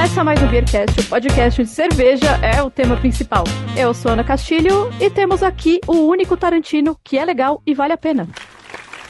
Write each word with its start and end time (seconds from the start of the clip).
Começa 0.00 0.24
mais 0.24 0.42
um 0.42 0.46
Beercast, 0.46 0.98
o 0.98 1.04
podcast 1.10 1.60
onde 1.60 1.68
cerveja 1.68 2.40
é 2.42 2.62
o 2.62 2.70
tema 2.70 2.96
principal. 2.96 3.44
Eu 3.76 3.92
sou 3.92 4.10
Ana 4.10 4.24
Castilho 4.24 4.90
e 4.98 5.10
temos 5.10 5.42
aqui 5.42 5.78
o 5.86 6.08
único 6.08 6.38
Tarantino 6.38 6.98
que 7.04 7.18
é 7.18 7.24
legal 7.24 7.62
e 7.66 7.74
vale 7.74 7.92
a 7.92 7.98
pena. 7.98 8.26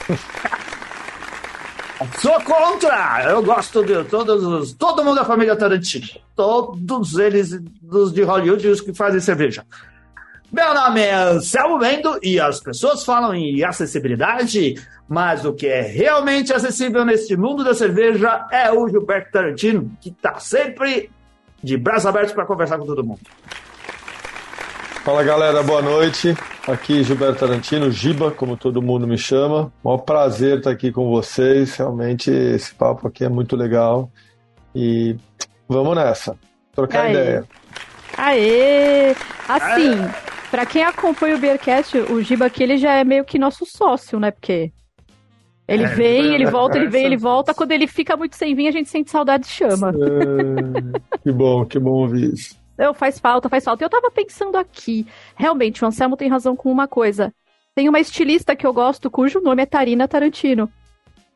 Sou 2.19 2.33
contra! 2.41 3.23
Eu 3.29 3.41
gosto 3.41 3.85
de 3.85 4.03
todos 4.03 4.43
os. 4.43 4.73
Todo 4.73 5.01
mundo 5.01 5.15
da 5.15 5.23
família 5.23 5.55
Tarantino. 5.55 6.07
Todos 6.35 7.17
eles 7.17 7.57
dos 7.81 8.11
de 8.11 8.23
Hollywood 8.23 8.67
e 8.67 8.71
os 8.71 8.81
que 8.81 8.93
fazem 8.93 9.21
cerveja. 9.21 9.63
Meu 10.51 10.73
nome 10.73 10.99
é 10.99 11.13
Anselmo 11.13 11.77
Mendo 11.77 12.19
e 12.21 12.37
as 12.37 12.59
pessoas 12.59 13.05
falam 13.05 13.33
em 13.33 13.63
acessibilidade, 13.63 14.75
mas 15.07 15.45
o 15.45 15.53
que 15.53 15.65
é 15.65 15.81
realmente 15.81 16.51
acessível 16.51 17.05
neste 17.05 17.37
mundo 17.37 17.63
da 17.63 17.73
cerveja 17.73 18.45
é 18.51 18.69
o 18.69 18.85
Gilberto 18.89 19.31
Tarantino, 19.31 19.89
que 20.01 20.09
está 20.09 20.39
sempre 20.39 21.09
de 21.63 21.77
braços 21.77 22.05
abertos 22.05 22.33
para 22.33 22.45
conversar 22.45 22.77
com 22.77 22.85
todo 22.85 23.01
mundo. 23.01 23.21
Fala 25.05 25.23
galera, 25.23 25.63
boa 25.63 25.81
noite. 25.81 26.35
Aqui 26.67 27.01
Gilberto 27.01 27.39
Tarantino, 27.39 27.89
Giba, 27.89 28.29
como 28.29 28.57
todo 28.57 28.81
mundo 28.81 29.07
me 29.07 29.17
chama. 29.17 29.71
Maior 29.81 29.99
prazer 29.99 30.57
estar 30.57 30.71
aqui 30.71 30.91
com 30.91 31.09
vocês. 31.09 31.77
Realmente 31.77 32.29
esse 32.29 32.75
papo 32.75 33.07
aqui 33.07 33.23
é 33.23 33.29
muito 33.29 33.55
legal. 33.55 34.11
E 34.75 35.15
vamos 35.65 35.95
nessa, 35.95 36.37
trocar 36.75 37.05
Aê. 37.05 37.11
ideia. 37.11 37.45
Aê! 38.17 39.15
Assim, 39.47 40.30
pra 40.51 40.65
quem 40.65 40.83
acompanha 40.83 41.35
o 41.35 41.39
Beercast, 41.39 41.97
o 41.97 42.21
Giba 42.21 42.45
aqui 42.45 42.61
ele 42.63 42.77
já 42.77 42.93
é 42.93 43.03
meio 43.03 43.25
que 43.25 43.39
nosso 43.39 43.65
sócio, 43.65 44.19
né? 44.19 44.29
Porque 44.31 44.71
ele 45.67 45.83
É, 45.83 45.87
vem, 45.87 46.33
ele 46.33 46.35
ele 46.35 46.45
volta, 46.45 46.77
ele 46.77 46.87
vem, 46.89 47.05
ele 47.05 47.17
volta. 47.17 47.53
Quando 47.53 47.71
ele 47.71 47.87
fica 47.87 48.15
muito 48.17 48.35
sem 48.35 48.53
vir, 48.53 48.67
a 48.67 48.71
gente 48.71 48.89
sente 48.89 49.09
saudade 49.09 49.45
e 49.47 49.49
chama. 49.49 49.89
É, 49.91 51.17
que 51.23 51.31
bom, 51.31 51.65
que 51.65 51.79
bom 51.79 51.91
ouvir 51.91 52.33
isso. 52.33 52.55
Não, 52.77 52.93
faz 52.93 53.19
falta, 53.19 53.47
faz 53.49 53.63
falta. 53.63 53.83
Eu 53.83 53.89
tava 53.89 54.11
pensando 54.11 54.57
aqui, 54.57 55.05
realmente, 55.35 55.83
o 55.83 55.87
Anselmo 55.87 56.17
tem 56.17 56.29
razão 56.29 56.55
com 56.55 56.71
uma 56.71 56.87
coisa. 56.87 57.33
Tem 57.75 57.87
uma 57.87 57.99
estilista 57.99 58.55
que 58.55 58.65
eu 58.67 58.73
gosto, 58.73 59.09
cujo 59.09 59.39
nome 59.39 59.63
é 59.63 59.65
Tarina 59.65 60.07
Tarantino. 60.07 60.69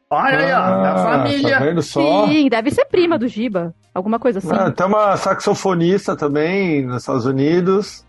Olha 0.10 0.38
aí, 0.40 0.52
ó, 0.52 0.82
da 0.82 0.94
Ah, 0.94 0.98
família. 0.98 1.58
Tá 1.58 1.66
vendo 1.66 1.82
só? 1.82 2.28
Sim, 2.28 2.48
deve 2.50 2.72
ser 2.72 2.86
prima 2.86 3.18
do 3.18 3.28
Giba. 3.28 3.74
Alguma 3.94 4.20
coisa 4.20 4.40
assim. 4.40 4.50
Ah, 4.52 4.72
tem 4.72 4.86
uma 4.86 5.16
saxofonista 5.18 6.16
também 6.16 6.86
nos 6.86 6.98
Estados 7.04 7.26
Unidos. 7.26 8.06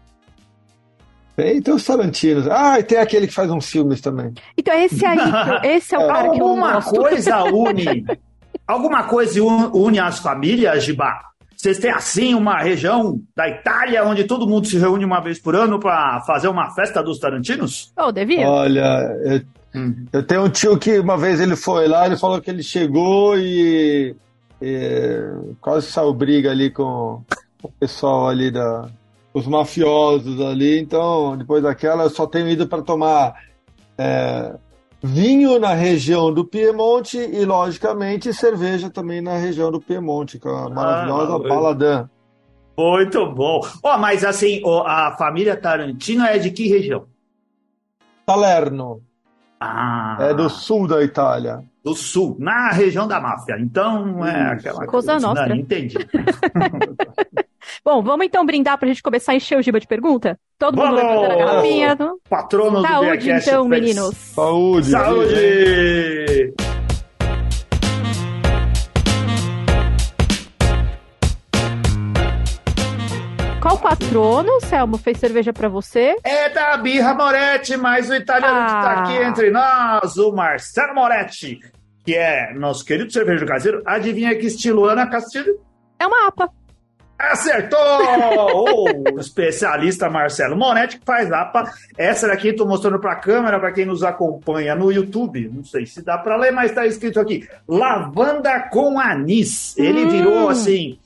Tem, 1.36 1.60
tem 1.60 1.74
os 1.74 1.84
Tarantinos. 1.84 2.48
Ah, 2.48 2.80
e 2.80 2.82
tem 2.82 2.98
aquele 2.98 3.26
que 3.26 3.34
faz 3.34 3.50
uns 3.50 3.68
filmes 3.68 4.00
também. 4.00 4.32
Então 4.56 4.72
é 4.74 4.84
esse 4.84 5.04
aí, 5.04 5.18
esse 5.76 5.94
é 5.94 5.98
o 5.98 6.06
cara 6.06 6.30
que 6.30 6.40
eu 6.40 6.46
Alguma 6.48 6.82
coisa 6.82 7.44
une. 7.44 8.04
Alguma 8.66 9.04
coisa 9.04 9.40
un- 9.44 9.70
une 9.74 9.98
as 10.00 10.18
famílias, 10.18 10.82
Giba? 10.82 11.12
Vocês 11.56 11.78
têm 11.78 11.90
assim 11.90 12.34
uma 12.34 12.58
região 12.58 13.20
da 13.36 13.48
Itália 13.48 14.04
onde 14.04 14.24
todo 14.24 14.46
mundo 14.48 14.66
se 14.66 14.76
reúne 14.78 15.04
uma 15.04 15.20
vez 15.20 15.38
por 15.40 15.54
ano 15.54 15.78
para 15.78 16.20
fazer 16.26 16.48
uma 16.48 16.70
festa 16.74 17.02
dos 17.02 17.18
Tarantinos? 17.18 17.92
Oh, 17.98 18.10
devia. 18.10 18.48
Olha, 18.48 18.82
eu, 19.24 19.40
Hum. 19.74 20.06
eu 20.10 20.22
tenho 20.22 20.42
um 20.44 20.48
tio 20.48 20.78
que 20.78 20.98
uma 20.98 21.18
vez 21.18 21.38
ele 21.38 21.54
foi 21.54 21.86
lá, 21.86 22.06
ele 22.06 22.16
falou 22.16 22.40
que 22.40 22.48
ele 22.50 22.62
chegou 22.62 23.38
e, 23.38 24.16
e 24.62 25.20
quase 25.60 25.86
saiu 25.88 26.14
briga 26.14 26.50
ali 26.50 26.70
com 26.70 27.22
o 27.62 27.68
pessoal 27.78 28.28
ali 28.28 28.50
da 28.50 28.88
os 29.36 29.46
mafiosos 29.46 30.40
ali. 30.40 30.78
Então, 30.80 31.36
depois 31.36 31.62
daquela, 31.62 32.04
eu 32.04 32.10
só 32.10 32.26
tenho 32.26 32.48
ido 32.48 32.66
para 32.66 32.80
tomar 32.82 33.34
é, 33.98 34.54
vinho 35.02 35.58
na 35.58 35.74
região 35.74 36.32
do 36.32 36.42
Piemonte 36.42 37.18
e, 37.18 37.44
logicamente, 37.44 38.32
cerveja 38.32 38.88
também 38.88 39.20
na 39.20 39.36
região 39.36 39.70
do 39.70 39.78
Piemonte, 39.80 40.38
com 40.38 40.48
a 40.48 40.70
maravilhosa 40.70 41.36
Ah, 41.36 41.48
Paladin. 41.48 42.08
Muito 42.78 43.26
bom. 43.32 43.60
Ó, 43.82 43.98
mas 43.98 44.24
assim, 44.24 44.62
a 44.86 45.14
família 45.18 45.54
Tarantino 45.56 46.24
é 46.24 46.38
de 46.38 46.50
que 46.50 46.66
região? 46.68 47.04
Salerno, 48.28 49.02
Ah, 49.60 50.16
é 50.20 50.34
do 50.34 50.48
sul 50.48 50.86
da 50.88 51.02
Itália. 51.02 51.62
do 51.84 51.94
sul, 51.94 52.36
na 52.38 52.70
região 52.70 53.06
da 53.06 53.20
máfia. 53.20 53.56
Então 53.60 54.26
é 54.26 54.52
aquela 54.52 54.86
coisa. 54.86 55.18
nostra. 55.18 55.46
Não, 55.48 55.56
entendi. 55.56 55.96
Bom, 57.84 58.02
vamos 58.02 58.26
então 58.26 58.44
brindar 58.44 58.78
pra 58.78 58.88
gente 58.88 59.02
começar 59.02 59.32
a 59.32 59.34
encher 59.36 59.58
o 59.58 59.62
Giba 59.62 59.80
de 59.80 59.86
pergunta? 59.86 60.38
Todo 60.58 60.76
mundo 60.76 60.96
Vamos! 60.96 61.02
levantando 61.02 61.32
a 61.32 61.36
garrafinha. 61.46 61.94
não? 61.98 62.18
Patrono 62.28 62.80
do 62.82 62.86
Saúde 62.86 63.30
então, 63.30 63.68
meninos. 63.68 64.14
Saúde! 64.16 64.90
Saúde! 64.90 66.54
Qual 73.60 73.78
patrono, 73.78 74.60
Selmo, 74.60 74.96
fez 74.96 75.18
cerveja 75.18 75.52
pra 75.52 75.68
você? 75.68 76.16
É 76.22 76.48
da 76.50 76.76
Birra 76.76 77.14
Moretti, 77.14 77.76
mas 77.76 78.08
o 78.08 78.14
italiano 78.14 78.60
que 78.60 78.72
está 78.72 78.90
Ah. 78.90 79.02
aqui 79.02 79.16
entre 79.16 79.50
nós, 79.50 80.16
o 80.16 80.30
Marcelo 80.32 80.94
Moretti, 80.94 81.58
que 82.04 82.14
é 82.14 82.54
nosso 82.54 82.84
querido 82.84 83.12
cervejeiro 83.12 83.46
caseiro. 83.46 83.82
Adivinha 83.84 84.36
que 84.36 84.46
estilo, 84.46 84.84
Ana 84.84 85.08
Castilho? 85.08 85.58
É 85.98 86.06
uma 86.06 86.28
APA. 86.28 86.48
Acertou! 87.18 87.78
o 89.14 89.18
especialista 89.20 90.10
Marcelo 90.10 90.56
Moretti 90.56 90.98
que 90.98 91.04
faz 91.06 91.32
APA. 91.32 91.64
Essa 91.96 92.28
daqui 92.28 92.48
estou 92.48 92.66
mostrando 92.66 92.98
para 92.98 93.12
a 93.12 93.16
câmera, 93.16 93.58
para 93.58 93.72
quem 93.72 93.86
nos 93.86 94.02
acompanha 94.02 94.74
no 94.74 94.92
YouTube. 94.92 95.50
Não 95.52 95.64
sei 95.64 95.86
se 95.86 96.02
dá 96.02 96.18
para 96.18 96.36
ler, 96.36 96.52
mas 96.52 96.70
está 96.70 96.86
escrito 96.86 97.18
aqui: 97.18 97.48
lavanda 97.66 98.60
com 98.70 98.98
anis. 99.00 99.76
Ele 99.78 100.04
Hum. 100.04 100.10
virou 100.10 100.48
assim 100.48 100.98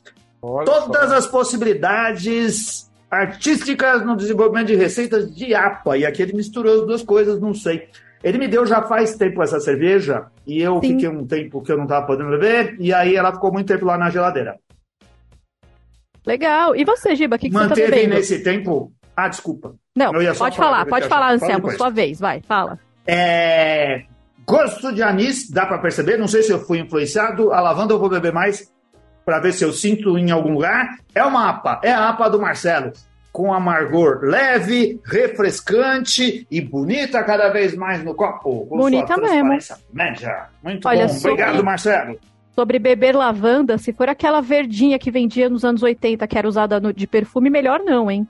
Olha 0.43 0.65
todas 0.65 1.11
só. 1.11 1.17
as 1.17 1.27
possibilidades 1.27 2.91
artísticas 3.11 4.05
no 4.05 4.17
desenvolvimento 4.17 4.69
de 4.69 4.77
receitas 4.77 5.35
de 5.35 5.55
APA. 5.55 5.97
E 5.97 6.05
aqui 6.07 6.23
ele 6.23 6.33
misturou 6.33 6.81
as 6.81 6.87
duas 6.87 7.03
coisas, 7.03 7.41
não 7.41 7.55
sei. 7.55 7.89
Ele 8.23 8.37
me 8.39 8.49
deu 8.49 8.67
já 8.67 8.83
faz 8.83 9.17
tempo 9.17 9.43
essa 9.43 9.59
cerveja 9.61 10.27
e 10.47 10.61
eu 10.61 10.79
Sim. 10.81 10.89
fiquei 10.95 11.09
um 11.09 11.27
tempo 11.27 11.63
que 11.63 11.73
eu 11.73 11.77
não 11.77 11.85
estava 11.85 12.07
podendo 12.07 12.29
beber 12.31 12.77
e 12.79 12.93
aí 12.93 13.17
ela 13.17 13.33
ficou 13.33 13.51
muito 13.51 13.67
tempo 13.67 13.87
lá 13.87 13.97
na 13.97 14.11
geladeira. 14.11 14.59
Legal. 16.27 16.77
E 16.77 16.85
você, 16.85 17.15
Giba, 17.17 17.37
o 17.37 17.39
que, 17.39 17.49
que 17.49 17.55
você 17.55 17.63
tá 17.63 17.69
Manteve 17.71 17.91
bebendo? 17.91 18.15
nesse 18.15 18.43
tempo. 18.43 18.93
Ah, 19.17 19.29
desculpa. 19.29 19.75
Não, 19.97 20.15
Eu 20.15 20.23
ia 20.23 20.35
só 20.35 20.45
pode 20.45 20.57
falar, 20.57 20.71
falar, 20.71 20.87
pode 20.87 21.09
falar, 21.09 21.27
fala 21.27 21.35
Anselmo, 21.35 21.71
sua 21.73 21.91
vez, 21.91 22.19
vai, 22.21 22.41
fala. 22.43 22.79
É... 23.07 24.05
Gosto 24.47 24.93
de 24.93 25.03
anis, 25.03 25.51
dá 25.51 25.67
para 25.67 25.79
perceber. 25.79 26.17
Não 26.17 26.27
sei 26.27 26.43
se 26.43 26.51
eu 26.51 26.59
fui 26.59 26.79
influenciado. 26.79 27.53
A 27.53 27.61
lavanda 27.61 27.95
eu 27.95 27.99
vou 27.99 28.09
beber 28.09 28.33
mais 28.33 28.71
para 29.25 29.39
ver 29.39 29.53
se 29.53 29.65
eu 29.65 29.73
sinto 29.73 30.19
em 30.19 30.31
algum 30.31 30.55
lugar. 30.55 30.89
É 31.15 31.23
uma 31.25 31.49
APA, 31.51 31.81
é 31.85 31.93
a 31.93 32.09
APA 32.09 32.29
do 32.29 32.41
Marcelo. 32.41 32.93
Com 33.31 33.53
amargor 33.55 34.23
leve, 34.25 35.01
refrescante 35.05 36.47
e 36.51 36.61
bonita 36.61 37.23
cada 37.23 37.49
vez 37.51 37.77
mais 37.77 38.03
no 38.03 38.13
copo. 38.13 38.67
Com 38.67 38.77
Bonita 38.77 39.17
mesmo. 39.17 39.57
Média. 39.93 40.47
Muito 40.65 40.89
Olha, 40.89 41.07
bom. 41.07 41.17
Obrigado, 41.17 41.63
Marcelo. 41.63 42.19
Sobre 42.55 42.79
beber 42.79 43.15
lavanda, 43.15 43.79
se 43.79 43.93
for 43.93 44.09
aquela 44.09 44.41
verdinha 44.41 44.99
que 44.99 45.11
vendia 45.11 45.49
nos 45.49 45.65
anos 45.65 45.83
80, 45.83 46.27
que 46.27 46.37
era 46.37 46.49
usada 46.49 46.81
no- 46.81 46.93
de 46.93 47.07
perfume, 47.07 47.49
melhor 47.49 47.81
não, 47.85 48.11
hein? 48.11 48.29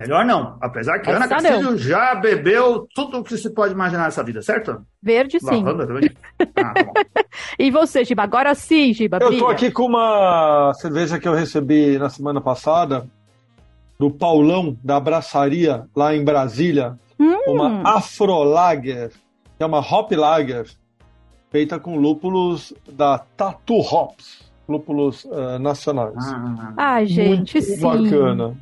Melhor 0.00 0.24
não. 0.24 0.56
Apesar 0.60 0.98
que 0.98 1.08
Essa 1.08 1.18
Ana 1.24 1.28
Castilho 1.28 1.78
já 1.78 2.14
bebeu 2.16 2.86
tudo 2.94 3.18
o 3.18 3.24
que 3.24 3.36
se 3.36 3.54
pode 3.54 3.72
imaginar 3.74 4.04
nessa 4.04 4.24
vida, 4.24 4.42
certo? 4.42 4.84
Verde, 5.00 5.38
sim. 5.38 5.62
Lavanda 5.62 5.86
também? 5.86 6.10
Ah, 6.56 6.72
tá 6.74 6.82
bom. 6.84 6.92
E 7.58 7.70
você, 7.70 8.04
Giba? 8.04 8.22
Agora 8.24 8.54
sim, 8.54 8.92
Giba, 8.92 9.18
Eu 9.20 9.28
brilha. 9.28 9.42
tô 9.44 9.48
aqui 9.48 9.70
com 9.70 9.84
uma 9.86 10.72
cerveja 10.74 11.18
que 11.20 11.28
eu 11.28 11.34
recebi 11.34 11.96
na 11.98 12.08
semana 12.08 12.40
passada, 12.40 13.06
do 13.98 14.10
Paulão, 14.10 14.76
da 14.82 14.96
Abraçaria, 14.96 15.84
lá 15.94 16.14
em 16.14 16.24
Brasília. 16.24 16.98
Hum. 17.18 17.36
Uma 17.46 17.96
Afrolager, 17.96 19.10
que 19.56 19.62
é 19.62 19.66
uma 19.66 19.78
Hop 19.78 20.10
Lager, 20.12 20.66
feita 21.54 21.78
com 21.78 21.96
lúpulos 21.96 22.74
da 22.90 23.16
Tatu 23.16 23.76
Hops, 23.76 24.50
lúpulos 24.68 25.24
eh, 25.24 25.56
nacionais. 25.60 26.16
Ah, 26.18 26.74
Ai, 26.76 27.06
gente, 27.06 27.54
Muito 27.54 27.62
sim. 27.62 27.80
bacana. 27.80 28.56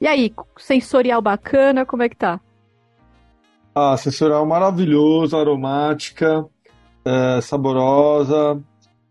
E 0.00 0.06
aí, 0.06 0.32
sensorial 0.56 1.20
bacana, 1.20 1.84
como 1.84 2.04
é 2.04 2.08
que 2.08 2.14
tá? 2.14 2.38
Ah, 3.74 3.96
sensorial 3.96 4.46
maravilhoso, 4.46 5.36
aromática, 5.36 6.46
eh, 7.04 7.40
saborosa. 7.40 8.62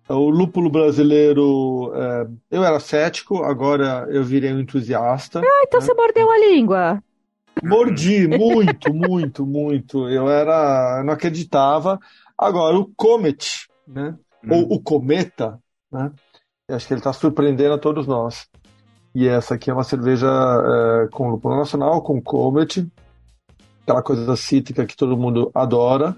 O 0.08 0.30
lúpulo 0.30 0.70
brasileiro, 0.70 1.92
eh, 1.96 2.28
eu 2.50 2.64
era 2.64 2.80
cético, 2.80 3.44
agora 3.44 4.08
eu 4.10 4.24
virei 4.24 4.54
um 4.54 4.62
entusiasta. 4.62 5.42
Ah, 5.42 5.64
então 5.68 5.82
você 5.82 5.94
mordeu 5.94 6.32
a 6.32 6.38
língua. 6.38 7.04
Mordi 7.62 8.26
muito, 8.26 8.94
muito, 8.94 9.46
muito. 9.46 10.08
Eu 10.08 10.30
era, 10.30 11.00
eu 11.00 11.04
não 11.04 11.12
acreditava. 11.12 12.00
Agora, 12.38 12.78
o 12.78 12.92
Comet, 12.96 13.68
né? 13.88 14.16
Ou 14.50 14.76
o 14.76 14.80
Cometa, 14.82 15.60
né? 15.92 16.12
Eu 16.68 16.76
acho 16.76 16.86
que 16.86 16.94
ele 16.94 17.00
está 17.00 17.14
surpreendendo 17.14 17.74
a 17.74 17.78
todos 17.78 18.06
nós. 18.06 18.48
E 19.16 19.28
essa 19.28 19.56
aqui 19.56 19.72
é 19.72 19.74
uma 19.74 19.84
cerveja 19.84 20.28
é, 20.28 21.08
com 21.08 21.30
lúpulo 21.30 21.58
nacional, 21.58 22.02
com 22.02 22.22
Comet, 22.22 22.88
aquela 23.82 24.04
coisa 24.04 24.36
cítrica 24.36 24.86
que 24.86 24.96
todo 24.96 25.18
mundo 25.18 25.50
adora. 25.56 26.16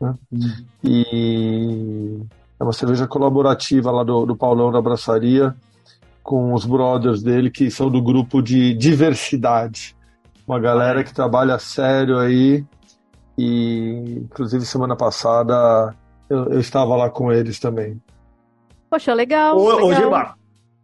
Né? 0.00 0.14
E 0.82 2.20
é 2.58 2.62
uma 2.64 2.72
cerveja 2.72 3.06
colaborativa 3.06 3.90
lá 3.90 4.04
do, 4.04 4.24
do 4.24 4.36
Paulão 4.36 4.70
da 4.72 4.80
Braçaria. 4.80 5.54
com 6.22 6.54
os 6.54 6.64
brothers 6.64 7.22
dele, 7.22 7.50
que 7.50 7.70
são 7.70 7.90
do 7.90 8.00
grupo 8.00 8.40
de 8.40 8.74
diversidade. 8.74 9.96
Uma 10.46 10.58
galera 10.60 11.02
que 11.04 11.12
trabalha 11.12 11.58
sério 11.58 12.18
aí. 12.18 12.64
E, 13.36 14.20
inclusive, 14.24 14.64
semana 14.64 14.96
passada 14.96 15.94
eu, 16.28 16.52
eu 16.52 16.60
estava 16.60 16.94
lá 16.96 17.10
com 17.10 17.32
eles 17.32 17.58
também. 17.58 18.00
Poxa, 18.90 19.14
legal. 19.14 19.56
Ô, 19.56 19.70
legal. 19.70 19.86
ô 19.86 19.94
Giba, 19.94 20.34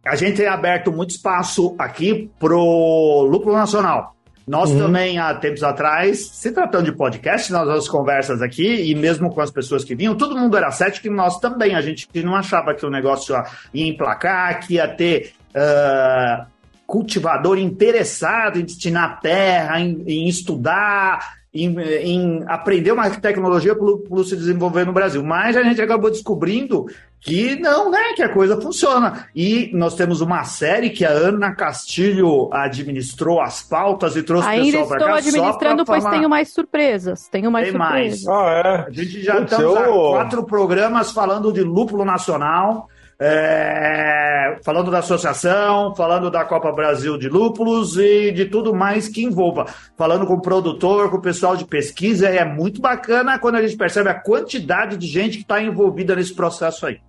a 0.05 0.15
gente 0.15 0.37
tem 0.37 0.47
aberto 0.47 0.91
muito 0.91 1.11
espaço 1.11 1.75
aqui 1.77 2.29
pro 2.39 3.27
Lúpulo 3.29 3.55
Nacional. 3.55 4.15
Nós 4.47 4.71
Uhum. 4.71 4.79
também, 4.79 5.19
há 5.19 5.31
tempos 5.35 5.61
atrás, 5.61 6.27
se 6.27 6.51
tratando 6.51 6.85
de 6.85 6.91
podcast, 6.91 7.51
nas 7.51 7.67
nossas 7.67 7.87
conversas 7.87 8.41
aqui, 8.41 8.89
e 8.89 8.95
mesmo 8.95 9.29
com 9.31 9.41
as 9.41 9.51
pessoas 9.51 9.83
que 9.83 9.93
vinham, 9.93 10.15
todo 10.15 10.35
mundo 10.35 10.57
era 10.57 10.71
cético 10.71 11.05
e 11.05 11.11
nós 11.11 11.37
também. 11.39 11.75
A 11.75 11.81
gente 11.81 12.07
não 12.23 12.35
achava 12.35 12.73
que 12.73 12.83
o 12.83 12.89
negócio 12.89 13.35
ia 13.71 13.87
emplacar, 13.87 14.65
que 14.65 14.73
ia 14.73 14.87
ter 14.87 15.33
ah, 15.55 16.47
cultivador 16.87 17.59
interessado 17.59 18.57
em 18.59 18.65
destinar 18.65 19.19
terra, 19.21 19.79
em, 19.79 20.03
em 20.07 20.27
estudar, 20.27 21.38
em, 21.53 21.75
em 21.79 22.43
aprender 22.47 22.91
uma 22.91 23.09
tecnologia 23.09 23.75
para 23.75 24.23
se 24.23 24.35
desenvolver 24.35 24.85
no 24.85 24.93
Brasil. 24.93 25.23
Mas 25.23 25.57
a 25.57 25.63
gente 25.63 25.81
acabou 25.81 26.09
descobrindo 26.11 26.85
que 27.21 27.59
não, 27.59 27.89
né? 27.91 28.13
Que 28.15 28.21
a 28.23 28.29
coisa 28.29 28.61
funciona. 28.61 29.27
E 29.35 29.69
nós 29.73 29.95
temos 29.95 30.21
uma 30.21 30.43
série 30.45 30.89
que 30.91 31.03
a 31.03 31.09
Ana 31.09 31.53
Castilho 31.55 32.49
administrou 32.53 33.41
as 33.41 33.61
pautas 33.63 34.15
e 34.15 34.23
trouxe 34.23 34.47
o 34.47 34.49
Ainda 34.51 34.65
pessoal 34.65 34.87
para 34.87 34.97
estou 34.97 35.07
cá. 35.09 35.17
administrando, 35.17 35.79
só 35.79 35.85
pra 35.85 35.85
pois 35.85 36.03
falar. 36.03 36.15
tenho 36.15 36.29
mais 36.29 36.53
surpresas. 36.53 37.27
Tenho 37.27 37.51
mais 37.51 37.69
Tem 37.69 37.77
mais. 37.77 38.21
surpresas. 38.21 38.27
Ah, 38.27 38.85
A 38.87 38.91
gente 38.91 39.21
já 39.23 39.35
Putz, 39.37 39.51
estamos 39.51 39.75
há 39.77 39.81
eu- 39.81 39.93
quatro 40.11 40.43
programas 40.45 41.11
falando 41.11 41.51
de 41.51 41.61
lúpulo 41.61 42.05
nacional, 42.05 42.87
é, 43.21 44.57
falando 44.63 44.89
da 44.89 44.99
associação, 44.99 45.93
falando 45.93 46.31
da 46.31 46.45
Copa 46.45 46.71
Brasil 46.71 47.17
de 47.17 47.27
Lúpulos 47.27 47.97
e 47.97 48.31
de 48.31 48.45
tudo 48.45 48.73
mais 48.73 49.09
que 49.09 49.23
envolva. 49.23 49.65
Falando 49.97 50.25
com 50.25 50.35
o 50.35 50.41
produtor, 50.41 51.09
com 51.09 51.17
o 51.17 51.21
pessoal 51.21 51.57
de 51.57 51.65
pesquisa, 51.65 52.29
é 52.29 52.45
muito 52.45 52.79
bacana 52.79 53.37
quando 53.37 53.55
a 53.55 53.61
gente 53.61 53.75
percebe 53.75 54.09
a 54.09 54.19
quantidade 54.19 54.95
de 54.95 55.05
gente 55.05 55.37
que 55.37 55.43
está 55.43 55.61
envolvida 55.61 56.15
nesse 56.15 56.33
processo 56.33 56.85
aí. 56.85 57.01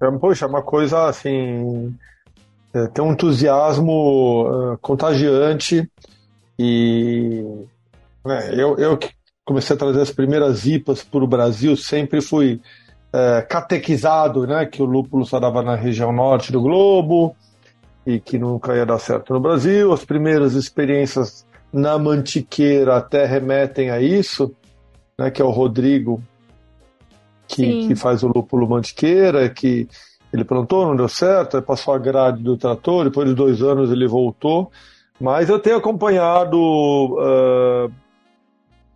É, 0.00 0.10
poxa, 0.12 0.46
é 0.46 0.48
uma 0.48 0.62
coisa 0.62 1.06
assim. 1.06 1.94
é, 2.72 2.86
tem 2.88 3.04
um 3.04 3.12
entusiasmo 3.12 4.46
ah, 4.48 4.78
contagiante 4.80 5.86
e 6.58 7.44
né, 8.24 8.54
eu, 8.54 8.78
eu 8.78 8.96
que 8.96 9.10
comecei 9.44 9.76
a 9.76 9.78
trazer 9.78 10.00
as 10.00 10.10
primeiras 10.10 10.64
IPAs 10.64 11.02
para 11.02 11.22
o 11.22 11.26
Brasil, 11.26 11.76
sempre 11.76 12.22
fui 12.22 12.60
é, 13.12 13.42
catequizado 13.42 14.46
né, 14.46 14.64
que 14.66 14.82
o 14.82 14.86
lúpulo 14.86 15.24
só 15.26 15.38
dava 15.38 15.62
na 15.62 15.74
região 15.74 16.12
norte 16.12 16.50
do 16.50 16.62
globo 16.62 17.36
e 18.06 18.18
que 18.18 18.38
nunca 18.38 18.74
ia 18.74 18.86
dar 18.86 18.98
certo 18.98 19.32
no 19.32 19.40
Brasil. 19.40 19.92
As 19.92 20.04
primeiras 20.04 20.54
experiências 20.54 21.46
na 21.72 21.98
Mantiqueira 21.98 22.96
até 22.96 23.24
remetem 23.24 23.90
a 23.90 24.00
isso, 24.00 24.54
né, 25.18 25.30
que 25.30 25.42
é 25.42 25.44
o 25.44 25.50
Rodrigo 25.50 26.22
que, 27.46 27.88
que 27.88 27.94
faz 27.94 28.22
o 28.22 28.28
lúpulo 28.28 28.68
Mantiqueira, 28.68 29.48
que 29.50 29.86
ele 30.32 30.44
plantou, 30.44 30.86
não 30.86 30.96
deu 30.96 31.08
certo, 31.08 31.60
passou 31.60 31.92
a 31.92 31.98
grade 31.98 32.42
do 32.42 32.56
trator, 32.56 33.04
depois 33.04 33.28
de 33.28 33.34
dois 33.34 33.60
anos 33.60 33.90
ele 33.90 34.08
voltou. 34.08 34.70
Mas 35.20 35.50
eu 35.50 35.58
tenho 35.58 35.76
acompanhado 35.76 37.18
ah, 37.20 37.88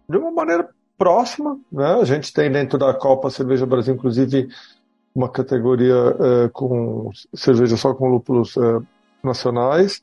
de 0.08 0.16
uma 0.16 0.30
maneira 0.30 0.68
próxima, 0.96 1.58
né? 1.70 1.94
A 2.00 2.04
gente 2.04 2.32
tem 2.32 2.50
dentro 2.50 2.78
da 2.78 2.92
Copa 2.94 3.30
Cerveja 3.30 3.66
Brasil, 3.66 3.94
inclusive, 3.94 4.48
uma 5.14 5.28
categoria 5.28 5.94
eh, 5.94 6.50
com 6.52 7.10
cerveja 7.34 7.76
só 7.76 7.94
com 7.94 8.08
lúpulos 8.08 8.56
eh, 8.56 8.80
nacionais. 9.22 10.02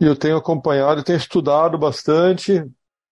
E 0.00 0.06
eu 0.06 0.16
tenho 0.16 0.36
acompanhado, 0.36 1.02
tenho 1.02 1.18
estudado 1.18 1.78
bastante. 1.78 2.64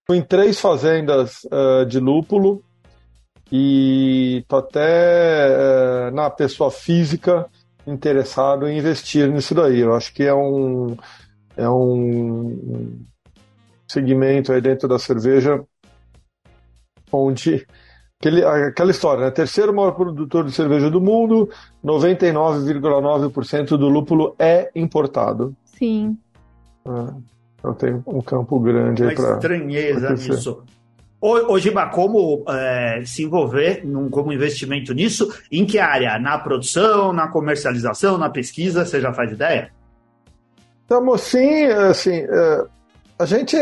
Fui 0.06 0.16
em 0.18 0.22
três 0.22 0.58
fazendas 0.58 1.46
eh, 1.50 1.84
de 1.84 2.00
lúpulo 2.00 2.62
e 3.52 4.44
tô 4.48 4.56
até 4.56 6.08
eh, 6.08 6.10
na 6.12 6.30
pessoa 6.30 6.70
física 6.70 7.46
interessado 7.86 8.68
em 8.68 8.78
investir 8.78 9.30
nisso 9.30 9.54
daí. 9.54 9.80
Eu 9.80 9.94
acho 9.94 10.12
que 10.12 10.22
é 10.22 10.34
um 10.34 10.96
é 11.56 11.68
um 11.68 13.00
segmento 13.88 14.52
aí 14.52 14.60
dentro 14.60 14.86
da 14.86 14.98
cerveja 14.98 15.64
onde 17.12 17.66
aquele, 18.20 18.44
aquela 18.44 18.90
história, 18.90 19.24
né? 19.24 19.30
Terceiro 19.30 19.72
maior 19.74 19.92
produtor 19.92 20.44
de 20.44 20.52
cerveja 20.52 20.90
do 20.90 21.00
mundo, 21.00 21.48
99,9% 21.84 23.76
do 23.76 23.88
lúpulo 23.88 24.34
é 24.38 24.70
importado. 24.74 25.54
Sim. 25.64 26.16
Ah, 26.86 27.14
Então 27.58 27.74
tem 27.74 28.02
um 28.06 28.20
campo 28.20 28.58
grande 28.60 29.02
Uma 29.02 29.10
aí 29.10 29.16
para 29.16 29.34
estranheza 29.34 30.06
acontecer. 30.08 30.30
nisso. 30.30 30.62
Giba, 31.58 31.86
como 31.88 32.44
é, 32.48 33.02
se 33.04 33.24
envolver 33.24 33.84
num, 33.84 34.08
como 34.08 34.32
investimento 34.32 34.94
nisso? 34.94 35.32
Em 35.50 35.66
que 35.66 35.78
área? 35.78 36.18
Na 36.18 36.38
produção, 36.38 37.12
na 37.12 37.26
comercialização, 37.28 38.16
na 38.16 38.30
pesquisa? 38.30 38.84
Você 38.84 39.00
já 39.00 39.12
faz 39.12 39.32
ideia? 39.32 39.70
Estamos 40.82 41.20
sim, 41.22 41.64
assim, 41.64 42.20
é, 42.20 42.64
a 43.18 43.26
gente 43.26 43.56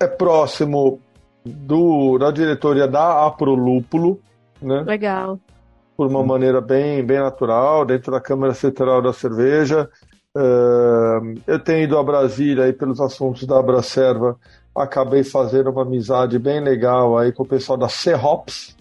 é 0.00 0.06
próximo 0.06 1.00
do, 1.44 2.18
da 2.18 2.30
diretoria 2.30 2.86
da 2.86 3.26
Aprolúpulo, 3.26 4.20
né? 4.60 4.82
Legal. 4.82 5.38
por 5.96 6.06
uma 6.06 6.22
maneira 6.22 6.60
bem, 6.60 7.04
bem 7.04 7.18
natural, 7.18 7.84
dentro 7.84 8.12
da 8.12 8.20
Câmara 8.20 8.54
Central 8.54 9.02
da 9.02 9.12
Cerveja. 9.12 9.88
Eh, 10.36 11.20
eu 11.46 11.58
tenho 11.58 11.84
ido 11.84 11.98
a 11.98 12.02
Brasília 12.02 12.64
aí 12.64 12.72
pelos 12.72 13.00
assuntos 13.00 13.44
da 13.46 13.58
Abracerva, 13.58 14.36
acabei 14.74 15.22
fazendo 15.22 15.70
uma 15.70 15.82
amizade 15.82 16.38
bem 16.38 16.60
legal 16.60 17.18
aí 17.18 17.32
com 17.32 17.42
o 17.42 17.46
pessoal 17.46 17.76
da 17.76 17.88
Cerrops, 17.88 18.74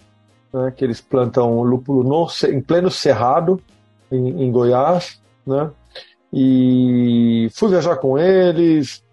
né, 0.54 0.72
que 0.76 0.84
eles 0.86 1.02
plantam 1.02 1.62
lúpulo 1.62 2.04
no, 2.04 2.28
em 2.50 2.62
pleno 2.62 2.90
Cerrado, 2.90 3.62
em, 4.12 4.44
em 4.44 4.52
Goiás, 4.52 5.22
né? 5.46 5.70
E 6.34 7.50
fui 7.54 7.70
viajar 7.70 7.98
com 7.98 8.18
eles, 8.18 9.04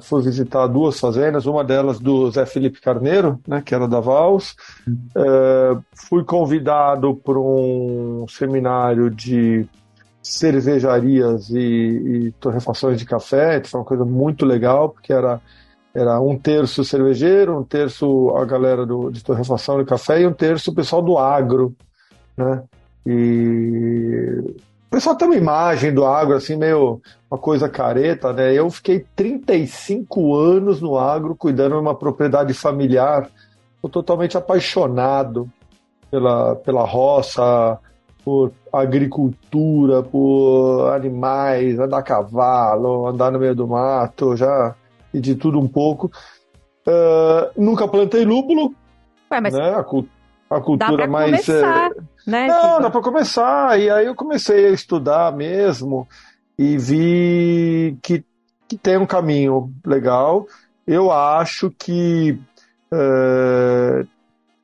fui 0.00 0.22
visitar 0.22 0.66
duas 0.66 0.98
fazendas, 0.98 1.46
uma 1.46 1.62
delas 1.62 1.98
do 2.00 2.30
Zé 2.30 2.44
Felipe 2.44 2.80
Carneiro, 2.80 3.40
né, 3.46 3.62
que 3.64 3.74
era 3.74 3.86
da 3.86 4.00
Vals. 4.00 4.56
Eh, 5.14 5.76
fui 6.08 6.24
convidado 6.24 7.14
para 7.14 7.38
um 7.38 8.26
seminário 8.28 9.10
de 9.10 9.66
cervejarias 10.22 11.50
e, 11.50 11.58
e 11.58 12.32
torrefações 12.40 12.98
de 12.98 13.06
café, 13.06 13.60
que 13.60 13.68
foi 13.68 13.80
uma 13.80 13.86
coisa 13.86 14.04
muito 14.04 14.44
legal, 14.44 14.90
porque 14.90 15.12
era, 15.12 15.40
era 15.94 16.20
um 16.20 16.36
terço 16.36 16.84
cervejeiro, 16.84 17.58
um 17.58 17.64
terço 17.64 18.34
a 18.36 18.44
galera 18.44 18.84
do, 18.84 19.10
de 19.10 19.22
torrefação 19.22 19.78
de 19.78 19.84
café 19.84 20.20
e 20.20 20.26
um 20.26 20.32
terço 20.32 20.70
o 20.70 20.74
pessoal 20.74 21.00
do 21.00 21.16
agro, 21.16 21.74
né? 22.36 22.62
E 23.06 24.56
o 24.88 24.90
pessoal 24.90 25.14
tem 25.14 25.28
uma 25.28 25.36
imagem 25.36 25.92
do 25.92 26.04
agro 26.06 26.34
assim, 26.34 26.56
meio 26.56 27.00
uma 27.30 27.38
coisa 27.38 27.68
careta, 27.68 28.32
né? 28.32 28.54
Eu 28.54 28.70
fiquei 28.70 29.04
35 29.14 30.34
anos 30.34 30.80
no 30.80 30.96
agro, 30.98 31.36
cuidando 31.36 31.74
de 31.74 31.80
uma 31.80 31.94
propriedade 31.94 32.54
familiar. 32.54 33.28
Estou 33.76 33.90
totalmente 33.90 34.38
apaixonado 34.38 35.46
pela, 36.10 36.56
pela 36.56 36.84
roça, 36.84 37.78
por 38.24 38.50
agricultura, 38.72 40.02
por 40.02 40.90
animais, 40.94 41.78
andar 41.78 41.98
a 41.98 42.02
cavalo, 42.02 43.06
andar 43.06 43.30
no 43.30 43.38
meio 43.38 43.54
do 43.54 43.68
mato, 43.68 44.34
já 44.36 44.74
e 45.12 45.20
de 45.20 45.34
tudo 45.34 45.60
um 45.60 45.68
pouco. 45.68 46.10
Ah, 46.86 47.50
nunca 47.54 47.86
plantei 47.86 48.24
lúpulo, 48.24 48.74
Ué, 49.30 49.40
mas 49.40 49.52
né? 49.52 49.74
A, 49.74 49.84
cu- 49.84 50.08
a 50.50 50.60
cultura 50.60 51.06
mais. 51.06 51.48
eh, 51.48 51.60
começar, 51.60 51.90
né? 52.26 52.46
não, 52.46 52.80
dá 52.80 52.90
para 52.90 53.02
começar. 53.02 53.78
E 53.78 53.90
aí 53.90 54.06
eu 54.06 54.14
comecei 54.14 54.66
a 54.66 54.70
estudar 54.70 55.32
mesmo 55.32 56.08
e 56.58 56.76
vi 56.78 57.98
que, 58.02 58.24
que 58.66 58.76
tem 58.76 58.96
um 58.96 59.06
caminho 59.06 59.72
legal. 59.84 60.46
Eu 60.86 61.12
acho 61.12 61.70
que 61.70 62.38
eh, 62.92 64.06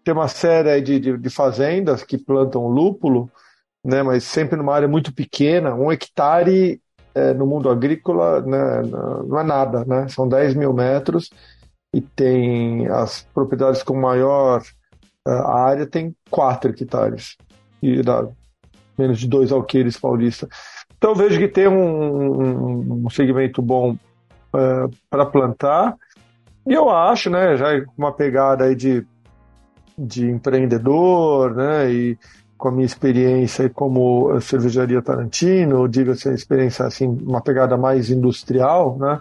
tem 0.03 0.15
uma 0.15 0.29
série 0.29 0.81
de, 0.81 0.99
de, 0.99 1.19
de 1.19 1.31
fazendas 1.31 2.03
que 2.03 2.19
plantam 2.19 2.67
lúpulo, 2.67 3.31
né, 3.85 4.03
mas 4.03 4.25
sempre 4.25 4.57
numa 4.57 4.75
área 4.75 4.89
muito 4.89 5.13
pequena. 5.13 5.75
Um 5.75 5.93
hectare 5.93 6.81
eh, 7.15 7.35
no 7.35 7.47
mundo 7.47 7.69
agrícola 7.69 8.41
né, 8.41 8.83
não 9.27 9.39
é 9.39 9.45
nada, 9.45 9.85
né? 9.85 10.09
São 10.09 10.27
10 10.27 10.55
mil 10.55 10.73
metros 10.73 11.31
e 11.95 12.01
tem 12.01 12.89
as 12.89 13.27
propriedades 13.33 13.83
com 13.83 13.95
maior 13.95 14.63
eh, 15.27 15.31
área 15.31 15.87
tem 15.87 16.15
4 16.31 16.71
hectares 16.71 17.37
e 17.83 18.03
dá 18.03 18.27
menos 18.97 19.19
de 19.19 19.29
dois 19.29 19.51
alqueires 19.53 19.99
paulista. 19.99 20.49
Então 20.97 21.15
vejo 21.15 21.39
que 21.39 21.49
tem 21.49 21.69
um, 21.69 23.05
um- 23.05 23.11
segmento 23.11 23.61
bom 23.61 23.97
para 25.11 25.27
plantar 25.27 25.97
e 26.67 26.73
eu 26.73 26.89
acho, 26.89 27.29
né, 27.29 27.57
já 27.57 27.67
uma 27.99 28.13
pegada 28.13 28.65
aí 28.65 28.75
de, 28.75 29.07
de 29.99 30.31
empreendedor, 30.31 31.55
né, 31.55 31.93
e, 31.93 32.19
com 32.57 32.69
a 32.69 32.73
minha 32.73 32.87
experiência 32.87 33.69
como 33.69 34.41
cervejaria 34.41 35.03
Tarantino, 35.03 35.87
diga-se 35.87 36.29
a 36.29 36.33
experiência 36.33 36.87
assim, 36.87 37.07
uma 37.07 37.43
pegada 37.43 37.77
mais 37.77 38.09
industrial, 38.09 38.97
né? 38.99 39.21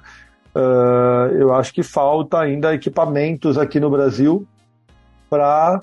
Uh, 0.55 1.33
eu 1.35 1.53
acho 1.53 1.73
que 1.73 1.81
falta 1.81 2.39
ainda 2.39 2.73
equipamentos 2.73 3.57
aqui 3.57 3.79
no 3.79 3.89
Brasil 3.89 4.47
para 5.29 5.81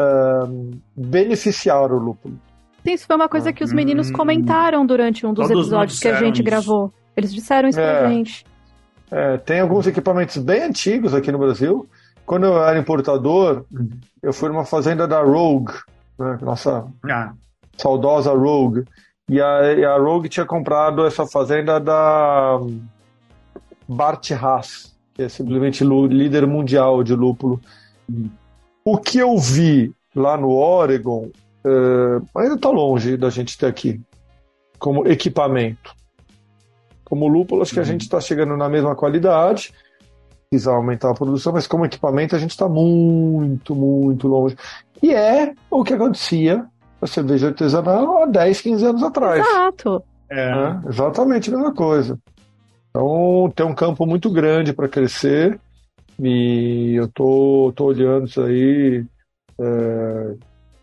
uh, 0.00 0.80
beneficiar 0.96 1.92
o 1.92 1.98
lúpulo. 1.98 2.38
Isso 2.84 3.06
foi 3.06 3.16
uma 3.16 3.28
coisa 3.28 3.52
que 3.52 3.62
os 3.62 3.72
meninos 3.72 4.08
hum. 4.10 4.12
comentaram 4.12 4.86
durante 4.86 5.26
um 5.26 5.34
dos 5.34 5.46
Todos 5.46 5.66
episódios 5.66 5.98
que 5.98 6.08
a 6.08 6.14
gente 6.14 6.36
isso. 6.36 6.44
gravou. 6.44 6.92
Eles 7.16 7.32
disseram 7.32 7.68
isso 7.68 7.78
é, 7.78 8.00
pra 8.00 8.08
gente. 8.08 8.44
É, 9.10 9.36
tem 9.36 9.60
alguns 9.60 9.86
equipamentos 9.86 10.36
bem 10.38 10.62
antigos 10.62 11.14
aqui 11.14 11.30
no 11.30 11.38
Brasil. 11.38 11.86
Quando 12.24 12.46
eu 12.46 12.62
era 12.62 12.78
importador, 12.78 13.64
eu 14.22 14.32
fui 14.32 14.48
numa 14.48 14.64
fazenda 14.64 15.06
da 15.06 15.20
Rogue, 15.20 15.72
né, 16.18 16.38
nossa 16.40 16.86
ah. 17.10 17.32
saudosa 17.76 18.32
Rogue. 18.32 18.84
E 19.28 19.40
a, 19.40 19.72
e 19.72 19.84
a 19.84 19.96
Rogue 19.96 20.28
tinha 20.28 20.46
comprado 20.46 21.04
essa 21.06 21.26
fazenda 21.26 21.78
da 21.78 22.58
Bart 23.86 24.30
Haas, 24.30 24.94
que 25.12 25.22
é 25.22 25.28
simplesmente 25.28 25.84
líder 25.84 26.46
mundial 26.46 27.02
de 27.02 27.14
lúpulo. 27.14 27.60
O 28.84 28.98
que 28.98 29.18
eu 29.18 29.36
vi 29.38 29.92
lá 30.14 30.36
no 30.36 30.50
Oregon 30.50 31.30
uh, 31.64 32.26
ainda 32.38 32.54
está 32.54 32.70
longe 32.70 33.16
da 33.16 33.30
gente 33.30 33.56
ter 33.56 33.66
aqui 33.66 34.00
como 34.78 35.06
equipamento. 35.06 35.94
Como 37.04 37.28
lúpulo, 37.28 37.62
acho 37.62 37.72
que 37.72 37.78
a 37.78 37.82
uhum. 37.82 37.88
gente 37.88 38.02
está 38.02 38.20
chegando 38.20 38.56
na 38.56 38.68
mesma 38.68 38.94
qualidade, 38.94 39.72
precisa 40.48 40.72
aumentar 40.72 41.10
a 41.10 41.14
produção, 41.14 41.52
mas 41.52 41.66
como 41.66 41.84
equipamento 41.84 42.34
a 42.34 42.38
gente 42.38 42.52
está 42.52 42.68
muito, 42.68 43.74
muito 43.74 44.28
longe. 44.28 44.56
E 45.02 45.12
é 45.12 45.52
o 45.70 45.82
que 45.82 45.94
acontecia 45.94 46.64
a 47.00 47.06
cerveja 47.06 47.48
artesanal 47.48 48.22
há 48.22 48.26
10, 48.26 48.60
15 48.60 48.84
anos 48.86 49.02
atrás. 49.02 49.44
Exato. 49.44 50.02
É. 50.30 50.40
É, 50.40 50.88
exatamente 50.88 51.52
a 51.52 51.56
mesma 51.56 51.74
coisa. 51.74 52.18
Então 52.90 53.52
tem 53.54 53.66
um 53.66 53.74
campo 53.74 54.06
muito 54.06 54.30
grande 54.30 54.72
para 54.72 54.88
crescer 54.88 55.58
e 56.22 56.94
eu 56.96 57.08
tô, 57.08 57.72
tô 57.74 57.86
olhando 57.86 58.26
isso 58.26 58.42
aí 58.42 59.04
é, 59.58 60.34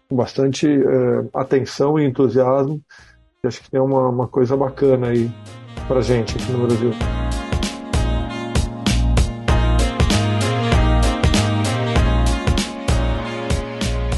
com 0.10 0.16
bastante 0.16 0.68
é, 0.68 1.26
atenção 1.34 2.00
e 2.00 2.06
entusiasmo. 2.06 2.82
E 3.44 3.48
acho 3.48 3.62
que 3.62 3.70
tem 3.70 3.80
uma, 3.80 4.10
uma 4.10 4.28
coisa 4.28 4.58
bacana 4.58 5.10
aí 5.10 5.30
para 5.88 6.02
gente 6.02 6.36
aqui 6.36 6.52
no 6.52 6.66
Brasil. 6.66 6.92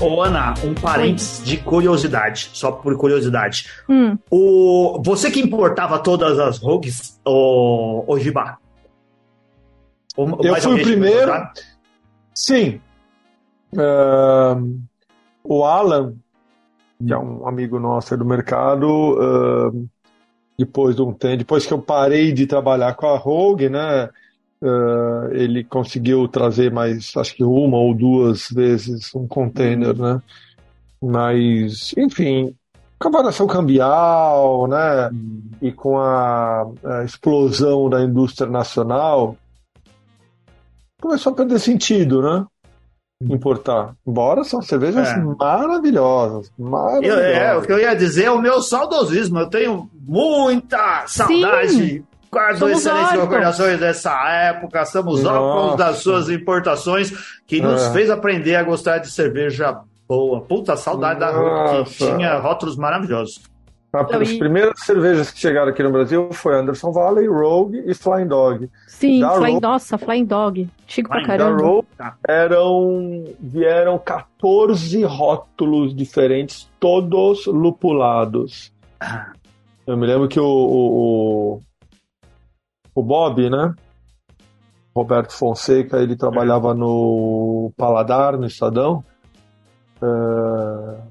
Ô, 0.02 0.22
Ana, 0.22 0.54
um 0.64 0.74
parênteses 0.74 1.44
de 1.44 1.58
curiosidade, 1.58 2.52
só 2.54 2.72
por 2.72 2.96
curiosidade. 2.96 3.68
Hum. 3.90 4.18
O, 4.32 5.02
você 5.04 5.30
que 5.30 5.42
importava 5.42 6.00
todas 6.00 6.40
as 6.40 6.58
rogues, 6.60 7.20
o, 7.26 8.06
o 8.08 8.18
Giba? 8.18 8.58
Eu 10.18 10.56
fui 10.62 10.80
o 10.80 10.84
primeiro. 10.84 11.32
Sim. 12.34 12.82
Uh, 13.74 14.80
o 15.44 15.64
Alan, 15.64 16.16
que 17.06 17.14
é 17.14 17.18
um 17.18 17.48
amigo 17.48 17.80
nosso 17.80 18.18
do 18.18 18.26
mercado, 18.26 18.88
uh, 18.88 19.90
depois 20.58 20.96
de 20.96 21.02
um 21.02 21.14
tempo, 21.14 21.38
depois 21.38 21.66
que 21.66 21.74
eu 21.74 21.82
parei 21.82 22.32
de 22.32 22.46
trabalhar 22.46 22.94
com 22.96 23.08
a 23.08 23.18
Rogue, 23.18 23.70
né? 23.70 24.10
Uh, 24.62 25.32
ele 25.32 25.64
conseguiu 25.64 26.28
trazer 26.28 26.70
mais, 26.70 27.16
acho 27.16 27.34
que 27.34 27.44
uma 27.46 27.78
ou 27.78 27.94
duas 27.94 28.50
vezes 28.50 29.16
um 29.16 29.26
container, 29.26 29.96
uhum. 29.96 30.16
né? 30.16 30.22
Mas, 31.02 31.94
enfim, 31.98 32.54
com 33.00 33.08
a 33.08 33.12
variação 33.12 33.48
cambial, 33.48 34.68
né? 34.68 35.08
Uhum. 35.08 35.42
E 35.62 35.72
com 35.72 35.98
a, 35.98 36.68
a, 36.84 37.04
explosão 37.06 37.90
da 37.90 38.02
indústria 38.02 38.50
nacional, 38.50 39.38
começou 41.02 41.34
a 41.34 41.36
perder 41.36 41.60
sentido, 41.60 42.22
né? 42.22 42.46
Importar. 43.22 43.96
Embora 44.08 44.46
são 44.46 44.62
cervejas 44.62 45.10
é. 45.10 45.18
maravilhosas. 45.18 46.52
maravilhosas. 46.58 47.20
Eu, 47.20 47.34
é, 47.36 47.58
o 47.58 47.62
que 47.62 47.72
eu 47.72 47.80
ia 47.80 47.94
dizer 47.94 48.26
é 48.26 48.32
o 48.32 48.42
meu 48.42 48.62
saudosismo. 48.62 49.40
Eu 49.40 49.50
tenho 49.50 49.90
muita 49.94 51.06
saudade. 51.06 51.70
Sim. 51.70 52.04
Guardo 52.32 52.70
excelentes 52.70 53.12
recordações 53.12 53.80
dessa 53.80 54.12
época, 54.30 54.86
somos 54.86 55.26
órfãos 55.26 55.76
das 55.76 55.98
suas 55.98 56.30
importações, 56.30 57.12
que 57.48 57.60
nos 57.60 57.82
é. 57.82 57.92
fez 57.92 58.10
aprender 58.12 58.56
a 58.56 58.62
gostar 58.62 59.00
de 59.00 59.10
cerveja 59.10 59.82
boa. 60.08 60.42
Puta, 60.42 60.78
saudade 60.78 61.20
Nossa. 61.20 61.34
da 61.34 61.84
que 61.84 61.90
tinha 61.96 62.38
rótulos 62.38 62.78
maravilhosos. 62.78 63.42
As 63.92 64.34
primeiras 64.34 64.80
cervejas 64.82 65.32
que 65.32 65.40
chegaram 65.40 65.70
aqui 65.70 65.82
no 65.82 65.92
Brasil 65.92 66.32
foi 66.32 66.56
Anderson 66.56 66.92
Valley, 66.92 67.28
Rogue 67.28 67.84
e 67.88 67.96
Flying 67.96 68.28
Dog. 68.28 68.70
Sim, 68.88 69.20
Flying, 69.20 69.54
Rogue, 69.54 69.62
nossa, 69.62 69.98
Flying 69.98 70.26
Dog. 70.26 70.70
Chico 70.86 71.10
pra 71.10 71.26
caramba. 71.26 71.58
Da 71.58 71.64
Rogue 71.64 71.88
eram, 72.28 73.26
vieram 73.40 73.98
14 73.98 75.04
rótulos 75.06 75.96
diferentes, 75.96 76.70
todos 76.80 77.48
lupulados. 77.48 78.72
Eu 79.88 79.98
me 79.98 80.06
lembro 80.06 80.28
que 80.28 80.40
o, 80.40 80.46
o, 80.46 81.62
o 82.94 83.02
Bob, 83.02 83.50
né? 83.50 83.74
Roberto 84.96 85.34
Fonseca, 85.34 85.98
ele 85.98 86.16
trabalhava 86.16 86.76
no 86.76 87.72
Paladar, 87.76 88.38
no 88.38 88.46
Estadão. 88.46 89.04
Uh, 90.00 91.02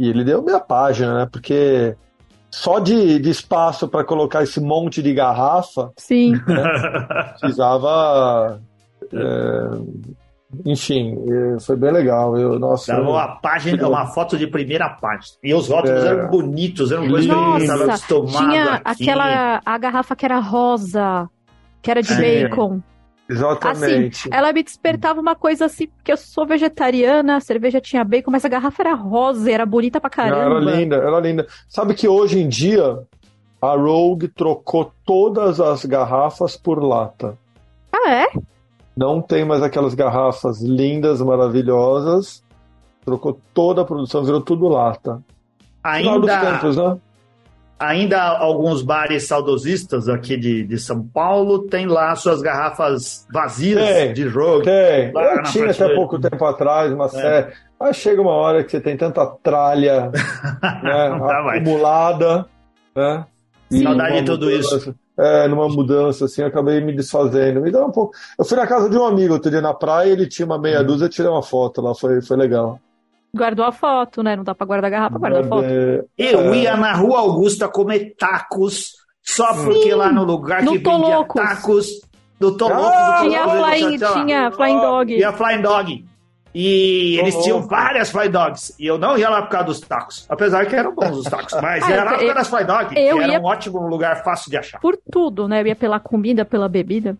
e 0.00 0.08
ele 0.08 0.24
deu 0.24 0.42
minha 0.42 0.58
página, 0.58 1.12
né? 1.14 1.28
Porque 1.30 1.94
só 2.50 2.78
de, 2.78 3.18
de 3.18 3.28
espaço 3.28 3.86
para 3.86 4.02
colocar 4.02 4.42
esse 4.42 4.58
monte 4.58 5.02
de 5.02 5.12
garrafa. 5.12 5.92
Sim. 5.98 6.32
Né, 6.32 7.34
precisava. 7.38 8.58
É, 9.12 9.70
enfim, 10.64 11.18
foi 11.60 11.76
bem 11.76 11.92
legal. 11.92 12.34
Eu, 12.38 12.58
nossa, 12.58 12.94
Dava 12.96 13.10
uma 13.10 13.28
página, 13.42 13.86
uma 13.86 14.06
foto 14.06 14.38
de 14.38 14.46
primeira 14.46 14.88
página. 14.88 15.36
E 15.44 15.52
os 15.52 15.68
rótulos 15.68 16.02
é, 16.02 16.08
eram 16.08 16.30
bonitos, 16.30 16.90
eram 16.90 17.06
coisas 17.06 17.30
que 17.30 17.62
estava 17.62 17.84
acostumado. 17.84 18.50
Tinha 18.50 18.74
aqui. 18.82 19.02
aquela 19.02 19.60
a 19.66 19.76
garrafa 19.76 20.16
que 20.16 20.24
era 20.24 20.40
rosa, 20.40 21.28
que 21.82 21.90
era 21.90 22.02
de 22.02 22.14
é. 22.14 22.48
bacon. 22.48 22.80
Exatamente. 23.30 24.28
Assim, 24.28 24.36
ela 24.36 24.52
me 24.52 24.62
despertava 24.62 25.20
uma 25.20 25.36
coisa 25.36 25.66
assim, 25.66 25.86
porque 25.86 26.10
eu 26.10 26.16
sou 26.16 26.44
vegetariana, 26.44 27.36
a 27.36 27.40
cerveja 27.40 27.80
tinha 27.80 28.02
bacon, 28.02 28.32
mas 28.32 28.44
a 28.44 28.48
garrafa 28.48 28.82
era 28.82 28.94
rosa, 28.94 29.50
era 29.50 29.64
bonita 29.64 30.00
pra 30.00 30.10
caramba. 30.10 30.56
Era 30.56 30.76
linda, 30.76 30.96
era 30.96 31.20
linda. 31.20 31.46
Sabe 31.68 31.94
que 31.94 32.08
hoje 32.08 32.40
em 32.40 32.48
dia 32.48 32.98
a 33.62 33.76
Rogue 33.76 34.26
trocou 34.26 34.92
todas 35.04 35.60
as 35.60 35.84
garrafas 35.84 36.56
por 36.56 36.82
lata. 36.82 37.38
Ah, 37.92 38.10
é? 38.10 38.26
Não 38.96 39.22
tem 39.22 39.44
mais 39.44 39.62
aquelas 39.62 39.94
garrafas 39.94 40.60
lindas, 40.60 41.20
maravilhosas. 41.20 42.42
Trocou 43.04 43.38
toda 43.54 43.82
a 43.82 43.84
produção, 43.84 44.24
virou 44.24 44.40
tudo 44.40 44.66
lata. 44.66 45.22
Ainda, 45.84 46.18
dos 46.18 46.30
tempos, 46.30 46.76
né? 46.76 46.98
Ainda 47.80 48.20
alguns 48.20 48.82
bares 48.82 49.26
saudosistas 49.26 50.06
aqui 50.06 50.36
de, 50.36 50.64
de 50.64 50.78
São 50.78 51.02
Paulo 51.02 51.60
têm 51.60 51.86
lá 51.86 52.14
suas 52.14 52.42
garrafas 52.42 53.26
vazias 53.32 53.82
tem, 53.82 54.12
de 54.12 54.28
jogo. 54.28 54.62
Tem. 54.62 55.10
Eu 55.14 55.42
tinha 55.44 55.70
até 55.70 55.94
pouco 55.94 56.18
tempo 56.18 56.44
atrás 56.44 56.92
uma 56.92 57.06
é. 57.06 57.08
série. 57.08 57.52
Mas 57.80 57.96
chega 57.96 58.20
uma 58.20 58.32
hora 58.32 58.62
que 58.62 58.70
você 58.70 58.80
tem 58.80 58.94
tanta 58.94 59.24
tralha 59.42 60.10
né, 60.82 61.56
acumulada, 61.56 62.46
né? 62.94 63.24
Saudade 63.82 64.20
de 64.20 64.24
tudo 64.24 64.46
mudança, 64.46 64.76
isso. 64.76 64.94
É, 65.16 65.48
numa 65.48 65.68
mudança, 65.68 66.24
assim, 66.26 66.42
acabei 66.42 66.80
me 66.80 66.94
desfazendo. 66.94 67.60
Me 67.62 67.70
dá 67.70 67.86
um 67.86 67.90
pouco. 67.90 68.12
Eu 68.38 68.44
fui 68.44 68.56
na 68.58 68.66
casa 68.66 68.90
de 68.90 68.96
um 68.98 69.04
amigo 69.04 69.34
outro 69.34 69.50
dia 69.50 69.60
na 69.60 69.72
praia, 69.72 70.10
ele 70.10 70.26
tinha 70.26 70.44
uma 70.44 70.58
meia 70.58 70.80
uhum. 70.80 70.86
dúzia, 70.86 71.06
eu 71.06 71.08
tirei 71.08 71.30
uma 71.30 71.42
foto 71.42 71.80
lá, 71.80 71.94
foi, 71.94 72.20
foi 72.20 72.36
legal. 72.36 72.78
Guardou 73.34 73.64
a 73.64 73.72
foto, 73.72 74.22
né? 74.22 74.36
Não 74.36 74.44
dá 74.44 74.54
pra 74.54 74.66
guardar 74.66 74.88
a 74.88 74.90
garrafa, 74.90 75.18
guarda 75.18 75.40
a 75.40 75.44
foto. 75.44 75.66
Eu 76.18 76.54
ia 76.54 76.76
na 76.76 76.92
Rua 76.94 77.20
Augusta 77.20 77.68
comer 77.68 78.14
tacos, 78.18 78.92
só 79.22 79.54
Sim. 79.54 79.64
porque 79.64 79.94
lá 79.94 80.10
no 80.10 80.24
lugar 80.24 80.64
que 80.64 80.78
vendia 80.78 80.96
loucos. 80.96 81.40
tacos, 81.40 82.00
do 82.40 82.56
Tô 82.56 82.68
ah, 82.68 83.18
tinha, 83.20 83.46
flying, 83.46 83.98
tinha 83.98 84.50
Flying 84.50 84.80
Dog. 84.80 85.14
Tinha 85.14 85.32
Flying 85.32 85.60
Dog. 85.60 86.04
E 86.54 87.14
Tô 87.16 87.22
eles 87.22 87.34
louco. 87.34 87.44
tinham 87.44 87.62
várias 87.62 88.10
Fly 88.10 88.28
Dogs. 88.28 88.74
E 88.78 88.86
eu 88.86 88.98
não 88.98 89.16
ia 89.16 89.28
lá 89.28 89.42
por 89.42 89.50
causa 89.50 89.66
dos 89.66 89.80
tacos. 89.80 90.26
Apesar 90.28 90.66
que 90.66 90.74
eram 90.74 90.94
bons 90.94 91.18
os 91.18 91.24
tacos. 91.24 91.52
Mas 91.60 91.84
ah, 91.84 91.92
era 91.92 92.04
lá 92.04 92.10
por 92.12 92.20
causa 92.20 92.34
das 92.34 92.48
Fly 92.48 92.64
Dog. 92.64 92.84
Eu 92.98 93.16
que 93.18 93.22
ia... 93.22 93.32
era 93.34 93.40
um 93.40 93.44
ótimo 93.44 93.86
lugar 93.86 94.24
fácil 94.24 94.50
de 94.50 94.56
achar. 94.56 94.80
Por 94.80 94.98
tudo, 95.12 95.46
né? 95.46 95.60
Eu 95.60 95.66
ia 95.66 95.76
pela 95.76 96.00
comida, 96.00 96.44
pela 96.44 96.68
bebida. 96.68 97.16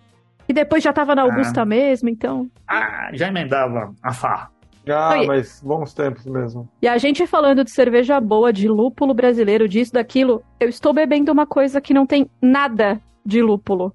E 0.48 0.52
depois 0.52 0.82
já 0.82 0.92
tava 0.92 1.14
na 1.14 1.22
Augusta 1.22 1.62
ah. 1.62 1.66
mesmo, 1.66 2.08
então. 2.08 2.48
Ah, 2.66 3.10
já 3.12 3.28
emendava 3.28 3.94
a 4.02 4.12
farra. 4.12 4.50
Ah, 4.90 5.12
Aí. 5.12 5.26
mas 5.26 5.60
bons 5.62 5.94
tempos 5.94 6.26
mesmo. 6.26 6.68
E 6.80 6.88
a 6.88 6.98
gente 6.98 7.26
falando 7.26 7.64
de 7.64 7.70
cerveja 7.70 8.20
boa, 8.20 8.52
de 8.52 8.68
lúpulo 8.68 9.14
brasileiro, 9.14 9.68
disso, 9.68 9.92
daquilo, 9.92 10.42
eu 10.58 10.68
estou 10.68 10.92
bebendo 10.92 11.32
uma 11.32 11.46
coisa 11.46 11.80
que 11.80 11.94
não 11.94 12.06
tem 12.06 12.28
nada 12.40 13.00
de 13.24 13.42
lúpulo. 13.42 13.94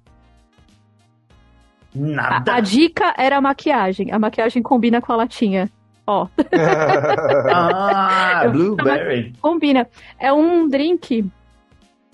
Nada. 1.94 2.52
A, 2.52 2.56
a 2.56 2.60
dica 2.60 3.14
era 3.16 3.36
a 3.36 3.40
maquiagem. 3.40 4.12
A 4.12 4.18
maquiagem 4.18 4.62
combina 4.62 5.00
com 5.00 5.12
a 5.12 5.16
latinha. 5.16 5.70
ó. 6.06 6.28
ah, 7.52 8.48
blueberry. 8.52 9.32
Combina. 9.40 9.88
É 10.18 10.32
um 10.32 10.68
drink 10.68 11.30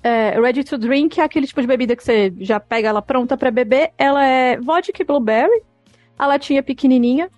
é, 0.03 0.41
ready 0.41 0.65
to 0.65 0.77
drink, 0.77 1.21
é 1.21 1.25
aquele 1.25 1.47
tipo 1.47 1.61
de 1.61 1.67
bebida 1.67 1.95
que 1.95 2.03
você 2.03 2.33
já 2.41 2.59
pega 2.59 2.89
ela 2.89 3.01
pronta 3.01 3.37
para 3.37 3.51
beber. 3.51 3.93
Ela 3.97 4.25
é 4.25 4.57
vodka 4.59 5.01
e 5.01 5.05
blueberry. 5.05 5.63
A 6.19 6.27
latinha 6.27 6.59
é 6.59 6.63
pequenininha, 6.63 7.31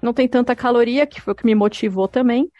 não 0.00 0.12
tem 0.12 0.28
tanta 0.28 0.54
caloria, 0.54 1.06
que 1.06 1.20
foi 1.20 1.32
o 1.32 1.36
que 1.36 1.46
me 1.46 1.54
motivou 1.54 2.08
também. 2.08 2.50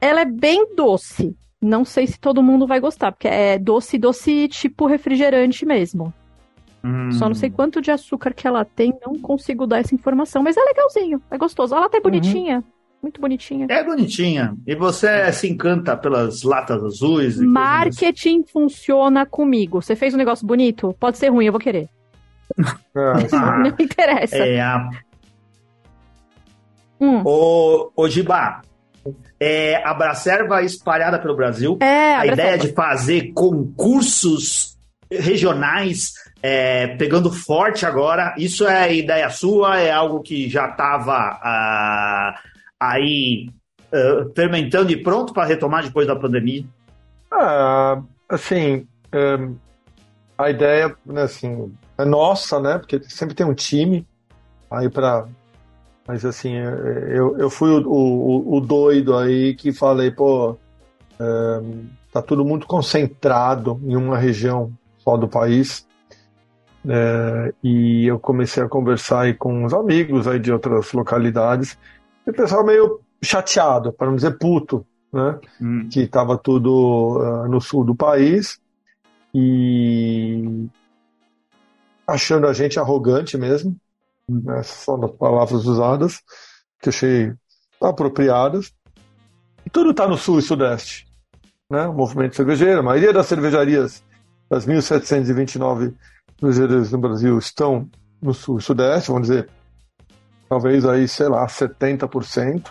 Ela 0.00 0.22
é 0.22 0.24
bem 0.24 0.74
doce. 0.74 1.36
Não 1.60 1.84
sei 1.84 2.06
se 2.06 2.18
todo 2.18 2.42
mundo 2.42 2.66
vai 2.66 2.80
gostar, 2.80 3.12
porque 3.12 3.28
é 3.28 3.58
doce, 3.58 3.98
doce 3.98 4.48
tipo 4.48 4.86
refrigerante 4.86 5.64
mesmo. 5.64 6.12
Hum. 6.84 7.10
Só 7.10 7.26
não 7.26 7.34
sei 7.34 7.50
quanto 7.50 7.80
de 7.80 7.90
açúcar 7.90 8.32
que 8.32 8.46
ela 8.46 8.64
tem, 8.64 8.94
não 9.04 9.18
consigo 9.18 9.66
dar 9.66 9.78
essa 9.78 9.94
informação, 9.94 10.42
mas 10.42 10.56
é 10.56 10.60
legalzinho, 10.60 11.20
é 11.30 11.38
gostoso. 11.38 11.74
Ela 11.74 11.88
tá 11.88 12.00
bonitinha. 12.00 12.58
Uhum. 12.58 12.76
Muito 13.02 13.20
bonitinha. 13.20 13.66
É 13.68 13.84
bonitinha. 13.84 14.56
E 14.66 14.74
você 14.74 15.32
se 15.32 15.48
encanta 15.48 15.96
pelas 15.96 16.42
latas 16.42 16.82
azuis? 16.82 17.38
Marketing 17.38 18.42
funciona 18.44 19.24
comigo. 19.26 19.80
Você 19.80 19.94
fez 19.94 20.14
um 20.14 20.16
negócio 20.16 20.46
bonito? 20.46 20.94
Pode 20.98 21.18
ser 21.18 21.28
ruim, 21.28 21.46
eu 21.46 21.52
vou 21.52 21.60
querer. 21.60 21.88
Ah, 22.98 23.58
não 23.58 23.76
me 23.76 23.84
interessa. 23.84 24.36
É 24.36 24.58
a... 24.58 24.88
hum. 27.00 27.22
Ô, 27.24 27.90
ô 27.94 28.08
Gibá, 28.08 28.62
é, 29.38 29.82
a 29.84 29.92
Bracerva 29.94 30.62
espalhada 30.62 31.18
pelo 31.18 31.36
Brasil. 31.36 31.78
É, 31.80 32.14
a, 32.14 32.20
a 32.20 32.26
ideia 32.26 32.58
de 32.58 32.72
fazer 32.72 33.32
concursos 33.32 34.76
regionais 35.10 36.14
é, 36.42 36.88
pegando 36.96 37.32
forte 37.32 37.86
agora. 37.86 38.34
Isso 38.38 38.66
é 38.66 38.94
ideia 38.94 39.28
sua? 39.30 39.78
É 39.78 39.90
algo 39.90 40.20
que 40.20 40.48
já 40.48 40.68
estava 40.68 41.12
ah, 41.14 42.40
aí 42.80 43.48
uh, 43.92 44.32
fermentando 44.34 44.90
e 44.92 45.02
pronto 45.02 45.32
para 45.32 45.46
retomar 45.46 45.82
depois 45.82 46.06
da 46.06 46.16
pandemia? 46.16 46.64
Ah, 47.30 48.00
assim, 48.28 48.86
é, 49.12 49.48
a 50.38 50.50
ideia, 50.50 50.94
né, 51.04 51.22
assim, 51.22 51.72
é 51.98 52.04
nossa, 52.04 52.60
né? 52.60 52.78
Porque 52.78 53.00
sempre 53.08 53.34
tem 53.34 53.46
um 53.46 53.54
time 53.54 54.06
aí 54.70 54.88
para 54.88 55.26
mas 56.06 56.24
assim, 56.24 56.54
eu, 56.54 57.36
eu 57.36 57.50
fui 57.50 57.70
o, 57.70 57.86
o, 57.86 58.56
o 58.56 58.60
doido 58.60 59.16
aí 59.16 59.54
que 59.54 59.72
falei, 59.72 60.10
pô, 60.10 60.56
é, 61.18 61.60
tá 62.12 62.22
tudo 62.22 62.44
muito 62.44 62.66
concentrado 62.66 63.80
em 63.84 63.96
uma 63.96 64.16
região 64.16 64.72
só 64.98 65.16
do 65.16 65.26
país. 65.26 65.86
É, 66.88 67.52
e 67.64 68.06
eu 68.06 68.20
comecei 68.20 68.62
a 68.62 68.68
conversar 68.68 69.22
aí 69.22 69.34
com 69.34 69.64
uns 69.64 69.74
amigos 69.74 70.28
aí 70.28 70.38
de 70.38 70.52
outras 70.52 70.92
localidades. 70.92 71.76
E 72.24 72.30
o 72.30 72.34
pessoal 72.34 72.64
meio 72.64 73.00
chateado, 73.20 73.92
para 73.92 74.06
não 74.06 74.14
dizer 74.14 74.38
puto, 74.38 74.86
né? 75.12 75.38
Hum. 75.60 75.88
Que 75.90 76.00
estava 76.00 76.38
tudo 76.38 77.18
uh, 77.18 77.48
no 77.48 77.60
sul 77.60 77.84
do 77.84 77.94
país 77.94 78.60
e 79.34 80.68
achando 82.06 82.46
a 82.46 82.52
gente 82.52 82.78
arrogante 82.78 83.36
mesmo 83.36 83.76
né, 84.28 84.62
são 84.62 85.04
as 85.04 85.10
palavras 85.12 85.64
usadas, 85.64 86.20
que 86.80 86.88
achei 86.88 87.32
apropriadas. 87.80 88.72
E 89.64 89.70
tudo 89.70 89.90
está 89.90 90.06
no 90.06 90.16
sul 90.16 90.38
e 90.38 90.42
sudeste. 90.42 91.06
Né? 91.70 91.86
O 91.86 91.92
movimento 91.92 92.36
cervejeiro, 92.36 92.80
a 92.80 92.82
maioria 92.82 93.12
das 93.12 93.26
cervejarias, 93.26 94.02
das 94.48 94.66
1.729 94.66 95.94
cervejarias 96.38 96.92
no 96.92 96.98
Brasil, 96.98 97.38
estão 97.38 97.88
no 98.20 98.32
sul 98.32 98.58
e 98.58 98.62
sudeste, 98.62 99.10
vamos 99.10 99.28
dizer, 99.28 99.48
talvez 100.48 100.84
aí, 100.84 101.06
sei 101.08 101.28
lá, 101.28 101.46
70%. 101.46 102.70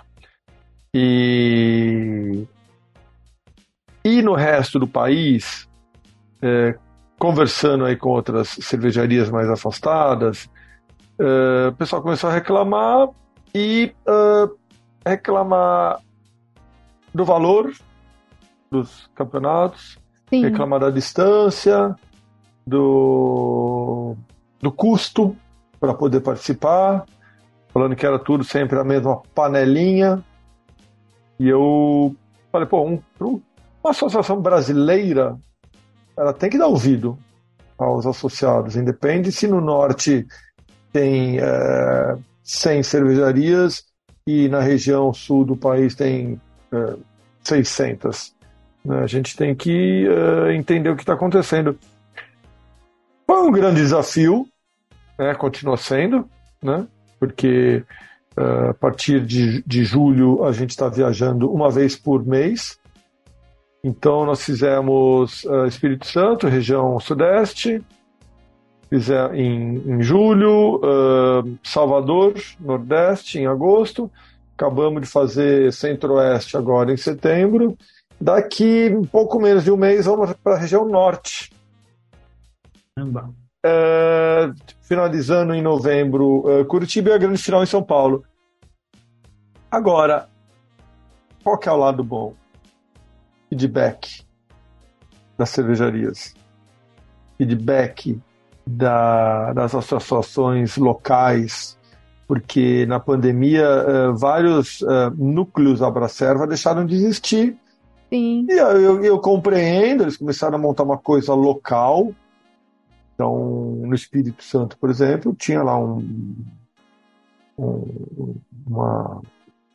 E, 0.93 2.47
e 4.03 4.21
no 4.21 4.33
resto 4.33 4.79
do 4.79 4.87
país, 4.87 5.67
é, 6.41 6.77
conversando 7.19 7.85
aí 7.85 7.97
com 7.97 8.09
outras 8.09 8.49
cervejarias 8.61 9.29
mais 9.29 9.49
afastadas, 9.49 10.49
Uh, 11.19 11.69
o 11.69 11.75
pessoal 11.75 12.01
começou 12.01 12.29
a 12.29 12.33
reclamar 12.33 13.09
e 13.53 13.93
uh, 14.05 14.53
reclamar 15.05 16.01
do 17.13 17.23
valor 17.23 17.71
dos 18.69 19.09
campeonatos, 19.15 19.97
Sim. 20.29 20.41
reclamar 20.41 20.81
da 20.81 20.89
distância, 20.89 21.95
do, 22.67 24.15
do 24.61 24.71
custo 24.71 25.35
para 25.79 25.93
poder 25.93 26.19
participar, 26.19 27.05
falando 27.69 27.95
que 27.95 28.05
era 28.05 28.19
tudo 28.19 28.43
sempre 28.43 28.77
a 28.77 28.83
mesma 28.83 29.21
panelinha. 29.33 30.21
E 31.39 31.47
eu 31.47 32.13
falei, 32.51 32.67
pô, 32.67 32.85
um, 32.85 33.01
uma 33.21 33.91
associação 33.91 34.41
brasileira, 34.41 35.37
ela 36.17 36.33
tem 36.33 36.49
que 36.49 36.57
dar 36.57 36.67
ouvido 36.67 37.17
aos 37.77 38.05
associados, 38.05 38.75
independe 38.75 39.31
se 39.31 39.47
no 39.47 39.61
norte 39.61 40.25
tem 40.95 41.39
é, 41.39 42.17
100 42.41 42.83
cervejarias 42.83 43.83
e 44.25 44.47
na 44.47 44.61
região 44.61 45.13
sul 45.13 45.43
do 45.43 45.57
país 45.57 45.93
tem 45.93 46.39
é, 46.71 46.95
600. 47.43 48.33
Né? 48.85 48.99
A 49.03 49.05
gente 49.05 49.35
tem 49.35 49.53
que 49.53 50.07
é, 50.07 50.55
entender 50.55 50.89
o 50.89 50.95
que 50.95 51.03
está 51.03 51.11
acontecendo. 51.11 51.77
Foi 53.27 53.41
um 53.45 53.51
grande 53.51 53.81
desafio, 53.81 54.47
né? 55.19 55.35
continua 55.35 55.75
sendo, 55.75 56.29
né? 56.63 56.87
porque 57.19 57.83
é, 58.37 58.69
a 58.69 58.73
partir 58.73 59.19
de, 59.19 59.61
de 59.63 59.83
julho 59.83 60.45
a 60.45 60.53
gente 60.53 60.69
está 60.69 60.87
viajando 60.87 61.51
uma 61.51 61.69
vez 61.69 61.97
por 61.97 62.25
mês. 62.25 62.79
Então 63.83 64.25
nós 64.25 64.45
fizemos 64.45 65.43
uh, 65.43 65.65
Espírito 65.65 66.07
Santo, 66.07 66.47
região 66.47 66.97
sudeste, 67.01 67.83
fizer 68.89 69.33
em, 69.35 69.77
em 69.77 70.01
julho, 70.01 70.77
uh, 70.77 71.57
Salvador, 71.63 72.33
Nordeste, 72.59 73.39
em 73.39 73.47
agosto. 73.47 74.11
Acabamos 74.55 75.01
de 75.01 75.07
fazer 75.07 75.73
Centro-Oeste 75.73 76.55
agora 76.55 76.93
em 76.93 76.97
setembro. 76.97 77.77
Daqui 78.19 78.89
um 78.95 79.03
pouco 79.03 79.39
menos 79.39 79.63
de 79.63 79.71
um 79.71 79.77
mês 79.77 80.05
vamos 80.05 80.33
para 80.33 80.55
a 80.55 80.59
região 80.59 80.87
Norte. 80.87 81.51
Uh, 82.97 84.53
finalizando 84.81 85.53
em 85.53 85.61
novembro, 85.61 86.39
uh, 86.47 86.65
Curitiba 86.65 87.09
e 87.09 87.13
a 87.13 87.17
grande 87.17 87.41
final 87.41 87.63
em 87.63 87.65
São 87.65 87.83
Paulo. 87.83 88.23
Agora, 89.69 90.29
qual 91.43 91.57
que 91.57 91.67
é 91.67 91.71
o 91.71 91.77
lado 91.77 92.03
bom? 92.03 92.33
Feedback 93.49 94.23
das 95.37 95.49
cervejarias. 95.49 96.33
Feedback 97.37 98.17
da, 98.65 99.53
das 99.53 99.75
associações 99.75 100.77
locais, 100.77 101.77
porque 102.27 102.85
na 102.87 102.99
pandemia 102.99 103.67
uh, 103.67 104.15
vários 104.15 104.81
uh, 104.81 105.11
núcleos 105.15 105.81
Abracerva 105.81 106.47
deixaram 106.47 106.85
de 106.85 106.95
existir. 106.95 107.55
Sim. 108.09 108.47
E 108.49 108.53
eu, 108.53 108.81
eu, 108.81 109.03
eu, 109.03 109.19
compreendo, 109.19 110.03
eles 110.03 110.17
começaram 110.17 110.55
a 110.55 110.59
montar 110.59 110.83
uma 110.83 110.97
coisa 110.97 111.33
local. 111.33 112.11
Então, 113.13 113.81
no 113.85 113.93
Espírito 113.93 114.43
Santo, 114.43 114.77
por 114.77 114.89
exemplo, 114.89 115.35
tinha 115.37 115.63
lá 115.63 115.77
um, 115.77 116.35
um, 117.57 118.35
uma, 118.65 119.21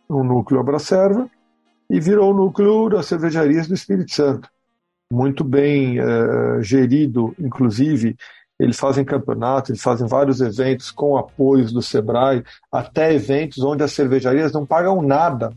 um 0.08 0.24
núcleo 0.24 0.60
Abracerva 0.60 1.28
e 1.88 1.98
virou 1.98 2.32
o 2.32 2.36
núcleo 2.36 2.88
das 2.88 3.06
cervejarias 3.06 3.66
do 3.66 3.74
Espírito 3.74 4.12
Santo. 4.12 4.48
Muito 5.12 5.42
bem 5.42 5.98
uh, 6.00 6.62
gerido, 6.62 7.34
inclusive, 7.38 8.16
eles 8.60 8.78
fazem 8.78 9.04
campeonatos, 9.04 9.70
eles 9.70 9.82
fazem 9.82 10.06
vários 10.06 10.42
eventos 10.42 10.90
com 10.90 11.16
apoios 11.16 11.72
do 11.72 11.80
Sebrae, 11.80 12.44
até 12.70 13.14
eventos 13.14 13.64
onde 13.64 13.82
as 13.82 13.92
cervejarias 13.92 14.52
não 14.52 14.66
pagam 14.66 15.00
nada 15.00 15.50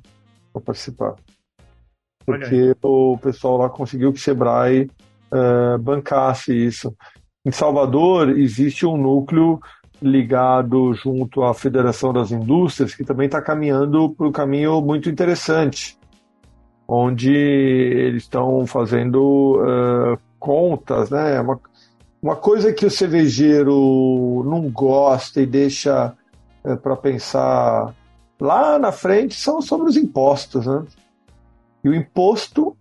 para 0.54 0.62
participar. 0.62 1.16
Porque 2.26 2.74
o 2.82 3.18
pessoal 3.18 3.58
lá 3.58 3.70
conseguiu 3.70 4.14
que 4.14 4.20
o 4.20 4.24
Sebrae 4.24 4.90
uh, 5.30 5.78
bancasse 5.80 6.56
isso. 6.56 6.96
Em 7.46 7.52
Salvador 7.52 8.30
existe 8.30 8.86
um 8.86 8.96
núcleo 8.96 9.60
ligado 10.02 10.94
junto 10.94 11.44
à 11.44 11.54
Federação 11.54 12.14
das 12.14 12.32
Indústrias, 12.32 12.96
que 12.96 13.04
também 13.04 13.26
está 13.26 13.42
caminhando 13.42 14.12
por 14.12 14.28
um 14.28 14.32
caminho 14.32 14.82
muito 14.82 15.10
interessante, 15.10 15.98
onde 16.88 17.34
eles 17.34 18.24
estão 18.24 18.66
fazendo 18.66 19.62
uh, 19.62 20.18
contas, 20.40 21.10
né? 21.10 21.42
Uma, 21.42 21.60
uma 22.24 22.36
coisa 22.36 22.72
que 22.72 22.86
o 22.86 22.90
cervejeiro 22.90 24.44
não 24.46 24.70
gosta 24.70 25.42
e 25.42 25.46
deixa 25.46 26.14
é, 26.64 26.76
para 26.76 26.96
pensar 26.96 27.94
lá 28.40 28.80
na 28.80 28.92
frente 28.92 29.36
são 29.36 29.62
sobre 29.62 29.90
os 29.90 29.98
impostos, 29.98 30.66
né? 30.66 30.84
E 31.84 31.90
o 31.90 31.94
imposto 31.94 32.76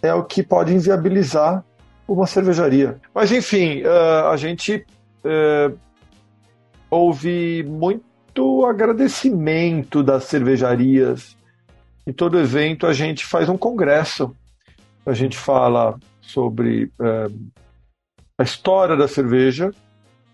é 0.00 0.12
o 0.14 0.24
que 0.24 0.42
pode 0.42 0.74
inviabilizar 0.74 1.62
uma 2.08 2.26
cervejaria. 2.26 2.98
Mas 3.14 3.30
enfim, 3.30 3.82
uh, 3.82 4.28
a 4.28 4.36
gente 4.36 4.84
uh, 5.24 5.78
ouve 6.90 7.62
muito, 7.68 8.04
muito 8.34 8.64
agradecimento 8.64 10.02
das 10.02 10.24
cervejarias. 10.24 11.36
Em 12.06 12.12
todo 12.12 12.40
evento 12.40 12.86
a 12.86 12.92
gente 12.94 13.26
faz 13.26 13.48
um 13.48 13.58
congresso. 13.58 14.34
A 15.04 15.12
gente 15.12 15.36
fala 15.36 15.98
sobre 16.20 16.90
é, 16.98 17.28
a 18.36 18.42
história 18.42 18.96
da 18.96 19.08
cerveja. 19.08 19.70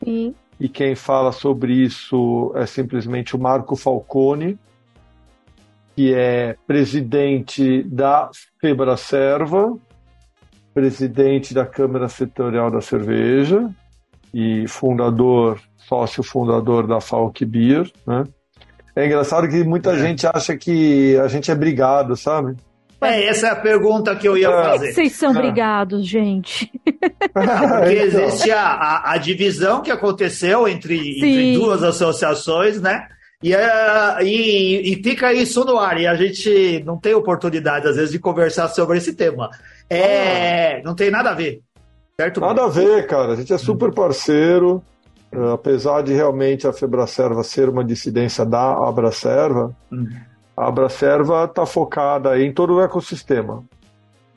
Sim. 0.03 0.35
E 0.61 0.69
quem 0.69 0.95
fala 0.95 1.31
sobre 1.31 1.73
isso 1.73 2.53
é 2.57 2.67
simplesmente 2.67 3.37
o 3.37 3.39
Marco 3.39 3.77
Falcone, 3.77 4.59
que 5.95 6.13
é 6.15 6.57
presidente 6.67 7.83
da 7.85 8.31
Febracerva, 8.61 9.77
presidente 10.75 11.55
da 11.55 11.65
Câmara 11.65 12.09
Setorial 12.09 12.71
da 12.71 12.81
Cerveja 12.81 13.71
e 14.33 14.67
fundador, 14.69 15.61
sócio 15.77 16.23
fundador 16.23 16.87
da 16.87 17.01
Falk 17.01 17.45
Beer, 17.45 17.91
né? 18.07 18.25
É 18.95 19.07
engraçado 19.07 19.49
que 19.49 19.63
muita 19.63 19.93
é. 19.93 19.99
gente 19.99 20.27
acha 20.27 20.57
que 20.57 21.17
a 21.19 21.29
gente 21.29 21.51
é 21.51 21.55
brigado, 21.55 22.17
sabe? 22.17 22.57
É, 23.01 23.27
essa 23.27 23.47
é 23.47 23.51
a 23.51 23.57
pergunta 23.57 24.15
que 24.17 24.27
eu 24.27 24.37
ia 24.37 24.49
é. 24.49 24.65
fazer. 24.65 24.93
Vocês 24.93 25.13
são 25.13 25.31
ah. 25.31 25.35
brigados, 25.35 26.07
gente. 26.07 26.71
Porque 26.83 28.03
então. 28.07 28.21
existe 28.21 28.51
a, 28.51 28.67
a, 28.67 29.13
a, 29.13 29.19
divisão 29.19 29.83
que 29.83 29.91
aconteceu 29.91 30.67
entre, 30.67 31.17
entre 31.17 31.55
duas 31.55 31.83
associações, 31.83 32.81
né? 32.81 33.07
E, 33.41 33.55
uh, 33.55 34.21
e, 34.23 34.93
e, 34.93 35.03
fica 35.03 35.33
isso 35.33 35.65
no 35.65 35.79
ar, 35.79 36.01
e 36.01 36.09
a 36.09 36.17
gente 36.17 36.83
não 36.85 36.99
tem 36.99 37.15
oportunidade, 37.15 37.87
às 37.87 37.95
vezes, 37.95 38.11
de 38.11 38.19
conversar 38.19 38.67
sobre 38.69 38.99
esse 38.99 39.15
tema. 39.15 39.49
É, 39.89 40.79
ah. 40.79 40.83
Não 40.85 40.95
tem 40.95 41.09
nada 41.09 41.31
a 41.31 41.35
ver, 41.35 41.61
certo? 42.21 42.41
Nada 42.41 42.65
a 42.65 42.69
ver, 42.69 43.07
cara. 43.07 43.33
A 43.33 43.37
gente 43.37 43.53
é 43.53 43.59
super 43.59 43.95
parceiro. 43.95 44.83
Uh, 45.31 45.53
apesar 45.53 46.03
de 46.03 46.15
realmente 46.15 46.67
a 46.67 46.73
Febracerva 46.73 47.45
ser 47.45 47.69
uma 47.69 47.85
dissidência 47.85 48.47
da 48.47 48.73
Abracerva, 48.89 49.77
hum. 49.93 50.07
A 50.59 50.67
Abracerva 50.67 51.45
está 51.45 51.65
focada 51.65 52.41
em 52.41 52.53
todo 52.53 52.75
o 52.75 52.83
ecossistema, 52.83 53.65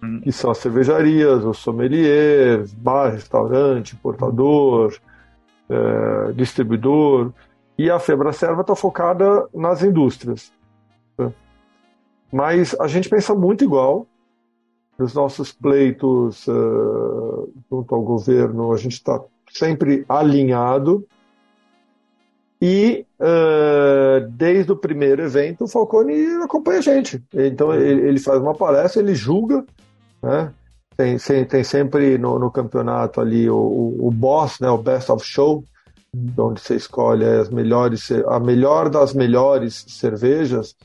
hum. 0.03 0.21
que 0.21 0.31
são 0.31 0.51
as 0.51 0.59
cervejarias, 0.59 1.43
os 1.43 1.57
sommeliers, 1.57 2.71
bar, 2.73 3.11
restaurante, 3.11 3.95
importador, 3.95 4.95
uh, 5.67 6.31
distribuidor, 6.33 7.33
e 7.75 7.89
a 7.89 7.97
Febracerva 7.97 8.61
está 8.61 8.75
focada 8.75 9.47
nas 9.51 9.81
indústrias. 9.81 10.53
Né? 11.17 11.33
Mas 12.31 12.79
a 12.79 12.87
gente 12.87 13.09
pensa 13.09 13.33
muito 13.33 13.63
igual, 13.63 14.05
nos 14.99 15.15
nossos 15.15 15.51
pleitos 15.51 16.47
uh, 16.47 17.51
junto 17.67 17.95
ao 17.95 18.03
governo, 18.03 18.71
a 18.71 18.77
gente 18.77 18.93
está 18.93 19.19
sempre 19.49 20.05
alinhado. 20.07 21.03
E 22.61 23.05
uh, 23.19 24.29
desde 24.29 24.71
o 24.71 24.75
primeiro 24.75 25.23
evento, 25.23 25.63
o 25.63 25.67
Falcone 25.67 26.13
acompanha 26.43 26.77
a 26.77 26.81
gente. 26.81 27.23
Então 27.33 27.73
ele, 27.73 28.07
ele 28.07 28.19
faz 28.19 28.39
uma 28.39 28.53
palestra, 28.53 29.01
ele 29.01 29.15
julga, 29.15 29.65
né? 30.21 30.53
Tem, 30.95 31.17
tem 31.45 31.63
sempre 31.63 32.17
no, 32.19 32.37
no 32.37 32.51
campeonato 32.51 33.19
ali 33.19 33.49
o, 33.49 33.55
o, 33.55 34.07
o, 34.07 34.11
boss, 34.11 34.59
né? 34.59 34.69
o 34.69 34.77
best 34.77 35.11
of 35.11 35.25
show, 35.25 35.63
onde 36.37 36.61
você 36.61 36.75
escolhe 36.75 37.25
as 37.25 37.49
melhores, 37.49 38.11
a 38.27 38.39
melhor 38.39 38.89
das 38.89 39.13
melhores 39.13 39.83
cervejas. 39.87 40.75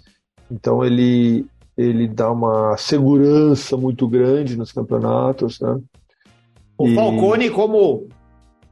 Então 0.51 0.83
ele, 0.83 1.45
ele 1.77 2.09
dá 2.09 2.31
uma 2.31 2.79
segurança 2.79 3.77
muito 3.77 4.09
grande 4.09 4.57
nos 4.57 4.73
campeonatos, 4.73 5.61
né? 5.61 5.79
O 6.79 6.89
e... 6.89 6.95
Falcone, 6.95 7.51
como 7.51 8.09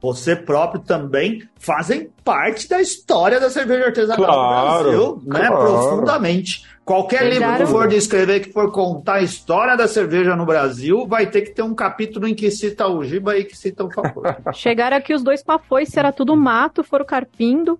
você 0.05 0.35
próprio 0.35 0.81
também 0.81 1.41
fazem 1.57 2.09
parte 2.23 2.69
da 2.69 2.79
história 2.79 3.39
da 3.39 3.49
cerveja 3.49 3.87
artesanal 3.87 4.25
claro, 4.25 4.83
do 4.83 4.83
Brasil, 4.83 5.21
né? 5.25 5.47
Claro. 5.47 5.55
Profundamente. 5.55 6.63
Qualquer 6.85 7.27
livro 7.27 7.57
que 7.57 7.65
for 7.65 7.87
descrever, 7.87 8.41
que 8.41 8.53
for 8.53 8.71
contar 8.71 9.15
a 9.15 9.21
história 9.23 9.75
da 9.75 9.87
cerveja 9.87 10.35
no 10.35 10.45
Brasil, 10.45 11.07
vai 11.07 11.25
ter 11.25 11.41
que 11.41 11.49
ter 11.49 11.63
um 11.63 11.73
capítulo 11.73 12.27
em 12.27 12.35
que 12.35 12.51
cita 12.51 12.87
o 12.87 13.03
Giba 13.03 13.35
e 13.35 13.43
que 13.43 13.57
cita 13.57 13.83
o 13.83 13.91
Fafoi. 13.91 14.35
Chegaram 14.53 14.95
aqui 14.95 15.11
os 15.11 15.23
dois 15.23 15.41
com 15.41 15.51
a 15.51 15.57
foice, 15.57 15.97
era 15.97 16.11
tudo 16.11 16.35
mato, 16.35 16.83
foram 16.83 17.03
carpindo. 17.03 17.79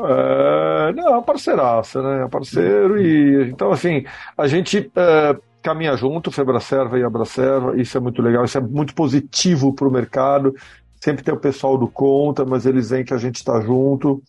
É, 0.00 0.92
não, 0.92 1.16
é 1.16 1.22
parceiraça, 1.22 2.00
né? 2.00 2.24
É 2.24 2.28
parceiro 2.28 3.02
e 3.02 3.50
então 3.50 3.72
assim 3.72 4.04
a 4.36 4.46
gente 4.46 4.88
é, 4.94 5.36
caminha 5.60 5.96
junto, 5.96 6.30
Febracerva 6.30 6.98
e 6.98 7.04
Abracerva, 7.04 7.76
isso 7.76 7.96
é 7.98 8.00
muito 8.00 8.22
legal, 8.22 8.44
isso 8.44 8.56
é 8.56 8.60
muito 8.60 8.94
positivo 8.94 9.74
para 9.74 9.88
o 9.88 9.92
mercado. 9.92 10.54
Sempre 11.00 11.22
tem 11.22 11.32
o 11.32 11.38
pessoal 11.38 11.78
do 11.78 11.88
conta, 11.88 12.44
mas 12.44 12.66
eles 12.66 12.90
veem 12.90 13.04
que 13.04 13.14
a 13.14 13.18
gente 13.18 13.36
está 13.36 13.60
junto. 13.60 14.22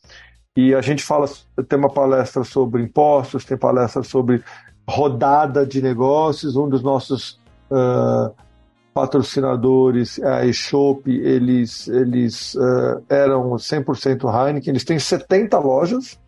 E 0.55 0.75
a 0.75 0.81
gente 0.81 1.03
fala, 1.03 1.27
tem 1.67 1.79
uma 1.79 1.91
palestra 1.91 2.43
sobre 2.43 2.83
impostos, 2.83 3.45
tem 3.45 3.57
palestra 3.57 4.03
sobre 4.03 4.43
rodada 4.87 5.65
de 5.65 5.81
negócios. 5.81 6.55
Um 6.55 6.69
dos 6.69 6.83
nossos 6.83 7.39
uh, 7.71 8.33
patrocinadores, 8.93 10.21
a 10.21 10.45
eShop, 10.45 11.09
eles, 11.09 11.87
eles 11.87 12.55
uh, 12.55 13.03
eram 13.09 13.51
100% 13.51 14.47
Heineken. 14.47 14.71
Eles 14.71 14.83
têm 14.83 14.99
70 14.99 15.57
lojas 15.59 16.19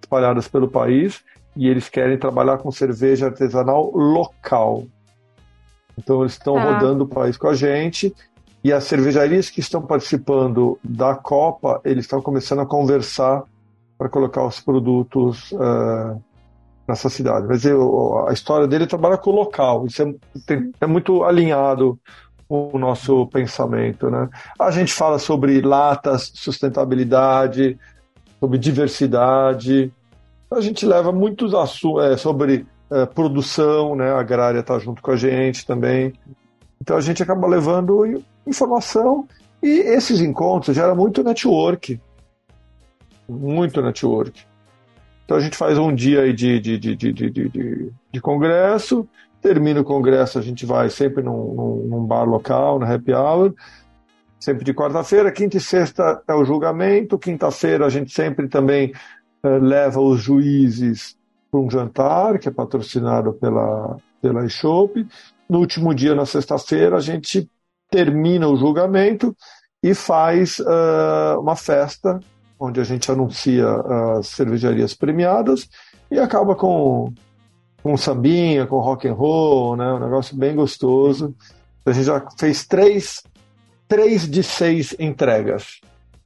espalhadas 0.00 0.48
pelo 0.48 0.68
país 0.68 1.22
e 1.56 1.68
eles 1.68 1.88
querem 1.88 2.18
trabalhar 2.18 2.58
com 2.58 2.70
cerveja 2.70 3.26
artesanal 3.26 3.90
local. 3.94 4.84
Então 5.98 6.20
eles 6.20 6.32
estão 6.32 6.56
ah. 6.56 6.62
rodando 6.62 7.04
o 7.04 7.08
país 7.08 7.36
com 7.36 7.48
a 7.48 7.54
gente 7.54 8.14
e 8.66 8.72
as 8.72 8.82
cervejarias 8.82 9.48
que 9.48 9.60
estão 9.60 9.80
participando 9.80 10.76
da 10.82 11.14
Copa, 11.14 11.80
eles 11.84 12.04
estão 12.04 12.20
começando 12.20 12.62
a 12.62 12.66
conversar 12.66 13.44
para 13.96 14.08
colocar 14.08 14.44
os 14.44 14.58
produtos 14.58 15.52
uh, 15.52 16.20
nessa 16.88 17.08
cidade. 17.08 17.46
Mas 17.46 17.64
eu, 17.64 18.26
a 18.26 18.32
história 18.32 18.66
dele 18.66 18.88
trabalha 18.88 19.16
com 19.18 19.30
o 19.30 19.34
local, 19.36 19.86
isso 19.86 20.02
é, 20.02 20.12
tem, 20.44 20.72
é 20.80 20.86
muito 20.86 21.22
alinhado 21.22 21.96
com 22.48 22.70
o 22.72 22.76
nosso 22.76 23.28
pensamento. 23.28 24.10
Né? 24.10 24.28
A 24.58 24.72
gente 24.72 24.92
fala 24.92 25.20
sobre 25.20 25.60
latas, 25.60 26.32
sustentabilidade, 26.34 27.78
sobre 28.40 28.58
diversidade. 28.58 29.92
A 30.50 30.60
gente 30.60 30.84
leva 30.84 31.12
muitos 31.12 31.54
assuntos 31.54 32.04
é, 32.04 32.16
sobre 32.16 32.66
é, 32.90 33.06
produção, 33.06 33.94
né? 33.94 34.10
a 34.10 34.18
agrária 34.18 34.58
está 34.58 34.76
junto 34.80 35.00
com 35.00 35.12
a 35.12 35.16
gente 35.16 35.64
também. 35.64 36.12
Então 36.80 36.96
a 36.96 37.00
gente 37.00 37.22
acaba 37.22 37.46
levando 37.46 38.04
informação 38.46 39.26
e 39.62 39.68
esses 39.68 40.20
encontros 40.20 40.76
geram 40.76 40.94
muito 40.94 41.22
network. 41.22 42.00
Muito 43.28 43.82
network. 43.82 44.44
Então 45.24 45.36
a 45.36 45.40
gente 45.40 45.56
faz 45.56 45.76
um 45.76 45.92
dia 45.92 46.22
aí 46.22 46.32
de, 46.32 46.60
de, 46.60 46.78
de, 46.78 46.94
de, 46.96 47.12
de, 47.12 47.30
de, 47.30 47.92
de 48.12 48.20
congresso, 48.20 49.08
termina 49.42 49.80
o 49.80 49.84
congresso, 49.84 50.38
a 50.38 50.42
gente 50.42 50.64
vai 50.64 50.88
sempre 50.88 51.22
num, 51.22 51.54
num, 51.54 51.86
num 51.88 52.04
bar 52.06 52.24
local, 52.24 52.78
na 52.78 52.94
happy 52.94 53.12
hour, 53.12 53.52
sempre 54.38 54.64
de 54.64 54.72
quarta-feira, 54.72 55.32
quinta 55.32 55.56
e 55.56 55.60
sexta 55.60 56.22
é 56.28 56.34
o 56.34 56.44
julgamento, 56.44 57.18
quinta-feira 57.18 57.86
a 57.86 57.88
gente 57.88 58.12
sempre 58.12 58.46
também 58.46 58.92
uh, 59.42 59.58
leva 59.60 60.00
os 60.00 60.20
juízes 60.20 61.16
para 61.50 61.60
um 61.60 61.68
jantar, 61.68 62.38
que 62.38 62.48
é 62.48 62.52
patrocinado 62.52 63.32
pela, 63.32 63.96
pela 64.22 64.44
eShop, 64.44 65.04
no 65.48 65.58
último 65.58 65.92
dia, 65.94 66.14
na 66.14 66.26
sexta-feira, 66.26 66.96
a 66.96 67.00
gente 67.00 67.48
termina 67.90 68.48
o 68.48 68.56
julgamento 68.56 69.36
e 69.82 69.94
faz 69.94 70.58
uh, 70.58 71.38
uma 71.40 71.56
festa 71.56 72.20
onde 72.58 72.80
a 72.80 72.84
gente 72.84 73.10
anuncia 73.10 73.68
as 74.18 74.28
cervejarias 74.28 74.94
premiadas 74.94 75.68
e 76.10 76.18
acaba 76.18 76.54
com, 76.54 77.12
com 77.82 77.96
sambinha, 77.96 78.66
com 78.66 78.80
rock 78.80 79.06
and 79.06 79.12
roll, 79.12 79.76
né? 79.76 79.92
um 79.92 80.00
negócio 80.00 80.36
bem 80.36 80.54
gostoso. 80.54 81.34
A 81.84 81.92
gente 81.92 82.06
já 82.06 82.26
fez 82.38 82.66
três, 82.66 83.22
três 83.86 84.28
de 84.28 84.42
seis 84.42 84.94
entregas. 84.98 85.80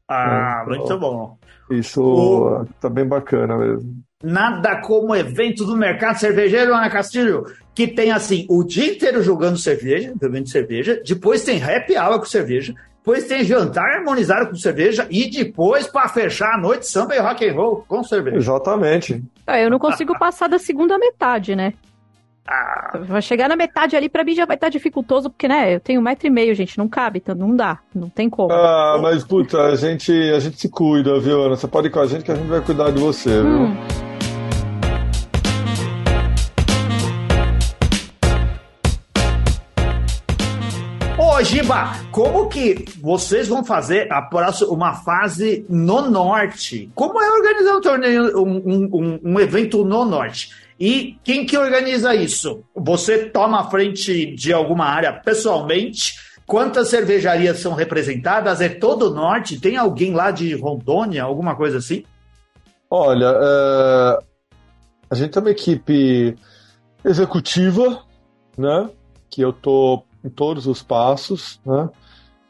Ah, 0.09 0.65
então, 0.67 0.79
muito 0.79 0.99
bom. 0.99 1.39
Isso 1.71 2.03
o... 2.03 2.67
tá 2.81 2.89
bem 2.89 3.07
bacana 3.07 3.57
mesmo. 3.57 4.03
Nada 4.23 4.83
como 4.83 5.15
evento 5.15 5.65
do 5.65 5.77
mercado 5.77 6.19
cervejeiro, 6.19 6.75
Ana 6.75 6.91
Castilho, 6.91 7.47
que 7.75 7.87
tem 7.87 8.11
assim 8.11 8.45
o 8.51 8.63
dia 8.63 8.93
inteiro 8.93 9.23
jogando 9.23 9.57
cerveja, 9.57 10.13
bebendo 10.15 10.49
cerveja, 10.49 11.01
depois 11.07 11.43
tem 11.43 11.63
happy 11.63 11.97
hour 11.97 12.19
com 12.19 12.27
cerveja, 12.27 12.75
depois 12.99 13.27
tem 13.27 13.43
jantar 13.45 13.97
harmonizado 13.97 14.51
com 14.51 14.57
cerveja 14.57 15.07
e 15.09 15.31
depois, 15.31 15.87
para 15.87 16.07
fechar 16.09 16.55
a 16.55 16.59
noite, 16.59 16.87
samba 16.87 17.17
e 17.17 17.19
rock 17.19 17.49
and 17.49 17.55
roll 17.55 17.85
com 17.89 18.05
cerveja. 18.05 18.37
Exatamente. 18.37 19.25
É, 19.47 19.65
eu 19.65 19.71
não 19.71 19.79
consigo 19.79 20.19
passar 20.19 20.49
da 20.49 20.59
segunda 20.59 20.99
metade, 20.99 21.57
né? 21.57 21.73
Ah. 22.51 22.99
Vai 23.07 23.23
chegar 23.23 23.49
na 23.49 23.55
metade 23.55 23.95
ali, 23.95 24.09
pra 24.09 24.25
mim 24.25 24.35
já 24.35 24.45
vai 24.45 24.57
estar 24.57 24.67
tá 24.67 24.71
dificultoso, 24.71 25.31
porque, 25.31 25.47
né, 25.47 25.73
eu 25.73 25.79
tenho 25.79 26.01
um 26.01 26.03
metro 26.03 26.27
e 26.27 26.31
meio, 26.31 26.53
gente, 26.53 26.77
não 26.77 26.89
cabe, 26.89 27.21
então 27.23 27.35
não 27.35 27.55
dá, 27.55 27.79
não 27.95 28.09
tem 28.09 28.29
como. 28.29 28.53
Ah, 28.53 28.99
mas, 29.01 29.23
puta, 29.23 29.63
a 29.67 29.77
gente, 29.77 30.13
a 30.13 30.41
gente 30.41 30.59
se 30.59 30.69
cuida, 30.69 31.21
viu, 31.21 31.43
Ana? 31.43 31.57
Você 31.57 31.69
pode 31.69 31.87
ir 31.87 31.91
com 31.91 32.01
a 32.01 32.07
gente 32.07 32.25
que 32.25 32.33
a 32.33 32.35
gente 32.35 32.49
vai 32.49 32.61
cuidar 32.61 32.91
de 32.91 32.99
você, 32.99 33.31
hum. 33.39 33.73
viu? 33.73 34.11
Giba, 41.43 41.93
como 42.13 42.49
que 42.49 42.85
vocês 43.01 43.49
vão 43.49 43.65
fazer 43.65 44.13
a 44.13 44.21
próxima, 44.21 44.71
uma 44.71 44.95
fase 44.95 45.65
no 45.71 46.11
norte? 46.11 46.91
Como 46.95 47.21
é 47.21 47.31
organizar 47.31 47.77
um 47.77 47.81
torneio, 47.81 48.43
um, 48.43 48.89
um, 48.93 49.21
um 49.25 49.41
evento 49.41 49.83
no 49.83 50.05
norte? 50.05 50.51
E 50.81 51.19
quem 51.23 51.45
que 51.45 51.59
organiza 51.59 52.15
isso? 52.15 52.65
Você 52.75 53.27
toma 53.27 53.61
a 53.61 53.71
frente 53.71 54.35
de 54.35 54.51
alguma 54.51 54.87
área 54.87 55.13
pessoalmente? 55.13 56.15
Quantas 56.47 56.89
cervejarias 56.89 57.59
são 57.59 57.75
representadas? 57.75 58.63
É 58.63 58.69
todo 58.71 59.11
o 59.11 59.15
norte? 59.15 59.61
Tem 59.61 59.77
alguém 59.77 60.15
lá 60.15 60.31
de 60.31 60.55
Rondônia, 60.55 61.23
alguma 61.23 61.55
coisa 61.55 61.77
assim? 61.77 62.03
Olha, 62.89 63.27
é... 63.27 64.19
a 65.11 65.15
gente 65.15 65.33
tem 65.33 65.43
uma 65.43 65.51
equipe 65.51 66.35
executiva, 67.05 68.03
né? 68.57 68.89
Que 69.29 69.43
eu 69.43 69.53
tô 69.53 70.03
em 70.25 70.31
todos 70.31 70.67
os 70.67 70.83
passos, 70.83 71.61
né? 71.65 71.91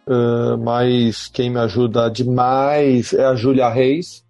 Uh, 0.07 0.57
mas 0.59 1.29
quem 1.29 1.51
me 1.51 1.59
ajuda 1.59 2.09
demais 2.09 3.13
é 3.13 3.25
a 3.25 3.35
Júlia 3.35 3.69
Reis, 3.69 4.25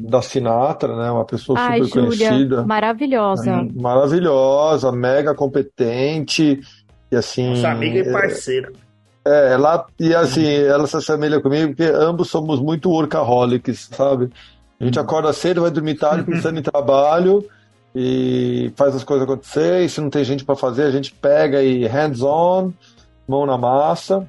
da 0.00 0.22
Sinatra, 0.22 0.96
né? 0.96 1.10
Uma 1.10 1.24
pessoa 1.24 1.58
Ai, 1.58 1.82
super 1.82 2.04
Júlia, 2.04 2.28
conhecida. 2.28 2.64
maravilhosa. 2.64 3.56
Né? 3.56 3.68
Maravilhosa, 3.74 4.92
mega 4.92 5.34
competente. 5.34 6.60
E 7.10 7.16
assim. 7.16 7.50
Nossa 7.50 7.70
amiga 7.70 7.98
e 7.98 8.08
é- 8.08 8.12
parceira. 8.12 8.72
É, 9.26 9.52
ela, 9.52 9.84
e 10.00 10.14
assim, 10.14 10.46
ela 10.46 10.86
se 10.86 10.96
assemelha 10.96 11.40
comigo 11.40 11.68
porque 11.68 11.82
ambos 11.84 12.30
somos 12.30 12.60
muito 12.60 12.88
workaholics, 12.88 13.90
sabe? 13.92 14.30
A 14.80 14.84
gente 14.84 14.98
acorda 14.98 15.32
cedo, 15.32 15.60
vai 15.60 15.70
dormir 15.70 15.96
tarde 15.96 16.22
pensando 16.30 16.58
em 16.58 16.62
trabalho 16.62 17.44
e 17.94 18.72
faz 18.76 18.94
as 18.94 19.04
coisas 19.04 19.28
acontecer. 19.28 19.84
E 19.84 19.88
se 19.88 20.00
não 20.00 20.08
tem 20.08 20.24
gente 20.24 20.44
para 20.44 20.54
fazer, 20.56 20.84
a 20.84 20.90
gente 20.90 21.12
pega 21.12 21.62
e 21.62 21.84
hands-on, 21.86 22.72
mão 23.26 23.44
na 23.44 23.58
massa. 23.58 24.26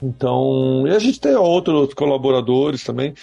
Então, 0.00 0.86
e 0.86 0.90
a 0.94 0.98
gente 0.98 1.18
tem 1.18 1.34
outros 1.34 1.94
colaboradores 1.94 2.84
também. 2.84 3.14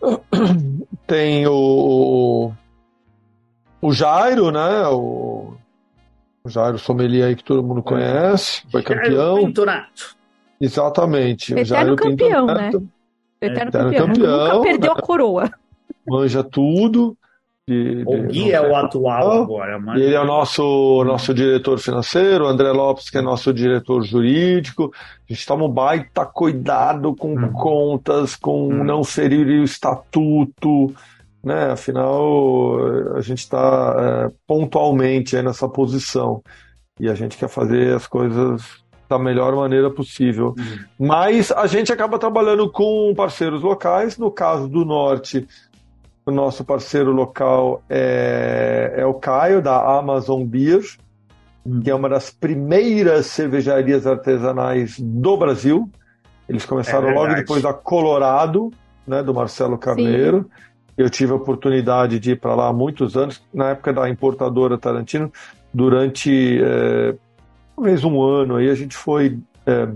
Tem 1.06 1.46
o, 1.46 2.52
o 3.80 3.92
Jairo, 3.92 4.50
né? 4.50 4.86
O, 4.88 5.54
o 6.44 6.48
Jairo 6.48 6.78
Sommelier 6.78 7.28
aí 7.28 7.36
que 7.36 7.44
todo 7.44 7.62
mundo 7.62 7.82
conhece, 7.82 8.62
foi 8.70 8.82
campeão. 8.82 9.36
Pintonato. 9.44 10.16
Exatamente. 10.60 11.52
o 11.52 11.58
Eterno 11.58 11.66
Jairo 11.66 11.96
campeão, 11.96 12.46
Pinto 12.46 12.54
né? 12.54 12.86
Eterno 13.40 13.68
Eterno 13.68 13.90
campeão. 13.92 14.06
campeão, 14.06 14.48
Nunca 14.54 14.60
perdeu 14.62 14.94
né? 14.94 14.98
a 14.98 15.02
coroa. 15.02 15.50
manja 16.08 16.42
tudo. 16.42 17.16
De- 17.68 18.04
O 18.06 18.16
de- 18.22 18.26
Gui 18.28 18.52
é 18.52 18.60
o 18.60 18.76
atual 18.76 19.42
agora, 19.42 19.76
E 19.76 19.80
mas 19.80 20.00
ele 20.00 20.14
é 20.14 20.20
o 20.20 20.24
nosso, 20.24 21.02
nosso 21.04 21.34
diretor 21.34 21.78
financeiro, 21.80 22.44
o 22.44 22.46
André 22.46 22.70
Lopes, 22.70 23.10
que 23.10 23.18
é 23.18 23.20
nosso 23.22 23.52
diretor 23.52 24.02
jurídico. 24.04 24.92
A 25.28 25.32
gente 25.32 25.44
toma 25.44 25.64
um 25.64 25.68
baita 25.70 26.24
cuidado 26.24 27.14
com 27.16 27.34
Hum. 27.36 27.52
contas, 27.52 28.36
com 28.36 28.68
Hum. 28.68 28.84
não 28.84 29.02
ferir 29.02 29.46
o 29.60 29.64
estatuto, 29.64 30.94
né? 31.42 31.72
Afinal, 31.72 32.78
a 33.16 33.20
gente 33.20 33.38
está 33.38 34.30
pontualmente 34.46 35.36
aí 35.36 35.42
nessa 35.42 35.68
posição 35.68 36.40
e 37.00 37.08
a 37.08 37.14
gente 37.14 37.36
quer 37.36 37.48
fazer 37.48 37.94
as 37.96 38.06
coisas 38.06 38.62
da 39.08 39.18
melhor 39.20 39.54
maneira 39.54 39.88
possível. 39.90 40.54
Hum. 40.58 40.78
Mas 41.06 41.52
a 41.52 41.66
gente 41.68 41.92
acaba 41.92 42.18
trabalhando 42.18 42.68
com 42.70 43.12
parceiros 43.16 43.62
locais. 43.62 44.18
No 44.18 44.30
caso 44.32 44.68
do 44.68 44.84
Norte, 44.84 45.46
o 46.26 46.30
nosso 46.30 46.64
parceiro 46.64 47.12
local 47.12 47.82
é, 47.88 48.94
é 48.96 49.06
o 49.06 49.14
Caio, 49.14 49.62
da 49.62 49.98
Amazon 49.98 50.44
Beer, 50.44 50.82
Hum. 51.66 51.80
que 51.80 51.90
é 51.90 51.94
uma 51.94 52.08
das 52.08 52.30
primeiras 52.30 53.26
cervejarias 53.26 54.06
artesanais 54.06 54.98
do 55.00 55.36
Brasil. 55.36 55.90
Eles 56.48 56.64
começaram 56.64 57.08
É 57.08 57.14
logo 57.14 57.34
depois 57.34 57.62
da 57.62 57.74
Colorado, 57.74 58.70
né, 59.06 59.22
do 59.22 59.34
Marcelo 59.34 59.76
Carneiro. 59.76 60.48
Eu 60.96 61.10
tive 61.10 61.32
a 61.32 61.34
oportunidade 61.34 62.20
de 62.20 62.32
ir 62.32 62.40
para 62.40 62.54
lá 62.54 62.68
há 62.68 62.72
muitos 62.72 63.16
anos, 63.16 63.42
na 63.52 63.70
época 63.70 63.92
da 63.92 64.08
importadora 64.08 64.78
Tarantino, 64.78 65.30
durante 65.74 66.60
é, 66.62 67.14
talvez 67.74 68.04
um 68.04 68.22
ano. 68.22 68.56
Aí 68.56 68.70
a 68.70 68.74
gente 68.74 68.96
foi 68.96 69.38
é, 69.66 69.88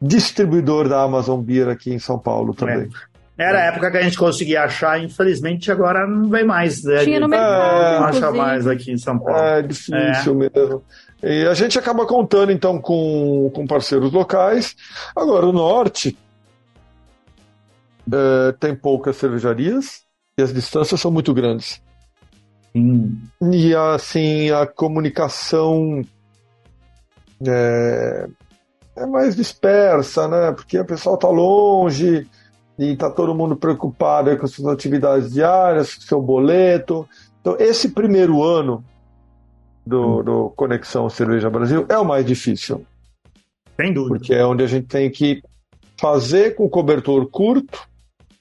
distribuidor 0.00 0.88
da 0.88 1.02
Amazon 1.02 1.40
Beer 1.40 1.68
aqui 1.68 1.92
em 1.92 1.98
São 1.98 2.18
Paulo 2.18 2.54
também. 2.54 2.88
Era 3.36 3.58
a 3.58 3.62
época 3.62 3.90
que 3.90 3.96
a 3.96 4.02
gente 4.02 4.16
conseguia 4.16 4.62
achar, 4.62 5.02
infelizmente 5.02 5.70
agora 5.70 6.06
não 6.06 6.28
vem 6.28 6.44
mais. 6.44 6.84
Né? 6.84 7.04
Tinha 7.04 7.18
no 7.18 7.26
É, 7.26 7.28
mercado, 7.28 8.00
Não 8.00 8.06
acha 8.06 8.30
mais 8.30 8.66
aqui 8.66 8.92
em 8.92 8.98
São 8.98 9.18
Paulo. 9.18 9.38
É 9.38 9.62
difícil 9.62 10.34
mesmo. 10.34 10.82
E 11.22 11.46
a 11.46 11.54
gente 11.54 11.78
acaba 11.78 12.06
contando 12.06 12.52
então 12.52 12.78
com, 12.80 13.50
com 13.54 13.66
parceiros 13.66 14.12
locais. 14.12 14.76
Agora, 15.16 15.46
o 15.46 15.52
norte 15.52 16.16
é, 18.12 18.52
tem 18.52 18.74
poucas 18.74 19.16
cervejarias 19.16 20.02
e 20.38 20.42
as 20.42 20.52
distâncias 20.52 21.00
são 21.00 21.10
muito 21.10 21.34
grandes. 21.34 21.82
Hum. 22.74 23.18
E 23.52 23.74
assim, 23.74 24.50
a 24.50 24.66
comunicação 24.66 26.02
é, 27.44 28.26
é 28.96 29.06
mais 29.06 29.34
dispersa, 29.34 30.28
né? 30.28 30.52
Porque 30.52 30.78
o 30.78 30.84
pessoal 30.84 31.14
está 31.16 31.28
longe 31.28 32.28
e 32.78 32.92
está 32.92 33.10
todo 33.10 33.34
mundo 33.34 33.56
preocupado 33.56 34.36
com 34.36 34.46
suas 34.46 34.72
atividades 34.72 35.32
diárias, 35.32 35.94
com 35.94 36.00
seu 36.02 36.20
boleto. 36.20 37.08
Então, 37.40 37.56
esse 37.58 37.90
primeiro 37.90 38.42
ano 38.42 38.84
do, 39.86 40.22
do 40.22 40.50
Conexão 40.56 41.08
Cerveja 41.10 41.50
Brasil 41.50 41.84
é 41.88 41.96
o 41.98 42.04
mais 42.04 42.24
difícil, 42.24 42.84
Sem 43.80 43.92
dúvida. 43.92 44.16
porque 44.18 44.34
é 44.34 44.44
onde 44.44 44.64
a 44.64 44.66
gente 44.66 44.86
tem 44.86 45.10
que 45.10 45.42
fazer 46.00 46.54
com 46.56 46.68
cobertor 46.68 47.28
curto, 47.28 47.86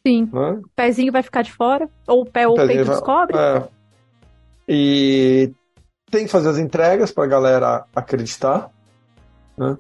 Sim. 0.06 0.30
né? 0.34 0.52
O 0.64 0.70
pezinho 0.76 1.12
vai 1.12 1.22
ficar 1.22 1.42
de 1.44 1.52
fora. 1.52 1.88
Ou 2.08 2.22
o 2.22 2.26
pé 2.26 2.48
ou 2.48 2.54
o 2.54 2.56
peito 2.58 2.86
vai- 2.86 2.96
descobre. 2.96 3.38
É. 3.38 3.68
E 4.68 5.52
tem 6.10 6.26
que 6.26 6.32
fazer 6.32 6.50
as 6.50 6.58
entregas 6.58 7.12
para 7.12 7.24
a 7.26 7.28
galera 7.28 7.86
acreditar. 7.96 8.70
Né? 9.58 9.76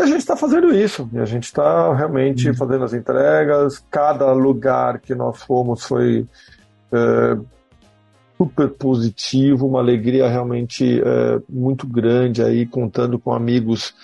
E 0.00 0.02
a 0.02 0.06
gente 0.06 0.20
está 0.20 0.34
fazendo 0.34 0.74
isso. 0.74 1.10
E 1.12 1.18
a 1.18 1.26
gente 1.26 1.44
está 1.44 1.92
realmente 1.94 2.48
Uhum. 2.48 2.54
fazendo 2.54 2.84
as 2.84 2.94
entregas. 2.94 3.84
Cada 3.90 4.32
lugar 4.32 4.98
que 4.98 5.14
nós 5.14 5.42
fomos 5.42 5.84
foi 5.84 6.26
é, 6.90 7.36
super 8.38 8.70
positivo, 8.70 9.66
uma 9.66 9.80
alegria 9.80 10.26
realmente 10.26 11.02
é, 11.02 11.42
muito 11.46 11.86
grande 11.86 12.42
aí, 12.42 12.64
contando 12.64 13.18
com 13.18 13.34
amigos 13.34 13.94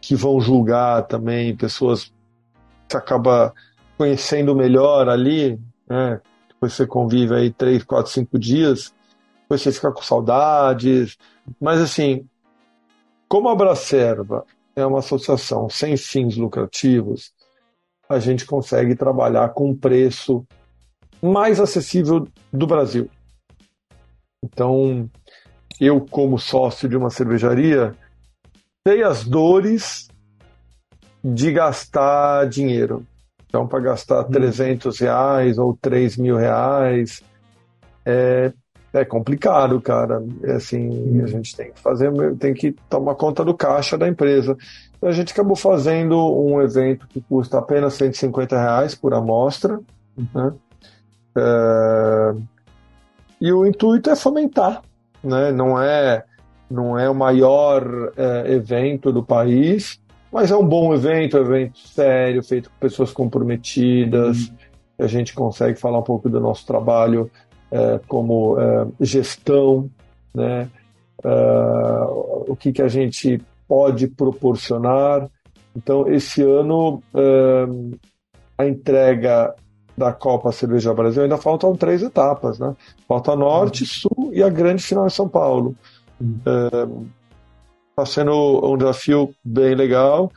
que 0.00 0.16
vão 0.16 0.40
julgar 0.40 1.02
também, 1.02 1.54
pessoas 1.54 2.10
que 2.88 2.96
acaba 2.96 3.52
conhecendo 3.98 4.56
melhor 4.56 5.10
ali, 5.10 5.60
né? 5.86 6.22
Depois 6.48 6.72
você 6.72 6.86
convive 6.86 7.34
aí 7.34 7.50
três, 7.50 7.84
quatro, 7.84 8.10
cinco 8.10 8.38
dias, 8.38 8.94
depois 9.42 9.60
você 9.60 9.70
fica 9.72 9.92
com 9.92 10.00
saudades. 10.00 11.18
Mas 11.60 11.82
assim, 11.82 12.26
como 13.28 13.50
a 13.50 13.54
Bracerva 13.54 14.46
é 14.76 14.84
uma 14.84 14.98
associação 14.98 15.68
sem 15.68 15.96
fins 15.96 16.36
lucrativos, 16.36 17.32
a 18.08 18.18
gente 18.18 18.44
consegue 18.44 18.94
trabalhar 18.94 19.50
com 19.50 19.70
um 19.70 19.76
preço 19.76 20.46
mais 21.22 21.58
acessível 21.58 22.28
do 22.52 22.66
Brasil. 22.66 23.08
Então, 24.42 25.08
eu, 25.80 26.00
como 26.00 26.38
sócio 26.38 26.88
de 26.88 26.96
uma 26.96 27.08
cervejaria, 27.08 27.96
sei 28.86 29.02
as 29.02 29.24
dores 29.24 30.08
de 31.22 31.50
gastar 31.50 32.46
dinheiro. 32.46 33.06
Então, 33.46 33.66
para 33.66 33.80
gastar 33.80 34.24
300 34.24 34.98
reais 34.98 35.58
ou 35.58 35.76
3 35.80 36.16
mil 36.18 36.36
reais, 36.36 37.22
é, 38.04 38.52
é 38.94 39.04
complicado, 39.04 39.80
cara. 39.80 40.24
É 40.44 40.52
assim, 40.52 41.20
a 41.20 41.26
gente 41.26 41.56
tem 41.56 41.72
que 41.72 41.80
fazer, 41.80 42.12
tem 42.36 42.54
que 42.54 42.72
tomar 42.88 43.16
conta 43.16 43.44
do 43.44 43.52
caixa 43.52 43.98
da 43.98 44.08
empresa. 44.08 44.56
Então, 44.96 45.08
a 45.08 45.12
gente 45.12 45.32
acabou 45.32 45.56
fazendo 45.56 46.16
um 46.16 46.62
evento 46.62 47.06
que 47.08 47.20
custa 47.20 47.58
apenas 47.58 47.94
150 47.94 48.56
reais 48.56 48.94
por 48.94 49.12
amostra, 49.12 49.80
né? 50.32 50.52
É, 51.36 52.34
e 53.40 53.52
o 53.52 53.66
intuito 53.66 54.08
é 54.10 54.14
fomentar, 54.14 54.80
né? 55.22 55.50
Não 55.50 55.80
é, 55.82 56.22
não 56.70 56.96
é 56.96 57.10
o 57.10 57.14
maior 57.14 58.12
é, 58.16 58.52
evento 58.52 59.12
do 59.12 59.24
país, 59.24 60.00
mas 60.32 60.52
é 60.52 60.56
um 60.56 60.66
bom 60.66 60.94
evento, 60.94 61.36
um 61.36 61.40
evento 61.40 61.80
sério, 61.80 62.44
feito 62.44 62.70
com 62.70 62.76
pessoas 62.78 63.10
comprometidas. 63.10 64.52
A 64.96 65.08
gente 65.08 65.34
consegue 65.34 65.78
falar 65.80 65.98
um 65.98 66.04
pouco 66.04 66.28
do 66.28 66.38
nosso 66.38 66.64
trabalho 66.64 67.28
é, 67.43 67.43
como 68.06 68.58
é, 68.58 68.86
gestão, 69.00 69.90
né? 70.34 70.68
É, 71.24 71.28
o 72.46 72.56
que, 72.58 72.72
que 72.72 72.82
a 72.82 72.88
gente 72.88 73.40
pode 73.66 74.08
proporcionar. 74.08 75.28
Então, 75.76 76.08
esse 76.08 76.42
ano, 76.42 77.02
a 78.56 78.66
entrega 78.66 79.54
da 79.96 80.12
Copa 80.12 80.52
Cerveja 80.52 80.92
Brasil 80.92 81.22
ainda 81.22 81.38
faltam 81.38 81.74
três 81.74 82.02
etapas, 82.02 82.58
né? 82.58 82.74
Falta 83.08 83.34
Norte, 83.34 83.86
Sul 83.86 84.30
e 84.32 84.42
a 84.42 84.48
grande 84.48 84.82
final 84.82 85.06
em 85.06 85.10
São 85.10 85.28
Paulo. 85.28 85.74
Está 87.90 88.06
sendo 88.06 88.72
um 88.72 88.76
desafio 88.76 89.34
bem 89.44 89.74
legal. 89.74 90.30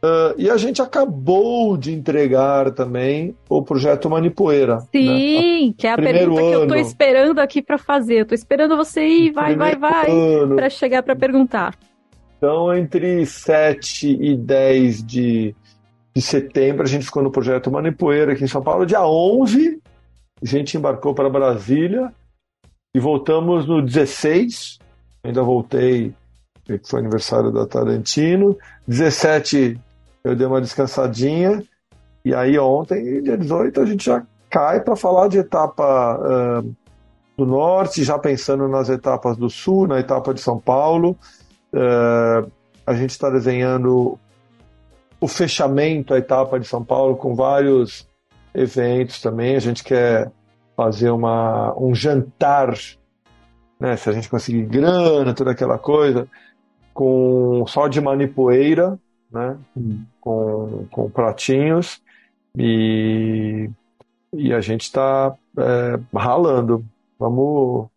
Uh, 0.00 0.32
e 0.38 0.48
a 0.48 0.56
gente 0.56 0.80
acabou 0.80 1.76
de 1.76 1.92
entregar 1.92 2.70
também 2.70 3.34
o 3.48 3.62
projeto 3.62 4.08
Manipoeira. 4.08 4.76
Né? 4.76 4.86
Sim, 4.92 5.68
né? 5.68 5.74
que 5.76 5.86
é 5.88 5.90
a 5.90 5.96
Primeiro 5.96 6.18
pergunta 6.18 6.40
ano. 6.40 6.50
que 6.50 6.56
eu 6.56 6.62
estou 6.62 6.76
esperando 6.76 7.38
aqui 7.40 7.60
para 7.60 7.78
fazer. 7.78 8.20
Eu 8.20 8.26
tô 8.26 8.34
esperando 8.34 8.76
você 8.76 9.04
ir, 9.04 9.32
vai, 9.32 9.56
vai, 9.56 9.74
vai, 9.74 10.06
para 10.54 10.70
chegar 10.70 11.02
para 11.02 11.16
perguntar. 11.16 11.74
Então, 12.36 12.72
entre 12.72 13.26
7 13.26 14.16
e 14.20 14.36
10 14.36 15.02
de, 15.02 15.56
de 16.14 16.22
setembro, 16.22 16.84
a 16.84 16.88
gente 16.88 17.04
ficou 17.04 17.22
no 17.22 17.32
projeto 17.32 17.68
Manipoeira 17.68 18.34
aqui 18.34 18.44
em 18.44 18.48
São 18.48 18.62
Paulo. 18.62 18.86
Dia 18.86 19.04
11, 19.04 19.80
a 20.40 20.46
gente 20.46 20.76
embarcou 20.76 21.12
para 21.12 21.28
Brasília 21.28 22.12
e 22.94 23.00
voltamos 23.00 23.66
no 23.66 23.82
16. 23.82 24.78
Ainda 25.24 25.42
voltei, 25.42 26.14
que 26.64 26.78
foi 26.84 27.00
aniversário 27.00 27.50
da 27.50 27.66
Tarantino. 27.66 28.56
17 28.86 29.76
eu 30.24 30.36
dei 30.36 30.46
uma 30.46 30.60
descansadinha. 30.60 31.62
E 32.24 32.34
aí 32.34 32.58
ontem, 32.58 33.22
dia 33.22 33.36
18, 33.36 33.80
a 33.80 33.86
gente 33.86 34.04
já 34.04 34.22
cai 34.50 34.80
para 34.80 34.96
falar 34.96 35.28
de 35.28 35.38
etapa 35.38 36.18
uh, 36.18 36.76
do 37.36 37.46
norte, 37.46 38.04
já 38.04 38.18
pensando 38.18 38.66
nas 38.68 38.88
etapas 38.88 39.36
do 39.36 39.48
sul, 39.48 39.86
na 39.86 40.00
etapa 40.00 40.34
de 40.34 40.40
São 40.40 40.58
Paulo. 40.58 41.16
Uh, 41.72 42.50
a 42.86 42.94
gente 42.94 43.10
está 43.10 43.30
desenhando 43.30 44.18
o 45.20 45.28
fechamento, 45.28 46.14
a 46.14 46.18
etapa 46.18 46.58
de 46.58 46.66
São 46.66 46.84
Paulo, 46.84 47.16
com 47.16 47.34
vários 47.34 48.08
eventos 48.54 49.20
também. 49.20 49.56
A 49.56 49.60
gente 49.60 49.84
quer 49.84 50.30
fazer 50.76 51.10
uma, 51.10 51.74
um 51.76 51.94
jantar, 51.94 52.74
né, 53.80 53.96
se 53.96 54.08
a 54.08 54.12
gente 54.12 54.28
conseguir 54.28 54.62
grana, 54.64 55.34
toda 55.34 55.50
aquela 55.50 55.78
coisa, 55.78 56.28
com 56.94 57.64
só 57.66 57.88
de 57.88 58.00
manipoeira, 58.00 58.98
né? 59.30 59.56
Hum. 59.76 60.04
Com, 60.20 60.86
com 60.90 61.10
pratinhos 61.10 62.00
e, 62.56 63.70
e 64.32 64.52
a 64.52 64.60
gente 64.60 64.82
está 64.82 65.34
é, 65.56 66.00
ralando. 66.14 66.84
Vamos, 67.18 67.88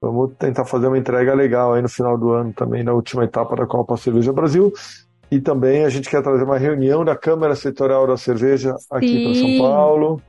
vamos 0.00 0.32
tentar 0.38 0.64
fazer 0.64 0.86
uma 0.86 0.98
entrega 0.98 1.34
legal 1.34 1.74
aí 1.74 1.82
no 1.82 1.88
final 1.88 2.16
do 2.18 2.30
ano 2.30 2.52
também, 2.52 2.82
na 2.82 2.92
última 2.92 3.24
etapa 3.24 3.56
da 3.56 3.66
Copa 3.66 3.96
Cerveja 3.96 4.32
Brasil. 4.32 4.72
E 5.30 5.40
também 5.40 5.84
a 5.84 5.88
gente 5.88 6.10
quer 6.10 6.22
trazer 6.22 6.44
uma 6.44 6.58
reunião 6.58 7.04
da 7.04 7.16
Câmara 7.16 7.56
Setorial 7.56 8.06
da 8.06 8.18
Cerveja 8.18 8.76
aqui 8.90 9.24
para 9.24 9.34
São 9.34 9.58
Paulo. 9.58 10.22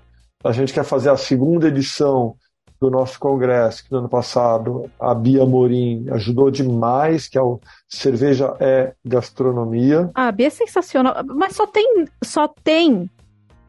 A 0.43 0.51
gente 0.51 0.73
quer 0.73 0.85
fazer 0.85 1.09
a 1.09 1.17
segunda 1.17 1.67
edição 1.67 2.35
do 2.83 2.91
nosso 2.91 3.17
congresso, 3.17 3.85
que 3.85 3.91
no 3.93 3.99
ano 3.99 4.09
passado 4.09 4.91
a 4.99 5.15
Bia 5.15 5.45
Morim 5.45 6.05
ajudou 6.11 6.51
demais, 6.51 7.29
que 7.29 7.37
é 7.37 7.41
o 7.41 7.61
Cerveja 7.87 8.57
é 8.59 8.93
Gastronomia. 9.05 10.11
Ah, 10.13 10.27
a 10.27 10.31
Bia 10.33 10.47
é 10.47 10.49
sensacional, 10.49 11.15
mas 11.25 11.55
só 11.55 11.65
tem, 11.65 12.05
só 12.21 12.45
tem, 12.45 13.09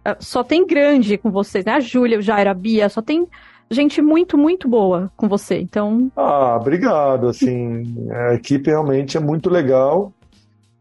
ah, 0.05 0.17
só 0.19 0.43
tem 0.43 0.67
grande 0.67 1.17
com 1.17 1.31
vocês, 1.31 1.65
né? 1.65 1.75
A 1.75 1.81
Júlia, 1.81 2.19
o 2.19 2.23
Jair, 2.23 2.49
a 2.49 2.55
Bia, 2.55 2.89
só 2.89 3.01
tem 3.01 3.29
gente 3.71 4.03
muito, 4.03 4.37
muito 4.37 4.69
boa 4.69 5.13
com 5.17 5.29
você, 5.29 5.61
então... 5.61 6.11
Ah, 6.17 6.57
obrigado, 6.57 7.29
assim, 7.29 8.09
a 8.11 8.35
equipe 8.35 8.69
realmente 8.69 9.17
é 9.17 9.21
muito 9.21 9.49
legal, 9.49 10.13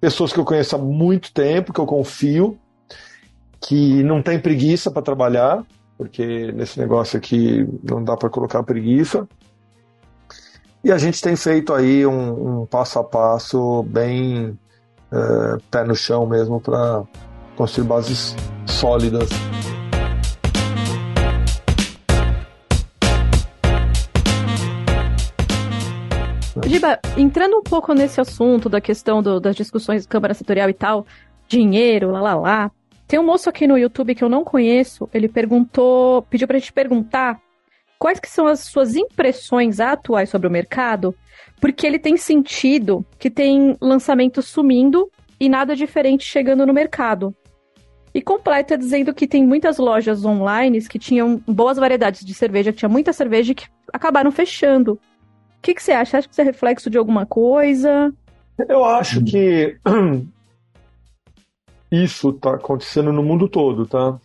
pessoas 0.02 0.34
que 0.34 0.40
eu 0.40 0.46
conheço 0.46 0.76
há 0.76 0.80
muito 0.80 1.32
tempo, 1.32 1.72
que 1.72 1.80
eu 1.80 1.86
confio, 1.86 2.58
que 3.62 4.02
não 4.02 4.24
tem 4.24 4.40
preguiça 4.40 4.90
para 4.90 5.04
trabalhar, 5.04 5.64
porque 5.98 6.52
nesse 6.52 6.80
negócio 6.80 7.18
aqui 7.18 7.68
não 7.84 8.04
dá 8.04 8.18
para 8.18 8.30
colocar 8.30 8.64
preguiça. 8.64 9.28
E 10.84 10.92
a 10.92 10.98
gente 10.98 11.22
tem 11.22 11.36
feito 11.36 11.74
aí 11.74 12.06
um, 12.06 12.62
um 12.62 12.66
passo 12.66 13.00
a 13.00 13.04
passo 13.04 13.84
bem 13.84 14.58
é, 15.12 15.58
pé 15.72 15.84
no 15.84 15.96
chão 15.96 16.26
mesmo 16.26 16.60
para 16.60 17.04
construir 17.56 17.86
bases 17.86 18.36
sólidas. 18.66 19.30
Giba, 26.66 27.00
entrando 27.18 27.58
um 27.58 27.64
pouco 27.64 27.94
nesse 27.94 28.20
assunto 28.20 28.68
da 28.68 28.82
questão 28.82 29.22
do, 29.22 29.40
das 29.40 29.56
discussões 29.56 30.06
Câmara 30.06 30.34
Setorial 30.34 30.70
e 30.70 30.74
tal, 30.74 31.06
dinheiro, 31.48 32.12
lá 32.12 32.22
lá 32.22 32.36
lá, 32.36 32.72
tem 33.08 33.20
um 33.20 33.26
moço 33.26 33.50
aqui 33.50 33.68
no 33.68 33.78
YouTube 33.78 34.16
que 34.16 34.24
eu 34.24 34.30
não 34.30 34.44
conheço, 34.44 35.10
ele 35.14 35.28
perguntou, 35.28 36.22
pediu 36.24 36.48
pra 36.48 36.58
gente 36.58 36.74
perguntar 36.74 37.40
quais 38.00 38.20
que 38.20 38.30
são 38.30 38.48
as 38.48 38.62
suas 38.62 38.96
impressões 38.96 39.80
atuais 39.80 40.30
sobre 40.30 40.48
o 40.48 40.52
mercado, 40.52 41.16
porque 41.62 41.86
ele 41.88 42.00
tem 42.00 42.18
sentido 42.18 43.06
que 43.18 43.30
tem 43.30 43.78
lançamentos 43.80 44.46
sumindo 44.48 45.10
e 45.40 45.48
nada 45.48 45.76
diferente 45.76 46.26
chegando 46.26 46.66
no 46.66 46.74
mercado. 46.74 47.36
E 48.14 48.22
completa 48.22 48.78
dizendo 48.78 49.14
que 49.14 49.28
tem 49.28 49.46
muitas 49.46 49.78
lojas 49.78 50.24
online 50.24 50.86
que 50.88 51.00
tinham 51.00 51.42
boas 51.48 51.78
variedades 51.78 52.24
de 52.24 52.34
cerveja, 52.34 52.72
que 52.72 52.80
tinha 52.80 52.90
muita 52.90 53.12
cerveja 53.12 53.54
que 53.54 53.66
acabaram 53.92 54.32
fechando. 54.32 54.94
O 54.94 55.00
que, 55.62 55.74
que 55.74 55.82
você 55.82 55.94
acha? 55.94 56.18
Acha 56.18 56.28
que 56.28 56.34
isso 56.34 56.42
é 56.42 56.44
reflexo 56.44 56.90
de 56.90 56.98
alguma 56.98 57.26
coisa? 57.26 58.14
Eu 58.68 58.84
acho 58.84 59.24
que 59.24 59.78
isso 61.94 62.30
está 62.32 62.56
acontecendo 62.56 63.14
no 63.14 63.22
mundo 63.22 63.48
todo, 63.48 63.86
tá? 63.86 64.20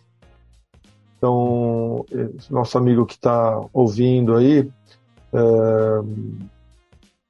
Então, 1.17 2.05
nosso 2.49 2.77
amigo 2.77 3.05
que 3.05 3.13
está 3.13 3.61
ouvindo 3.73 4.35
aí, 4.35 4.67
é, 5.33 5.39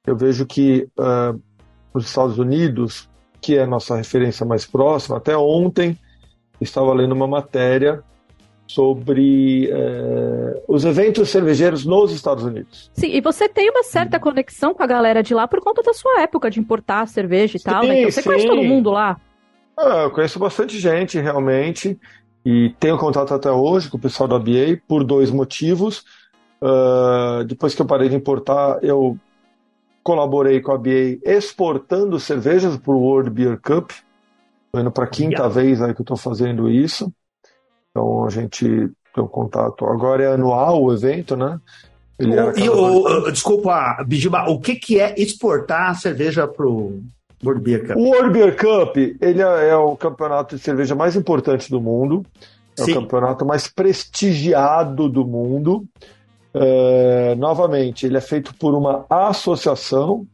eu 0.06 0.16
vejo 0.16 0.46
que 0.46 0.88
é, 0.98 1.34
os 1.92 2.06
Estados 2.06 2.38
Unidos, 2.38 3.08
que 3.40 3.58
é 3.58 3.64
a 3.64 3.66
nossa 3.66 3.96
referência 3.96 4.46
mais 4.46 4.64
próxima, 4.64 5.18
até 5.18 5.36
ontem 5.36 5.98
estava 6.60 6.94
lendo 6.94 7.12
uma 7.12 7.26
matéria 7.26 8.02
sobre 8.66 9.68
os 10.68 10.84
eventos 10.84 11.28
cervejeiros 11.28 11.84
nos 11.84 12.12
Estados 12.12 12.44
Unidos. 12.44 12.88
Sim, 12.94 13.08
e 13.08 13.20
você 13.20 13.48
tem 13.48 13.68
uma 13.68 13.82
certa 13.82 14.20
conexão 14.20 14.72
com 14.72 14.82
a 14.84 14.86
galera 14.86 15.24
de 15.24 15.34
lá 15.34 15.48
por 15.48 15.60
conta 15.60 15.82
da 15.82 15.92
sua 15.92 16.20
época 16.20 16.48
de 16.48 16.60
importar 16.60 17.08
cerveja 17.08 17.56
e 17.56 17.58
sim, 17.58 17.68
tal, 17.68 17.82
né? 17.82 17.98
Então 17.98 18.12
você 18.12 18.22
sim. 18.22 18.28
conhece 18.28 18.46
todo 18.46 18.62
mundo 18.62 18.90
lá. 18.90 19.20
Ah, 19.82 20.02
eu 20.04 20.10
conheço 20.10 20.38
bastante 20.38 20.78
gente, 20.78 21.18
realmente, 21.18 21.98
e 22.44 22.74
tenho 22.78 22.98
contato 22.98 23.32
até 23.32 23.50
hoje 23.50 23.88
com 23.88 23.96
o 23.96 24.00
pessoal 24.00 24.28
da 24.28 24.38
BA 24.38 24.78
por 24.86 25.02
dois 25.02 25.30
motivos. 25.30 26.04
Uh, 26.60 27.42
depois 27.46 27.74
que 27.74 27.80
eu 27.80 27.86
parei 27.86 28.10
de 28.10 28.14
importar, 28.14 28.78
eu 28.84 29.16
colaborei 30.02 30.60
com 30.60 30.72
a 30.72 30.78
BA 30.78 31.18
exportando 31.24 32.20
cervejas 32.20 32.76
para 32.76 32.92
o 32.92 33.00
World 33.00 33.30
Beer 33.30 33.58
Cup. 33.58 33.90
Estou 34.66 34.82
indo 34.82 34.90
para 34.90 35.04
a 35.04 35.08
quinta 35.08 35.36
yeah. 35.36 35.48
vez 35.48 35.80
aí 35.80 35.94
que 35.94 36.02
eu 36.02 36.04
estou 36.04 36.16
fazendo 36.16 36.68
isso. 36.68 37.10
Então 37.90 38.26
a 38.26 38.30
gente 38.30 38.66
tem 39.14 39.24
um 39.24 39.28
contato. 39.28 39.86
Agora 39.86 40.22
é 40.22 40.34
anual 40.34 40.82
o 40.82 40.92
evento, 40.92 41.36
né? 41.36 41.58
O, 42.18 42.58
e 42.58 42.68
o, 42.68 43.30
desculpa, 43.30 43.96
Bijiba, 44.06 44.44
o 44.50 44.60
que, 44.60 44.74
que 44.74 45.00
é 45.00 45.14
exportar 45.16 45.98
cerveja 45.98 46.46
para 46.46 46.66
o 46.66 47.02
World 47.44 47.62
Beer 47.62 47.86
Cup. 47.86 47.96
O 47.96 48.10
World 48.10 48.30
Beer 48.30 48.56
Cup 48.56 48.96
ele 48.96 49.42
é, 49.42 49.68
é, 49.70 49.76
o 49.76 49.96
campeonato 49.96 50.56
de 50.56 50.62
cerveja 50.62 50.94
mais 50.94 51.16
importante 51.16 51.70
do 51.70 51.80
mundo. 51.80 52.24
É 52.78 52.84
Sim. 52.84 52.92
o 52.92 52.94
campeonato 52.96 53.44
mais 53.44 53.66
prestigiado 53.66 55.08
do 55.08 55.24
mundo. 55.26 55.84
É, 56.52 57.34
novamente, 57.36 58.06
ele 58.06 58.16
é 58.16 58.20
feito 58.20 58.54
por 58.54 58.74
uma 58.74 59.04
associação, 59.08 60.26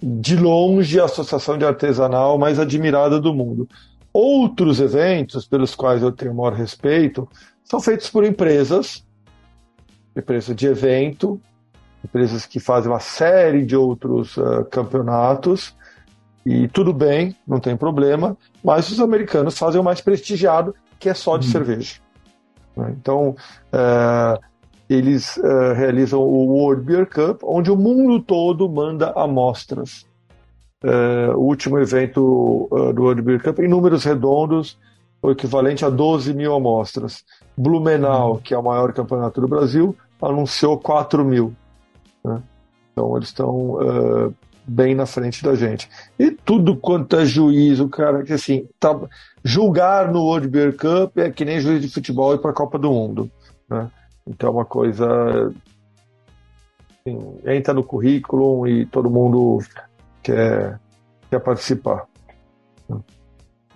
de 0.00 0.36
longe 0.36 1.00
a 1.00 1.06
associação 1.06 1.58
de 1.58 1.64
artesanal 1.64 2.38
mais 2.38 2.58
admirada 2.58 3.20
do 3.20 3.34
mundo. 3.34 3.68
Outros 4.12 4.80
eventos, 4.80 5.46
pelos 5.46 5.74
quais 5.74 6.02
eu 6.02 6.12
tenho 6.12 6.34
maior 6.34 6.52
respeito, 6.52 7.28
são 7.64 7.80
feitos 7.80 8.08
por 8.08 8.24
empresas, 8.24 9.04
empresas 10.16 10.54
de 10.54 10.66
evento, 10.66 11.40
empresas 12.04 12.46
que 12.46 12.60
fazem 12.60 12.90
uma 12.90 13.00
série 13.00 13.64
de 13.64 13.76
outros 13.76 14.36
uh, 14.36 14.64
campeonatos, 14.70 15.74
e 16.48 16.66
tudo 16.68 16.94
bem, 16.94 17.36
não 17.46 17.60
tem 17.60 17.76
problema, 17.76 18.34
mas 18.64 18.90
os 18.90 19.00
americanos 19.00 19.58
fazem 19.58 19.78
o 19.78 19.84
mais 19.84 20.00
prestigiado, 20.00 20.74
que 20.98 21.10
é 21.10 21.12
só 21.12 21.36
de 21.36 21.44
uhum. 21.44 21.52
cerveja. 21.52 21.96
Né? 22.74 22.96
Então, 22.98 23.36
é, 23.70 24.40
eles 24.88 25.36
é, 25.36 25.72
realizam 25.74 26.20
o 26.20 26.46
World 26.46 26.82
Beer 26.82 27.06
Cup, 27.06 27.42
onde 27.44 27.70
o 27.70 27.76
mundo 27.76 28.18
todo 28.22 28.66
manda 28.66 29.12
amostras. 29.14 30.06
É, 30.82 31.32
o 31.34 31.40
último 31.40 31.78
evento 31.78 32.66
uh, 32.70 32.94
do 32.94 33.02
World 33.02 33.20
Beer 33.20 33.42
Cup, 33.42 33.58
em 33.58 33.68
números 33.68 34.04
redondos, 34.04 34.78
o 35.20 35.30
equivalente 35.30 35.84
a 35.84 35.90
12 35.90 36.32
mil 36.32 36.54
amostras. 36.54 37.26
Blumenau, 37.54 38.32
uhum. 38.32 38.38
que 38.38 38.54
é 38.54 38.58
o 38.58 38.62
maior 38.62 38.90
campeonato 38.94 39.38
do 39.38 39.48
Brasil, 39.48 39.94
anunciou 40.22 40.78
4 40.78 41.22
mil. 41.22 41.54
Né? 42.24 42.42
Então, 42.90 43.14
eles 43.16 43.28
estão 43.28 43.54
uh, 43.72 44.34
bem 44.68 44.94
na 44.94 45.06
frente 45.06 45.42
da 45.42 45.54
gente. 45.54 45.88
E 46.18 46.30
tudo 46.30 46.76
quanto 46.76 47.16
é 47.16 47.24
juízo, 47.24 47.88
cara, 47.88 48.22
que 48.22 48.32
assim, 48.34 48.68
tá, 48.78 48.94
julgar 49.42 50.12
no 50.12 50.22
World 50.24 50.48
Beer 50.48 50.76
Cup 50.76 51.16
é 51.18 51.30
que 51.30 51.44
nem 51.44 51.60
juiz 51.60 51.80
de 51.80 51.88
futebol 51.88 52.34
ir 52.34 52.38
para 52.38 52.50
a 52.50 52.54
Copa 52.54 52.78
do 52.78 52.90
Mundo. 52.90 53.30
Né? 53.68 53.88
Então 54.26 54.50
é 54.50 54.52
uma 54.52 54.64
coisa. 54.64 55.52
Assim, 57.06 57.38
entra 57.46 57.72
no 57.72 57.82
currículo 57.82 58.66
e 58.66 58.84
todo 58.86 59.10
mundo 59.10 59.58
quer, 60.22 60.78
quer 61.30 61.40
participar. 61.40 62.04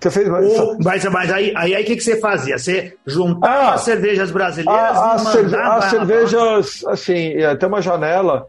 Você 0.00 0.10
fez 0.10 0.28
Ou, 0.28 0.76
mas, 0.82 1.04
mas 1.04 1.30
aí, 1.30 1.52
aí, 1.56 1.74
aí 1.76 1.82
o 1.84 1.86
que, 1.86 1.94
que 1.94 2.02
você 2.02 2.18
fazia? 2.18 2.58
Você 2.58 2.96
juntava 3.06 3.54
Ah, 3.70 3.74
as 3.74 3.82
cervejas 3.82 4.32
brasileiras 4.32 4.98
A- 4.98 5.14
e 5.14 5.18
cerve- 5.20 5.56
as 5.56 5.84
cervejas, 5.84 6.84
assim, 6.88 7.34
tem 7.60 7.68
uma 7.68 7.80
janela 7.80 8.48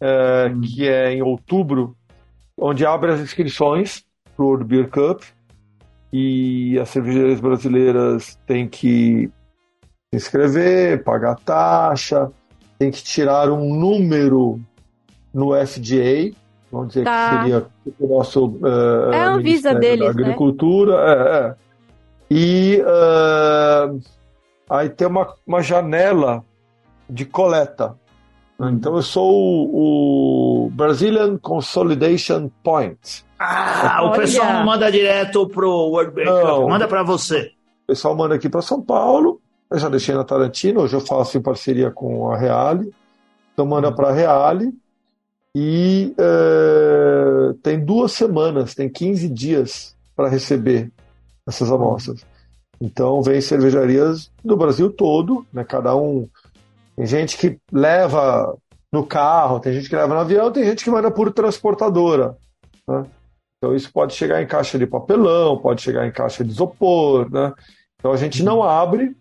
é, 0.00 0.50
Hum. 0.52 0.60
que 0.60 0.88
é 0.88 1.12
em 1.12 1.22
outubro, 1.22 1.96
onde 2.58 2.84
abre 2.86 3.12
as 3.12 3.20
inscrições 3.20 4.04
para 4.36 4.44
o 4.44 4.48
World 4.48 4.64
Beer 4.64 4.88
Cup 4.88 5.22
e 6.12 6.78
as 6.78 6.88
cervejarias 6.90 7.40
brasileiras 7.40 8.38
têm 8.46 8.68
que 8.68 9.30
se 10.12 10.16
inscrever, 10.16 11.02
pagar 11.02 11.36
taxa, 11.36 12.30
tem 12.78 12.90
que 12.90 13.02
tirar 13.02 13.50
um 13.50 13.74
número 13.74 14.60
no 15.32 15.52
FDA, 15.54 16.32
vamos 16.70 16.88
dizer 16.88 17.04
Tá. 17.04 17.30
que 17.30 17.36
seria 17.42 17.66
o 17.98 18.16
nosso 18.16 18.58
É 19.12 19.16
a 19.20 19.28
Anvisa 19.30 19.74
deles, 19.74 20.00
da 20.00 20.04
né? 20.04 20.10
Agricultura, 20.10 20.94
é, 20.94 21.38
é. 21.48 21.54
E 22.30 22.82
ah, 22.86 23.90
aí 24.70 24.88
tem 24.88 25.06
uma, 25.06 25.34
uma 25.46 25.62
janela 25.62 26.44
de 27.10 27.24
coleta. 27.24 27.96
Então 28.60 28.94
eu 28.96 29.02
sou 29.02 29.30
o, 29.32 30.66
o 30.66 30.70
Brazilian 30.70 31.36
Consolidation 31.38 32.50
Point. 32.62 33.24
Ah, 33.38 34.02
o 34.04 34.12
pessoal 34.12 34.52
não 34.52 34.64
manda 34.64 34.90
direto 34.90 35.48
pro 35.48 35.68
World 35.68 36.12
Beer 36.12 36.26
Não. 36.26 36.68
Manda 36.68 36.86
pra 36.86 37.02
você. 37.02 37.52
O 37.84 37.86
pessoal 37.88 38.16
manda 38.16 38.34
aqui 38.34 38.48
para 38.48 38.62
São 38.62 38.80
Paulo. 38.80 39.40
Eu 39.70 39.78
já 39.78 39.88
deixei 39.88 40.14
na 40.14 40.24
Tarantino, 40.24 40.82
hoje 40.82 40.94
eu 40.94 41.00
faço 41.00 41.36
em 41.36 41.42
parceria 41.42 41.90
com 41.90 42.30
a 42.30 42.36
Reale. 42.36 42.94
Então 43.52 43.66
manda 43.66 43.90
para 43.92 44.08
a 44.08 44.12
Reale. 44.12 44.72
E 45.56 46.14
eh, 46.18 47.54
tem 47.62 47.84
duas 47.84 48.12
semanas, 48.12 48.74
tem 48.74 48.88
15 48.88 49.28
dias 49.28 49.96
para 50.16 50.28
receber 50.28 50.90
essas 51.46 51.70
amostras. 51.70 52.24
Então 52.80 53.22
vem 53.22 53.40
cervejarias 53.40 54.30
do 54.44 54.56
Brasil 54.56 54.90
todo, 54.90 55.46
né? 55.52 55.64
Cada 55.64 55.94
um. 55.94 56.28
Tem 56.96 57.06
gente 57.06 57.36
que 57.36 57.58
leva 57.72 58.56
no 58.92 59.04
carro, 59.04 59.58
tem 59.58 59.72
gente 59.72 59.88
que 59.88 59.96
leva 59.96 60.14
no 60.14 60.20
avião, 60.20 60.52
tem 60.52 60.64
gente 60.64 60.84
que 60.84 60.90
manda 60.90 61.10
por 61.10 61.32
transportadora. 61.32 62.36
né? 62.86 63.04
Então 63.58 63.74
isso 63.74 63.90
pode 63.92 64.14
chegar 64.14 64.42
em 64.42 64.46
caixa 64.46 64.78
de 64.78 64.86
papelão, 64.86 65.58
pode 65.58 65.82
chegar 65.82 66.06
em 66.06 66.12
caixa 66.12 66.44
de 66.44 66.50
isopor, 66.50 67.30
né? 67.32 67.52
Então 67.98 68.12
a 68.12 68.16
gente 68.16 68.42
não 68.42 68.62
abre, 68.62 69.16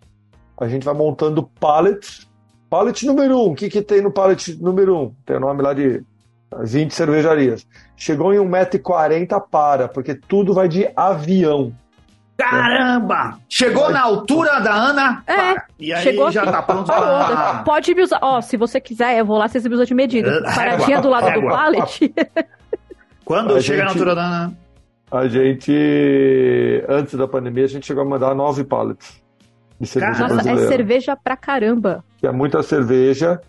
a 0.58 0.68
gente 0.68 0.84
vai 0.84 0.94
montando 0.94 1.50
pallets. 1.60 2.28
Pallet 2.70 3.06
número 3.06 3.38
um, 3.38 3.52
o 3.52 3.56
que, 3.56 3.70
que 3.70 3.82
tem 3.82 4.02
no 4.02 4.12
pallet 4.12 4.56
número 4.62 4.98
um? 4.98 5.16
Tem 5.26 5.38
o 5.38 5.40
nome 5.40 5.62
lá 5.62 5.74
de 5.74 6.04
20 6.62 6.92
cervejarias. 6.92 7.66
Chegou 7.96 8.34
em 8.34 8.38
1,40m, 8.38 9.48
para, 9.50 9.88
porque 9.88 10.16
tudo 10.16 10.54
vai 10.54 10.68
de 10.68 10.90
avião. 10.96 11.74
Caramba! 12.38 13.38
Chegou 13.48 13.90
na 13.92 14.02
altura 14.02 14.60
da 14.60 14.74
Ana? 14.74 15.24
É, 15.28 15.36
para. 15.36 15.66
E 15.80 15.94
aí 15.94 16.02
chegou 16.04 16.32
já 16.32 16.42
aqui. 16.44 16.52
tá 16.52 16.62
pronto 16.64 16.86
pra... 16.86 17.62
Pode 17.64 17.94
me 17.94 18.02
usar. 18.02 18.20
Ó, 18.22 18.42
se 18.42 18.58
você 18.58 18.82
quiser, 18.82 19.20
eu 19.20 19.26
vou 19.26 19.38
lá, 19.38 19.48
vocês 19.48 19.66
me 19.66 19.74
usam 19.74 19.86
de 19.86 19.94
medida. 19.94 20.30
É, 20.46 20.56
Paradinha 20.56 21.00
do 21.02 21.10
lado 21.10 21.32
do 21.40 21.48
pallet. 21.48 22.14
Quando 23.24 23.56
A 23.56 23.62
chega 23.62 23.84
na 23.84 23.90
gente- 23.90 23.98
altura 24.00 24.16
da 24.16 24.22
Ana? 24.24 24.54
A 25.12 25.28
gente, 25.28 26.84
antes 26.90 27.14
da 27.14 27.28
pandemia, 27.28 27.66
a 27.66 27.68
gente 27.68 27.86
chegou 27.86 28.02
a 28.04 28.06
mandar 28.06 28.34
nove 28.34 28.64
pallets 28.64 29.22
de 29.80 29.88
cerveja 29.88 30.12
Nossa, 30.22 30.24
é 30.34 30.36
brasileira. 30.38 30.68
cerveja 30.70 31.16
pra 31.16 31.38
caramba. 31.38 32.04
que 32.18 32.26
é 32.26 32.32
muita 32.32 32.64
cerveja. 32.64 33.40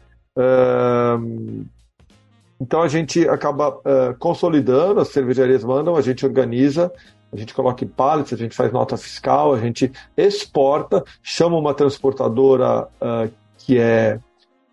Então 2.61 2.82
a 2.82 2.89
gente 2.89 3.26
acaba 3.28 3.78
consolidando, 4.18 5.01
as 5.01 5.09
cervejarias 5.09 5.64
mandam, 5.64 5.97
a 5.97 6.01
gente 6.01 6.24
organiza, 6.24 6.93
a 7.35 7.37
gente 7.37 7.53
coloca 7.53 7.85
em 7.85 7.89
pallets, 7.89 8.32
a 8.32 8.37
gente 8.37 8.55
faz 8.55 8.72
nota 8.72 8.97
fiscal, 8.97 9.53
a 9.53 9.59
gente 9.59 9.91
exporta, 10.16 11.03
chama 11.20 11.57
uma 11.57 11.74
transportadora 11.74 12.87
ah, 13.01 13.28
que 13.59 13.76
é 13.76 14.20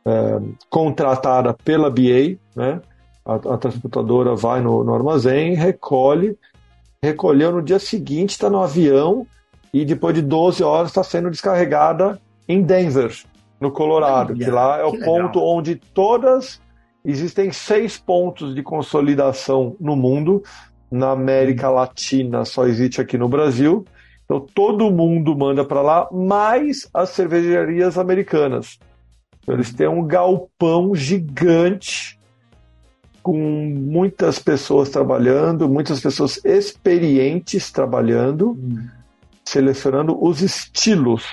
ah, 0.06 0.40
contratada 0.70 1.54
pela 1.54 1.90
BA, 1.90 2.38
né? 2.56 2.80
A, 3.26 3.36
a 3.36 3.58
transportadora 3.58 4.36
vai 4.36 4.62
no, 4.62 4.84
no 4.84 4.94
armazém, 4.94 5.56
recolhe, 5.56 6.38
recolheu 7.02 7.52
no 7.52 7.62
dia 7.62 7.80
seguinte, 7.80 8.32
está 8.32 8.50
no 8.50 8.62
avião 8.62 9.26
e 9.74 9.84
depois 9.84 10.14
de 10.14 10.22
12 10.22 10.64
horas 10.64 10.90
está 10.90 11.04
sendo 11.04 11.32
descarregada 11.32 12.20
em 12.48 12.62
Denver, 12.62 13.12
no 13.60 13.72
Colorado, 13.72 14.34
Olha, 14.34 14.46
que 14.46 14.52
lá 14.52 14.78
é 14.80 14.84
o 14.84 14.92
que 14.92 14.98
legal. 14.98 15.16
ponto 15.16 15.40
onde 15.40 15.76
todas 15.76 16.62
existem 17.04 17.52
seis 17.52 17.98
pontos 17.98 18.54
de 18.54 18.62
consolidação 18.62 19.76
no 19.80 19.96
mundo. 19.96 20.44
Na 20.92 21.12
América 21.12 21.70
Hum. 21.72 21.76
Latina 21.76 22.44
só 22.46 22.68
existe 22.68 23.00
aqui 23.00 23.18
no 23.18 23.30
Brasil. 23.30 23.86
Então 24.26 24.46
todo 24.54 24.92
mundo 24.92 25.36
manda 25.36 25.64
para 25.66 25.82
lá, 25.82 26.08
mais 26.12 26.90
as 26.94 27.10
cervejarias 27.10 27.98
americanas. 27.98 28.78
Então, 29.42 29.56
eles 29.56 29.74
têm 29.74 29.88
um 29.88 30.06
galpão 30.06 30.94
gigante 30.94 32.20
com 33.24 33.38
muitas 33.38 34.38
pessoas 34.40 34.90
trabalhando, 34.90 35.68
muitas 35.68 36.00
pessoas 36.00 36.40
experientes 36.46 37.72
trabalhando, 37.72 38.58
selecionando 39.44 40.18
os 40.24 40.42
estilos. 40.42 41.24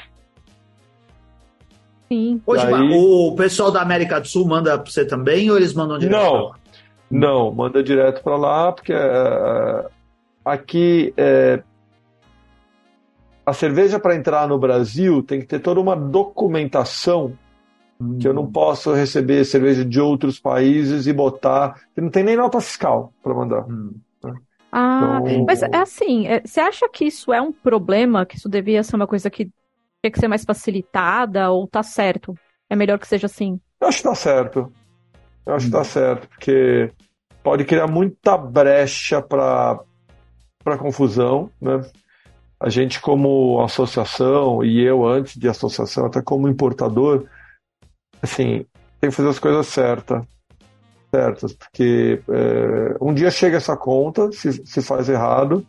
Sim. 2.09 2.40
Hoje, 2.46 2.64
E 2.64 2.74
aí- 2.74 2.90
o 2.96 3.34
pessoal 3.36 3.70
da 3.70 3.82
América 3.82 4.18
do 4.20 4.26
Sul 4.26 4.46
manda 4.46 4.78
pra 4.78 4.90
você 4.90 5.04
também 5.04 5.50
ou 5.50 5.56
eles 5.59 5.74
mandam 5.74 5.98
direto? 5.98 6.16
Não, 6.22 6.54
não, 7.11 7.52
manda 7.52 7.82
direto 7.82 8.22
para 8.22 8.36
lá, 8.36 8.72
porque 8.72 8.92
é, 8.92 9.86
aqui 10.44 11.12
é, 11.16 11.62
a 13.46 13.52
cerveja 13.52 13.98
para 13.98 14.14
entrar 14.14 14.46
no 14.46 14.59
Brasil 14.59 15.22
tem 15.22 15.40
que 15.40 15.46
ter 15.46 15.61
toda 15.61 15.80
uma 15.80 15.96
documentação 15.96 17.32
que 18.20 18.28
eu 18.28 18.32
não 18.32 18.46
posso 18.46 18.92
receber 18.92 19.44
cerveja 19.44 19.84
de 19.84 20.00
outros 20.00 20.38
países 20.38 21.06
e 21.06 21.12
botar, 21.12 21.80
que 21.94 22.00
não 22.00 22.11
tem 22.11 22.22
nem 22.22 22.36
nota 22.36 22.61
fiscal 22.61 23.12
para 23.22 23.34
mandar. 23.34 23.66
Hum. 23.68 23.94
Ah, 24.70 25.18
Então- 25.24 25.44
mas 25.46 25.62
é 25.62 25.76
assim, 25.78 26.26
é, 26.26 26.40
você 26.44 26.61
acha 26.61 26.88
que 26.88 27.06
isso 27.06 27.32
é 27.32 27.40
um 27.40 27.50
problema? 27.50 28.26
Que 28.26 28.36
isso 28.36 28.48
devia 28.48 28.82
ser 28.82 28.96
uma 28.96 29.06
coisa 29.06 29.30
que 29.30 29.46
tinha 29.46 30.12
que 30.12 30.20
ser 30.20 30.28
mais 30.28 30.44
facilitada 30.44 31.50
ou 31.50 31.66
tá 31.66 31.82
certo? 31.82 32.34
É 32.70 32.76
melhor 32.76 32.98
que 32.98 33.09
seja 33.09 33.26
assim? 33.26 33.59
Eu 33.80 33.88
acho 33.88 33.98
que 33.98 34.04
tá 34.04 34.14
certo. 34.14 34.70
Eu 35.49 35.55
acho 35.55 35.64
que 35.64 35.72
tá 35.72 35.82
certo, 35.82 36.28
porque 36.28 36.92
pode 37.42 37.64
criar 37.64 37.86
muita 37.86 38.36
brecha 38.36 39.22
para 39.22 39.80
para 40.62 40.76
confusão, 40.76 41.51
né? 41.59 41.80
A 42.61 42.68
gente 42.68 43.01
como 43.01 43.62
associação 43.62 44.62
e 44.62 44.82
eu 44.82 45.07
antes 45.07 45.38
de 45.38 45.49
associação, 45.49 46.05
até 46.05 46.20
como 46.20 46.51
importador, 46.51 47.24
assim, 48.20 48.66
tem 49.01 49.09
que 49.09 49.16
fazer 49.16 49.30
as 49.30 49.38
coisas 49.38 49.66
certas, 49.68 50.22
certas, 51.11 51.55
porque 51.55 52.20
é, 52.28 52.96
um 53.01 53.14
dia 53.14 53.30
chega 53.30 53.57
essa 53.57 53.74
conta, 53.74 54.30
se, 54.32 54.53
se 54.66 54.82
faz 54.82 55.09
errado 55.09 55.66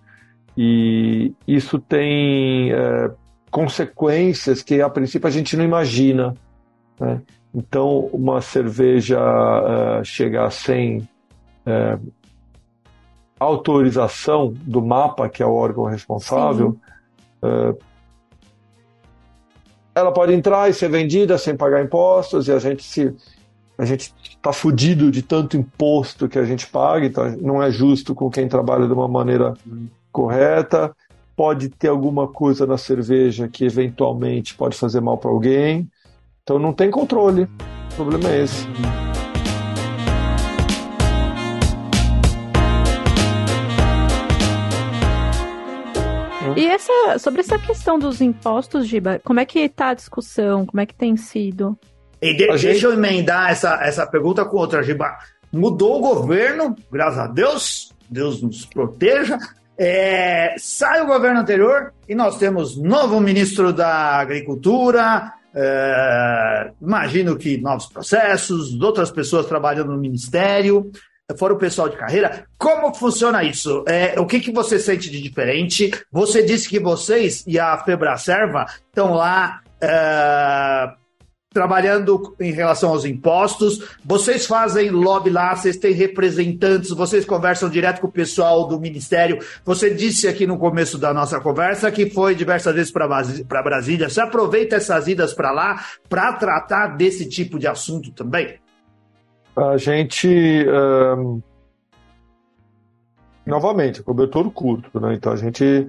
e 0.58 1.34
isso 1.48 1.80
tem 1.80 2.74
é, 2.74 3.12
consequências 3.50 4.62
que 4.62 4.82
a 4.82 4.90
princípio 4.90 5.30
a 5.30 5.32
gente 5.32 5.56
não 5.56 5.64
imagina, 5.64 6.34
né? 7.00 7.22
Então, 7.54 8.10
uma 8.14 8.42
cerveja 8.42 9.20
eh, 9.20 10.04
chegar 10.04 10.52
sem 10.52 11.08
eh, 11.66 11.98
autorização 13.40 14.54
do 14.54 14.82
MAPA, 14.82 15.30
que 15.30 15.42
é 15.42 15.46
o 15.46 15.54
órgão 15.54 15.86
responsável, 15.86 16.78
eh, 17.42 17.76
ela 19.96 20.12
pode 20.12 20.34
entrar 20.34 20.70
e 20.70 20.74
ser 20.74 20.90
vendida 20.90 21.38
sem 21.38 21.58
pagar 21.58 21.84
impostos 21.84 22.48
e 22.48 22.52
a 22.52 22.60
gente 22.60 22.84
se 22.84 23.14
a 23.78 23.86
gente 23.86 24.14
está 24.22 24.52
fudido 24.52 25.10
de 25.10 25.22
tanto 25.22 25.56
imposto 25.56 26.28
que 26.28 26.38
a 26.38 26.44
gente 26.44 26.68
paga, 26.68 27.06
então 27.06 27.32
não 27.38 27.64
é 27.64 27.72
justo 27.72 28.14
com 28.14 28.30
quem 28.30 28.46
trabalha 28.46 28.86
de 28.86 28.92
uma 28.92 29.08
maneira 29.08 29.54
correta. 30.12 30.94
Pode 31.34 31.70
ter 31.70 31.88
alguma 31.88 32.28
coisa 32.28 32.68
na 32.68 32.78
cerveja 32.78 33.48
que 33.48 33.64
eventualmente 33.64 34.54
pode 34.54 34.78
fazer 34.78 35.00
mal 35.00 35.18
para 35.18 35.32
alguém. 35.32 35.90
Então 36.50 36.58
não 36.58 36.74
tem 36.74 36.90
controle. 36.90 37.44
O 37.92 37.96
problema 37.96 38.28
é 38.32 38.42
esse. 38.42 38.66
E 46.56 46.66
essa, 46.66 47.20
sobre 47.20 47.42
essa 47.42 47.60
questão 47.60 48.00
dos 48.00 48.22
impostos, 48.22 48.88
Giba, 48.88 49.22
como 49.24 49.40
é 49.40 49.46
que 49.46 49.70
tá 49.70 49.90
a 49.90 49.94
discussão? 49.94 50.66
Como 50.66 50.82
é 50.82 50.86
que 50.86 50.96
tem 50.96 51.16
sido? 51.16 51.78
E 52.22 52.34
de- 52.36 52.46
A 52.46 52.48
deixa 52.54 52.74
gente- 52.74 52.86
eu 52.86 52.94
emendar 52.94 53.52
essa, 53.52 53.80
essa 53.84 54.06
pergunta 54.08 54.44
com 54.44 54.58
outra, 54.58 54.82
Giba. 54.82 55.16
Mudou 55.54 55.98
o 55.98 56.02
governo, 56.02 56.76
graças 56.92 57.20
a 57.20 57.28
Deus, 57.28 57.94
Deus 58.10 58.42
nos 58.42 58.66
proteja. 58.66 59.38
É, 59.78 60.56
sai 60.58 61.02
o 61.02 61.06
governo 61.08 61.40
anterior 61.40 61.94
e 62.08 62.14
nós 62.16 62.38
temos 62.38 62.76
novo 62.78 63.20
ministro 63.22 63.72
da 63.72 64.18
Agricultura. 64.20 65.32
É, 65.56 66.72
imagino 66.82 67.36
que 67.36 67.58
novos 67.58 67.88
processos, 67.88 68.80
outras 68.80 69.12
pessoas 69.12 69.46
trabalhando 69.46 69.92
no 69.92 69.98
ministério. 69.98 70.92
for 71.38 71.52
o 71.52 71.58
pessoal 71.58 71.90
de 71.90 71.98
carreira, 71.98 72.46
como 72.58 72.94
funciona 72.94 73.44
isso? 73.44 73.84
É, 73.88 74.20
o 74.20 74.26
que, 74.26 74.40
que 74.40 74.52
você 74.52 74.80
sente 74.80 75.10
de 75.10 75.22
diferente? 75.22 75.92
Você 76.12 76.44
disse 76.44 76.68
que 76.68 76.80
vocês 76.80 77.44
e 77.48 77.60
a 77.60 77.78
Febraserva 77.78 78.66
estão 78.90 79.14
lá 79.14 79.62
é, 79.82 80.90
trabalhando 81.52 82.36
em 82.40 82.52
relação 82.52 82.92
aos 82.92 83.06
impostos. 83.06 83.98
Vocês 84.06 84.46
fazem 84.46 84.92
lobby 84.92 85.32
lá, 85.32 85.56
vocês 85.56 85.78
têm 85.78 85.94
representantes, 85.94 86.92
vocês 86.92 87.26
conversam 87.26 87.70
direto 87.70 88.02
com 88.02 88.08
o 88.08 88.12
pessoal 88.12 88.68
do 88.68 88.80
Ministério. 88.80 89.40
Você 89.66 89.94
disse 89.94 90.28
aqui 90.28 90.46
no 90.46 90.60
começo 90.60 90.98
da 90.98 91.12
nossa 91.14 91.40
conversa 91.40 91.92
que 91.92 92.10
foi 92.10 92.36
diversas 92.36 92.76
vezes 92.76 92.92
para 92.92 93.64
Brasília. 93.64 94.10
Você 94.10 94.22
aproveita 94.22 94.76
essas 94.76 95.08
idas 95.08 95.34
para 95.34 95.52
lá 95.52 95.84
para 96.08 96.34
tratar 96.34 96.96
desse 96.96 97.28
tipo 97.28 97.58
de 97.58 97.68
assunto 97.68 98.12
também? 98.12 98.60
A 99.56 99.76
gente. 99.78 100.28
Um... 100.68 101.42
Novamente, 103.46 104.04
cobertor 104.04 104.52
curto, 104.52 105.00
né? 105.00 105.16
Então 105.16 105.34
a 105.34 105.36
gente 105.36 105.88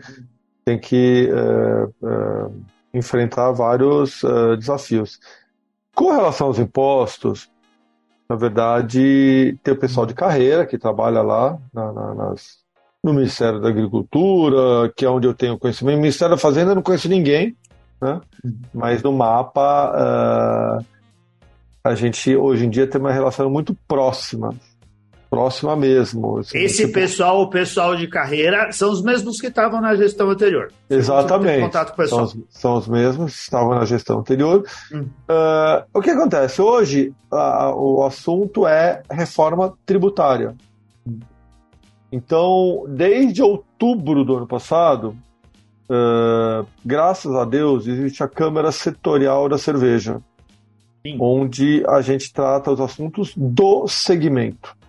tem 0.64 0.78
que 0.78 1.28
uh, 1.30 1.92
uh, 2.02 2.64
enfrentar 2.94 3.52
vários 3.52 4.22
uh, 4.22 4.56
desafios. 4.56 5.20
Com 5.95 6.12
relação 6.12 6.47
aos 6.49 6.59
impostos, 6.59 7.51
na 8.28 8.36
verdade, 8.36 9.59
tem 9.62 9.74
o 9.74 9.78
pessoal 9.78 10.07
de 10.07 10.14
carreira 10.14 10.64
que 10.64 10.78
trabalha 10.78 11.20
lá 11.20 11.59
na, 11.74 11.93
na, 11.93 12.14
nas, 12.14 12.59
no 13.03 13.12
Ministério 13.12 13.61
da 13.61 13.68
Agricultura, 13.68 14.93
que 14.97 15.05
é 15.05 15.11
onde 15.11 15.26
eu 15.26 15.34
tenho 15.34 15.59
conhecimento. 15.59 15.97
No 15.97 16.03
Ministério 16.03 16.36
da 16.36 16.41
Fazenda 16.41 16.70
eu 16.70 16.76
não 16.76 16.82
conheço 16.82 17.09
ninguém, 17.09 17.57
né? 18.01 18.20
mas 18.72 19.03
no 19.03 19.12
mapa 19.12 20.80
uh, 20.80 20.86
a 21.82 21.95
gente 21.95 22.36
hoje 22.36 22.66
em 22.66 22.70
dia 22.70 22.86
tem 22.86 23.01
uma 23.01 23.12
relação 23.12 23.51
muito 23.51 23.76
próxima 23.88 24.55
próxima 25.31 25.76
mesmo. 25.76 26.39
Assim, 26.39 26.59
Esse 26.59 26.83
tipo... 26.83 26.95
pessoal, 26.95 27.41
o 27.43 27.49
pessoal 27.49 27.95
de 27.95 28.09
carreira, 28.09 28.72
são 28.72 28.91
os 28.91 29.01
mesmos 29.01 29.41
que 29.41 29.47
estavam 29.47 29.81
na 29.81 29.95
gestão 29.95 30.28
anterior. 30.28 30.72
Exatamente. 30.91 31.62
Contato 31.62 31.95
com 31.95 32.07
são, 32.07 32.22
os, 32.24 32.37
são 32.51 32.76
os 32.76 32.89
mesmos 32.89 33.33
que 33.37 33.43
estavam 33.43 33.76
na 33.76 33.85
gestão 33.85 34.18
anterior. 34.18 34.66
Hum. 34.93 35.07
Uh, 35.31 35.85
o 35.95 36.03
que 36.03 36.11
acontece? 36.11 36.61
Hoje, 36.61 37.14
uh, 37.33 37.72
o 37.76 38.05
assunto 38.05 38.66
é 38.66 39.03
reforma 39.09 39.72
tributária. 39.87 40.57
Então, 42.11 42.85
desde 42.89 43.41
outubro 43.41 44.24
do 44.24 44.37
ano 44.37 44.47
passado, 44.49 45.16
uh, 45.89 46.66
graças 46.85 47.33
a 47.33 47.45
Deus, 47.45 47.87
existe 47.87 48.24
a 48.24 48.28
Câmara 48.28 48.72
Setorial 48.72 49.49
da 49.49 49.57
Cerveja, 49.57 50.20
Sim. 51.07 51.16
onde 51.20 51.85
a 51.87 52.01
gente 52.01 52.33
trata 52.33 52.72
os 52.72 52.81
assuntos 52.81 53.33
do 53.37 53.87
segmento 53.87 54.80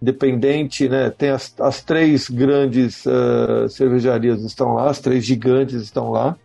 independente, 0.00 0.88
né? 0.88 1.10
Tem 1.10 1.30
as, 1.30 1.54
as 1.60 1.82
três 1.82 2.28
grandes 2.28 3.04
uh, 3.06 3.68
cervejarias 3.68 4.42
estão 4.42 4.74
lá, 4.74 4.90
as 4.90 5.00
três 5.00 5.24
gigantes 5.24 5.82
estão 5.82 6.10
lá, 6.10 6.36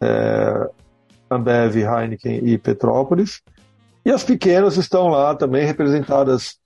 é, 0.00 0.70
Ambev, 1.30 1.76
Heineken 1.76 2.40
e 2.44 2.58
Petrópolis, 2.58 3.42
e 4.04 4.10
as 4.10 4.24
pequenas 4.24 4.76
estão 4.76 5.08
lá 5.08 5.34
também 5.34 5.64
representadas 5.64 6.58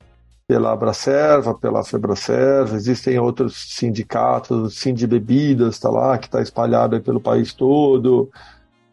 pela 0.46 0.72
Abracerva, 0.72 1.54
pela 1.54 1.84
Febracerva, 1.84 2.76
existem 2.76 3.18
outros 3.18 3.74
sindicatos, 3.74 4.78
Sind 4.78 5.06
Bebidas 5.06 5.74
está 5.74 5.88
lá, 5.88 6.18
que 6.18 6.26
está 6.26 6.42
espalhado 6.42 7.00
pelo 7.00 7.20
país 7.20 7.54
todo, 7.54 8.30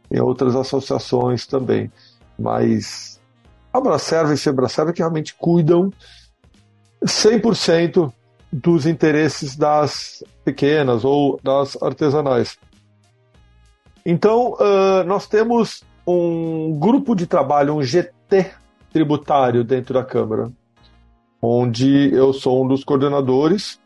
e 0.10 0.20
outras 0.20 0.56
associações 0.56 1.46
também, 1.46 1.92
mas 2.40 3.20
a 3.74 3.78
Abracerva 3.78 4.34
e 4.34 4.38
Febracerva 4.38 4.94
que 4.94 5.00
realmente 5.00 5.36
cuidam 5.36 5.92
100% 7.04 8.14
dos 8.52 8.86
interesses 8.86 9.56
das 9.56 10.24
pequenas 10.44 11.06
ou 11.06 11.40
das 11.42 11.82
artesanais. 11.82 12.58
Então, 14.06 14.54
uh, 14.54 15.04
nós 15.06 15.28
temos 15.28 15.84
um 16.06 16.78
grupo 16.78 17.16
de 17.16 17.26
trabalho, 17.26 17.76
um 17.76 17.84
GT 17.84 18.52
tributário 18.92 19.64
dentro 19.64 19.94
da 19.94 20.04
Câmara, 20.04 20.52
onde 21.42 22.14
eu 22.14 22.34
sou 22.34 22.64
um 22.64 22.68
dos 22.68 22.84
coordenadores. 22.84 23.80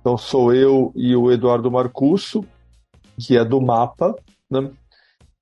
Então, 0.00 0.16
sou 0.16 0.54
eu 0.54 0.92
e 0.94 1.16
o 1.16 1.30
Eduardo 1.32 1.70
Marcusso, 1.70 2.44
que 3.18 3.36
é 3.36 3.44
do 3.44 3.60
MAPA. 3.60 4.14
Né? 4.50 4.70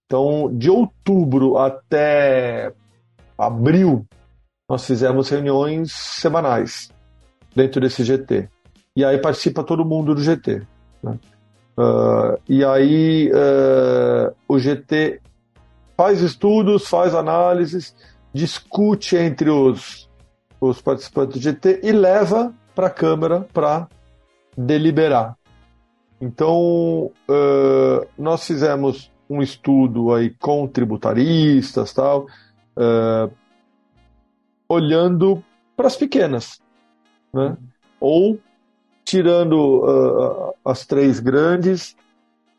Então, 0.06 0.50
de 0.52 0.70
outubro 0.70 1.58
até 1.58 2.72
abril, 3.36 4.06
nós 4.68 4.86
fizemos 4.86 5.28
reuniões 5.28 5.92
semanais 5.92 6.90
dentro 7.56 7.80
desse 7.80 8.04
GT. 8.04 8.48
E 8.94 9.04
aí 9.04 9.18
participa 9.18 9.64
todo 9.64 9.84
mundo 9.84 10.14
do 10.14 10.20
GT. 10.20 10.62
Né? 11.02 11.18
Uh, 11.78 12.38
e 12.48 12.64
aí 12.64 13.30
uh, 13.32 14.34
o 14.46 14.58
GT 14.58 15.20
faz 15.96 16.20
estudos, 16.20 16.86
faz 16.86 17.14
análises, 17.14 17.96
discute 18.32 19.16
entre 19.16 19.50
os, 19.50 20.08
os 20.60 20.80
participantes 20.82 21.36
do 21.36 21.42
GT 21.42 21.80
e 21.82 21.92
leva 21.92 22.52
para 22.74 22.88
a 22.88 22.90
Câmara 22.90 23.46
para 23.52 23.88
deliberar. 24.56 25.36
Então, 26.20 27.10
uh, 27.28 28.06
nós 28.18 28.46
fizemos 28.46 29.10
um 29.28 29.42
estudo 29.42 30.14
aí 30.14 30.30
com 30.30 30.66
tributaristas, 30.66 31.92
tal, 31.92 32.26
olhando 34.68 35.42
para 35.76 35.88
as 35.88 35.96
pequenas, 35.96 36.60
né? 37.32 37.56
ou 38.00 38.38
tirando 39.04 39.84
uh, 39.84 40.54
as 40.64 40.84
três 40.84 41.20
grandes, 41.20 41.96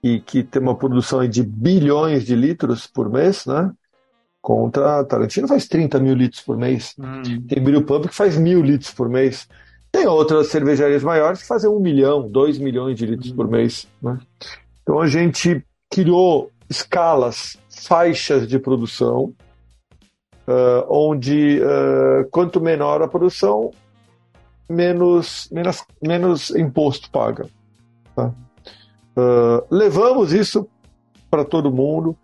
e 0.03 0.19
que 0.19 0.43
tem 0.43 0.61
uma 0.61 0.75
produção 0.75 1.27
de 1.27 1.43
bilhões 1.43 2.25
de 2.25 2.35
litros 2.35 2.87
por 2.87 3.09
mês, 3.09 3.45
né? 3.45 3.71
Contra 4.41 4.99
a 4.99 5.03
Tarantino 5.03 5.47
faz 5.47 5.67
30 5.67 5.99
mil 5.99 6.13
litros 6.13 6.41
por 6.41 6.55
mês. 6.55 6.95
Hum. 6.97 7.41
Tem 7.47 7.61
Brew 7.61 7.83
Pub 7.83 8.07
que 8.07 8.15
faz 8.15 8.37
mil 8.37 8.61
litros 8.61 8.91
por 8.91 9.09
mês. 9.09 9.47
Tem 9.91 10.05
outras 10.05 10.47
cervejarias 10.47 11.03
maiores 11.03 11.41
que 11.41 11.47
fazem 11.47 11.69
um 11.69 11.79
milhão, 11.79 12.29
dois 12.29 12.57
milhões 12.57 12.97
de 12.97 13.05
litros 13.05 13.31
hum. 13.31 13.35
por 13.35 13.49
mês. 13.49 13.87
Né? 14.01 14.17
Então 14.83 14.99
a 15.01 15.07
gente 15.07 15.65
criou 15.89 16.49
escalas, 16.69 17.57
faixas 17.69 18.47
de 18.47 18.59
produção, 18.59 19.33
uh, 20.47 20.85
onde 20.87 21.59
uh, 21.59 22.29
quanto 22.29 22.61
menor 22.61 23.01
a 23.01 23.07
produção, 23.07 23.71
menos, 24.69 25.49
menos, 25.51 25.83
menos 26.01 26.49
imposto 26.51 27.09
paga. 27.09 27.47
Tá? 28.15 28.33
Uh, 29.15 29.65
levamos 29.69 30.33
isso 30.33 30.67
para 31.29 31.43
todo 31.45 31.71
mundo. 31.71 32.15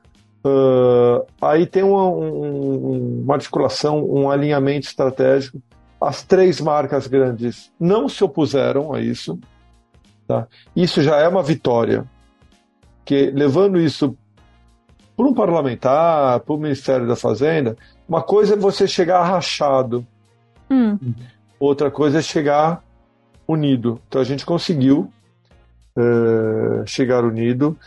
Uh, 0.45 1.25
aí 1.41 1.65
tem 1.65 1.83
uma, 1.83 2.05
um, 2.07 3.21
uma 3.23 3.35
articulação, 3.35 4.03
um 4.03 4.29
alinhamento 4.29 4.87
estratégico. 4.87 5.61
As 5.99 6.21
três 6.21 6.59
marcas 6.59 7.07
grandes 7.07 7.71
não 7.79 8.09
se 8.09 8.23
opuseram 8.23 8.93
a 8.93 8.99
isso. 8.99 9.39
Tá? 10.27 10.47
Isso 10.75 11.01
já 11.01 11.17
é 11.17 11.27
uma 11.27 11.41
vitória. 11.41 12.05
Que 13.05 13.31
levando 13.31 13.79
isso 13.79 14.17
para 15.15 15.25
um 15.25 15.33
parlamentar, 15.33 16.39
para 16.41 16.53
o 16.53 16.57
Ministério 16.57 17.07
da 17.07 17.15
Fazenda, 17.15 17.77
uma 18.07 18.21
coisa 18.21 18.55
é 18.55 18.57
você 18.57 18.87
chegar 18.87 19.23
rachado. 19.23 20.05
Hum. 20.69 20.97
Outra 21.65 21.89
coisa 21.89 22.19
é 22.19 22.21
chegar 22.21 22.83
unido. 23.47 23.97
Então 24.09 24.19
a 24.19 24.25
gente 24.25 24.45
conseguiu 24.45 25.09
uh, 25.97 26.85
chegar 26.85 27.23
unido. 27.23 27.77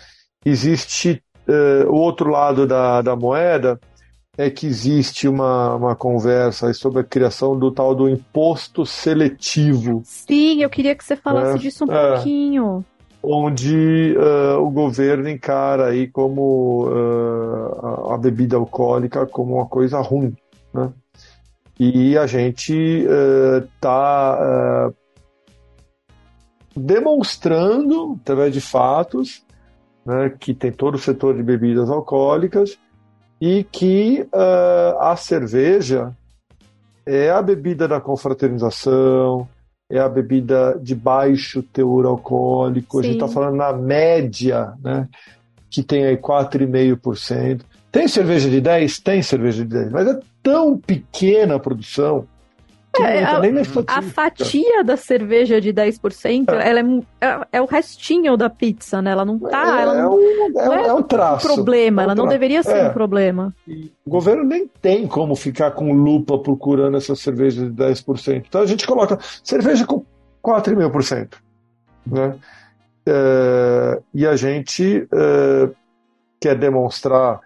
Existe 0.43 1.23
uh, 1.47 1.87
o 1.91 1.95
outro 1.97 2.31
lado 2.31 2.67
da, 2.67 3.03
da 3.03 3.15
moeda 3.15 3.79
é 4.39 4.49
que 4.49 4.67
existe 4.67 5.29
uma, 5.29 5.75
uma 5.75 5.95
conversa 5.95 6.73
sobre 6.73 7.01
a 7.01 7.05
criação 7.05 7.59
do 7.59 7.71
tal 7.71 7.95
do 7.95 8.09
imposto 8.09 8.87
seletivo. 8.87 10.01
Sim, 10.05 10.63
eu 10.63 10.71
queria 10.71 10.95
que 10.95 11.05
você 11.05 11.15
falasse 11.15 11.57
é, 11.57 11.59
disso 11.59 11.85
um 11.85 11.93
é, 11.93 12.15
pouquinho. 12.15 12.83
Onde 13.23 14.17
uh, 14.17 14.59
o 14.59 14.71
governo 14.71 15.29
encara 15.29 15.89
aí 15.89 16.07
como 16.07 16.89
a, 17.83 18.15
a, 18.15 18.17
bebida 18.17 18.57
alcoólica 18.57 19.27
como 19.27 19.57
uma 19.57 19.67
coisa 19.67 20.01
ruim, 20.01 20.35
né? 20.73 20.91
E 21.79 22.17
a 22.17 22.27
gente 22.27 22.75
está 23.73 24.39
uh, 24.39 24.89
uh, 24.89 24.95
demonstrando, 26.75 28.19
através 28.23 28.53
de 28.53 28.61
fatos, 28.61 29.45
né, 30.05 30.33
que 30.39 30.55
tem 30.55 30.73
todo 30.73 30.95
o 30.95 30.99
setor 30.99 31.37
de 31.37 31.43
bebidas 31.43 31.91
alcoólicas 31.91 32.79
e 33.41 33.65
que 33.65 34.27
uh, 34.33 34.99
a 35.01 35.17
cerveja 35.17 36.17
é 37.05 37.31
a 37.31 37.43
bebida 37.43 37.87
da 37.87 38.01
confraternização, 38.01 39.47
é 39.91 39.99
a 39.99 40.09
bebida 40.09 40.79
de 40.83 40.95
baixo 40.95 41.63
teor 41.63 42.07
alcoólico. 42.07 42.97
Sim. 42.97 43.01
A 43.01 43.03
gente 43.03 43.23
está 43.23 43.29
falando 43.29 43.57
na 43.57 43.73
média, 43.73 44.73
né, 44.83 45.09
que 45.69 45.83
tem 45.83 46.05
aí 46.07 46.17
4,5%. 46.17 47.61
Tem 47.97 48.09
cerveja 48.09 48.51
de 48.51 48.61
10? 48.61 48.99
Tem 49.01 49.23
cerveja 49.23 49.63
de 49.65 49.69
10, 49.71 49.91
mas 49.93 50.07
é 50.07 50.19
tão 50.43 50.77
pequena 50.79 51.55
a 51.57 51.59
produção. 51.59 52.27
que 52.95 53.03
não 53.03 53.09
É, 53.09 53.19
entra 53.21 53.37
a- 53.37 53.41
nem 53.41 53.53
na 53.53 53.61
A 53.89 54.01
fatia 54.01 54.83
da 54.83 54.97
cerveja 54.97 55.61
de 55.61 55.71
10%, 55.71 56.49
ela 56.55 56.81
é, 56.81 57.27
é, 57.27 57.47
é 57.53 57.61
o 57.63 57.67
restinho 57.67 58.39
da 58.39 58.49
pizza, 58.49 59.03
né? 59.03 59.11
Ela 59.11 59.23
não 59.25 59.39
tá. 59.39 59.79
é, 59.79 59.83
ela 59.83 59.99
é 59.99 60.03
não 60.03 60.15
um, 60.15 60.21
é, 60.21 60.49
não 60.49 60.69
um- 60.71 60.73
é 60.73 60.87
é 60.89 60.93
um 60.95 61.03
traço. 61.03 61.47
problema, 61.47 62.01
É 62.01 62.05
um 62.05 62.07
ela 62.07 62.15
não 62.15 62.25
traço. 62.25 62.35
deveria 62.39 62.63
ser 62.63 62.77
É. 62.77 62.89
um 62.89 62.93
problema. 62.95 63.55
E 63.69 63.93
o 64.05 64.09
governo 64.11 64.45
nem 64.45 64.67
tem 64.81 65.07
como 65.07 65.35
ficar 65.37 65.73
com 65.73 65.93
lupa 65.93 66.39
procurando 66.39 66.97
essas 66.97 67.21
cervejas 67.21 67.65
de 67.65 67.71
10%. 67.71 68.47
Então 68.49 68.63
a 68.63 68.67
gente 68.67 68.87
coloca 68.87 69.19
cerveja 69.45 69.85
com 69.87 70.03
4,5%. 70.43 71.37
Né? 72.07 72.35
É, 73.07 74.01
e 74.15 74.27
a 74.27 74.37
gente 74.37 75.07
é, 75.13 75.69
quer 76.41 76.57
demonstrar 76.59 77.41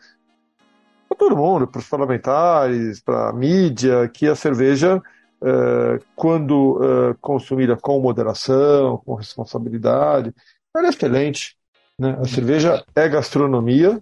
para 1.11 1.19
todo 1.19 1.37
mundo, 1.37 1.67
para 1.67 1.81
os 1.81 1.89
parlamentares, 1.89 3.01
para 3.01 3.31
a 3.31 3.33
mídia, 3.33 4.09
que 4.09 4.29
a 4.29 4.37
cerveja, 4.37 5.03
é, 5.43 5.99
quando 6.15 6.81
é, 6.83 7.17
consumida 7.21 7.77
com 7.77 8.01
moderação, 8.01 8.99
com 9.05 9.15
responsabilidade, 9.15 10.33
ela 10.75 10.87
é 10.87 10.91
excelente. 10.91 11.57
Né? 11.99 12.17
A 12.21 12.29
cerveja 12.29 12.85
é 12.95 13.09
gastronomia, 13.09 14.01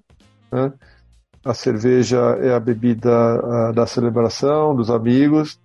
né? 0.53 0.73
A 1.45 1.55
cerveja 1.55 2.19
é 2.43 2.53
a 2.53 2.61
bebida 2.61 3.11
ah, 3.11 3.73
da 3.73 3.87
celebração, 3.87 4.75
dos 4.75 4.91
amigos. 4.91 5.59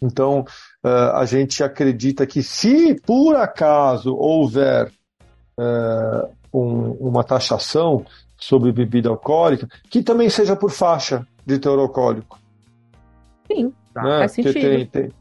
Então, 0.00 0.46
ah, 0.82 1.18
a 1.18 1.26
gente 1.26 1.62
acredita 1.62 2.26
que 2.26 2.42
se 2.42 2.94
por 3.02 3.36
acaso 3.36 4.14
houver 4.14 4.90
eh, 5.58 6.28
um- 6.52 6.92
uma 6.92 7.22
taxação 7.22 8.04
sobre 8.46 8.72
bebida 8.72 9.08
alcoólica, 9.08 9.68
que 9.90 10.02
também 10.02 10.28
seja 10.28 10.54
por 10.54 10.70
faixa 10.70 11.26
de 11.44 11.58
teor 11.58 11.78
alcoólico. 11.78 12.38
Sim, 13.50 13.72
Tá, 13.94 14.02
né? 14.02 14.18
faz 14.18 14.32
sentido. 14.32 14.52
tem, 14.54 14.86
tem, 14.86 15.12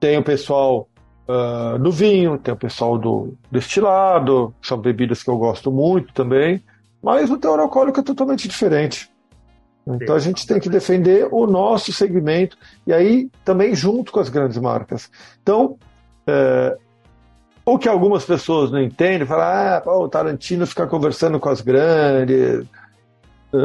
tem 0.00 0.18
o 0.18 0.22
pessoal 0.22 0.88
ah, 1.28 1.78
do 1.80 1.92
vinho, 1.92 2.36
tem 2.36 2.52
o 2.52 2.56
pessoal 2.56 2.98
do 2.98 3.34
destilado, 3.50 4.52
são 4.60 4.76
bebidas 4.76 5.22
que 5.22 5.30
eu 5.30 5.38
gosto 5.38 5.70
muito 5.70 6.12
também, 6.12 6.62
mas 7.00 7.30
o 7.30 7.38
teor 7.38 7.60
alcoólico 7.60 8.00
é 8.00 8.02
totalmente 8.02 8.48
diferente. 8.48 9.08
Então 9.86 10.16
a 10.16 10.18
gente 10.18 10.44
tem 10.44 10.58
que 10.58 10.68
defender 10.68 11.28
o 11.30 11.46
nosso 11.46 11.92
segmento 11.92 12.58
e 12.84 12.92
aí 12.92 13.30
também 13.44 13.72
junto 13.72 14.10
com 14.10 14.18
as 14.18 14.28
grandes 14.28 14.58
marcas. 14.58 15.08
Então, 15.40 15.78
é, 16.26 16.76
o 17.66 17.78
que 17.78 17.88
algumas 17.88 18.24
pessoas 18.24 18.70
não 18.70 18.80
entendem, 18.80 19.26
falam, 19.26 19.44
ah, 19.44 19.80
pô, 19.80 20.04
o 20.04 20.08
Tarantino 20.08 20.64
fica 20.66 20.86
conversando 20.86 21.40
com 21.40 21.48
as 21.48 21.60
grandes. 21.60 22.64
É, 23.52 23.58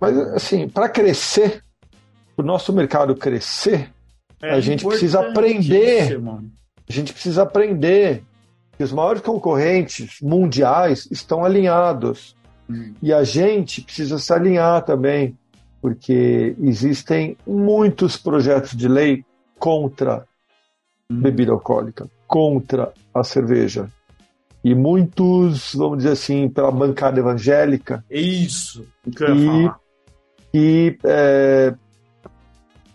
mas, 0.00 0.16
assim, 0.34 0.68
para 0.68 0.88
crescer, 0.88 1.62
para 2.36 2.42
o 2.44 2.46
nosso 2.46 2.72
mercado 2.72 3.16
crescer, 3.16 3.90
É 4.40 4.52
a 4.52 4.60
gente 4.60 4.84
precisa 4.86 5.20
aprender. 5.28 6.20
a 6.88 6.92
gente 6.92 7.12
precisa 7.12 7.42
aprender 7.42 8.22
que 8.76 8.84
os 8.84 8.92
maiores 8.92 9.22
concorrentes 9.22 10.20
mundiais 10.22 11.08
estão 11.10 11.44
alinhados. 11.44 12.36
Hum. 12.70 12.94
E 13.02 13.12
a 13.12 13.24
gente 13.24 13.80
precisa 13.82 14.18
se 14.18 14.32
alinhar 14.32 14.84
também, 14.84 15.36
porque 15.80 16.54
existem 16.62 17.36
muitos 17.46 18.16
projetos 18.16 18.76
de 18.76 18.86
lei 18.86 19.24
contra 19.58 20.24
Hum. 21.10 21.20
bebida 21.20 21.52
alcoólica, 21.52 22.08
contra 22.26 22.92
a 23.14 23.22
cerveja. 23.24 23.88
E 24.64 24.74
muitos, 24.74 25.74
vamos 25.74 25.98
dizer 25.98 26.10
assim, 26.12 26.48
pela 26.48 26.70
bancada 26.72 27.20
evangélica, 27.20 28.04
Isso. 28.10 28.86
O 29.06 29.10
que 29.10 29.22
eu 29.22 29.34
ia 29.34 29.42
E- 29.42 29.46
falar. 29.46 29.80
que 30.52 30.98
é, 31.04 31.74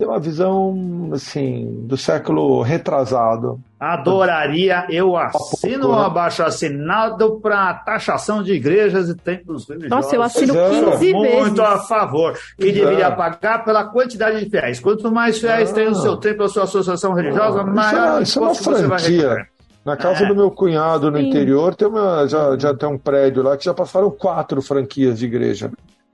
tem 0.02 0.08
uma 0.08 0.20
visão 0.20 1.10
assim 1.14 1.84
do 1.84 1.96
século 1.96 2.64
retrasado. 2.64 3.60
Adoraria, 3.80 4.86
eu 4.90 5.16
assino 5.16 5.90
um 5.92 5.96
abaixo 5.96 6.42
assinado 6.42 7.40
para 7.40 7.72
taxação 7.76 8.42
de 8.42 8.54
igrejas 8.54 9.10
e 9.10 9.16
templos 9.16 9.70
religiosos. 9.70 10.06
Nossa, 10.06 10.16
eu 10.16 10.24
assino 10.24 10.54
Pois 10.56 10.74
é. 10.78 10.92
15 10.98 11.14
Muito 11.14 11.34
vezes. 11.56 11.60
a 11.60 11.78
favor. 11.80 12.34
Que 12.34 12.40
Pois 12.58 12.70
é. 12.70 12.72
deveria 12.74 13.12
pagar 13.12 13.64
pela 13.64 13.84
quantidade 13.84 14.44
de 14.44 14.50
fiéis. 14.50 14.80
Quanto 14.80 15.12
mais 15.12 15.38
fiéis 15.38 15.70
Ah. 15.70 15.74
tem 15.76 15.88
o 15.88 15.94
seu 15.96 16.18
templo, 16.18 16.46
a 16.46 16.50
sua 16.50 16.64
associação 16.64 17.14
religiosa, 17.14 17.60
Ah, 17.60 17.64
isso 17.64 17.74
maior 17.76 18.20
é- 18.20 18.24
isso 18.24 18.40
é 18.40 18.42
uma 18.42 18.52
imposto 18.52 18.64
você 18.72 18.88
vai 18.88 19.00
franquia. 19.00 19.48
Na 19.86 19.98
casa 19.98 20.24
É. 20.24 20.28
do 20.28 20.36
meu 20.36 20.50
cunhado 20.50 21.12
no 21.12 21.18
Sim. 21.20 21.28
interior 21.28 21.76
tem 21.76 21.88
uma, 21.88 22.26
já, 22.28 22.58
já 22.58 22.74
tem 22.74 22.90
um 22.90 22.98
prédio 22.98 23.44
lá 23.44 23.56
que 23.56 23.66
já 23.66 23.74
passaram 23.74 24.10
quatro 24.10 24.62
franquias 24.64 25.20
de 25.20 25.26
igreja. 25.28 25.72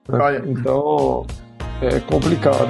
né? 0.09 0.19
Olha. 0.21 0.43
Então 0.45 1.25
é 1.81 1.99
complicado. 1.99 2.67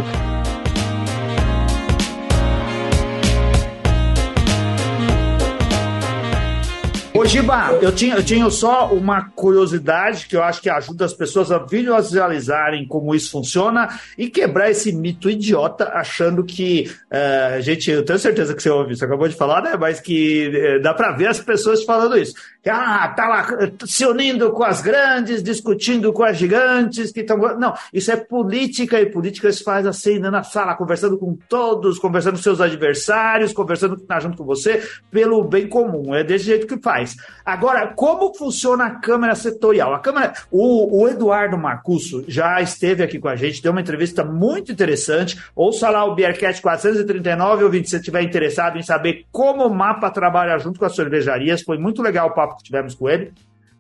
Giba, 7.28 7.78
eu 7.82 7.92
tinha, 7.92 8.16
eu 8.16 8.24
tinha 8.24 8.50
só 8.50 8.88
uma 8.94 9.30
curiosidade 9.32 10.28
que 10.28 10.38
eu 10.38 10.42
acho 10.42 10.62
que 10.62 10.70
ajuda 10.70 11.04
as 11.04 11.14
pessoas 11.14 11.52
a 11.52 11.58
visualizarem 11.60 12.88
como 12.88 13.14
isso 13.14 13.32
funciona 13.32 14.00
e 14.18 14.30
quebrar 14.30 14.72
esse 14.72 14.94
mito 14.94 15.30
idiota 15.30 15.90
achando 15.94 16.42
que, 16.42 16.90
eh, 17.12 17.60
gente, 17.60 17.92
eu 17.92 18.06
tenho 18.06 18.18
certeza 18.18 18.56
que 18.56 18.64
você 18.64 18.70
ouviu, 18.70 18.96
você 18.96 19.04
acabou 19.04 19.28
de 19.28 19.36
falar, 19.36 19.62
né? 19.62 19.76
Mas 19.78 20.00
que 20.00 20.50
eh, 20.56 20.80
dá 20.80 20.94
para 20.94 21.18
ver 21.18 21.28
as 21.28 21.42
pessoas 21.42 21.84
falando 21.84 22.18
isso. 22.18 22.34
Que, 22.64 22.70
ah, 22.70 23.14
tá 23.14 23.28
lá 23.28 23.48
eh, 23.60 23.74
se 23.86 24.06
unindo 24.06 24.50
com 24.52 24.64
as 24.64 24.82
grandes, 24.82 25.44
discutindo 25.44 26.14
com 26.14 26.24
as 26.24 26.38
gigantes 26.38 27.12
que 27.12 27.20
estão. 27.20 27.38
Não, 27.60 27.74
isso 27.94 28.10
é 28.10 28.16
política 28.16 29.02
e 29.02 29.06
política 29.06 29.52
se 29.52 29.66
faz 29.66 29.86
assim, 29.86 30.18
né, 30.18 30.30
na 30.30 30.44
sala, 30.44 30.76
conversando 30.76 31.18
com 31.18 31.38
todos, 31.50 32.00
conversando 32.00 32.38
com 32.38 32.42
seus 32.42 32.62
adversários, 32.62 33.52
conversando 33.52 33.98
tá 33.98 34.18
junto 34.18 34.38
com 34.38 34.46
você, 34.46 34.82
pelo 35.12 35.44
bem 35.44 35.68
comum. 35.68 36.16
É 36.16 36.24
desse 36.24 36.46
jeito 36.46 36.66
que 36.66 36.82
faz. 36.82 37.17
Agora, 37.46 37.88
como 37.96 38.34
funciona 38.34 38.86
a 38.86 39.00
Câmara 39.00 39.36
Setorial? 39.36 39.94
A 39.94 40.00
Câmara, 40.00 40.34
o, 40.52 41.02
o 41.02 41.08
Eduardo 41.08 41.58
Marcusso 41.58 42.24
já 42.28 42.62
esteve 42.62 43.04
aqui 43.04 43.20
com 43.20 43.28
a 43.28 43.36
gente, 43.36 43.62
deu 43.62 43.72
uma 43.72 43.82
entrevista 43.82 44.24
muito 44.24 44.72
interessante. 44.72 45.42
Ouça 45.56 45.90
lá 45.90 46.06
o 46.06 46.16
Beercat 46.16 46.62
439, 46.62 47.64
ou 47.64 47.74
se 47.74 47.86
você 47.86 47.98
estiver 47.98 48.22
interessado 48.22 48.78
em 48.78 48.84
saber 48.84 49.26
como 49.32 49.66
o 49.66 49.74
mapa 49.74 50.10
trabalha 50.10 50.58
junto 50.58 50.80
com 50.80 50.86
as 50.86 50.96
cervejarias. 50.96 51.62
Foi 51.62 51.78
muito 51.78 52.02
legal 52.02 52.28
o 52.28 52.34
papo 52.34 52.58
que 52.58 52.64
tivemos 52.64 52.96
com 52.96 53.10
ele. 53.10 53.34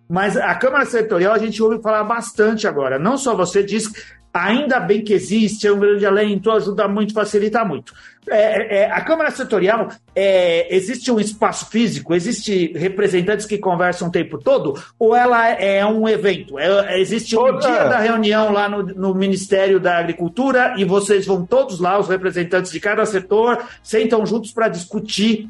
Mas 0.10 0.38
a 0.38 0.56
Câmara 0.56 0.86
Setorial 0.86 1.34
a 1.34 1.38
gente 1.38 1.62
ouve 1.62 1.82
falar 1.82 2.04
bastante 2.04 2.68
agora. 2.68 2.98
Não 2.98 3.18
só 3.18 3.36
você 3.36 3.62
diz, 3.62 3.92
ainda 4.34 4.80
bem 4.80 5.04
que 5.04 5.14
existe, 5.14 5.68
é 5.68 5.72
um 5.72 5.80
grande 5.80 6.06
alento, 6.06 6.52
ajuda 6.52 6.88
muito, 6.88 7.14
facilita 7.14 7.66
muito. 7.66 7.94
É, 8.30 8.80
é, 8.80 8.92
a 8.92 9.02
Câmara 9.02 9.32
Setorial, 9.32 9.90
é, 10.14 10.76
existe 10.76 11.10
um 11.12 11.20
espaço 11.20 11.70
físico, 11.70 12.14
existe 12.14 12.74
representantes 12.74 13.46
que 13.46 13.58
conversam 13.58 14.10
o 14.10 14.12
tempo 14.12 14.38
todo, 14.38 14.82
ou 15.00 15.16
ela 15.16 15.50
é 15.50 15.86
um 15.86 16.08
evento? 16.08 16.60
É, 16.60 17.00
existe 17.00 17.38
um 17.38 17.58
dia 17.58 17.86
da 17.86 18.00
reunião 18.00 18.52
lá 18.52 18.68
no, 18.68 18.84
no 18.84 19.16
Ministério 19.16 19.80
da 19.80 19.98
Agricultura 19.98 20.76
e 20.78 20.84
vocês 20.84 21.26
vão 21.26 21.46
todos 21.46 21.80
lá, 21.80 21.98
os 21.98 22.10
representantes 22.10 22.72
de 22.72 22.80
cada 22.80 23.06
setor, 23.06 23.64
sentam 23.82 24.26
juntos 24.26 24.52
para 24.52 24.68
discutir 24.68 25.50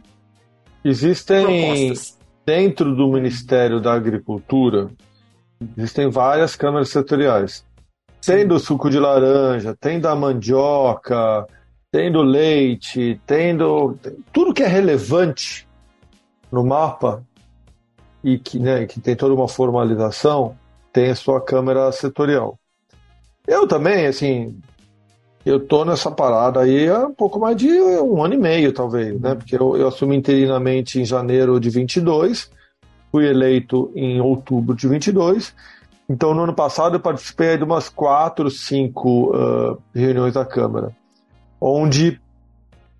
Existem 0.83 1.43
propostas. 1.43 2.16
Dentro 2.47 2.95
do 2.95 3.09
Ministério 3.09 3.81
da 3.81 3.93
Agricultura 3.93 4.89
existem 5.77 6.09
várias 6.09 6.55
câmaras 6.55 6.87
setoriais. 6.87 7.65
Tem 8.25 8.47
do 8.47 8.57
suco 8.57 8.89
de 8.89 8.97
laranja, 8.97 9.75
tem 9.77 9.99
da 9.99 10.15
mandioca, 10.15 11.45
tem 11.91 12.09
do 12.09 12.21
leite, 12.21 13.19
tem 13.25 13.55
do 13.55 13.97
tudo 14.31 14.53
que 14.53 14.63
é 14.63 14.67
relevante 14.67 15.67
no 16.49 16.65
mapa 16.65 17.21
e 18.23 18.39
que, 18.39 18.57
né, 18.57 18.85
que 18.85 19.01
tem 19.01 19.13
toda 19.13 19.33
uma 19.33 19.49
formalização 19.49 20.57
tem 20.93 21.09
a 21.09 21.15
sua 21.15 21.41
câmara 21.41 21.91
setorial. 21.91 22.57
Eu 23.45 23.67
também, 23.67 24.07
assim, 24.07 24.57
eu 25.47 25.59
tô 25.65 25.85
nessa 25.85 26.11
parada 26.11 26.59
aí 26.59 26.89
há 26.89 27.07
um 27.07 27.13
pouco 27.13 27.39
mais 27.39 27.55
de 27.55 27.69
um 27.79 28.23
ano 28.23 28.33
e 28.33 28.37
meio, 28.37 28.73
talvez, 28.73 29.19
né? 29.19 29.33
Porque 29.33 29.55
eu, 29.55 29.77
eu 29.77 29.87
assumi 29.87 30.15
interinamente 30.15 30.99
em 30.99 31.05
janeiro 31.05 31.59
de 31.59 31.69
22, 31.69 32.51
fui 33.11 33.27
eleito 33.27 33.91
em 33.95 34.19
outubro 34.19 34.75
de 34.75 34.87
22. 34.87 35.53
Então, 36.09 36.33
no 36.33 36.43
ano 36.43 36.53
passado, 36.53 36.95
eu 36.95 36.99
participei 36.99 37.57
de 37.57 37.63
umas 37.63 37.89
quatro, 37.89 38.49
cinco 38.49 39.33
ah, 39.33 39.77
reuniões 39.93 40.33
da 40.33 40.45
Câmara, 40.45 40.95
onde 41.59 42.19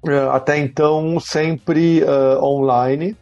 ah, 0.08 0.36
até 0.36 0.58
então 0.58 1.20
sempre 1.20 2.04
ah, 2.04 2.40
online. 2.42 3.16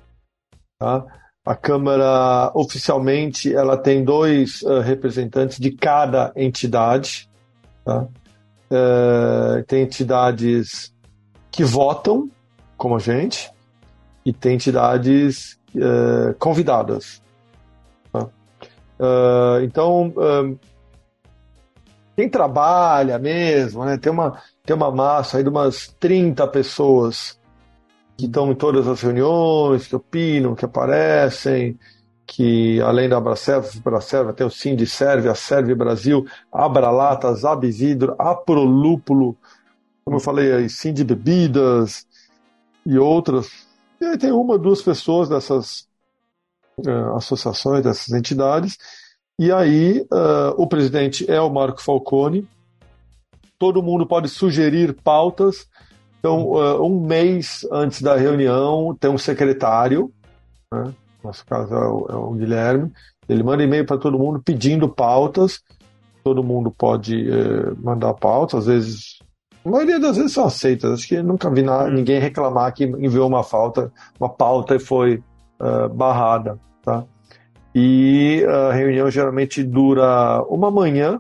Tá? 0.80 1.04
A 1.46 1.56
Câmara, 1.56 2.52
oficialmente, 2.56 3.54
ela 3.54 3.78
tem 3.78 4.04
dois 4.04 4.64
representantes 4.84 5.60
de 5.60 5.72
cada 5.72 6.32
entidade. 6.36 7.30
Tá? 7.84 8.08
Eh, 8.70 9.64
tem 9.68 9.84
entidades 9.84 10.94
que 11.52 11.64
votam, 11.64 12.30
como 12.78 12.96
a 12.96 13.00
gente, 13.00 13.52
e 14.26 14.34
tem 14.34 14.56
entidades 14.56 15.60
eh, 15.76 16.36
convidadas. 16.40 17.22
tá? 18.12 18.28
Eh, 19.00 19.64
então, 19.66 20.14
quem 22.16 22.30
trabalha 22.30 23.20
mesmo, 23.20 23.86
né, 23.86 23.98
tem, 23.98 24.12
uma, 24.12 24.42
tem 24.64 24.76
uma 24.76 24.90
massa 24.90 25.38
aí 25.38 25.44
de 25.44 25.50
umas 25.50 25.94
30 26.00 26.48
pessoas 26.48 27.40
que 28.18 28.26
estão 28.26 28.52
em 28.52 28.56
todas 28.56 28.88
as 28.88 29.02
reuniões, 29.02 29.88
que 29.88 29.96
opinam, 29.96 30.56
que 30.56 30.66
aparecem, 30.66 31.78
que 32.26 32.82
além 32.82 33.08
da 33.08 33.18
Abracerva, 33.18 33.70
Abracerva 33.78 34.34
tem 34.34 34.46
o 34.46 34.50
Sim 34.50 34.76
de 34.76 34.88
Serve, 34.88 35.30
a 35.30 35.36
Serve 35.36 35.76
Brasil, 35.76 36.26
Abralatas, 36.52 37.46
Abisidro, 37.46 38.16
Aprolúpulo, 38.18 39.38
como 40.04 40.18
eu 40.18 40.22
falei 40.22 40.52
aí, 40.52 40.70
Sim 40.70 40.94
de 40.94 41.04
Bebidas 41.04 42.06
e 42.86 42.98
outras. 42.98 43.68
E 44.02 44.06
aí 44.06 44.18
tem 44.18 44.32
uma, 44.32 44.58
duas 44.58 44.82
pessoas 44.82 45.30
dessas 45.30 45.88
uh, 46.80 47.16
associações, 47.16 47.84
dessas 47.84 48.10
entidades, 48.10 48.78
e 49.38 49.52
aí 49.52 50.02
uh, 50.12 50.54
o 50.58 50.68
presidente 50.68 51.30
é 51.30 51.40
o 51.40 51.50
Marco 51.50 51.82
Falcone, 51.82 52.48
todo 53.60 53.84
mundo 53.84 54.06
pode 54.06 54.30
sugerir 54.30 54.94
pautas, 54.94 55.68
então 56.20 56.48
uh, 56.48 56.84
um 56.84 57.00
mês 57.00 57.66
antes 57.72 58.02
da 58.02 58.16
reunião 58.16 58.96
tem 59.00 59.10
um 59.10 59.18
secretário, 59.18 60.12
né? 60.74 60.94
Nosso 61.26 61.46
caso 61.46 61.74
é 61.74 61.88
o, 61.88 62.08
é 62.10 62.16
o 62.16 62.32
Guilherme, 62.32 62.92
ele 63.28 63.44
manda 63.44 63.64
e-mail 63.64 63.86
para 63.86 63.98
todo 63.98 64.20
mundo 64.20 64.42
pedindo 64.44 64.88
pautas, 64.88 65.62
todo 66.24 66.44
mundo 66.44 66.72
pode 66.72 67.30
eh, 67.30 67.74
mandar 67.78 68.14
pautas, 68.14 68.62
às 68.62 68.66
vezes, 68.66 69.20
a 69.64 69.70
maioria 69.70 70.00
das 70.00 70.18
vezes 70.18 70.34
são 70.34 70.46
aceitas, 70.46 70.92
acho 70.92 71.08
que 71.08 71.22
nunca 71.22 71.50
vi 71.50 71.62
nada, 71.62 71.90
ninguém 71.90 72.20
reclamar 72.20 72.74
que 72.74 72.84
enviou 72.84 73.28
uma 73.28 73.44
falta, 73.44 73.92
uma 74.20 74.30
pauta 74.30 74.76
e 74.76 74.80
foi 74.80 75.24
uh, 75.60 75.90
barrada, 75.90 76.60
tá? 76.84 77.04
E 77.74 78.46
a 78.48 78.72
reunião 78.72 79.10
geralmente 79.10 79.64
dura 79.64 80.42
uma 80.44 80.72
manhã, 80.72 81.20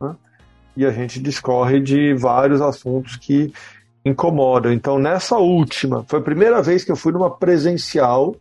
né? 0.00 0.14
e 0.76 0.84
a 0.84 0.90
gente 0.90 1.20
discorre 1.20 1.80
de 1.80 2.12
vários 2.14 2.60
assuntos 2.60 3.16
que 3.16 3.52
incomodam. 4.04 4.72
Então, 4.72 4.98
nessa 4.98 5.38
última, 5.38 6.04
foi 6.06 6.18
a 6.18 6.22
primeira 6.22 6.60
vez 6.60 6.84
que 6.84 6.92
eu 6.92 6.96
fui 6.96 7.12
numa 7.12 7.30
presencial 7.30 8.36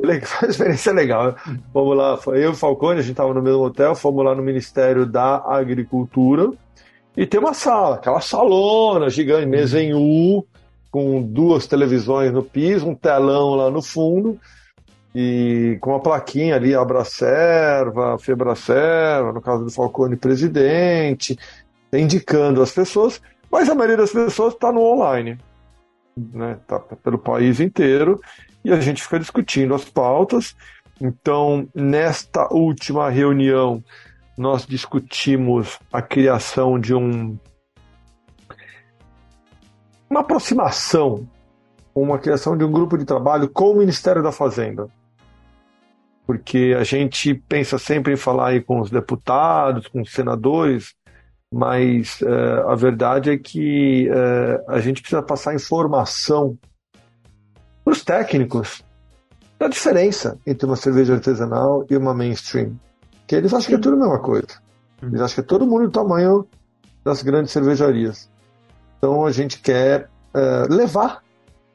foi 0.26 0.48
uma 0.48 0.50
experiência 0.50 0.92
legal. 0.92 1.36
Fomos 1.72 1.96
lá, 1.96 2.18
eu 2.28 2.36
e 2.36 2.46
o 2.46 2.54
Falcone, 2.54 3.00
a 3.00 3.02
gente 3.02 3.12
estava 3.12 3.34
no 3.34 3.42
mesmo 3.42 3.62
hotel, 3.62 3.94
fomos 3.94 4.24
lá 4.24 4.34
no 4.34 4.42
Ministério 4.42 5.06
da 5.06 5.36
Agricultura 5.46 6.50
e 7.16 7.26
tem 7.26 7.40
uma 7.40 7.54
sala, 7.54 7.96
aquela 7.96 8.20
salona 8.20 9.10
gigante, 9.10 9.46
mesa 9.46 9.80
em 9.80 9.94
U, 9.94 10.46
com 10.90 11.22
duas 11.22 11.66
televisões 11.66 12.32
no 12.32 12.42
piso, 12.42 12.88
um 12.88 12.94
telão 12.94 13.54
lá 13.54 13.70
no 13.70 13.82
fundo 13.82 14.38
e 15.14 15.76
com 15.80 15.90
uma 15.90 16.00
plaquinha 16.00 16.54
ali, 16.54 16.74
Abracerva, 16.74 18.16
Febracerva, 18.18 19.32
no 19.32 19.40
caso 19.40 19.64
do 19.64 19.70
Falcone, 19.70 20.16
presidente, 20.16 21.36
indicando 21.92 22.62
as 22.62 22.72
pessoas, 22.72 23.20
mas 23.50 23.68
a 23.68 23.74
maioria 23.74 23.96
das 23.96 24.12
pessoas 24.12 24.54
está 24.54 24.70
no 24.70 24.80
online, 24.80 25.36
né? 26.16 26.58
Tá 26.66 26.78
pelo 26.78 27.18
país 27.18 27.58
inteiro 27.58 28.20
e 28.64 28.72
a 28.72 28.80
gente 28.80 29.02
fica 29.02 29.18
discutindo 29.18 29.74
as 29.74 29.84
pautas. 29.84 30.54
Então, 31.00 31.68
nesta 31.74 32.52
última 32.52 33.08
reunião, 33.08 33.82
nós 34.36 34.66
discutimos 34.66 35.78
a 35.92 36.02
criação 36.02 36.78
de 36.78 36.94
um 36.94 37.38
uma 40.08 40.20
aproximação, 40.20 41.28
uma 41.94 42.18
criação 42.18 42.56
de 42.56 42.64
um 42.64 42.72
grupo 42.72 42.98
de 42.98 43.04
trabalho 43.04 43.48
com 43.48 43.70
o 43.70 43.76
Ministério 43.76 44.22
da 44.22 44.32
Fazenda. 44.32 44.88
Porque 46.26 46.74
a 46.76 46.82
gente 46.82 47.32
pensa 47.34 47.78
sempre 47.78 48.12
em 48.12 48.16
falar 48.16 48.48
aí 48.48 48.60
com 48.60 48.80
os 48.80 48.90
deputados, 48.90 49.86
com 49.86 50.02
os 50.02 50.12
senadores, 50.12 50.94
mas 51.52 52.20
uh, 52.22 52.68
a 52.68 52.74
verdade 52.74 53.30
é 53.30 53.38
que 53.38 54.08
uh, 54.08 54.70
a 54.70 54.80
gente 54.80 55.00
precisa 55.00 55.22
passar 55.22 55.54
informação 55.54 56.58
para 57.84 57.92
os 57.92 58.04
técnicos 58.04 58.84
da 59.58 59.68
diferença 59.68 60.38
entre 60.46 60.66
uma 60.66 60.76
cerveja 60.76 61.14
artesanal 61.14 61.84
e 61.90 61.96
uma 61.96 62.14
mainstream. 62.14 62.78
Que 63.26 63.36
eles 63.36 63.52
acham 63.52 63.62
Sim. 63.62 63.68
que 63.68 63.74
é 63.74 63.78
tudo 63.78 63.96
a 63.96 64.00
mesma 64.00 64.18
coisa. 64.18 64.48
Uhum. 65.02 65.08
Eles 65.08 65.20
acham 65.20 65.34
que 65.34 65.40
é 65.40 65.44
todo 65.44 65.66
mundo 65.66 65.86
do 65.86 65.90
tamanho 65.90 66.46
das 67.04 67.22
grandes 67.22 67.52
cervejarias. 67.52 68.28
Então 68.98 69.24
a 69.24 69.32
gente 69.32 69.60
quer 69.60 70.08
uh, 70.34 70.72
levar 70.72 71.22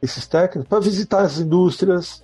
esses 0.01 0.27
técnicos 0.27 0.67
para 0.67 0.79
visitar 0.79 1.21
as 1.21 1.39
indústrias, 1.39 2.23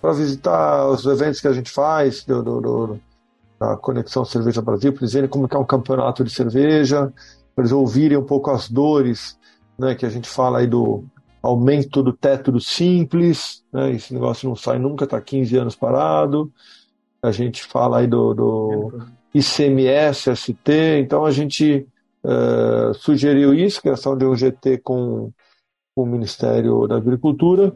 para 0.00 0.12
visitar 0.12 0.88
os 0.88 1.04
eventos 1.06 1.40
que 1.40 1.48
a 1.48 1.52
gente 1.52 1.70
faz 1.70 2.24
do, 2.24 2.42
do, 2.42 2.60
do, 2.60 3.00
da 3.58 3.76
Conexão 3.76 4.24
Cerveja 4.24 4.60
Brasil, 4.60 4.92
para 4.92 5.02
eles 5.02 5.12
verem 5.12 5.28
como 5.28 5.48
é 5.48 5.56
um 5.56 5.64
campeonato 5.64 6.24
de 6.24 6.30
cerveja, 6.30 7.12
para 7.54 7.62
eles 7.62 7.72
ouvirem 7.72 8.18
um 8.18 8.24
pouco 8.24 8.50
as 8.50 8.68
dores 8.68 9.38
né, 9.78 9.94
que 9.94 10.04
a 10.04 10.10
gente 10.10 10.28
fala 10.28 10.58
aí 10.58 10.66
do, 10.66 11.04
aumento 11.42 12.02
do 12.02 12.12
teto 12.12 12.52
do 12.52 12.60
simples, 12.60 13.64
né? 13.72 13.90
esse 13.90 14.14
negócio 14.14 14.48
não 14.48 14.54
sai 14.54 14.78
nunca, 14.78 15.04
está 15.04 15.20
15 15.20 15.56
anos 15.56 15.76
parado. 15.76 16.52
A 17.20 17.32
gente 17.32 17.64
fala 17.64 17.98
aí 17.98 18.06
do, 18.06 18.32
do 18.32 18.98
ICMS, 19.34 20.34
ST, 20.36 21.00
então 21.00 21.24
a 21.24 21.30
gente 21.30 21.86
uh, 22.24 22.94
sugeriu 22.94 23.52
isso, 23.52 23.82
criação 23.82 24.16
de 24.16 24.24
um 24.24 24.36
GT 24.36 24.78
com, 24.78 25.32
com 25.94 26.02
o 26.02 26.06
Ministério 26.06 26.86
da 26.86 26.96
Agricultura. 26.96 27.74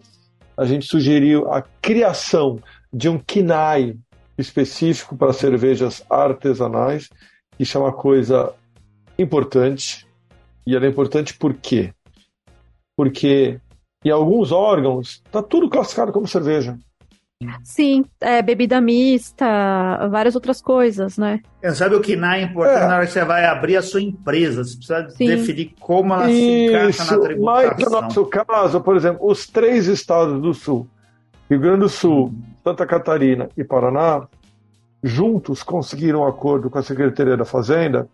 A 0.57 0.65
gente 0.65 0.87
sugeriu 0.87 1.53
a 1.53 1.61
criação 1.61 2.61
de 2.93 3.09
um 3.09 3.19
KINAI 3.19 3.97
específico 4.39 5.17
para 5.17 5.33
cervejas 5.33 6.05
artesanais. 6.09 7.09
Isso 7.59 7.77
é 7.77 7.81
uma 7.81 7.93
coisa 7.93 8.55
importante. 9.19 10.07
E 10.67 10.75
ela 10.75 10.87
é 10.87 10.89
importante 10.89 11.37
por 11.37 11.55
quê? 11.55 11.93
Porque 12.97 13.61
em 14.05 14.11
alguns 14.11 14.51
órgãos 14.51 15.23
está 15.25 15.43
tudo 15.43 15.69
classificado 15.69 16.13
como 16.13 16.27
cerveja. 16.27 16.79
Sim, 17.63 18.03
é, 18.19 18.41
bebida 18.41 18.81
mista, 18.81 19.47
várias 20.11 20.35
outras 20.35 20.63
coisas, 20.63 21.19
né? 21.19 21.41
É, 21.61 21.71
sabe 21.71 21.95
o 21.95 22.01
que 22.01 22.17
na 22.17 22.39
é 22.39 22.43
importante 22.43 22.83
é. 22.83 22.87
na 22.89 22.97
hora 22.97 23.07
que 23.07 23.13
você 23.13 23.25
vai 23.27 23.45
abrir 23.45 23.77
a 23.77 23.83
sua 23.83 24.01
empresa? 24.01 24.65
Você 24.65 24.77
precisa 24.77 25.11
Sim. 25.11 25.27
definir 25.27 25.75
como 25.79 26.15
ela 26.15 26.31
Isso, 26.31 26.41
se 26.41 26.67
encaixa 26.67 27.05
na 27.05 27.23
tributação. 27.23 27.45
Mas 27.45 27.79
no 27.79 27.91
nosso 27.91 28.27
caso, 28.27 28.81
por 28.81 28.97
exemplo, 28.97 29.29
os 29.29 29.47
três 29.47 29.87
estados 29.87 30.41
do 30.41 30.55
Sul, 30.55 30.89
Rio 31.51 31.61
Grande 31.61 31.81
do 31.81 31.89
Sul, 31.91 32.33
Santa 32.65 32.87
Catarina 32.87 33.51
e 33.55 33.63
Paraná, 33.63 34.27
juntos 35.03 35.63
conseguiram 35.63 36.21
um 36.21 36.27
acordo 36.27 36.71
com 36.71 36.79
a 36.79 36.83
Secretaria 36.83 37.37
da 37.37 37.45
Fazenda, 37.45 38.09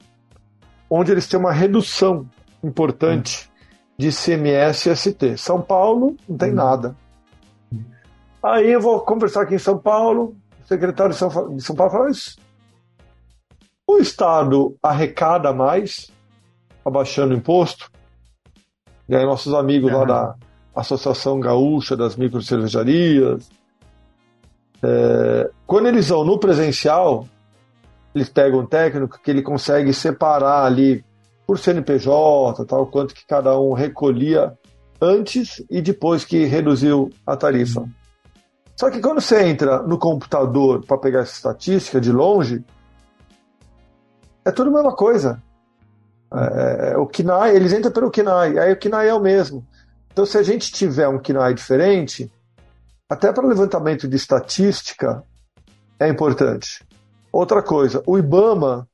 onde 0.90 1.12
eles 1.12 1.28
têm 1.28 1.38
uma 1.38 1.52
redução 1.52 2.26
importante 2.62 3.51
de 4.03 4.11
CMS 4.11 4.88
ST. 4.96 5.36
São 5.36 5.62
Paulo 5.62 6.16
não 6.28 6.36
tem 6.36 6.50
hum. 6.50 6.57
nada. 6.57 6.96
Aí 8.42 8.72
eu 8.72 8.80
vou 8.80 9.00
conversar 9.00 9.42
aqui 9.42 9.55
em 9.55 9.59
São 9.59 9.78
Paulo, 9.78 10.34
o 10.64 10.66
secretário 10.66 11.12
de 11.12 11.18
São, 11.18 11.55
de 11.55 11.62
São 11.62 11.76
Paulo 11.76 11.92
fala 11.92 12.11
isso. 12.11 12.36
O 13.86 13.98
Estado 13.98 14.76
arrecada 14.82 15.53
mais, 15.53 16.11
abaixando 16.84 17.32
o 17.32 17.36
imposto. 17.36 17.88
E 19.09 19.14
aí 19.14 19.24
nossos 19.24 19.55
amigos 19.55 19.92
uhum. 19.92 20.00
lá 20.00 20.05
da 20.05 20.34
Associação 20.74 21.38
Gaúcha 21.38 21.96
das 21.96 22.16
Microcervejarias, 22.16 23.48
é, 24.82 25.48
quando 25.64 25.86
eles 25.86 26.09
vão 26.09 26.24
no 26.24 26.38
presencial, 26.38 27.28
eles 28.12 28.28
pegam 28.28 28.61
um 28.61 28.66
técnico 28.66 29.20
que 29.22 29.30
ele 29.30 29.42
consegue 29.42 29.92
separar 29.92 30.64
ali 30.64 31.05
por 31.47 31.59
CNPJ, 31.59 32.64
tal, 32.66 32.86
quanto 32.86 33.14
que 33.14 33.26
cada 33.26 33.59
um 33.59 33.72
recolhia 33.72 34.57
antes 35.01 35.64
e 35.68 35.82
depois 35.82 36.24
que 36.24 36.45
reduziu 36.45 37.11
a 37.26 37.36
tarifa. 37.36 37.84
Só 38.76 38.90
que 38.90 39.01
quando 39.01 39.20
você 39.20 39.43
entra 39.45 39.82
no 39.82 39.99
computador 39.99 40.84
para 40.86 40.99
pegar 40.99 41.20
essa 41.20 41.34
estatística 41.34 42.01
de 42.01 42.11
longe, 42.11 42.64
é 44.45 44.51
tudo 44.51 44.70
a 44.70 44.74
mesma 44.74 44.95
coisa. 44.95 45.43
É, 46.32 46.93
é, 46.93 46.97
o 46.97 47.07
KNAI, 47.07 47.55
eles 47.55 47.72
entram 47.72 47.93
pelo 47.93 48.11
KNAI, 48.11 48.59
aí 48.59 48.72
o 48.72 48.78
KNAI 48.78 49.09
é 49.09 49.14
o 49.14 49.20
mesmo. 49.20 49.66
Então, 50.12 50.24
se 50.24 50.38
a 50.38 50.43
gente 50.43 50.72
tiver 50.72 51.09
um 51.09 51.18
KNAI 51.18 51.55
diferente, 51.55 52.30
até 53.09 53.32
para 53.32 53.47
levantamento 53.47 54.09
de 54.09 54.16
estatística, 54.16 55.22
é 55.99 56.09
importante. 56.09 56.84
Outra 57.30 57.62
coisa, 57.62 58.03
o 58.07 58.18
IBAMA 58.18 58.88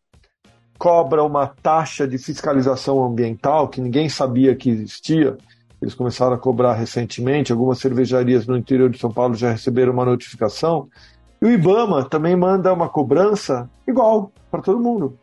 cobra 0.78 1.24
uma 1.24 1.46
taxa 1.46 2.06
de 2.06 2.16
fiscalização 2.16 3.04
ambiental 3.04 3.68
que 3.68 3.80
ninguém 3.80 4.08
sabia 4.08 4.54
que 4.54 4.70
existia. 4.70 5.36
Eles 5.82 5.94
começaram 5.94 6.34
a 6.34 6.38
cobrar 6.38 6.74
recentemente. 6.74 7.52
Algumas 7.52 7.78
cervejarias 7.78 8.46
no 8.46 8.56
interior 8.56 8.88
de 8.88 8.98
São 8.98 9.12
Paulo 9.12 9.34
já 9.34 9.50
receberam 9.50 9.92
uma 9.92 10.04
notificação. 10.04 10.88
E 11.42 11.46
o 11.46 11.50
IBAMA 11.50 12.04
também 12.04 12.36
manda 12.36 12.72
uma 12.72 12.88
cobrança 12.88 13.68
igual 13.86 14.32
para 14.50 14.62
todo 14.62 14.80
mundo. 14.80 15.18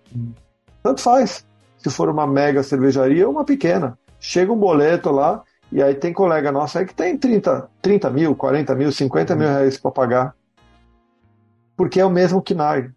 Tanto 0.83 1.01
faz. 1.01 1.45
Se 1.77 1.89
for 1.89 2.09
uma 2.09 2.27
mega 2.27 2.61
cervejaria 2.61 3.25
ou 3.25 3.33
uma 3.33 3.45
pequena. 3.45 3.97
Chega 4.19 4.51
um 4.51 4.57
boleto 4.57 5.11
lá 5.11 5.43
e 5.71 5.81
aí 5.81 5.93
tem 5.93 6.13
colega 6.13 6.51
nosso 6.51 6.77
aí 6.77 6.85
que 6.85 6.93
tem 6.93 7.17
30, 7.17 7.69
30 7.81 8.09
mil, 8.09 8.35
40 8.35 8.75
mil, 8.75 8.91
50 8.91 9.35
mil 9.35 9.47
reais 9.47 9.77
para 9.77 9.91
pagar. 9.91 10.35
Porque 11.75 11.99
é 11.99 12.05
o 12.05 12.09
mesmo 12.09 12.41
que 12.41 12.53
KNAI. 12.53 12.89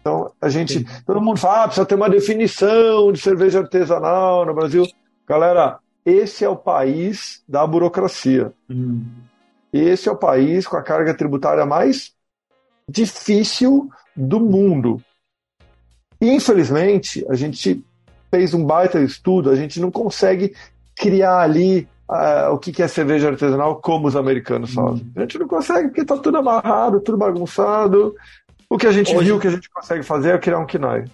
Então, 0.00 0.32
a 0.40 0.48
gente. 0.48 0.86
Todo 1.04 1.20
mundo 1.20 1.38
fala, 1.38 1.64
ah, 1.64 1.66
precisa 1.66 1.86
ter 1.86 1.94
uma 1.94 2.08
definição 2.08 3.12
de 3.12 3.20
cerveja 3.20 3.60
artesanal 3.60 4.46
no 4.46 4.54
Brasil. 4.54 4.86
Galera, 5.26 5.78
esse 6.04 6.44
é 6.44 6.48
o 6.48 6.56
país 6.56 7.42
da 7.48 7.66
burocracia. 7.66 8.52
Hum. 8.70 9.04
Esse 9.72 10.08
é 10.08 10.12
o 10.12 10.16
país 10.16 10.66
com 10.66 10.76
a 10.76 10.82
carga 10.82 11.12
tributária 11.12 11.66
mais 11.66 12.12
difícil 12.88 13.90
do 14.16 14.40
mundo. 14.40 15.02
Infelizmente, 16.20 17.24
a 17.28 17.34
gente 17.34 17.84
fez 18.30 18.54
um 18.54 18.64
baita 18.64 19.00
estudo, 19.00 19.50
a 19.50 19.56
gente 19.56 19.80
não 19.80 19.90
consegue 19.90 20.54
criar 20.96 21.40
ali 21.40 21.86
uh, 22.08 22.52
o 22.52 22.58
que 22.58 22.82
é 22.82 22.88
cerveja 22.88 23.28
artesanal 23.28 23.76
como 23.76 24.08
os 24.08 24.16
americanos 24.16 24.72
fazem. 24.72 25.06
A 25.14 25.20
gente 25.20 25.38
não 25.38 25.46
consegue 25.46 25.88
porque 25.88 26.00
está 26.00 26.16
tudo 26.16 26.38
amarrado, 26.38 27.00
tudo 27.00 27.18
bagunçado. 27.18 28.14
O 28.70 28.76
que 28.76 28.86
a 28.86 28.92
gente 28.92 29.14
Hoje- 29.14 29.24
viu 29.26 29.38
que 29.40 29.46
a 29.48 29.50
gente 29.50 29.68
consegue 29.70 30.02
fazer 30.02 30.34
é 30.34 30.38
criar 30.38 30.58
um 30.58 30.66
KNAI. 30.66 31.04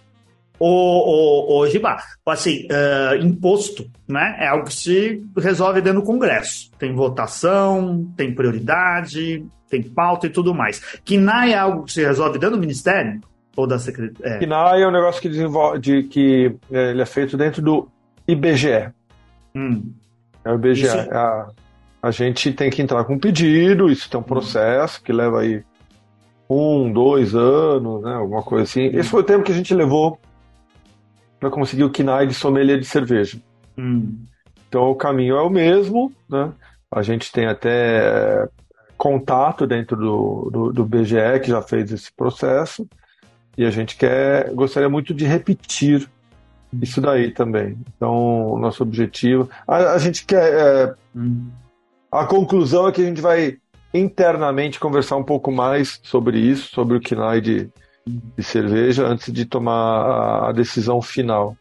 O, 0.58 0.66
o, 0.68 1.58
o 1.60 1.66
Giba, 1.68 1.96
assim, 2.26 2.66
eh, 2.70 3.18
imposto, 3.20 3.90
né? 4.06 4.36
É 4.38 4.46
algo 4.46 4.66
que 4.66 4.74
se 4.74 5.22
resolve 5.36 5.80
dentro 5.80 6.00
do 6.00 6.06
Congresso. 6.06 6.70
Tem 6.78 6.94
votação, 6.94 8.08
tem 8.16 8.32
prioridade, 8.34 9.44
tem 9.68 9.82
pauta 9.82 10.26
e 10.26 10.30
tudo 10.30 10.54
mais. 10.54 10.80
KNAI 11.04 11.52
é 11.52 11.58
algo 11.58 11.84
que 11.84 11.92
se 11.92 12.04
resolve 12.04 12.38
dentro 12.38 12.56
do 12.56 12.60
Ministério? 12.60 13.20
Ou 13.56 13.66
da 13.66 13.78
Secretaria? 13.78 14.38
KNAI 14.38 14.82
é 14.82 14.86
um 14.88 14.92
negócio 14.92 15.20
que 15.20 15.28
desenvolve, 15.28 15.78
de, 15.80 16.02
que 16.04 16.54
é, 16.72 16.90
ele 16.90 17.02
é 17.02 17.06
feito 17.06 17.36
dentro 17.36 17.60
do 17.60 17.88
IBGE. 18.26 18.90
Hum. 19.56 19.92
É 20.44 20.50
o 20.52 20.54
IBGE. 20.54 20.86
Isso- 20.86 20.96
A, 21.12 21.48
a 22.02 22.10
gente 22.10 22.52
tem 22.52 22.70
que 22.70 22.80
entrar 22.82 23.04
com 23.04 23.14
um 23.14 23.18
pedido, 23.18 23.90
isso 23.90 24.08
tem 24.10 24.18
um 24.20 24.24
processo 24.24 25.02
que 25.02 25.12
leva 25.12 25.40
aí 25.40 25.62
um, 26.48 26.92
dois 26.92 27.34
anos, 27.34 28.02
né, 28.02 28.14
alguma 28.14 28.42
coisa 28.42 28.64
assim. 28.64 28.86
Esse 28.86 29.08
foi 29.08 29.20
o 29.20 29.24
tempo 29.24 29.44
que 29.44 29.52
a 29.52 29.54
gente 29.54 29.74
levou 29.74 30.18
para 31.40 31.50
conseguir 31.50 31.84
o 31.84 31.90
KNAI 31.90 32.26
de 32.26 32.34
sommelier 32.34 32.78
de 32.78 32.86
cerveja. 32.86 33.38
Hum. 33.76 34.24
Então 34.68 34.90
o 34.90 34.94
caminho 34.94 35.36
é 35.36 35.42
o 35.42 35.50
mesmo, 35.50 36.12
né? 36.28 36.52
A 36.90 37.02
gente 37.02 37.32
tem 37.32 37.46
até 37.46 38.48
contato 38.96 39.66
dentro 39.66 39.96
do, 39.96 40.50
do, 40.50 40.72
do 40.72 40.84
BGE 40.84 41.40
que 41.42 41.50
já 41.50 41.60
fez 41.60 41.90
esse 41.92 42.12
processo 42.12 42.86
e 43.56 43.64
a 43.64 43.70
gente 43.70 43.96
quer, 43.96 44.52
gostaria 44.52 44.88
muito 44.88 45.12
de 45.12 45.24
repetir 45.24 46.08
isso 46.80 47.00
daí 47.00 47.30
também. 47.30 47.76
Então 47.96 48.52
o 48.52 48.58
nosso 48.58 48.82
objetivo, 48.82 49.48
a, 49.66 49.92
a 49.92 49.98
gente 49.98 50.24
quer, 50.24 50.52
é, 50.52 50.94
Hum. 51.16 51.48
a 52.10 52.26
conclusão 52.26 52.88
é 52.88 52.92
que 52.92 53.00
a 53.00 53.04
gente 53.04 53.20
vai 53.20 53.56
internamente 53.94 54.80
conversar 54.80 55.16
um 55.16 55.22
pouco 55.22 55.52
mais 55.52 56.00
sobre 56.02 56.38
isso, 56.38 56.68
sobre 56.74 56.96
o 56.96 57.00
KNAI 57.00 57.40
de, 57.40 57.70
de 58.04 58.42
cerveja 58.42 59.06
antes 59.06 59.32
de 59.32 59.44
tomar 59.44 60.48
a, 60.48 60.52
decisão 60.52 61.00
final. 61.00 61.56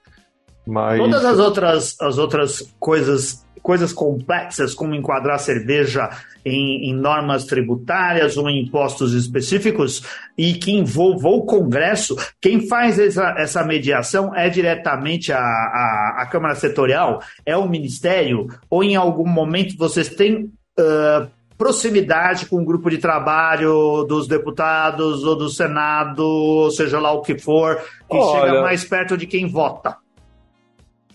Mas 0.66 0.98
Todas 0.98 1.24
as 1.24 1.40
outras, 1.40 1.96
as 2.02 2.18
outras 2.18 2.74
coisas, 2.80 3.46
coisas 3.62 3.94
complexas, 3.94 4.74
como 4.74 4.96
enquadrar 4.96 5.38
cerveja 5.38 6.10
em, 6.44 6.90
em 6.90 6.94
normas 6.94 7.46
tributárias 7.46 8.36
ou 8.36 8.50
em 8.50 8.64
impostos 8.64 9.14
específicos, 9.14 10.04
e 10.38 10.56
que 10.56 10.72
envolvam 10.72 11.34
o 11.34 11.46
Congresso, 11.46 12.16
quem 12.42 12.68
faz 12.68 12.98
essa, 12.98 13.36
essa 13.38 13.64
mediação 13.64 14.36
é 14.36 14.50
diretamente 14.50 15.32
a, 15.32 15.38
a, 15.38 16.16
a 16.22 16.26
Câmara 16.32 16.56
Setorial, 16.56 17.22
é 17.46 17.56
o 17.56 17.70
Ministério, 17.70 18.48
ou 18.70 18.84
em 18.84 18.96
algum 18.96 19.28
momento 19.28 19.78
vocês 19.78 20.10
têm 20.10 20.50
ah, 20.80 21.28
proximidade 21.64 22.45
com 22.47 22.61
o 22.61 22.66
grupo 22.66 22.89
de 22.89 22.97
trabalho 22.97 24.03
dos 24.03 24.28
deputados 24.28 25.24
ou 25.24 25.34
do 25.34 25.47
Senado, 25.49 26.20
ou 26.26 26.70
seja 26.72 26.99
lá 26.99 27.14
o 27.14 27.22
que 27.22 27.38
for, 27.39 27.78
que 28.09 28.18
Olha- 28.18 28.41
chega 28.47 28.61
mais 28.61 28.84
perto 28.84 29.18
de 29.18 29.26
quem 29.26 29.47
vota. 29.47 29.95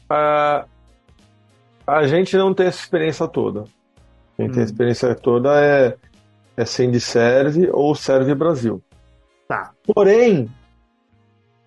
A, 0.09 0.64
a 1.86 2.07
gente 2.07 2.34
não 2.34 2.55
tem 2.55 2.66
essa 2.66 2.80
experiência 2.80 3.28
toda. 3.28 3.64
Quem 4.38 4.49
tem 4.49 4.59
Hum. 4.61 4.62
a 4.62 4.64
experiência 4.64 5.14
toda 5.14 5.51
é, 5.62 5.96
é 6.57 6.64
Serve 6.64 7.68
ou 7.70 7.94
Serve 7.94 8.34
Brasil. 8.34 8.82
Tá. 9.46 9.72
Porém, 9.94 10.49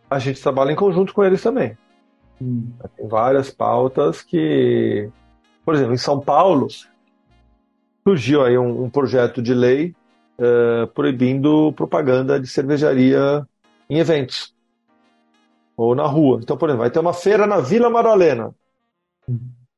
a 0.10 0.18
gente 0.18 0.42
trabalha 0.42 0.72
em 0.72 0.76
conjunto 0.76 1.14
com 1.14 1.24
eles 1.24 1.44
também. 1.44 1.78
Tem 2.40 3.08
várias 3.08 3.52
pautas 3.52 4.24
que, 4.24 5.08
por 5.64 5.76
exemplo, 5.76 5.94
em 5.94 5.98
São 5.98 6.20
Paulo, 6.20 6.68
surgiu 8.04 8.44
aí 8.44 8.58
um, 8.58 8.84
um 8.84 8.90
projeto 8.90 9.42
de 9.42 9.54
lei 9.54 9.94
eh, 10.38 10.88
proibindo 10.96 11.72
propaganda 11.74 12.40
de 12.40 12.48
cervejaria 12.48 13.46
em 13.90 14.00
eventos 14.00 14.54
ou 15.78 15.94
na 15.94 16.06
rua. 16.06 16.40
Então, 16.42 16.58
por 16.58 16.70
exemplo, 16.70 16.82
vai 16.82 16.90
ter 16.92 17.00
uma 17.00 17.14
feira 17.14 17.46
na 17.46 17.60
Vila 17.60 17.90
Madalena. 17.90 18.54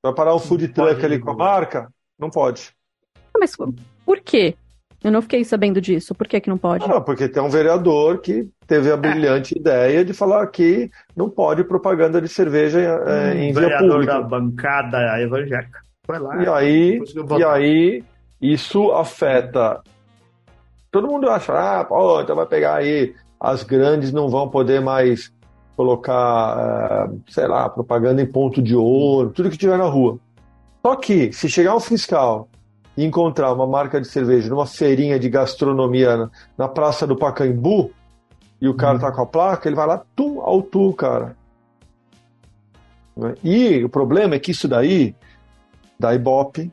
Vai 0.01 0.13
parar 0.13 0.35
um 0.35 0.39
food 0.39 0.67
truck 0.69 1.03
ali 1.03 1.19
com 1.19 1.31
a 1.31 1.35
marca? 1.35 1.89
Não 2.17 2.29
pode. 2.29 2.71
Ah, 3.33 3.39
Mas 3.39 3.55
por 4.05 4.19
quê? 4.21 4.55
Eu 5.03 5.11
não 5.11 5.21
fiquei 5.21 5.43
sabendo 5.43 5.81
disso. 5.81 6.15
Por 6.15 6.27
que 6.27 6.39
que 6.39 6.49
não 6.49 6.57
pode? 6.57 6.85
Ah, 6.85 7.01
porque 7.01 7.27
tem 7.27 7.43
um 7.43 7.49
vereador 7.49 8.19
que 8.19 8.49
teve 8.65 8.89
a 8.89 8.95
brilhante 8.95 9.57
ideia 9.57 10.05
de 10.05 10.13
falar 10.13 10.47
que 10.47 10.89
não 11.13 11.29
pode 11.29 11.63
propaganda 11.65 12.21
de 12.21 12.29
cerveja 12.29 12.79
eh, 12.79 13.35
em 13.35 13.51
um 13.51 13.53
via 13.53 13.61
vereador 13.63 13.91
pública. 13.91 14.13
da 14.13 14.21
bancada 14.21 15.21
evangélica. 15.21 15.81
Foi 16.05 16.19
lá. 16.19 16.41
E 16.41 16.47
aí, 16.47 17.01
e 17.37 17.43
aí 17.43 18.03
isso 18.43 18.91
afeta. 18.91 19.81
Todo 20.91 21.07
mundo 21.07 21.29
acha, 21.29 21.53
ah, 21.53 21.85
pô, 21.85 22.19
então 22.19 22.35
vai 22.35 22.45
pegar 22.45 22.75
aí, 22.75 23.15
as 23.39 23.63
grandes 23.63 24.11
não 24.11 24.27
vão 24.27 24.49
poder 24.49 24.81
mais 24.81 25.31
colocar, 25.77 27.09
eh, 27.09 27.15
sei 27.29 27.47
lá, 27.47 27.69
propaganda 27.69 28.21
em 28.21 28.25
ponto 28.25 28.61
de 28.61 28.75
ouro, 28.75 29.31
tudo 29.31 29.49
que 29.49 29.57
tiver 29.57 29.77
na 29.77 29.85
rua. 29.85 30.19
Só 30.85 30.95
que, 30.97 31.31
se 31.31 31.49
chegar 31.49 31.73
um 31.73 31.79
fiscal 31.79 32.49
e 32.97 33.05
encontrar 33.05 33.53
uma 33.53 33.65
marca 33.65 33.99
de 33.99 34.07
cerveja 34.07 34.49
numa 34.49 34.67
feirinha 34.67 35.17
de 35.17 35.29
gastronomia 35.29 36.29
na, 36.57 36.67
Praça 36.67 37.07
do 37.07 37.15
Pacaembu, 37.15 37.91
e 38.61 38.67
o 38.67 38.73
cara 38.73 38.99
tá 38.99 39.11
com 39.11 39.21
a 39.21 39.25
placa, 39.25 39.67
ele 39.67 39.75
vai 39.75 39.87
lá, 39.87 40.03
tum, 40.15 40.41
ao 40.41 40.61
tu, 40.61 40.93
cara. 40.93 41.35
Né? 43.15 43.35
E 43.43 43.83
o 43.83 43.89
problema 43.89 44.35
é 44.35 44.39
que 44.39 44.51
isso 44.51 44.67
daí 44.67 45.15
dá 45.97 46.13
ibope, 46.13 46.71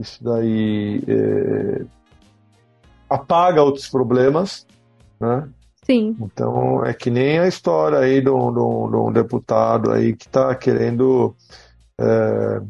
isso 0.00 0.22
daí 0.24 1.02
é, 1.06 1.84
apaga 3.08 3.62
outros 3.62 3.88
problemas, 3.88 4.66
né? 5.20 5.48
Sim. 5.84 6.16
Então 6.20 6.84
é 6.84 6.92
que 6.94 7.10
nem 7.10 7.38
a 7.38 7.48
história 7.48 7.98
aí 7.98 8.20
de 8.20 8.30
um, 8.30 8.52
de 8.52 8.58
um- 8.60 8.90
de 8.90 8.96
um 8.96 9.12
deputado 9.12 9.90
aí 9.90 10.14
que 10.14 10.26
está 10.26 10.54
querendo 10.54 11.34
é, 12.00 12.60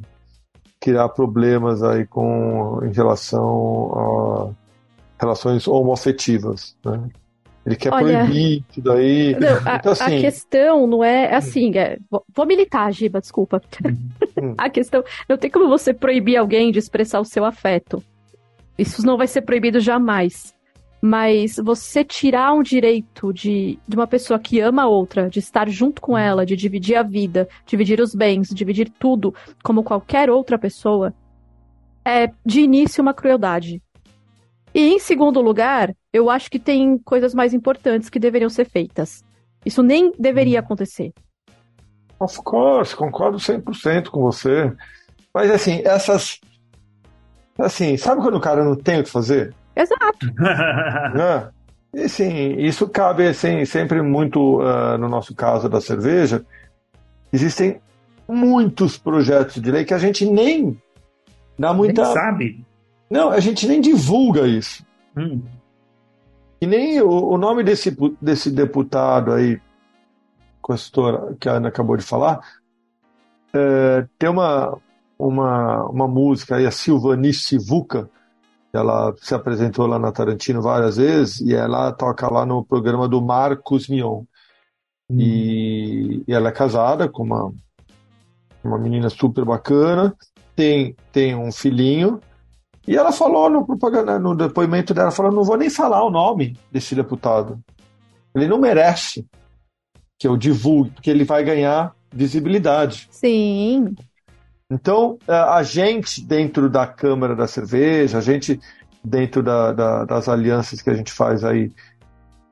criar 0.80 1.08
problemas 1.10 1.82
aí 1.82 2.06
com 2.06 2.80
em 2.84 2.92
relação 2.92 3.92
a 3.92 4.50
relações 5.20 5.68
homoafetivas, 5.68 6.74
né? 6.84 7.08
Ele 7.70 7.76
quer 7.76 7.92
Olha- 7.92 8.24
proibir 8.24 8.64
isso 8.70 8.80
daí. 8.82 9.36
Não, 9.38 9.48
a, 9.64 9.76
Então, 9.76 9.92
a 9.92 9.92
assim- 9.92 10.20
questão 10.20 10.86
não 10.88 11.04
é 11.04 11.32
assim. 11.34 11.72
é- 11.78 11.98
vou, 12.10 12.24
vou 12.34 12.44
militar, 12.46 12.92
Giba, 12.92 13.20
desculpa. 13.20 13.62
Hum. 14.40 14.54
A 14.58 14.68
questão. 14.68 15.04
Não 15.28 15.36
tem 15.38 15.48
como 15.50 15.68
você 15.68 15.94
proibir 15.94 16.36
alguém 16.36 16.72
de 16.72 16.78
expressar 16.78 17.20
o 17.20 17.24
seu 17.24 17.44
afeto. 17.44 18.02
Isso 18.76 19.06
não 19.06 19.16
vai 19.16 19.26
ser 19.28 19.42
proibido 19.42 19.78
jamais. 19.78 20.52
Mas 21.02 21.56
você 21.56 22.04
tirar 22.04 22.52
um 22.52 22.62
direito 22.62 23.32
de, 23.32 23.78
de 23.88 23.96
uma 23.96 24.06
pessoa 24.06 24.38
que 24.38 24.60
ama 24.60 24.82
a 24.82 24.86
outra, 24.88 25.30
de 25.30 25.38
estar 25.38 25.66
junto 25.68 26.00
com 26.02 26.16
ela, 26.18 26.44
de 26.44 26.54
dividir 26.56 26.96
a 26.96 27.02
vida, 27.02 27.48
dividir 27.64 28.00
os 28.00 28.14
bens, 28.14 28.48
dividir 28.48 28.90
tudo, 28.98 29.34
como 29.62 29.82
qualquer 29.82 30.28
outra 30.28 30.58
pessoa, 30.58 31.14
é 32.04 32.30
de 32.44 32.60
início 32.60 33.00
uma 33.00 33.14
crueldade. 33.14 33.80
E 34.74 34.94
em 34.94 34.98
segundo 34.98 35.40
lugar, 35.40 35.94
eu 36.12 36.30
acho 36.30 36.50
que 36.50 36.58
tem 36.58 36.98
coisas 36.98 37.34
mais 37.34 37.52
importantes 37.52 38.08
que 38.08 38.18
deveriam 38.18 38.48
ser 38.48 38.68
feitas. 38.68 39.24
Isso 39.64 39.82
nem 39.82 40.12
deveria 40.18 40.60
acontecer. 40.60 41.12
Of 42.18 42.38
course, 42.42 42.94
concordo 42.94 43.38
100% 43.38 44.08
com 44.08 44.20
você. 44.20 44.72
Mas 45.34 45.50
assim, 45.50 45.82
essas. 45.84 46.40
Assim, 47.58 47.96
sabe 47.96 48.22
quando 48.22 48.36
o 48.36 48.40
cara 48.40 48.64
não 48.64 48.76
tem 48.76 49.00
o 49.00 49.04
que 49.04 49.10
fazer? 49.10 49.54
Exato. 49.74 50.26
né? 51.16 51.48
E 51.92 52.08
sim, 52.08 52.54
isso 52.58 52.88
cabe 52.88 53.26
assim, 53.26 53.64
sempre 53.64 54.00
muito 54.00 54.60
ah, 54.60 54.96
no 54.96 55.08
nosso 55.08 55.34
caso 55.34 55.68
da 55.68 55.80
cerveja. 55.80 56.44
Existem 57.32 57.80
muitos 58.28 58.96
projetos 58.96 59.60
de 59.60 59.70
lei 59.70 59.84
que 59.84 59.94
a 59.94 59.98
gente 59.98 60.24
nem 60.24 60.80
dá 61.58 61.72
muita. 61.72 62.04
Nem 62.04 62.12
sabe? 62.12 62.64
Não, 63.10 63.30
a 63.30 63.40
gente 63.40 63.66
nem 63.66 63.80
divulga 63.80 64.46
isso. 64.46 64.84
Hum. 65.16 65.42
E 66.60 66.66
nem 66.66 67.00
o, 67.00 67.08
o 67.08 67.38
nome 67.38 67.64
desse, 67.64 67.96
desse 68.20 68.50
deputado 68.50 69.32
aí, 69.32 69.60
consultora, 70.62 71.34
que 71.40 71.48
a 71.48 71.54
Ana 71.54 71.68
acabou 71.68 71.96
de 71.96 72.04
falar, 72.04 72.40
é, 73.52 74.06
tem 74.18 74.28
uma, 74.28 74.78
uma, 75.18 75.84
uma 75.86 76.06
música 76.06 76.56
aí, 76.56 76.66
a 76.66 76.70
Silvanice 76.70 77.40
Sivuca, 77.40 78.08
ela 78.72 79.12
se 79.18 79.34
apresentou 79.34 79.86
lá 79.86 79.98
na 79.98 80.12
Tarantino 80.12 80.62
várias 80.62 80.96
vezes, 80.96 81.40
e 81.40 81.54
ela 81.54 81.90
toca 81.92 82.30
lá 82.32 82.46
no 82.46 82.64
programa 82.64 83.08
do 83.08 83.20
Marcos 83.20 83.88
Mion. 83.88 84.22
E, 85.10 86.22
e 86.28 86.32
ela 86.32 86.50
é 86.50 86.52
casada 86.52 87.08
com 87.08 87.24
uma, 87.24 87.52
uma 88.62 88.78
menina 88.78 89.10
super 89.10 89.44
bacana, 89.44 90.14
tem, 90.54 90.94
tem 91.10 91.34
um 91.34 91.50
filhinho, 91.50 92.20
e 92.86 92.96
ela 92.96 93.12
falou 93.12 93.48
no 93.50 93.64
propaganda, 93.64 94.18
no 94.18 94.34
depoimento 94.34 94.94
dela, 94.94 95.10
falou, 95.10 95.32
não 95.32 95.44
vou 95.44 95.56
nem 95.56 95.70
falar 95.70 96.02
o 96.04 96.10
nome 96.10 96.56
desse 96.72 96.94
deputado. 96.94 97.58
Ele 98.34 98.46
não 98.46 98.58
merece 98.58 99.26
que 100.18 100.26
eu 100.26 100.36
divulgue, 100.36 100.90
porque 100.90 101.10
ele 101.10 101.24
vai 101.24 101.44
ganhar 101.44 101.94
visibilidade. 102.12 103.08
Sim. 103.10 103.94
Então, 104.70 105.18
a 105.26 105.62
gente, 105.62 106.22
dentro 106.22 106.68
da 106.70 106.86
Câmara 106.86 107.34
da 107.34 107.46
Cerveja, 107.46 108.18
a 108.18 108.20
gente, 108.20 108.60
dentro 109.02 109.42
da, 109.42 109.72
da, 109.72 110.04
das 110.04 110.28
alianças 110.28 110.80
que 110.80 110.90
a 110.90 110.94
gente 110.94 111.12
faz 111.12 111.44
aí 111.44 111.72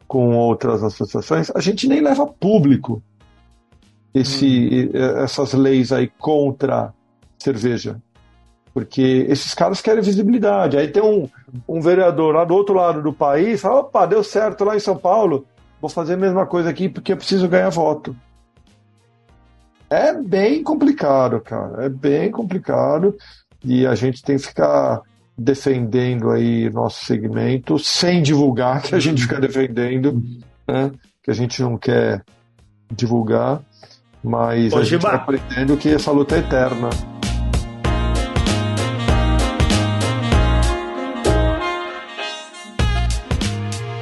com 0.06 0.34
outras 0.36 0.82
associações, 0.82 1.50
a 1.54 1.60
gente 1.60 1.86
nem 1.86 2.00
leva 2.00 2.26
público 2.26 3.02
esse, 4.12 4.90
hum. 4.92 5.22
essas 5.22 5.52
leis 5.52 5.92
aí 5.92 6.10
contra 6.18 6.92
cerveja. 7.38 8.00
Porque 8.78 9.26
esses 9.28 9.54
caras 9.54 9.80
querem 9.80 10.02
visibilidade. 10.02 10.76
Aí 10.76 10.86
tem 10.86 11.02
um, 11.02 11.28
um 11.68 11.80
vereador 11.80 12.34
lá 12.34 12.44
do 12.44 12.54
outro 12.54 12.74
lado 12.74 13.02
do 13.02 13.12
país, 13.12 13.60
fala, 13.60 13.80
opa, 13.80 14.06
deu 14.06 14.22
certo 14.22 14.64
lá 14.64 14.76
em 14.76 14.80
São 14.80 14.96
Paulo, 14.96 15.44
vou 15.80 15.90
fazer 15.90 16.14
a 16.14 16.16
mesma 16.16 16.46
coisa 16.46 16.70
aqui 16.70 16.88
porque 16.88 17.12
eu 17.12 17.16
preciso 17.16 17.48
ganhar 17.48 17.70
voto. 17.70 18.14
É 19.90 20.12
bem 20.12 20.62
complicado, 20.62 21.40
cara. 21.40 21.86
É 21.86 21.88
bem 21.88 22.30
complicado. 22.30 23.16
E 23.64 23.84
a 23.84 23.94
gente 23.96 24.22
tem 24.22 24.36
que 24.36 24.46
ficar 24.46 25.02
defendendo 25.36 26.30
aí 26.30 26.70
nosso 26.70 27.04
segmento 27.04 27.78
sem 27.78 28.22
divulgar 28.22 28.82
que 28.82 28.94
a 28.94 29.00
gente 29.00 29.22
fica 29.22 29.40
defendendo, 29.40 30.22
né? 30.66 30.92
Que 31.22 31.30
a 31.30 31.34
gente 31.34 31.60
não 31.62 31.76
quer 31.76 32.22
divulgar, 32.90 33.60
mas 34.22 34.72
Ô, 34.72 34.78
a 34.78 34.84
gente 34.84 34.96
está 34.96 35.14
aprendendo 35.14 35.76
que 35.76 35.88
essa 35.88 36.10
luta 36.10 36.36
é 36.36 36.38
eterna. 36.38 36.90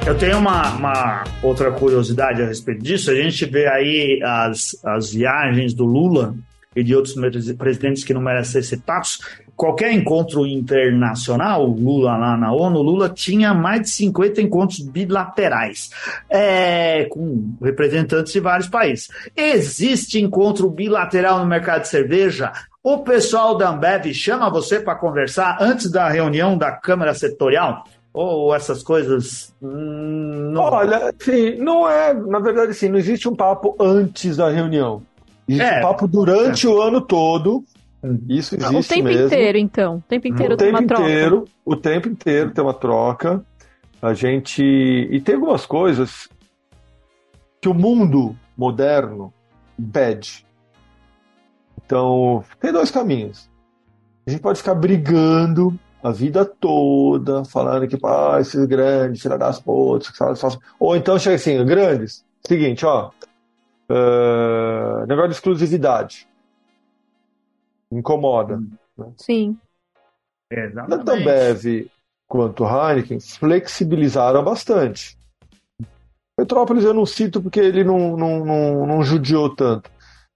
Eu 0.07 0.17
tenho 0.17 0.37
uma, 0.37 0.69
uma, 0.71 1.23
outra 1.43 1.69
curiosidade 1.69 2.41
a 2.41 2.45
respeito 2.45 2.81
disso. 2.81 3.11
A 3.11 3.15
gente 3.15 3.45
vê 3.45 3.67
aí 3.67 4.21
as, 4.23 4.73
as 4.81 5.11
viagens 5.11 5.73
do 5.73 5.83
Lula 5.83 6.33
e 6.73 6.81
de 6.81 6.95
outros 6.95 7.13
presidentes 7.57 8.05
que 8.05 8.13
não 8.13 8.21
merecem 8.21 8.61
ser 8.61 8.77
citados. 8.77 9.19
Qualquer 9.53 9.91
encontro 9.91 10.47
internacional, 10.47 11.65
Lula 11.65 12.15
lá 12.15 12.37
na 12.37 12.53
ONU, 12.53 12.81
Lula 12.81 13.09
tinha 13.09 13.53
mais 13.53 13.81
de 13.81 13.89
50 13.89 14.41
encontros 14.41 14.79
bilaterais 14.79 15.89
é, 16.29 17.03
com 17.11 17.57
representantes 17.61 18.31
de 18.31 18.39
vários 18.39 18.69
países. 18.69 19.09
Existe 19.35 20.21
encontro 20.21 20.69
bilateral 20.69 21.39
no 21.39 21.45
mercado 21.45 21.81
de 21.81 21.89
cerveja? 21.89 22.53
O 22.81 22.99
pessoal 22.99 23.57
da 23.57 23.71
Ambev 23.71 24.13
chama 24.13 24.49
você 24.49 24.79
para 24.79 24.95
conversar 24.95 25.57
antes 25.59 25.91
da 25.91 26.07
reunião 26.07 26.57
da 26.57 26.71
Câmara 26.71 27.13
Setorial? 27.13 27.83
Ou 28.17 28.55
essas 28.55 28.81
coisas. 28.81 29.53
Hum, 29.61 30.49
não... 30.51 30.63
Olha, 30.63 31.13
sim, 31.19 31.57
não 31.57 31.87
é. 31.87 32.15
Na 32.15 32.39
verdade, 32.39 32.73
sim, 32.73 32.89
não 32.89 32.97
existe 32.97 33.29
um 33.29 33.35
papo 33.35 33.75
antes 33.79 34.37
da 34.37 34.49
reunião. 34.49 35.03
Existe 35.47 35.63
é, 35.63 35.77
um 35.77 35.81
papo 35.83 36.07
durante 36.07 36.65
é. 36.65 36.69
o 36.69 36.81
ano 36.81 36.99
todo. 36.99 37.63
Hum. 38.03 38.17
Isso 38.27 38.55
existe 38.55 38.75
O 38.75 38.83
tempo 38.83 39.03
mesmo. 39.03 39.25
inteiro, 39.27 39.57
então. 39.59 39.97
O 39.97 40.01
tempo 40.01 40.27
inteiro 40.27 40.53
o 40.55 40.57
tem 40.57 40.67
tempo 40.71 40.79
uma 40.79 40.87
troca. 40.87 41.03
Inteiro, 41.03 41.45
o 41.63 41.75
tempo 41.75 42.09
inteiro 42.09 42.49
tem 42.49 42.63
uma 42.63 42.73
troca. 42.73 43.45
A 44.01 44.15
gente. 44.15 44.63
E 44.63 45.21
tem 45.21 45.35
algumas 45.35 45.67
coisas 45.67 46.27
que 47.61 47.69
o 47.69 47.73
mundo 47.75 48.35
moderno 48.57 49.31
pede. 49.93 50.43
Então, 51.85 52.43
tem 52.59 52.71
dois 52.71 52.89
caminhos. 52.89 53.47
A 54.25 54.31
gente 54.31 54.41
pode 54.41 54.57
ficar 54.57 54.73
brigando 54.73 55.79
a 56.07 56.11
vida 56.11 56.45
toda 56.45 57.43
falando 57.43 57.87
que 57.87 57.97
ah, 58.03 58.37
esses 58.39 58.65
grandes, 58.65 59.21
filha 59.21 59.37
das 59.37 59.59
putas, 59.59 60.11
ou 60.79 60.95
então 60.95 61.19
chega 61.19 61.35
assim, 61.35 61.63
grandes, 61.65 62.25
seguinte, 62.45 62.85
ó, 62.85 63.11
uh, 63.89 65.05
negócio 65.05 65.29
de 65.29 65.35
exclusividade. 65.35 66.27
Incomoda. 67.91 68.57
Né? 68.97 69.11
Sim. 69.17 69.57
Tanto 70.89 71.11
a 71.11 71.15
Bev 71.15 71.89
quanto 72.27 72.63
Heineken 72.63 73.19
flexibilizaram 73.19 74.43
bastante. 74.43 75.17
Petrópolis 76.37 76.83
eu 76.83 76.93
não 76.93 77.05
cito 77.05 77.41
porque 77.41 77.59
ele 77.59 77.83
não, 77.83 78.15
não, 78.15 78.45
não, 78.45 78.85
não 78.85 79.03
judiou 79.03 79.53
tanto. 79.55 79.89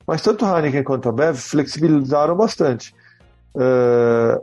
Mas 0.06 0.22
tanto 0.22 0.46
Heineken 0.46 0.84
quanto 0.84 1.08
a 1.08 1.12
Bev 1.12 1.38
flexibilizaram 1.38 2.36
bastante. 2.36 2.94
Uh, 3.56 4.42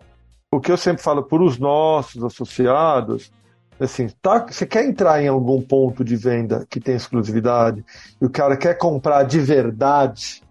o 0.50 0.60
que 0.60 0.72
eu 0.72 0.76
sempre 0.76 1.02
falo 1.02 1.22
para 1.22 1.42
os 1.42 1.58
nossos 1.58 2.24
associados, 2.24 3.30
assim, 3.78 4.08
tá, 4.20 4.46
você 4.48 4.66
quer 4.66 4.84
entrar 4.86 5.22
em 5.22 5.28
algum 5.28 5.60
ponto 5.60 6.02
de 6.02 6.16
venda 6.16 6.66
que 6.68 6.80
tem 6.80 6.96
exclusividade 6.96 7.84
e 8.20 8.24
o 8.24 8.30
cara 8.30 8.56
quer 8.56 8.76
comprar 8.76 9.24
de 9.24 9.38
verdade, 9.40 10.42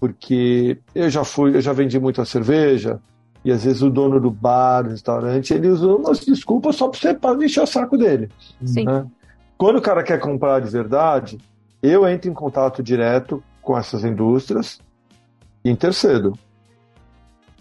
porque 0.00 0.78
eu 0.94 1.08
já 1.08 1.24
fui, 1.24 1.56
eu 1.56 1.60
já 1.60 1.72
vendi 1.72 1.98
muita 1.98 2.24
cerveja 2.24 3.00
e 3.44 3.52
às 3.52 3.64
vezes 3.64 3.82
o 3.82 3.90
dono 3.90 4.20
do 4.20 4.30
bar, 4.30 4.82
do 4.82 4.90
restaurante, 4.90 5.54
ele 5.54 5.68
usa 5.68 5.86
umas 5.86 6.24
desculpas 6.24 6.76
só 6.76 6.88
para 6.88 6.98
você 6.98 7.14
para 7.14 7.44
encher 7.44 7.62
o 7.62 7.66
saco 7.66 7.96
dele. 7.96 8.28
Sim. 8.64 8.84
Né? 8.84 9.06
Quando 9.56 9.76
o 9.76 9.82
cara 9.82 10.02
quer 10.02 10.18
comprar 10.18 10.60
de 10.60 10.68
verdade, 10.68 11.38
eu 11.80 12.06
entro 12.06 12.28
em 12.28 12.34
contato 12.34 12.82
direto 12.82 13.42
com 13.62 13.78
essas 13.78 14.04
indústrias 14.04 14.80
e 15.64 15.70
intercedo 15.70 16.36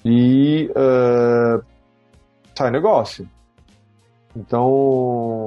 e 0.08 0.72
uh, 0.72 1.64
sai 2.56 2.72
negócio. 2.72 3.28
Então, 4.36 4.66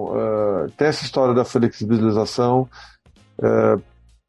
uh, 0.07 0.71
tem 0.77 0.89
essa 0.89 1.05
história 1.05 1.35
da 1.35 1.45
flexibilização. 1.45 2.69
Uh, 3.39 3.83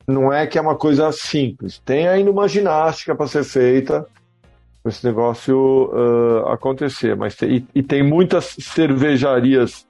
não 0.07 0.31
é 0.31 0.47
que 0.47 0.57
é 0.57 0.61
uma 0.61 0.75
coisa 0.75 1.11
simples. 1.11 1.79
Tem 1.79 2.07
ainda 2.07 2.31
uma 2.31 2.47
ginástica 2.47 3.15
para 3.15 3.27
ser 3.27 3.43
feita 3.43 4.05
para 4.81 4.91
esse 4.91 5.05
negócio 5.05 5.91
acontecer. 6.47 7.15
Mas 7.15 7.35
tem, 7.35 7.57
e, 7.57 7.67
e 7.75 7.83
tem 7.83 8.03
muitas 8.03 8.55
cervejarias 8.59 9.85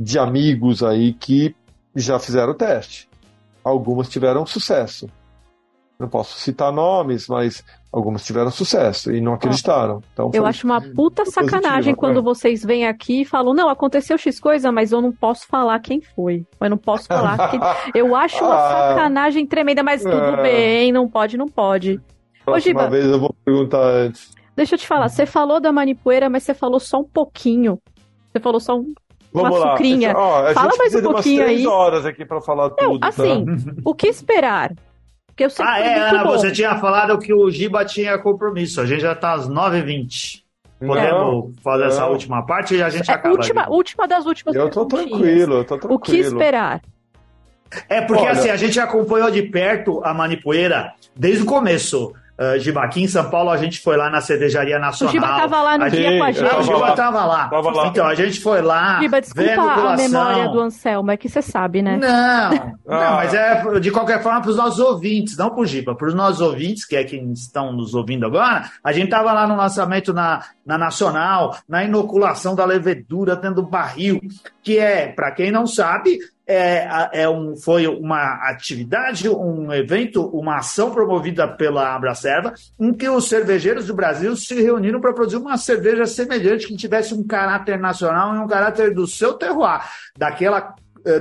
de 0.00 0.18
amigos 0.18 0.82
aí 0.82 1.12
que 1.12 1.54
já 1.94 2.18
fizeram 2.18 2.52
o 2.52 2.54
teste. 2.54 3.08
Algumas 3.62 4.08
tiveram 4.08 4.46
sucesso. 4.46 5.08
Não 5.98 6.08
posso 6.08 6.38
citar 6.40 6.72
nomes, 6.72 7.28
mas 7.28 7.62
Algumas 7.92 8.24
tiveram 8.24 8.50
sucesso 8.50 9.12
e 9.12 9.20
não 9.20 9.34
acreditaram. 9.34 10.00
Então, 10.14 10.30
eu 10.32 10.46
acho 10.46 10.66
uma 10.66 10.80
puta 10.80 11.26
sacanagem 11.26 11.94
quando 11.94 12.20
é. 12.20 12.22
vocês 12.22 12.64
vêm 12.64 12.86
aqui 12.86 13.20
e 13.20 13.24
falam, 13.24 13.52
não, 13.52 13.68
aconteceu 13.68 14.16
X 14.16 14.40
coisa, 14.40 14.72
mas 14.72 14.92
eu 14.92 15.02
não 15.02 15.12
posso 15.12 15.46
falar 15.46 15.78
quem 15.80 16.00
foi. 16.00 16.46
Eu 16.58 16.70
não 16.70 16.78
posso 16.78 17.06
falar 17.06 17.50
quem... 17.50 17.60
Eu 17.94 18.16
acho 18.16 18.42
uma 18.42 18.54
ah, 18.54 18.94
sacanagem 18.94 19.46
tremenda, 19.46 19.82
mas 19.82 20.02
tudo 20.02 20.14
é. 20.14 20.42
bem, 20.42 20.92
não 20.92 21.06
pode, 21.06 21.36
não 21.36 21.46
pode. 21.46 22.00
Próxima 22.44 22.86
Ô, 22.86 22.90
vez 22.90 23.04
eu 23.04 23.20
vou 23.20 23.34
perguntar 23.44 23.82
antes. 23.82 24.30
Deixa 24.56 24.74
eu 24.74 24.78
te 24.78 24.86
falar, 24.86 25.08
você 25.08 25.26
falou 25.26 25.60
da 25.60 25.70
manipoeira, 25.70 26.30
mas 26.30 26.44
você 26.44 26.54
falou 26.54 26.80
só 26.80 27.00
um 27.00 27.04
pouquinho. 27.04 27.78
Você 28.32 28.40
falou 28.40 28.58
só 28.58 28.74
um, 28.74 28.94
Vamos 29.32 29.50
uma 29.50 29.58
lá. 29.58 29.70
sucrinha. 29.72 30.12
Ó, 30.16 30.52
Fala 30.52 30.72
mais 30.76 30.94
um 30.94 31.02
pouquinho 31.02 31.44
aí. 31.44 31.66
horas 31.66 32.04
aqui 32.04 32.24
para 32.24 32.40
falar 32.40 32.70
não, 32.78 32.92
tudo. 32.92 33.04
Assim, 33.04 33.44
tá? 33.44 33.72
o 33.84 33.94
que 33.94 34.08
esperar? 34.08 34.72
Porque 35.48 35.62
eu 35.62 35.66
ah, 35.66 35.80
é, 35.80 35.98
Ana, 36.10 36.24
bom. 36.24 36.30
você 36.30 36.50
tinha 36.50 36.76
falado 36.78 37.18
que 37.18 37.32
o 37.32 37.50
Giba 37.50 37.84
tinha 37.84 38.18
compromisso. 38.18 38.80
A 38.80 38.86
gente 38.86 39.00
já 39.00 39.14
tá 39.14 39.32
às 39.32 39.48
9h20. 39.48 40.42
Podemos 40.86 41.56
é. 41.58 41.62
fazer 41.62 41.84
essa 41.84 42.06
última 42.06 42.44
parte 42.44 42.74
e 42.74 42.82
a 42.82 42.90
gente 42.90 43.10
é, 43.10 43.14
acaba. 43.14 43.34
Última, 43.34 43.70
última 43.70 44.08
das 44.08 44.26
últimas 44.26 44.54
Eu 44.54 44.68
tô 44.68 44.84
tranquilo, 44.84 45.54
eu 45.56 45.64
tô 45.64 45.78
tranquilo. 45.78 45.94
O 45.94 45.98
que 45.98 46.16
esperar? 46.16 46.82
É 47.88 48.00
porque 48.00 48.22
Olha... 48.22 48.32
assim, 48.32 48.50
a 48.50 48.56
gente 48.56 48.78
acompanhou 48.80 49.30
de 49.30 49.42
perto 49.42 50.04
a 50.04 50.12
Manipoeira 50.12 50.92
desde 51.14 51.42
o 51.42 51.46
começo. 51.46 52.12
Uh, 52.38 52.58
Giba, 52.58 52.82
aqui 52.82 53.02
em 53.02 53.06
São 53.06 53.28
Paulo 53.28 53.50
a 53.50 53.58
gente 53.58 53.80
foi 53.80 53.96
lá 53.96 54.08
na 54.08 54.20
Cervejaria 54.20 54.78
Nacional. 54.78 55.10
O 55.10 55.12
Giba 55.12 55.26
tava 55.26 55.62
lá 55.62 55.78
no 55.78 55.84
a 55.84 55.88
dia 55.90 56.18
com 56.18 56.24
a 56.24 56.32
gente. 56.32 56.50
Ah, 56.50 56.58
o 56.58 56.62
Giba 56.62 56.92
tava 56.92 57.24
lá. 57.26 57.48
Tava 57.48 57.70
lá. 57.70 57.86
Então, 57.88 58.06
a 58.06 58.14
gente 58.14 58.40
foi 58.40 58.62
lá. 58.62 59.00
Giba, 59.00 59.20
desculpa 59.20 59.62
a, 59.62 59.96
memória 59.96 60.48
do 60.48 60.60
Anselmo, 60.60 61.10
é 61.10 61.16
que 61.16 61.28
você 61.28 61.42
sabe, 61.42 61.82
né? 61.82 61.98
Não, 61.98 62.50
não, 62.86 62.96
ah. 62.96 63.16
mas 63.16 63.34
é 63.34 63.62
de 63.80 63.90
qualquer 63.90 64.22
forma 64.22 64.40
para 64.40 64.50
os 64.50 64.56
nossos 64.56 64.78
ouvintes, 64.78 65.36
não 65.36 65.50
para 65.50 65.60
o 65.60 65.66
Giba, 65.66 65.94
para 65.94 66.08
os 66.08 66.14
nossos 66.14 66.40
ouvintes, 66.40 66.86
que 66.86 66.96
é 66.96 67.04
quem 67.04 67.32
estão 67.32 67.70
nos 67.70 67.92
ouvindo 67.94 68.24
agora. 68.24 68.70
A 68.82 68.92
gente 68.92 69.10
tava 69.10 69.30
lá 69.32 69.46
no 69.46 69.54
lançamento 69.54 70.14
na, 70.14 70.42
na 70.64 70.78
Nacional, 70.78 71.56
na 71.68 71.84
inoculação 71.84 72.54
da 72.54 72.64
levedura 72.64 73.36
dentro 73.36 73.56
do 73.56 73.68
barril, 73.68 74.20
que 74.62 74.78
é, 74.78 75.08
para 75.08 75.30
quem 75.32 75.50
não 75.50 75.66
sabe, 75.66 76.18
é, 76.46 77.22
é 77.22 77.28
um, 77.28 77.56
foi 77.56 77.86
uma 77.86 78.48
atividade, 78.50 79.28
um 79.28 79.72
evento, 79.72 80.26
uma 80.26 80.56
ação 80.56 80.90
promovida 80.90 81.46
pela 81.46 81.94
Abracerva, 81.94 82.52
em 82.78 82.92
que 82.92 83.08
os 83.08 83.28
cervejeiros 83.28 83.86
do 83.86 83.94
Brasil 83.94 84.34
se 84.36 84.60
reuniram 84.60 85.00
para 85.00 85.12
produzir 85.12 85.36
uma 85.36 85.56
cerveja 85.56 86.06
semelhante 86.06 86.66
que 86.66 86.76
tivesse 86.76 87.14
um 87.14 87.24
caráter 87.24 87.78
nacional 87.78 88.34
e 88.34 88.38
um 88.38 88.46
caráter 88.46 88.92
do 88.92 89.06
seu 89.06 89.34
terroir, 89.34 89.82
daquela 90.16 90.74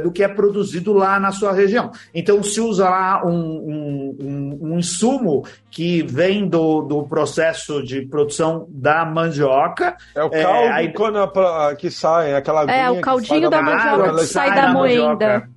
do 0.03 0.11
que 0.11 0.23
é 0.23 0.27
produzido 0.27 0.93
lá 0.93 1.19
na 1.19 1.31
sua 1.31 1.51
região. 1.51 1.91
Então, 2.13 2.41
se 2.43 2.59
usa 2.61 2.89
lá 2.89 3.25
um, 3.25 3.31
um, 3.31 4.17
um, 4.21 4.59
um 4.61 4.79
insumo 4.79 5.43
que 5.69 6.03
vem 6.03 6.47
do, 6.47 6.81
do 6.81 7.03
processo 7.03 7.81
de 7.83 8.01
produção 8.01 8.67
da 8.69 9.05
mandioca. 9.05 9.95
É 10.15 10.23
o 10.23 10.29
caldo 10.29 10.47
é, 10.47 10.71
aí... 10.71 10.93
quando 10.93 11.17
a, 11.17 11.75
que 11.75 11.89
sai, 11.89 12.35
aquela 12.35 12.69
É, 12.71 12.89
o 12.89 13.01
caldinho 13.01 13.49
da, 13.49 13.61
da 13.61 13.63
mandioca 13.63 14.15
que 14.19 14.25
sai 14.25 14.49
da, 14.49 14.67
da 14.67 14.73
moenda. 14.73 15.49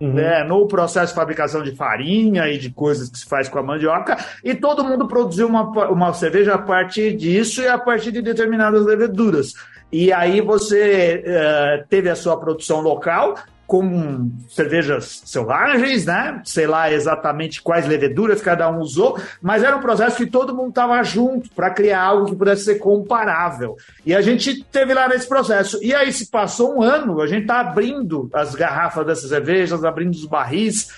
Uhum. 0.00 0.14
Né, 0.14 0.42
no 0.42 0.66
processo 0.66 1.12
de 1.12 1.14
fabricação 1.14 1.62
de 1.62 1.76
farinha 1.76 2.48
e 2.48 2.58
de 2.58 2.70
coisas 2.70 3.08
que 3.08 3.18
se 3.18 3.24
faz 3.24 3.48
com 3.48 3.60
a 3.60 3.62
mandioca, 3.62 4.16
e 4.42 4.52
todo 4.52 4.82
mundo 4.82 5.06
produziu 5.06 5.46
uma, 5.46 5.62
uma 5.88 6.12
cerveja 6.12 6.54
a 6.54 6.58
partir 6.58 7.16
disso 7.16 7.62
e 7.62 7.68
a 7.68 7.78
partir 7.78 8.10
de 8.10 8.20
determinadas 8.20 8.84
leveduras. 8.84 9.54
E 9.92 10.12
aí 10.12 10.40
você 10.40 11.22
uh, 11.24 11.86
teve 11.88 12.10
a 12.10 12.16
sua 12.16 12.36
produção 12.36 12.80
local, 12.80 13.36
com 13.72 14.30
cervejas 14.50 15.22
selvagens, 15.24 16.04
né? 16.04 16.42
Sei 16.44 16.66
lá 16.66 16.92
exatamente 16.92 17.62
quais 17.62 17.88
leveduras 17.88 18.42
cada 18.42 18.70
um 18.70 18.80
usou, 18.80 19.18
mas 19.40 19.62
era 19.62 19.74
um 19.74 19.80
processo 19.80 20.18
que 20.18 20.26
todo 20.26 20.54
mundo 20.54 20.68
estava 20.68 21.02
junto 21.02 21.50
para 21.52 21.70
criar 21.70 22.02
algo 22.02 22.26
que 22.26 22.36
pudesse 22.36 22.64
ser 22.64 22.74
comparável. 22.74 23.74
E 24.04 24.14
a 24.14 24.20
gente 24.20 24.62
teve 24.64 24.92
lá 24.92 25.08
nesse 25.08 25.26
processo. 25.26 25.82
E 25.82 25.94
aí 25.94 26.12
se 26.12 26.30
passou 26.30 26.76
um 26.76 26.82
ano, 26.82 27.22
a 27.22 27.26
gente 27.26 27.44
está 27.44 27.60
abrindo 27.60 28.28
as 28.34 28.54
garrafas 28.54 29.06
dessas 29.06 29.30
cervejas, 29.30 29.82
abrindo 29.82 30.12
os 30.12 30.26
barris. 30.26 30.88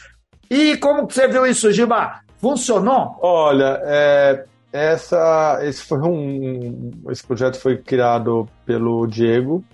E 0.51 0.77
como 0.79 1.07
que 1.07 1.15
você 1.15 1.29
viu 1.29 1.47
isso, 1.47 1.71
Giba? 1.71 2.23
Funcionou? 2.39 3.17
Olha, 3.23 3.81
é, 3.85 4.45
essa, 4.73 5.61
esse 5.63 5.85
foi 5.85 6.01
um, 6.01 6.91
esse 7.09 7.25
projeto 7.25 7.57
foi 7.57 7.79
criado 7.79 8.49
pelo 8.67 9.07
Diego 9.07 9.65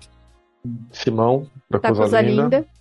Simão 0.93 1.47
da, 1.71 1.79
da 1.79 1.89
Coisa, 1.89 2.03
Coisa 2.03 2.21
Linda. 2.21 2.43
Linda. 2.43 2.80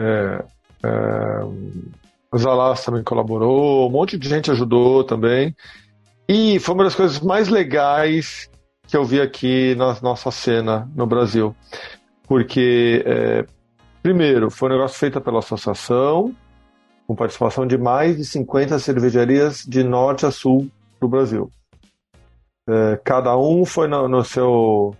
É, 0.00 0.44
é, 0.82 2.38
Zalas 2.38 2.84
também 2.84 3.02
colaborou, 3.02 3.88
um 3.88 3.92
monte 3.92 4.16
de 4.16 4.28
gente 4.28 4.50
ajudou 4.50 5.04
também. 5.04 5.54
E 6.28 6.58
foi 6.60 6.74
uma 6.74 6.84
das 6.84 6.94
coisas 6.94 7.20
mais 7.20 7.48
legais 7.48 8.48
que 8.86 8.96
eu 8.96 9.04
vi 9.04 9.20
aqui 9.20 9.74
na 9.74 9.96
nossa 10.00 10.30
cena 10.30 10.88
no 10.94 11.06
Brasil. 11.06 11.54
Porque, 12.26 13.02
é, 13.04 13.44
primeiro, 14.02 14.50
foi 14.50 14.68
um 14.68 14.72
negócio 14.72 14.98
feito 14.98 15.20
pela 15.20 15.40
associação, 15.40 16.34
com 17.06 17.14
participação 17.14 17.66
de 17.66 17.76
mais 17.76 18.16
de 18.16 18.24
50 18.24 18.78
cervejarias 18.78 19.64
de 19.66 19.82
norte 19.82 20.24
a 20.24 20.30
sul 20.30 20.68
do 21.00 21.08
Brasil. 21.08 21.50
É, 22.68 23.00
cada 23.04 23.36
um 23.36 23.64
foi 23.64 23.88
no, 23.88 24.08
no 24.08 24.24
seu 24.24 24.94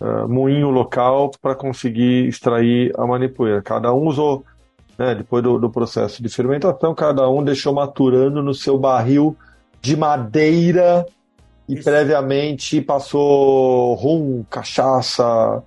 uh, 0.00 0.28
moinho 0.28 0.70
local 0.70 1.30
para 1.40 1.54
conseguir 1.54 2.26
extrair 2.26 2.92
a 2.96 3.06
manipoeira. 3.06 3.62
Cada 3.62 3.92
um 3.92 4.06
usou, 4.06 4.44
né, 4.98 5.14
depois 5.14 5.42
do, 5.42 5.58
do, 5.58 5.70
processo 5.70 6.22
de 6.22 6.28
fermentação, 6.28 6.94
cada 6.94 7.28
um 7.28 7.42
deixou 7.42 7.74
maturando 7.74 8.42
no 8.42 8.54
seu 8.54 8.78
barril 8.78 9.36
de 9.80 9.96
madeira 9.96 11.06
e 11.68 11.74
Isso. 11.74 11.84
previamente 11.84 12.80
passou 12.80 13.94
rum, 13.94 14.44
cachaça, 14.50 15.62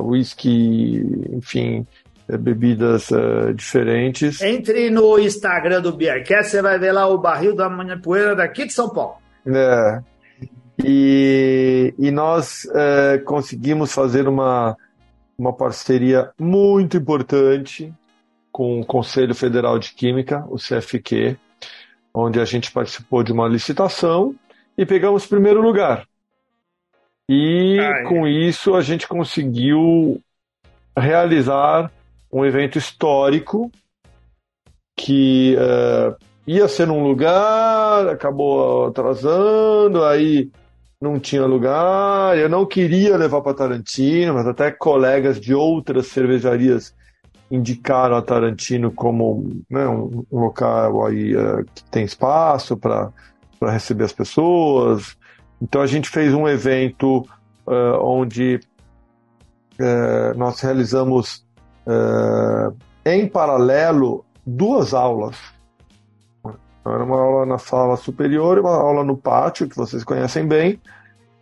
whisky, 0.00 1.02
uh, 1.02 1.36
enfim, 1.36 1.86
uh, 2.28 2.38
bebidas 2.38 3.10
uh, 3.10 3.52
diferentes. 3.54 4.40
Entre 4.40 4.90
no 4.90 5.18
Instagram 5.18 5.80
do 5.80 5.92
Beercast, 5.92 6.50
você 6.50 6.62
vai 6.62 6.78
ver 6.78 6.92
lá 6.92 7.06
o 7.06 7.18
barril 7.18 7.54
da 7.54 7.68
manipoeira 7.68 8.34
daqui 8.34 8.66
de 8.66 8.72
São 8.72 8.88
Paulo. 8.88 9.16
É, 9.46 10.00
e, 10.84 11.94
e 11.98 12.10
nós 12.10 12.66
é, 12.74 13.18
conseguimos 13.18 13.92
fazer 13.92 14.28
uma, 14.28 14.76
uma 15.38 15.52
parceria 15.52 16.30
muito 16.38 16.96
importante 16.96 17.92
com 18.52 18.80
o 18.80 18.86
Conselho 18.86 19.34
Federal 19.34 19.78
de 19.78 19.92
Química, 19.92 20.44
o 20.48 20.56
CFQ, 20.56 21.36
onde 22.14 22.40
a 22.40 22.44
gente 22.44 22.72
participou 22.72 23.22
de 23.22 23.32
uma 23.32 23.48
licitação 23.48 24.34
e 24.76 24.86
pegamos 24.86 25.26
primeiro 25.26 25.60
lugar. 25.60 26.06
E 27.28 27.78
com 28.08 28.26
isso 28.26 28.74
a 28.74 28.80
gente 28.80 29.08
conseguiu 29.08 30.20
realizar 30.96 31.90
um 32.32 32.44
evento 32.44 32.78
histórico 32.78 33.70
que 34.96 35.56
uh, 35.56 36.16
ia 36.46 36.68
ser 36.68 36.86
num 36.86 37.02
lugar, 37.02 38.08
acabou 38.08 38.86
atrasando, 38.86 40.04
aí 40.04 40.50
não 41.00 41.18
tinha 41.18 41.44
lugar. 41.44 42.36
Eu 42.36 42.48
não 42.48 42.64
queria 42.66 43.16
levar 43.16 43.40
para 43.42 43.54
Tarantino, 43.54 44.34
mas 44.34 44.46
até 44.46 44.70
colegas 44.70 45.40
de 45.40 45.54
outras 45.54 46.08
cervejarias 46.08 46.94
indicaram 47.50 48.16
a 48.16 48.22
Tarantino 48.22 48.90
como 48.90 49.62
né, 49.70 49.86
um, 49.86 50.24
um, 50.30 50.40
local 50.40 51.06
aí 51.06 51.36
uh, 51.36 51.64
que 51.74 51.84
tem 51.84 52.04
espaço 52.04 52.76
para 52.76 53.12
receber 53.62 54.04
as 54.04 54.12
pessoas. 54.12 55.16
Então 55.60 55.80
a 55.80 55.86
gente 55.86 56.08
fez 56.08 56.34
um 56.34 56.48
evento 56.48 57.18
uh, 57.66 58.00
onde 58.02 58.60
uh, 59.80 60.36
nós 60.36 60.60
realizamos 60.60 61.44
em 63.04 63.28
paralelo 63.28 64.24
duas 64.44 64.92
aulas 64.92 65.36
era 66.94 67.04
uma 67.04 67.20
aula 67.20 67.46
na 67.46 67.58
sala 67.58 67.96
superior 67.96 68.58
e 68.58 68.60
uma 68.60 68.76
aula 68.76 69.04
no 69.04 69.16
pátio, 69.16 69.68
que 69.68 69.76
vocês 69.76 70.04
conhecem 70.04 70.46
bem, 70.46 70.80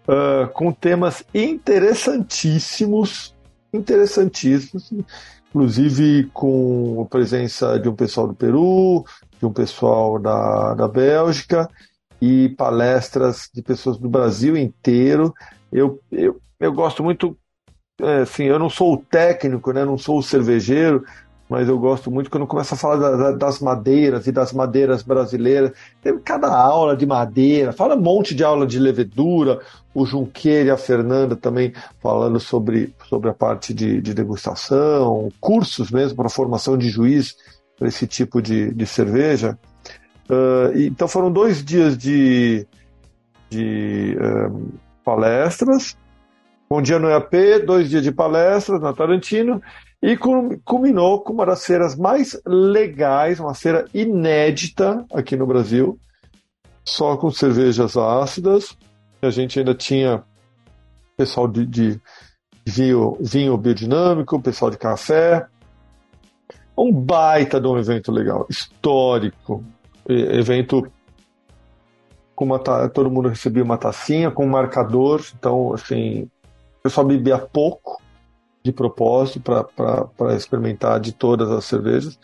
uh, 0.09 0.49
com 0.53 0.72
temas 0.72 1.24
interessantíssimos, 1.34 3.34
interessantíssimos, 3.72 4.92
inclusive 5.49 6.30
com 6.32 7.03
a 7.03 7.11
presença 7.11 7.78
de 7.78 7.88
um 7.88 7.95
pessoal 7.95 8.28
do 8.28 8.34
Peru, 8.34 9.05
de 9.38 9.47
um 9.47 9.53
pessoal 9.53 10.18
da, 10.18 10.74
da 10.74 10.88
Bélgica 10.88 11.68
e 12.20 12.51
palestras 12.51 13.49
de 13.53 13.62
pessoas 13.62 13.99
do 13.99 14.09
Brasil 14.09 14.57
inteiro. 14.57 15.34
Eu, 15.70 16.01
eu, 16.11 16.40
eu 16.59 16.72
gosto 16.72 17.03
muito, 17.03 17.36
é, 18.01 18.22
assim, 18.22 18.45
eu 18.45 18.59
não 18.59 18.70
sou 18.70 18.95
o 18.95 18.99
técnico, 18.99 19.72
né, 19.72 19.84
não 19.84 19.99
sou 19.99 20.18
o 20.18 20.22
cervejeiro, 20.22 21.05
mas 21.49 21.68
eu 21.68 21.78
gosto 21.78 22.11
muito 22.11 22.30
quando 22.30 22.47
começa 22.47 22.74
a 22.74 22.78
falar 22.78 22.97
da, 22.97 23.32
das 23.32 23.61
madeiras 23.61 24.26
e 24.26 24.32
das 24.32 24.53
madeiras 24.53 25.03
brasileiras. 25.03 25.72
Tem 26.03 26.18
cada 26.18 26.55
aula 26.55 26.97
de 26.97 27.05
madeira, 27.05 27.72
fala 27.72 27.95
um 27.95 28.01
monte 28.01 28.34
de 28.34 28.42
aula 28.42 28.66
de 28.66 28.78
levedura, 28.78 29.61
o 29.95 30.07
Junqueira 30.07 30.68
e 30.68 30.70
a 30.70 30.76
Fernanda 30.76 31.36
também 31.36 31.72
falando 32.03 32.40
sobre, 32.40 32.95
sobre 33.09 33.28
a 33.28 33.34
parte 33.34 33.74
de, 33.74 34.01
de 34.01 34.14
degustação, 34.14 35.28
cursos 35.40 35.90
mesmo 35.90 36.16
para 36.16 36.28
formação 36.28 36.78
de 36.78 36.88
juiz 36.88 37.36
para 37.78 37.88
esse 37.88 38.07
tipo 38.07 38.40
de, 38.40 38.72
de 38.72 38.86
cerveja. 38.86 39.59
Uh, 40.28 40.76
então 40.76 41.07
foram 41.07 41.30
dois 41.30 41.62
dias 41.62 41.99
de, 41.99 42.66
de 43.51 44.16
um, 44.51 44.70
palestras, 45.05 45.97
um 46.70 46.81
dia 46.81 46.98
no 46.98 47.09
EAP, 47.09 47.64
dois 47.66 47.90
dias 47.90 48.02
de 48.02 48.10
palestras 48.10 48.81
na 48.81 48.93
Tarantino, 48.93 49.60
e 50.05 50.18
culminou 50.18 51.22
com 51.22 51.32
uma 51.32 51.47
das 51.47 51.64
feiras 51.64 51.97
mais 51.97 52.39
legais, 52.44 53.40
uma 53.40 53.55
feira 53.55 53.86
inédita 53.94 55.02
aqui 55.10 55.35
no 55.35 55.47
Brasil, 55.47 55.98
só 56.85 57.16
com 57.16 57.31
cervejas 57.31 57.97
ácidas. 57.97 58.76
A 59.22 59.31
gente 59.31 59.59
ainda 59.59 59.74
tinha 59.74 60.22
pessoal 61.16 61.48
de, 61.48 61.64
de 61.64 61.98
vinho, 62.66 63.16
vinho 63.18 63.56
biodinâmico, 63.56 64.39
pessoal 64.43 64.70
de 64.70 64.76
café. 64.76 65.47
Um 66.76 66.93
baita 66.93 67.59
de 67.59 67.66
um 67.66 67.78
evento 67.78 68.12
legal, 68.12 68.47
histórico. 68.51 69.64
Evento 70.06 70.86
com 72.35 72.44
uma, 72.44 72.59
todo 72.59 73.10
mundo 73.10 73.31
recebia 73.31 73.64
uma 73.64 73.78
tacinha 73.78 74.31
com 74.31 74.44
um 74.44 74.51
marcador, 74.51 75.24
então 75.35 75.72
assim, 75.72 76.24
o 76.24 76.82
pessoal 76.82 77.06
bebia 77.06 77.39
pouco, 77.39 78.02
de 78.65 78.73
propósito 78.73 79.41
para 79.41 80.35
experimentar 80.35 80.99
de 80.99 81.12
todas 81.12 81.51
as 81.51 81.66
cervejas. 81.66 82.19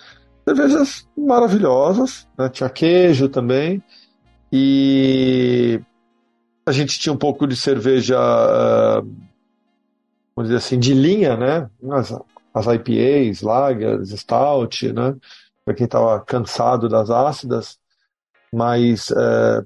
Cervejas 0.49 1.07
maravilhosas, 1.17 2.27
né? 2.37 2.49
tinha 2.49 2.71
queijo 2.71 3.29
também. 3.29 3.83
E 4.51 5.81
a 6.65 6.73
gente 6.73 6.99
tinha 6.99 7.13
um 7.13 7.19
pouco 7.19 7.47
de 7.47 7.55
cerveja, 7.55 8.19
uh, 8.19 9.03
vamos 10.35 10.49
dizer 10.49 10.57
assim, 10.57 10.79
de 10.79 10.95
linha, 10.95 11.37
né? 11.37 11.69
As, 11.93 12.19
as 12.55 12.67
IPAs, 12.67 13.43
lagers, 13.43 14.11
stout, 14.19 14.93
né? 14.93 15.15
Para 15.63 15.75
quem 15.75 15.85
estava 15.85 16.21
cansado 16.21 16.89
das 16.89 17.11
ácidas. 17.11 17.79
Mas 18.53 19.11
uh, 19.11 19.65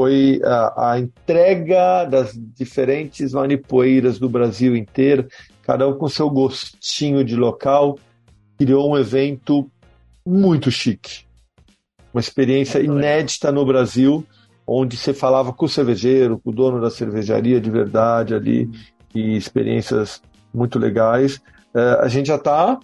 foi 0.00 0.40
a, 0.42 0.92
a, 0.92 0.98
entrega 0.98 2.06
das 2.06 2.32
diferentes 2.34 3.34
manipoeiras 3.34 4.18
do 4.18 4.30
Brasil 4.30 4.74
inteiro, 4.74 5.28
cada 5.62 5.86
um 5.86 5.92
com 5.92 6.08
seu 6.08 6.30
gostinho 6.30 7.22
de 7.22 7.36
local, 7.36 7.98
criou 8.56 8.90
um 8.90 8.96
evento 8.96 9.70
muito 10.26 10.70
chique. 10.70 11.26
Uma 12.14 12.20
experiência 12.20 12.78
inédita 12.78 13.52
no 13.52 13.62
Brasil, 13.66 14.26
onde 14.66 14.96
você 14.96 15.12
falava 15.12 15.52
com 15.52 15.66
o 15.66 15.68
cervejeiro, 15.68 16.38
com 16.38 16.48
o 16.48 16.54
dono 16.54 16.80
da 16.80 16.88
cervejaria 16.88 17.60
de 17.60 17.70
verdade 17.70 18.34
ali, 18.34 18.70
e 19.14 19.36
experiências 19.36 20.22
muito 20.54 20.78
legais. 20.78 21.42
é, 21.74 21.98
a 22.00 22.08
gente 22.08 22.28
já 22.28 22.36
está 22.36 22.80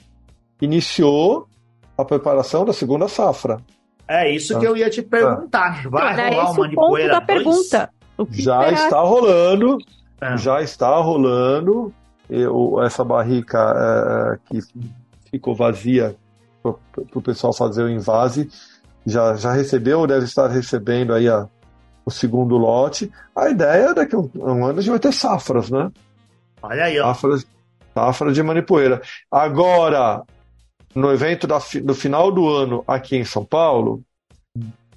iniciou 0.61 1.49
a 1.97 2.05
preparação 2.05 2.67
da 2.67 2.75
segunda 2.75 3.09
safra. 3.09 3.59
É 4.09 4.31
isso 4.31 4.59
que 4.59 4.66
eu 4.66 4.77
ia 4.77 4.89
te 4.89 5.03
perguntar. 5.03 5.89
Vai 5.89 6.12
Era 6.12 6.28
rolar 6.31 6.45
esse 6.45 6.45
uma 6.45 6.51
o 6.53 6.55
ponto 6.57 6.77
Manipoeira 6.77 7.12
da 7.15 7.20
2? 7.20 7.27
pergunta. 7.27 7.91
O 8.19 8.24
que 8.27 8.41
Já 8.43 8.70
está 8.70 9.01
rolando, 9.01 9.78
É. 10.20 10.37
já 10.37 10.62
está 10.62 10.97
rolando. 10.97 11.93
Eu- 12.31 12.83
essa 12.83 13.05
barrica 13.05 13.59
é, 13.77 14.39
que 14.49 14.61
ficou 15.31 15.55
vazia 15.55 16.16
para 16.62 16.73
o 17.15 17.23
pessoal 17.23 17.53
fazer 17.53 17.83
o 17.85 17.89
invase 17.89 18.49
já, 19.07 19.35
já 19.37 19.53
recebeu, 19.53 20.07
deve 20.07 20.24
estar 20.24 20.49
recebendo 20.49 21.12
aí 21.15 21.28
a- 21.28 21.47
o 22.05 22.11
segundo 22.11 22.57
lote. 22.57 23.12
A 23.35 23.49
ideia 23.51 23.91
é 23.91 23.95
daqui 23.95 24.15
a 24.16 24.19
um, 24.19 24.31
um 24.35 24.65
ano 24.66 24.78
a 24.78 24.83
gente 24.83 24.91
vai 24.91 24.99
ter 24.99 25.12
safras, 25.12 25.70
né? 25.70 25.91
Olha 26.62 26.85
aí, 26.85 26.99
ó. 26.99 27.07
Safras, 27.09 27.47
safra 27.95 28.33
de 28.33 28.43
manipoeira. 28.43 29.01
Agora, 29.31 30.23
no 30.97 31.12
evento 31.12 31.47
da 31.47 31.59
do 31.82 31.94
final 31.94 32.32
do 32.32 32.48
ano 32.48 32.82
aqui 32.89 33.16
em 33.16 33.24
São 33.24 33.44
Paulo, 33.44 34.02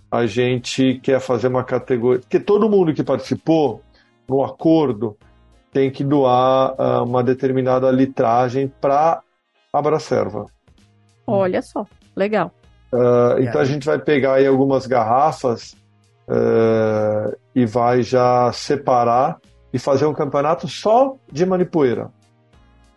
a 0.10 0.26
gente 0.26 0.98
quer 1.04 1.20
fazer 1.20 1.48
uma 1.48 1.64
categoria. 1.64 2.22
Porque 2.22 2.40
todo 2.40 2.70
mundo 2.70 2.94
que 2.94 3.04
participou 3.04 3.84
no 4.28 4.42
acordo 4.42 5.18
tem 5.74 5.92
que 5.92 6.04
doar 6.04 6.74
ah, 6.78 7.04
uma 7.04 7.22
determinada 7.22 7.92
litragem 7.92 8.72
para 8.80 9.22
a 9.74 9.82
Bracerva. 9.82 10.46
Olha 11.28 11.62
só, 11.62 11.86
legal. 12.16 12.52
E 13.38 13.44
então 13.44 13.62
a 13.62 13.66
gente 13.66 13.86
vai 13.86 14.00
pegar 14.00 14.36
aí 14.36 14.48
algumas 14.48 14.88
garrafas 14.88 15.76
eh, 16.28 17.38
e 17.54 17.66
vai 17.68 18.02
já 18.02 18.52
separar 18.52 19.38
e 19.72 19.78
fazer 19.78 20.08
um 20.08 20.14
campeonato 20.14 20.68
só 20.68 21.16
de 21.32 21.46
manipoeira. 21.46 22.10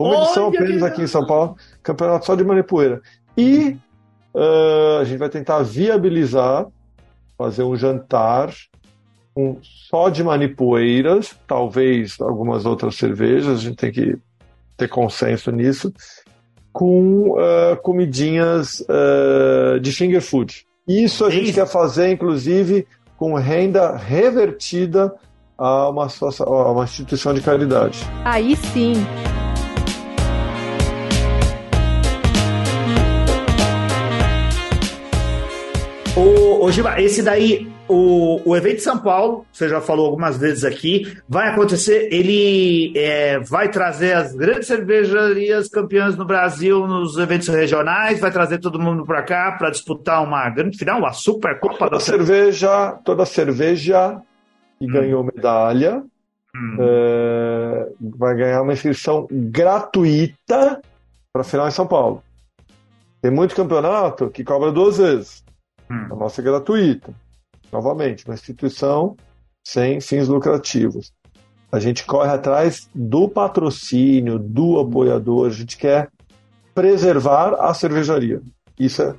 Uma 0.02 0.24
edição 0.24 0.48
Olha 0.48 0.58
apenas 0.58 0.82
aqui 0.82 1.02
em 1.02 1.06
São 1.06 1.26
Paulo, 1.26 1.56
campeonato 1.82 2.26
só 2.26 2.34
de 2.34 2.44
manipoeira. 2.44 3.00
E 3.36 3.76
ah, 4.34 4.98
a 5.00 5.04
gente 5.04 5.18
vai 5.18 5.28
tentar 5.28 5.62
viabilizar, 5.62 6.66
fazer 7.36 7.62
um 7.62 7.76
jantar 7.76 8.52
um, 9.36 9.56
só 9.62 10.08
de 10.10 10.22
manipoeiras, 10.22 11.34
talvez 11.46 12.20
algumas 12.20 12.66
outras 12.66 12.96
cervejas, 12.96 13.58
a 13.58 13.60
gente 13.60 13.76
tem 13.76 13.90
que 13.90 14.16
ter 14.76 14.88
consenso 14.88 15.50
nisso, 15.50 15.92
com 16.72 17.36
ah, 17.38 17.76
comidinhas 17.76 18.84
ah, 18.88 19.78
de 19.80 19.92
finger 19.92 20.20
food. 20.20 20.66
Isso 20.86 21.24
a 21.24 21.30
gente 21.30 21.52
quer 21.52 21.66
fazer, 21.66 22.10
inclusive, 22.10 22.86
com 23.16 23.34
renda 23.34 23.96
revertida 23.96 25.14
a 25.56 25.88
uma, 25.88 26.08
a 26.08 26.72
uma 26.72 26.84
instituição 26.84 27.32
de 27.32 27.40
caridade. 27.40 28.00
Aí 28.24 28.56
sim. 28.56 28.94
Ô, 36.16 36.64
ô 36.64 36.70
Giba, 36.70 37.00
esse 37.00 37.22
daí, 37.22 37.72
o, 37.88 38.40
o 38.44 38.54
evento 38.54 38.76
de 38.76 38.82
São 38.82 38.98
Paulo, 38.98 39.46
você 39.50 39.68
já 39.68 39.80
falou 39.80 40.06
algumas 40.06 40.36
vezes 40.36 40.62
aqui, 40.62 41.16
vai 41.28 41.48
acontecer, 41.48 42.08
ele 42.12 42.92
é, 42.96 43.38
vai 43.40 43.70
trazer 43.70 44.12
as 44.12 44.34
grandes 44.34 44.66
cervejarias 44.66 45.68
campeãs 45.68 46.16
no 46.16 46.24
Brasil 46.24 46.86
nos 46.86 47.16
eventos 47.16 47.48
regionais, 47.48 48.20
vai 48.20 48.30
trazer 48.30 48.58
todo 48.58 48.78
mundo 48.78 49.04
para 49.06 49.22
cá 49.22 49.52
para 49.52 49.70
disputar 49.70 50.22
uma 50.22 50.50
grande 50.50 50.76
final, 50.76 50.98
uma 50.98 51.12
super 51.12 51.58
Copa 51.58 51.78
Toda 51.78 51.90
da 51.92 52.00
cerveja, 52.00 52.92
toda 53.04 53.24
cerveja 53.24 54.20
que 54.78 54.86
ganhou 54.86 55.24
medalha 55.24 56.04
Hum. 56.54 56.76
eh, 56.78 57.88
vai 57.98 58.34
ganhar 58.36 58.60
uma 58.60 58.74
inscrição 58.74 59.26
gratuita 59.30 60.82
para 61.32 61.40
a 61.40 61.44
final 61.44 61.66
em 61.66 61.70
São 61.70 61.86
Paulo. 61.86 62.22
Tem 63.22 63.30
muito 63.30 63.54
campeonato 63.56 64.28
que 64.28 64.44
cobra 64.44 64.70
duas 64.70 64.98
vezes. 64.98 65.42
Hum. 65.92 66.06
A 66.10 66.16
nossa 66.16 66.40
é 66.40 66.44
gratuita. 66.44 67.12
Novamente, 67.70 68.24
uma 68.26 68.34
instituição 68.34 69.16
sem 69.66 70.00
fins 70.00 70.28
lucrativos. 70.28 71.12
A 71.70 71.78
gente 71.78 72.04
corre 72.04 72.30
atrás 72.30 72.88
do 72.94 73.28
patrocínio, 73.28 74.38
do 74.38 74.78
apoiador. 74.80 75.46
A 75.46 75.50
gente 75.50 75.76
quer 75.76 76.08
preservar 76.74 77.54
a 77.54 77.72
cervejaria. 77.74 78.40
Isso 78.78 79.02
é, 79.02 79.14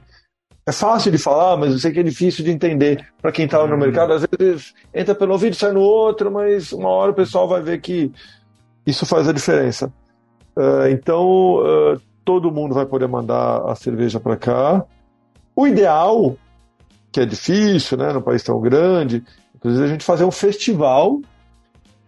é 0.67 0.71
fácil 0.71 1.11
de 1.11 1.17
falar, 1.17 1.57
mas 1.57 1.71
eu 1.71 1.79
sei 1.79 1.91
que 1.91 1.99
é 1.99 2.03
difícil 2.03 2.43
de 2.43 2.51
entender 2.51 3.07
para 3.21 3.31
quem 3.31 3.45
está 3.45 3.65
no 3.65 3.75
Hum. 3.75 3.79
mercado. 3.79 4.13
Às 4.13 4.25
vezes 4.39 4.73
entra 4.93 5.15
pelo 5.15 5.31
ouvido, 5.33 5.55
sai 5.55 5.71
no 5.71 5.81
outro, 5.81 6.31
mas 6.31 6.71
uma 6.71 6.89
hora 6.89 7.11
o 7.11 7.15
pessoal 7.15 7.47
vai 7.47 7.61
ver 7.61 7.79
que 7.81 8.11
isso 8.85 9.05
faz 9.05 9.27
a 9.27 9.33
diferença. 9.33 9.91
Eh, 10.57 10.91
então, 10.91 11.61
eh, 11.65 11.99
todo 12.23 12.51
mundo 12.51 12.75
vai 12.75 12.85
poder 12.85 13.07
mandar 13.07 13.63
a 13.67 13.75
cerveja 13.75 14.19
para 14.19 14.37
cá. 14.37 14.85
O 15.55 15.65
ideal, 15.67 16.35
que 17.13 17.21
é 17.21 17.25
difícil, 17.25 17.97
né, 17.97 18.11
num 18.11 18.21
país 18.21 18.41
tão 18.43 18.59
grande, 18.59 19.23
inclusive 19.55 19.85
a 19.85 19.87
gente 19.87 20.03
fazer 20.03 20.23
um 20.25 20.31
festival 20.31 21.21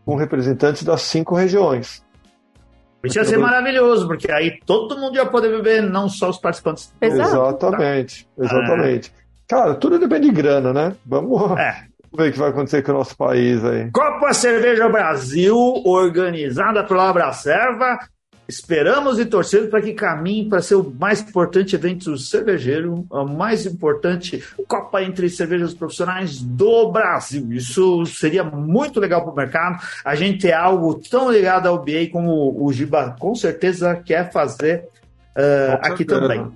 com 0.04 0.16
representantes 0.16 0.84
das 0.84 1.04
cinco 1.04 1.36
regiões. 1.36 2.04
Isso 3.04 3.20
ia 3.20 3.24
ser 3.26 3.38
maravilhoso, 3.38 4.08
porque 4.08 4.32
aí 4.32 4.60
todo 4.66 4.98
mundo 4.98 5.16
ia 5.16 5.28
poder 5.28 5.50
beber, 5.50 5.84
não 5.84 6.10
só 6.10 6.30
os 6.30 6.40
participantes. 6.40 6.92
Exato. 7.00 7.30
Exatamente, 7.30 8.28
exatamente. 8.38 9.14
Cara, 9.48 9.76
tudo 9.76 10.00
depende 10.00 10.28
de 10.28 10.34
grana, 10.34 10.74
né? 10.74 10.96
Vamos 11.06 11.52
É. 11.60 11.84
ver 12.18 12.30
o 12.30 12.34
que 12.34 12.40
vai 12.40 12.50
acontecer 12.50 12.82
com 12.82 12.94
o 12.94 12.96
nosso 12.96 13.16
país 13.16 13.64
aí. 13.64 13.92
Copa 13.92 14.34
Cerveja 14.34 14.90
Brasil, 14.90 15.56
organizada 15.86 16.84
pela 16.84 17.10
Abracerva. 17.10 18.00
Esperamos 18.48 19.20
e 19.20 19.26
torcemos 19.26 19.70
para 19.70 19.82
que 19.82 19.94
caminhe 19.94 20.48
para 20.48 20.62
ser 20.62 20.76
o 20.76 20.94
mais 21.00 21.22
importante 21.22 21.76
evento 21.76 22.18
cervejeiro, 22.18 23.06
a 23.12 23.24
mais 23.24 23.66
importante 23.66 24.44
Copa 24.68 25.02
entre 25.02 25.30
cervejas 25.30 25.74
profissionais 25.74 26.40
do 26.42 26.92
Brasil. 26.92 27.52
Isso 27.52 28.06
seria 28.06 28.44
muito 28.44 29.00
legal 29.00 29.24
para 29.24 29.32
o 29.32 29.36
mercado. 29.36 29.84
A 30.04 30.16
gente 30.16 30.42
ter 30.42 30.54
algo 30.54 30.96
tão 31.10 31.32
ligado 31.32 31.68
ao 31.68 31.80
BA 31.80 32.10
como 32.12 32.64
o 32.64 32.72
Giba 32.72 33.16
com 33.20 33.34
certeza 33.34 33.96
quer 33.96 34.32
fazer 34.32 34.88
Com 35.34 35.88
aqui 35.88 36.06
também. 36.06 36.52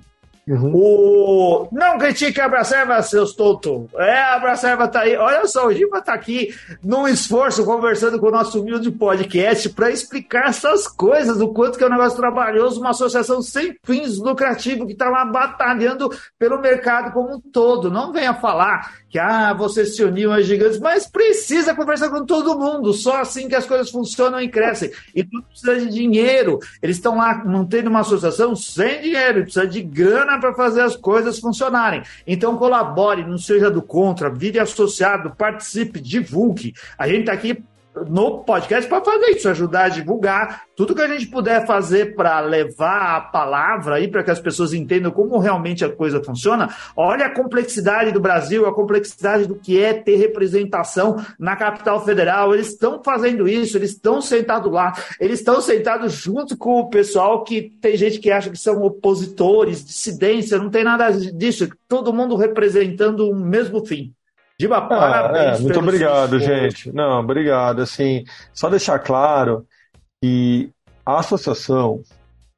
Uhum. 0.50 0.72
O... 0.74 1.68
Não 1.70 1.96
critique 1.96 2.40
a 2.40 2.46
Abracerva, 2.46 3.00
seus 3.02 3.34
tontos. 3.34 3.86
É, 3.94 4.20
a 4.20 4.34
Abracerva 4.34 4.88
tá 4.88 5.02
aí. 5.02 5.16
Olha 5.16 5.46
só, 5.46 5.68
o 5.68 5.72
Giba 5.72 6.02
tá 6.02 6.12
aqui 6.12 6.52
num 6.82 7.06
esforço, 7.06 7.64
conversando 7.64 8.18
com 8.18 8.26
o 8.26 8.32
nosso 8.32 8.60
humilde 8.60 8.90
podcast 8.90 9.68
para 9.68 9.90
explicar 9.90 10.48
essas 10.48 10.88
coisas, 10.88 11.40
o 11.40 11.48
quanto 11.48 11.78
que 11.78 11.84
é 11.84 11.86
um 11.86 11.90
negócio 11.90 12.18
trabalhoso, 12.18 12.80
uma 12.80 12.90
associação 12.90 13.40
sem 13.40 13.78
fins 13.84 14.18
lucrativos 14.18 14.88
que 14.88 14.94
tá 14.96 15.08
lá 15.08 15.24
batalhando 15.24 16.10
pelo 16.36 16.60
mercado 16.60 17.12
como 17.12 17.36
um 17.36 17.40
todo. 17.40 17.88
Não 17.88 18.12
venha 18.12 18.34
falar 18.34 18.99
que 19.10 19.18
ah, 19.18 19.52
você 19.52 19.84
se 19.84 20.04
uniu 20.04 20.32
às 20.32 20.46
gigantes, 20.46 20.78
mas 20.78 21.06
precisa 21.06 21.74
conversar 21.74 22.10
com 22.10 22.24
todo 22.24 22.56
mundo. 22.56 22.94
Só 22.94 23.20
assim 23.20 23.48
que 23.48 23.56
as 23.56 23.66
coisas 23.66 23.90
funcionam 23.90 24.40
e 24.40 24.48
crescem. 24.48 24.92
E 25.14 25.24
tudo 25.24 25.42
precisa 25.42 25.80
de 25.80 25.88
dinheiro. 25.92 26.60
Eles 26.80 26.96
estão 26.96 27.16
lá 27.16 27.44
mantendo 27.44 27.90
uma 27.90 28.00
associação 28.00 28.54
sem 28.54 29.02
dinheiro, 29.02 29.42
precisa 29.42 29.66
de 29.66 29.82
grana 29.82 30.38
para 30.38 30.54
fazer 30.54 30.82
as 30.82 30.94
coisas 30.94 31.40
funcionarem. 31.40 32.02
Então 32.24 32.56
colabore, 32.56 33.24
não 33.24 33.36
seja 33.36 33.68
do 33.68 33.82
contra, 33.82 34.30
vire 34.30 34.60
associado, 34.60 35.34
participe, 35.36 36.00
divulgue. 36.00 36.72
A 36.96 37.08
gente 37.08 37.20
está 37.20 37.32
aqui 37.32 37.60
no 38.08 38.44
podcast 38.44 38.88
para 38.88 39.04
fazer 39.04 39.30
isso, 39.30 39.48
ajudar 39.48 39.84
a 39.84 39.88
divulgar 39.88 40.62
tudo 40.76 40.94
que 40.94 41.02
a 41.02 41.08
gente 41.08 41.26
puder 41.26 41.66
fazer 41.66 42.14
para 42.14 42.40
levar 42.40 43.16
a 43.16 43.20
palavra 43.20 43.96
aí 43.96 44.08
para 44.08 44.22
que 44.22 44.30
as 44.30 44.40
pessoas 44.40 44.72
entendam 44.72 45.10
como 45.10 45.38
realmente 45.38 45.84
a 45.84 45.90
coisa 45.90 46.22
funciona. 46.22 46.74
Olha 46.96 47.26
a 47.26 47.34
complexidade 47.34 48.12
do 48.12 48.20
Brasil, 48.20 48.66
a 48.66 48.74
complexidade 48.74 49.46
do 49.46 49.56
que 49.56 49.82
é 49.82 49.92
ter 49.92 50.16
representação 50.16 51.22
na 51.38 51.56
capital 51.56 52.04
federal. 52.04 52.54
Eles 52.54 52.68
estão 52.68 53.02
fazendo 53.04 53.48
isso, 53.48 53.76
eles 53.76 53.90
estão 53.90 54.22
sentados 54.22 54.72
lá, 54.72 54.92
eles 55.20 55.40
estão 55.40 55.60
sentados 55.60 56.12
junto 56.12 56.56
com 56.56 56.80
o 56.80 56.88
pessoal 56.88 57.44
que 57.44 57.76
tem 57.80 57.96
gente 57.96 58.18
que 58.18 58.30
acha 58.30 58.50
que 58.50 58.58
são 58.58 58.82
opositores, 58.82 59.84
dissidência, 59.84 60.58
não 60.58 60.70
tem 60.70 60.84
nada 60.84 61.10
disso. 61.10 61.68
Todo 61.88 62.12
mundo 62.12 62.36
representando 62.36 63.28
o 63.28 63.34
mesmo 63.34 63.84
fim. 63.84 64.14
Diba, 64.60 64.76
Ah, 64.76 64.82
parabéns. 64.82 65.58
é, 65.58 65.62
muito 65.62 65.72
pelo 65.72 65.88
obrigado, 65.88 66.38
gente. 66.38 66.92
Não, 66.92 67.18
obrigado. 67.20 67.80
Assim, 67.80 68.24
só 68.52 68.68
deixar 68.68 68.98
claro 68.98 69.66
que 70.22 70.70
a 71.04 71.18
associação, 71.18 72.02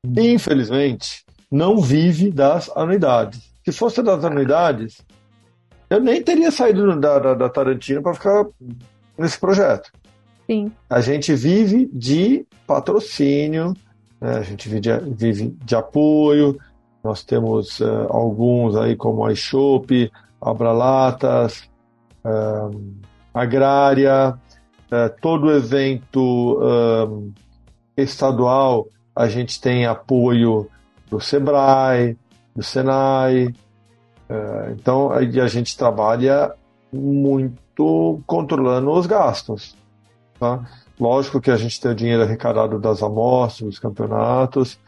infelizmente, 0.05 1.24
não 1.49 1.81
vive 1.81 2.29
das 2.29 2.69
anuidades. 2.77 3.41
Se 3.65 3.70
fosse 3.70 4.03
das 4.03 4.24
anuidades, 4.24 5.01
eu 5.89 6.01
nem 6.01 6.20
teria 6.20 6.51
saído 6.51 6.99
da, 6.99 7.20
da, 7.20 7.35
da 7.35 7.49
Tarantino 7.49 8.03
para 8.03 8.15
ficar 8.15 8.47
nesse 9.16 9.39
projeto. 9.39 9.93
Sim. 10.51 10.73
A 10.91 11.01
gente 11.01 11.33
vive 11.37 11.89
de 11.93 12.45
patrocínio, 12.66 13.74
né? 14.20 14.39
a 14.39 14.43
gente 14.43 14.69
vive 14.69 14.81
de, 14.81 14.99
vive 15.15 15.57
de 15.65 15.77
apoio. 15.77 16.59
Nós 17.05 17.23
temos 17.23 17.81
eh, 17.81 18.07
alguns 18.11 18.74
aí, 18.74 18.97
como 18.97 19.24
a 19.24 19.33
iShop, 19.33 20.11
Abralatas, 20.41 21.70
eh, 22.24 23.11
Agrária, 23.35 24.39
eh, 24.90 25.09
todo 25.20 25.51
evento 25.51 26.61
eh, 27.97 28.03
estadual 28.03 28.86
a 29.15 29.28
gente 29.28 29.61
tem 29.61 29.86
apoio 29.86 30.69
do 31.09 31.20
Sebrae, 31.20 32.16
do 32.55 32.62
Senai, 32.62 33.55
é, 34.32 34.73
então 34.73 35.12
a 35.12 35.47
gente 35.47 35.77
trabalha 35.77 36.55
muito 36.90 38.23
controlando 38.27 38.90
os 38.90 39.07
gastos. 39.07 39.77
Tá? 40.39 40.65
Lógico 40.99 41.40
que 41.40 41.51
a 41.51 41.57
gente 41.57 41.78
tem 41.78 41.90
o 41.90 41.94
dinheiro 41.94 42.23
arrecadado 42.23 42.78
das 42.78 43.03
amostras, 43.03 43.69
dos 43.69 43.78
campeonatos, 43.78 44.78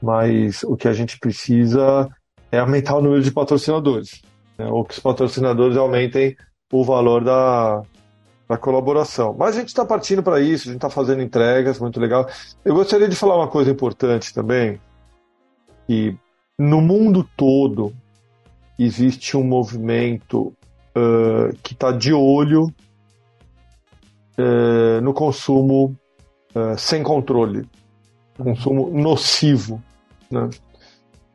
mas 0.00 0.62
o 0.64 0.76
que 0.76 0.88
a 0.88 0.92
gente 0.92 1.18
precisa 1.18 2.08
é 2.50 2.58
aumentar 2.58 2.96
o 2.96 3.02
número 3.02 3.22
de 3.22 3.32
patrocinadores, 3.32 4.20
né? 4.58 4.66
ou 4.66 4.84
que 4.84 4.92
os 4.92 5.00
patrocinadores 5.00 5.76
aumentem 5.76 6.36
o 6.72 6.82
valor 6.82 7.22
da, 7.22 7.82
da 8.48 8.56
colaboração. 8.56 9.36
Mas 9.38 9.54
a 9.54 9.60
gente 9.60 9.68
está 9.68 9.84
partindo 9.84 10.22
para 10.22 10.40
isso, 10.40 10.64
a 10.64 10.72
gente 10.72 10.76
está 10.76 10.88
fazendo 10.88 11.22
entregas, 11.22 11.78
muito 11.78 12.00
legal. 12.00 12.26
Eu 12.64 12.74
gostaria 12.74 13.06
de 13.06 13.14
falar 13.14 13.36
uma 13.36 13.48
coisa 13.48 13.70
importante 13.70 14.32
também, 14.32 14.80
que 15.86 16.16
no 16.58 16.80
mundo 16.80 17.28
todo 17.36 17.92
existe 18.78 19.36
um 19.36 19.44
movimento 19.44 20.52
uh, 20.96 21.54
que 21.62 21.74
está 21.74 21.92
de 21.92 22.12
olho 22.12 22.72
uh, 24.38 25.00
no 25.02 25.12
consumo 25.12 25.94
uh, 26.54 26.78
sem 26.78 27.02
controle, 27.02 27.68
consumo 28.36 28.90
nocivo. 28.90 29.82
Né? 30.30 30.48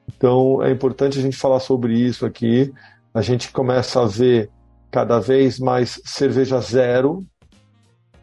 Então 0.07 0.63
é 0.63 0.71
importante 0.71 1.19
a 1.19 1.21
gente 1.21 1.37
falar 1.37 1.59
sobre 1.59 1.93
isso 1.93 2.25
aqui. 2.25 2.73
A 3.13 3.21
gente 3.21 3.51
começa 3.51 4.01
a 4.01 4.05
ver 4.05 4.49
cada 4.91 5.19
vez 5.19 5.59
mais 5.59 6.01
cerveja 6.05 6.59
zero 6.59 7.25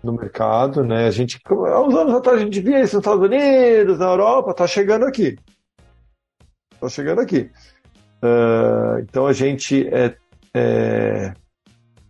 no 0.03 0.13
mercado, 0.13 0.85
né? 0.85 1.07
A 1.07 1.11
gente, 1.11 1.41
há 1.47 1.81
uns 1.81 1.95
anos 1.95 2.15
atrás, 2.15 2.41
a 2.41 2.45
gente 2.45 2.61
via 2.61 2.81
isso 2.83 2.97
nos 2.97 3.05
Estados 3.05 3.25
Unidos, 3.25 3.99
na 3.99 4.07
Europa, 4.07 4.51
está 4.51 4.67
chegando 4.67 5.05
aqui. 5.05 5.39
Está 6.75 6.89
chegando 6.89 7.21
aqui. 7.21 7.51
Uh, 8.23 9.01
então 9.01 9.27
a 9.27 9.33
gente 9.33 9.87
é, 9.89 10.15
é, 10.55 11.35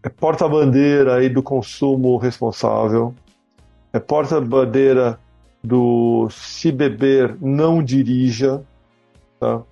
é 0.02 0.08
porta-bandeira 0.08 1.16
aí 1.16 1.28
do 1.28 1.42
consumo 1.42 2.16
responsável, 2.16 3.14
é 3.92 3.98
porta-bandeira 3.98 5.18
do 5.62 6.28
se 6.30 6.70
beber 6.70 7.36
não 7.40 7.82
dirija, 7.82 8.62
tá? 9.40 9.62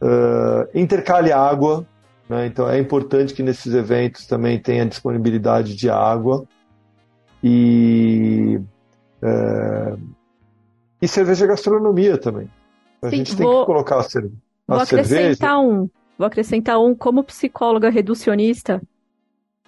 Uh, 0.00 0.66
intercale 0.74 1.30
água, 1.32 1.86
né? 2.32 2.46
então 2.46 2.68
é 2.68 2.78
importante 2.78 3.34
que 3.34 3.42
nesses 3.42 3.74
eventos 3.74 4.26
também 4.26 4.58
tenha 4.58 4.86
disponibilidade 4.86 5.76
de 5.76 5.90
água 5.90 6.46
e 7.42 8.60
uh, 9.22 10.12
e 11.00 11.08
cerveja 11.08 11.46
gastronomia 11.46 12.16
também. 12.16 12.48
A 13.02 13.10
Sim, 13.10 13.16
gente 13.16 13.36
tem 13.36 13.44
vou, 13.44 13.60
que 13.60 13.66
colocar 13.66 13.98
a, 13.98 14.02
cerve 14.04 14.32
a 14.68 14.76
vou 14.76 14.86
cerveja. 14.86 15.16
Acrescentar 15.16 15.58
um, 15.58 15.90
vou 16.16 16.26
acrescentar 16.26 16.80
um 16.80 16.94
como 16.94 17.24
psicóloga 17.24 17.90
reducionista. 17.90 18.80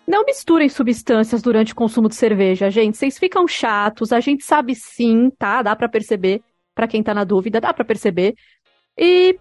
Não 0.06 0.24
misturem 0.24 0.68
substâncias 0.68 1.42
durante 1.42 1.72
o 1.72 1.76
consumo 1.76 2.08
de 2.08 2.14
cerveja, 2.14 2.70
gente. 2.70 2.96
Vocês 2.96 3.18
ficam 3.18 3.48
chatos, 3.48 4.12
a 4.12 4.20
gente 4.20 4.44
sabe 4.44 4.74
sim, 4.74 5.30
tá? 5.38 5.62
Dá 5.62 5.74
para 5.74 5.88
perceber. 5.88 6.42
Para 6.74 6.86
quem 6.86 7.02
tá 7.02 7.14
na 7.14 7.24
dúvida, 7.24 7.60
dá 7.60 7.72
para 7.72 7.84
perceber. 7.84 8.34
E 8.96 9.38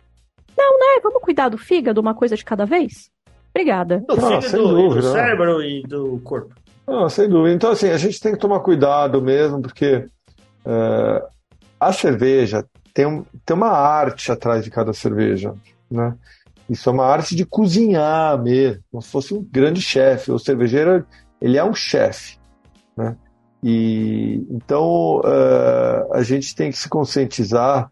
não, 0.58 0.80
né? 0.80 1.02
Vamos 1.04 1.22
cuidar 1.22 1.50
do 1.50 1.58
fígado, 1.58 2.02
uma 2.02 2.16
coisa 2.16 2.36
de 2.36 2.46
cada 2.46 2.66
vez. 2.66 3.12
Obrigada. 3.56 4.04
Do 4.08 4.14
ah, 4.14 4.42
fígado, 4.42 4.68
dúvida, 4.68 5.02
do 5.02 5.12
cérebro 5.12 5.62
e 5.62 5.84
do 5.84 6.20
corpo. 6.24 6.56
Ah, 6.88 7.08
sem 7.08 7.30
dúvida. 7.30 7.54
Então, 7.54 7.72
assim, 7.72 7.90
a 7.90 7.98
gente 7.98 8.20
tem 8.20 8.34
que 8.34 8.40
tomar 8.40 8.60
cuidado 8.62 9.22
mesmo, 9.22 9.62
porque 9.62 10.08
é, 10.66 11.26
a 11.80 11.94
cerveja 11.94 12.66
tem, 12.94 13.06
um, 13.06 13.24
tem 13.46 13.56
uma 13.56 13.70
arte 13.70 14.32
atrás 14.32 14.64
de 14.64 14.72
cada 14.72 14.92
cerveja, 14.92 15.54
né? 15.90 16.16
Isso 16.70 16.90
é 16.90 16.94
uma 16.94 17.06
arte 17.06 17.36
de 17.36 17.46
cozinhar 17.46 18.42
mesmo, 18.42 18.82
como 18.90 19.02
se 19.02 19.10
fosse 19.10 19.34
um 19.34 19.44
grande 19.44 19.82
chefe. 19.82 20.32
O 20.32 20.40
cervejeiro, 20.40 21.06
ele 21.42 21.58
é 21.58 21.64
um 21.64 21.74
chefe, 21.74 22.38
né? 22.98 23.16
E 23.62 24.46
então 24.50 25.20
uh, 25.20 26.14
a 26.14 26.22
gente 26.22 26.54
tem 26.56 26.70
que 26.70 26.78
se 26.78 26.90
conscientizar 26.90 27.90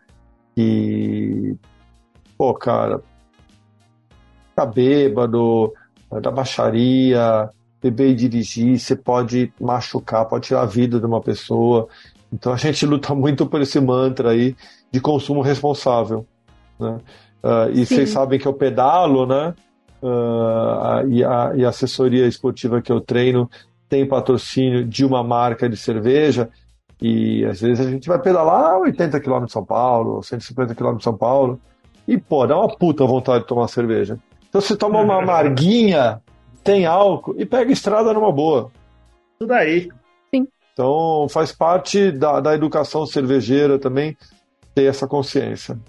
que, 0.54 1.56
pô, 2.38 2.54
cara, 2.54 3.02
tá 4.56 4.66
bêbado, 4.66 5.74
da 6.22 6.32
baixaria, 6.32 7.50
beber 7.82 8.10
e 8.10 8.16
dirigir, 8.16 8.80
você 8.80 8.96
pode 8.96 9.52
machucar, 9.60 10.26
pode 10.26 10.48
tirar 10.48 10.62
a 10.62 10.66
vida 10.66 11.00
de 11.00 11.06
uma 11.06 11.22
pessoa. 11.22 11.88
Então 12.32 12.54
a 12.54 12.58
gente 12.58 12.86
luta 12.86 13.14
muito 13.16 13.46
por 13.46 13.62
esse 13.62 13.80
mantra 13.80 14.32
aí 14.32 14.56
de 14.92 15.00
consumo 15.00 15.42
responsável, 15.42 16.26
né? 16.80 17.00
Uh, 17.44 17.72
e 17.72 17.86
Sim. 17.86 17.96
vocês 17.96 18.10
sabem 18.12 18.38
que 18.38 18.48
eu 18.48 18.54
pedalo, 18.54 19.26
né? 19.26 19.56
Uh, 20.02 21.08
e, 21.10 21.24
a, 21.24 21.54
e 21.56 21.66
a 21.66 21.70
assessoria 21.70 22.28
esportiva 22.28 22.82
que 22.82 22.92
eu 22.92 23.02
treino 23.02 23.50
tem 23.90 24.08
patrocínio 24.08 24.86
de 24.86 25.04
uma 25.04 25.24
marca 25.24 25.68
de 25.68 25.76
cerveja. 25.76 26.50
E 27.02 27.44
às 27.46 27.62
vezes 27.62 27.86
a 27.86 27.90
gente 27.90 28.08
vai 28.08 28.20
pedalar 28.20 28.78
80 28.78 29.20
km 29.20 29.46
de 29.46 29.52
São 29.52 29.66
Paulo, 29.66 30.22
150 30.22 30.76
km 30.76 30.98
de 30.98 31.04
São 31.04 31.18
Paulo, 31.18 31.60
e 32.08 32.16
pô, 32.16 32.46
dá 32.46 32.58
uma 32.58 32.68
puta 32.68 33.04
vontade 33.06 33.42
de 33.42 33.48
tomar 33.48 33.68
cerveja. 33.68 34.20
Então 34.52 34.60
você 34.60 34.76
toma 34.76 35.00
uma 35.00 35.20
amarguinha, 35.22 36.22
tem 36.62 36.86
álcool 36.86 37.36
e 37.38 37.46
pega 37.46 37.72
estrada 37.72 38.14
numa 38.14 38.34
boa. 38.34 38.70
Tudo 39.40 39.54
aí. 39.54 39.90
Sim. 40.30 40.46
Então 40.74 41.26
faz 41.30 41.54
parte 41.54 42.12
da, 42.12 42.42
da 42.42 42.54
educação 42.54 43.06
cervejeira 43.06 43.80
também 43.80 44.18
ter 44.76 44.84
essa 44.84 45.08
consciência. 45.08 45.80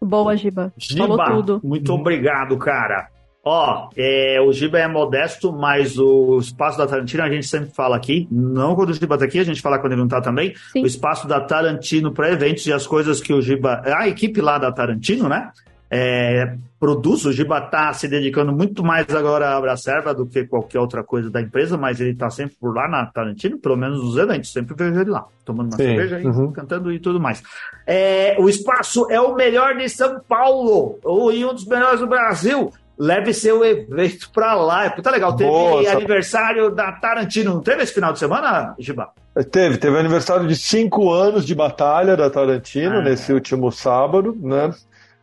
Boa, 0.00 0.34
Giba. 0.34 0.72
Giba, 0.78 1.06
Falou 1.06 1.42
tudo. 1.42 1.60
muito 1.62 1.92
obrigado, 1.92 2.56
cara. 2.56 3.08
Ó, 3.44 3.90
é, 3.94 4.40
o 4.40 4.52
Giba 4.52 4.78
é 4.78 4.88
modesto, 4.88 5.52
mas 5.52 5.98
o 5.98 6.38
espaço 6.38 6.78
da 6.78 6.86
Tarantino 6.86 7.22
a 7.24 7.28
gente 7.28 7.46
sempre 7.46 7.70
fala 7.74 7.94
aqui. 7.96 8.26
Não 8.30 8.74
quando 8.74 8.88
o 8.88 8.94
Giba 8.94 9.18
tá 9.18 9.26
aqui, 9.26 9.38
a 9.38 9.44
gente 9.44 9.60
fala 9.60 9.78
quando 9.78 9.92
ele 9.92 10.00
não 10.00 10.08
tá 10.08 10.22
também. 10.22 10.54
Sim. 10.72 10.82
O 10.82 10.86
espaço 10.86 11.28
da 11.28 11.40
Tarantino 11.40 12.10
para 12.10 12.30
eventos 12.32 12.64
e 12.66 12.72
as 12.72 12.86
coisas 12.86 13.20
que 13.20 13.34
o 13.34 13.42
Giba. 13.42 13.82
A 13.84 14.08
equipe 14.08 14.40
lá 14.40 14.56
da 14.56 14.72
Tarantino, 14.72 15.28
né? 15.28 15.50
É, 15.94 16.56
produz. 16.80 17.26
O 17.26 17.32
Giba 17.32 17.58
está 17.58 17.92
se 17.92 18.08
dedicando 18.08 18.50
muito 18.50 18.82
mais 18.82 19.06
agora 19.14 19.50
à 19.50 19.58
Abracerva 19.58 20.14
do 20.14 20.26
que 20.26 20.46
qualquer 20.46 20.80
outra 20.80 21.04
coisa 21.04 21.28
da 21.28 21.38
empresa, 21.38 21.76
mas 21.76 22.00
ele 22.00 22.12
está 22.12 22.30
sempre 22.30 22.56
por 22.58 22.74
lá 22.74 22.88
na 22.88 23.04
Tarantino, 23.04 23.58
pelo 23.58 23.76
menos 23.76 24.02
nos 24.02 24.16
eventos. 24.16 24.50
Sempre 24.50 24.74
vejo 24.74 24.98
ele 24.98 25.10
lá, 25.10 25.26
tomando 25.44 25.66
uma 25.66 25.76
Sim. 25.76 25.84
cerveja 25.84 26.18
e 26.18 26.26
uhum. 26.26 26.50
cantando 26.50 26.90
e 26.90 26.98
tudo 26.98 27.20
mais. 27.20 27.42
É, 27.86 28.36
o 28.38 28.48
espaço 28.48 29.06
é 29.10 29.20
o 29.20 29.34
melhor 29.34 29.76
de 29.76 29.86
São 29.90 30.18
Paulo, 30.26 30.98
ou 31.04 31.30
e 31.30 31.44
um 31.44 31.52
dos 31.52 31.66
melhores 31.66 32.00
do 32.00 32.06
Brasil. 32.06 32.72
Leve 32.98 33.34
seu 33.34 33.64
evento 33.64 34.30
para 34.32 34.54
lá. 34.54 34.84
É 34.84 34.90
puta 34.90 35.10
legal. 35.10 35.34
Teve 35.34 35.50
Boa, 35.50 35.90
aniversário 35.90 36.70
da 36.70 36.92
Tarantino. 36.92 37.54
Não 37.54 37.60
teve 37.60 37.82
esse 37.82 37.92
final 37.92 38.12
de 38.12 38.18
semana, 38.18 38.74
Giba? 38.78 39.08
Teve, 39.50 39.78
teve 39.78 39.98
aniversário 39.98 40.46
de 40.46 40.54
cinco 40.54 41.10
anos 41.10 41.44
de 41.44 41.54
batalha 41.54 42.16
da 42.16 42.30
Tarantino 42.30 42.98
ah, 42.98 43.02
nesse 43.02 43.32
último 43.32 43.72
sábado, 43.72 44.36
né? 44.40 44.72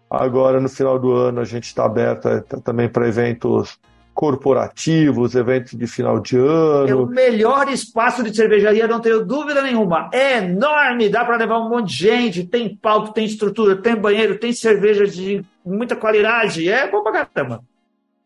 Agora, 0.10 0.60
no 0.60 0.68
final 0.68 0.98
do 0.98 1.14
ano, 1.14 1.40
a 1.40 1.46
gente 1.46 1.66
está 1.66 1.86
aberto 1.86 2.28
é, 2.28 2.42
tá 2.42 2.60
também 2.60 2.90
para 2.90 3.08
eventos 3.08 3.78
corporativos, 4.20 5.34
eventos 5.34 5.78
de 5.78 5.88
final 5.88 6.20
de 6.20 6.36
ano. 6.36 6.90
É 6.90 6.96
o 6.96 7.06
melhor 7.06 7.70
espaço 7.70 8.22
de 8.22 8.36
cervejaria, 8.36 8.86
não 8.86 9.00
tenho 9.00 9.26
dúvida 9.26 9.62
nenhuma. 9.62 10.10
É 10.12 10.40
enorme, 10.40 11.08
dá 11.08 11.24
para 11.24 11.38
levar 11.38 11.60
um 11.60 11.70
monte 11.70 11.90
de 11.90 11.96
gente, 11.96 12.44
tem 12.44 12.76
palco, 12.76 13.14
tem 13.14 13.24
estrutura, 13.24 13.78
tem 13.78 13.96
banheiro, 13.96 14.38
tem 14.38 14.52
cerveja 14.52 15.06
de 15.06 15.42
muita 15.64 15.96
qualidade. 15.96 16.68
É 16.68 16.90
bom 16.90 17.02
pra 17.02 17.26
caramba. 17.26 17.64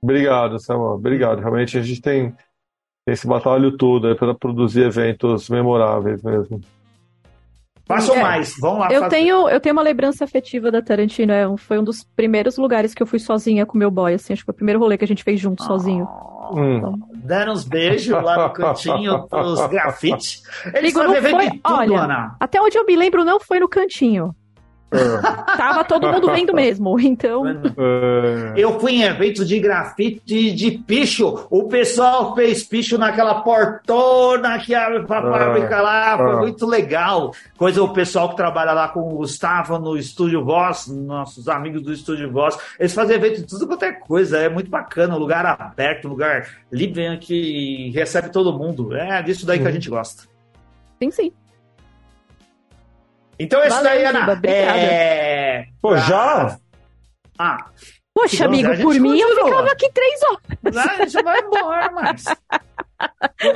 Obrigado, 0.02 0.60
Samuel. 0.60 0.94
Obrigado. 0.94 1.42
Realmente 1.42 1.78
a 1.78 1.82
gente 1.82 2.02
tem, 2.02 2.32
tem 3.06 3.14
esse 3.14 3.28
batalho 3.28 3.78
todo 3.78 4.16
para 4.16 4.34
produzir 4.34 4.82
eventos 4.86 5.48
memoráveis 5.48 6.24
mesmo. 6.24 6.60
Façam 7.96 8.16
é, 8.16 8.22
mais, 8.22 8.56
vão 8.60 8.80
lá. 8.80 8.88
Eu 8.92 9.02
fazer. 9.02 9.16
tenho, 9.16 9.50
eu 9.50 9.60
tenho 9.60 9.74
uma 9.74 9.82
lembrança 9.82 10.24
afetiva 10.24 10.72
da 10.72 10.82
Tarantino. 10.82 11.32
É, 11.32 11.46
foi 11.58 11.80
um 11.80 11.84
dos 11.84 12.04
primeiros 12.16 12.58
lugares 12.58 12.94
que 12.94 13.02
eu 13.02 13.08
fui 13.08 13.20
sozinha 13.20 13.66
com 13.66 13.78
meu 13.78 13.92
boy, 13.92 14.14
assim, 14.14 14.34
acho 14.34 14.42
que 14.42 14.46
foi 14.46 14.54
o 14.54 14.56
primeiro 14.56 14.80
rolê 14.80 14.98
que 14.98 15.06
a 15.06 15.08
gente 15.08 15.24
fez 15.24 15.40
junto, 15.40 15.64
sozinho. 15.64 16.08
Hum. 16.52 16.78
Então... 16.78 17.00
Deram 17.14 17.54
uns 17.54 17.64
beijos 17.64 18.22
lá 18.22 18.48
no 18.48 18.54
cantinho 18.54 19.28
pros 19.28 19.66
grafites. 19.68 20.44
Eles 20.74 20.94
Ligo, 20.94 21.04
não 21.04 21.16
foi, 21.16 21.50
tudo, 21.50 21.62
olha, 21.66 22.02
Ana. 22.02 22.36
Até 22.40 22.62
onde 22.62 22.78
eu 22.78 22.86
me 22.86 22.96
lembro, 22.96 23.24
não 23.24 23.40
foi 23.40 23.60
no 23.60 23.70
cantinho. 23.70 24.36
É. 24.94 25.58
Tava 25.58 25.84
todo 25.84 26.12
mundo 26.12 26.32
vendo 26.32 26.54
mesmo, 26.54 27.00
então. 27.00 27.48
É. 27.48 28.54
Eu 28.56 28.80
fui 28.80 28.94
em 28.94 29.04
eventos 29.04 29.48
de 29.48 29.60
grafite 29.60 30.52
de 30.52 30.72
picho. 30.72 31.48
O 31.50 31.68
pessoal 31.68 32.36
fez 32.36 32.64
picho 32.64 32.98
naquela 32.98 33.42
portona 33.42 34.60
que 34.60 34.76
abre 34.76 35.04
pra 35.04 35.20
é. 35.20 35.22
fábrica 35.22 35.82
lá. 35.82 36.18
Foi 36.18 36.36
muito 36.38 36.66
legal. 36.66 37.34
Coisa 37.58 37.84
o 37.84 37.94
pessoal 37.94 38.30
que 38.30 38.36
trabalha 38.36 38.74
lá 38.74 38.88
com 38.90 39.02
o 39.02 39.18
Gustavo 39.18 39.80
no 39.80 39.98
Estúdio 39.98 40.44
Voz, 40.44 40.88
nossos 40.88 41.48
amigos 41.48 41.82
do 41.82 41.92
Estúdio 41.92 42.32
Voz, 42.32 42.58
eles 42.80 42.94
fazem 42.94 43.16
evento 43.16 43.38
de 43.38 43.48
tudo 43.48 43.68
quanto 43.68 43.86
é 43.86 43.92
coisa. 43.92 44.38
É 44.38 44.50
muito 44.50 44.70
bacana. 44.70 45.16
Um 45.16 45.20
lugar 45.20 45.46
aberto, 45.46 46.08
um 46.08 46.12
lugar 46.12 46.48
livre 46.72 47.18
que 47.18 47.92
recebe 47.94 48.30
todo 48.30 48.58
mundo. 48.58 48.96
É 48.96 49.22
disso 49.22 49.46
daí 49.46 49.60
que 49.60 49.68
a 49.68 49.72
gente 49.72 49.90
gosta. 49.90 50.24
Sim, 51.02 51.12
sim. 51.12 51.32
Então 53.40 53.60
esse 53.62 53.70
Valeu, 53.70 53.84
daí, 53.84 54.06
Ana. 54.06 54.34
Obrigada. 54.34 54.80
É... 54.80 55.66
Pô, 55.82 55.98
já? 55.98 56.58
Ah, 57.38 57.66
Poxa, 58.14 58.48
Vamos, 58.48 58.64
amigo, 58.64 58.82
por 58.84 59.00
mim 59.00 59.18
eu 59.18 59.30
ficava 59.30 59.72
aqui 59.72 59.92
três 59.92 60.20
horas. 60.24 60.76
lá 60.76 60.84
a 60.84 61.06
gente 61.06 61.24
vai 61.24 61.40
embora, 61.40 61.92
mas. 61.92 62.24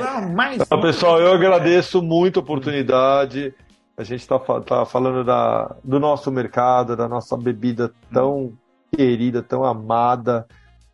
Não, 0.00 0.34
mais. 0.34 0.60
Ah, 0.68 0.78
pessoal, 0.78 1.20
eu 1.20 1.32
agradeço 1.32 2.02
muito 2.02 2.40
a 2.40 2.42
oportunidade. 2.42 3.54
A 3.96 4.02
gente 4.02 4.20
está 4.20 4.38
tá 4.38 4.84
falando 4.84 5.24
da, 5.24 5.76
do 5.84 6.00
nosso 6.00 6.30
mercado, 6.30 6.96
da 6.96 7.08
nossa 7.08 7.36
bebida 7.36 7.92
tão 8.12 8.52
querida, 8.94 9.42
tão 9.42 9.64
amada, 9.64 10.46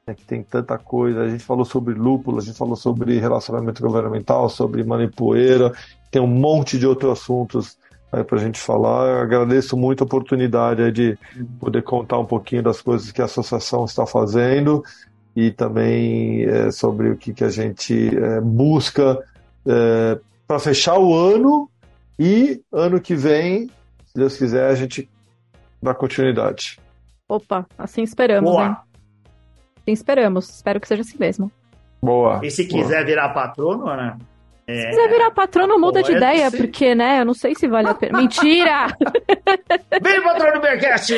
né, 0.07 0.15
que 0.15 0.25
tem 0.25 0.43
tanta 0.43 0.77
coisa. 0.77 1.23
A 1.23 1.29
gente 1.29 1.45
falou 1.45 1.65
sobre 1.65 1.95
lúpulo, 1.95 2.39
a 2.39 2.43
gente 2.43 2.59
falou 2.59 2.77
sobre 2.77 3.19
relacionamento 3.19 3.83
governamental, 3.83 4.49
sobre 4.51 4.85
manipoeira, 4.85 5.73
tem 6.11 6.21
um 6.21 6.27
monte 6.27 6.79
de 6.79 6.87
outros 6.87 7.13
assuntos 7.13 7.79
para 8.23 8.39
a 8.39 8.41
gente 8.41 8.61
falar. 8.61 9.09
Eu 9.09 9.19
agradeço 9.23 9.77
muito 9.77 10.03
a 10.03 10.07
oportunidade 10.07 10.83
aí 10.83 10.93
de 10.93 11.19
poder 11.59 11.83
contar 11.83 12.19
um 12.19 12.27
pouquinho 12.27 12.63
das 12.63 12.81
coisas 12.81 13.11
que 13.11 13.21
a 13.21 13.25
associação 13.25 13.85
está 13.85 14.07
fazendo 14.07 14.85
e 15.35 15.51
também 15.51 16.45
é, 16.45 16.71
sobre 16.71 17.11
o 17.11 17.17
que, 17.17 17.33
que 17.33 17.43
a 17.43 17.51
gente 17.51 18.17
é, 18.17 18.41
busca 18.41 19.19
para 20.47 20.59
fechar 20.59 20.99
o 20.99 21.15
ano 21.15 21.71
e 22.19 22.61
ano 22.71 23.01
que 23.01 23.15
vem, 23.15 23.69
se 24.05 24.15
Deus 24.15 24.37
quiser, 24.37 24.71
a 24.71 24.75
gente 24.75 25.09
dá 25.83 25.95
continuidade. 25.95 26.79
Opa, 27.29 27.67
assim 27.77 28.03
esperamos, 28.03 28.51
Boa. 28.51 28.67
hein? 28.67 28.77
Assim 29.83 29.93
esperamos. 29.93 30.49
Espero 30.49 30.81
que 30.81 30.87
seja 30.87 31.03
assim 31.03 31.17
mesmo. 31.19 31.51
Boa. 32.01 32.41
E 32.45 32.51
se 32.51 32.67
quiser 32.67 33.05
virar 33.05 33.31
patrono, 33.31 33.87
né? 33.97 34.17
Se 34.67 34.89
quiser 34.89 35.09
virar 35.11 35.31
patrono, 35.31 35.79
muda 35.79 36.03
de 36.03 36.13
ideia, 36.13 36.51
ser. 36.51 36.57
porque, 36.57 36.95
né, 36.95 37.21
eu 37.21 37.25
não 37.25 37.35
sei 37.35 37.55
se 37.55 37.69
vale 37.69 37.89
a 37.89 37.95
pena. 37.95 38.19
Mentira! 38.19 38.87
Vem, 40.03 40.23
patrão 40.23 40.55
do 40.55 40.61
Bearcast! 40.61 41.13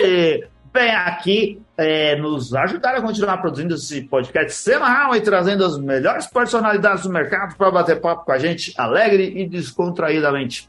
Vem 0.74 0.90
aqui 0.90 1.62
é, 1.78 2.16
nos 2.16 2.54
ajudar 2.54 2.96
a 2.96 3.00
continuar 3.00 3.38
produzindo 3.38 3.74
esse 3.74 4.02
podcast 4.02 4.52
semanal 4.52 5.14
e 5.14 5.20
trazendo 5.20 5.64
as 5.64 5.78
melhores 5.78 6.26
personalidades 6.26 7.04
do 7.04 7.10
mercado 7.10 7.56
para 7.56 7.70
bater 7.70 8.00
papo 8.00 8.24
com 8.24 8.32
a 8.32 8.38
gente, 8.38 8.74
alegre 8.76 9.32
e 9.36 9.48
descontraídamente. 9.48 10.68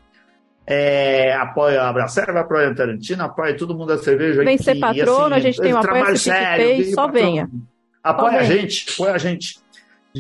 É, 0.66 1.34
apoia 1.34 1.82
a 1.82 1.90
Abracerva, 1.90 2.42
apoia 2.42 2.70
a 2.70 2.76
Tarantino, 2.76 3.24
apoia 3.24 3.56
todo 3.56 3.74
mundo 3.74 3.88
da 3.88 3.98
cerveja. 3.98 4.44
Vem 4.44 4.56
aqui, 4.56 4.64
ser 4.64 4.80
patrono, 4.80 5.34
a 5.34 5.40
gente 5.40 5.60
tem 5.60 5.74
um 5.74 5.78
apoia-se 5.78 6.26
sério, 6.26 6.66
vem 6.66 6.84
só 6.94 7.08
patrono. 7.08 7.26
venha. 7.26 7.50
Apoia 8.04 8.32
Só 8.32 8.38
a 8.40 8.44
gente, 8.44 8.94
apoia 8.94 9.14
a 9.14 9.18
gente. 9.18 9.60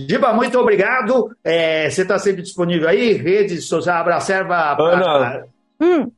Giba, 0.07 0.34
muito 0.34 0.60
obrigado. 0.60 1.36
É, 1.44 1.90
você 1.90 2.02
está 2.03 2.19
sempre 2.19 2.41
disponível 2.41 2.88
aí, 2.88 3.14
rede 3.14 3.61
social 3.61 3.98
Abracerva. 4.02 4.76
Ana. 4.80 5.45
Hum, 5.82 6.11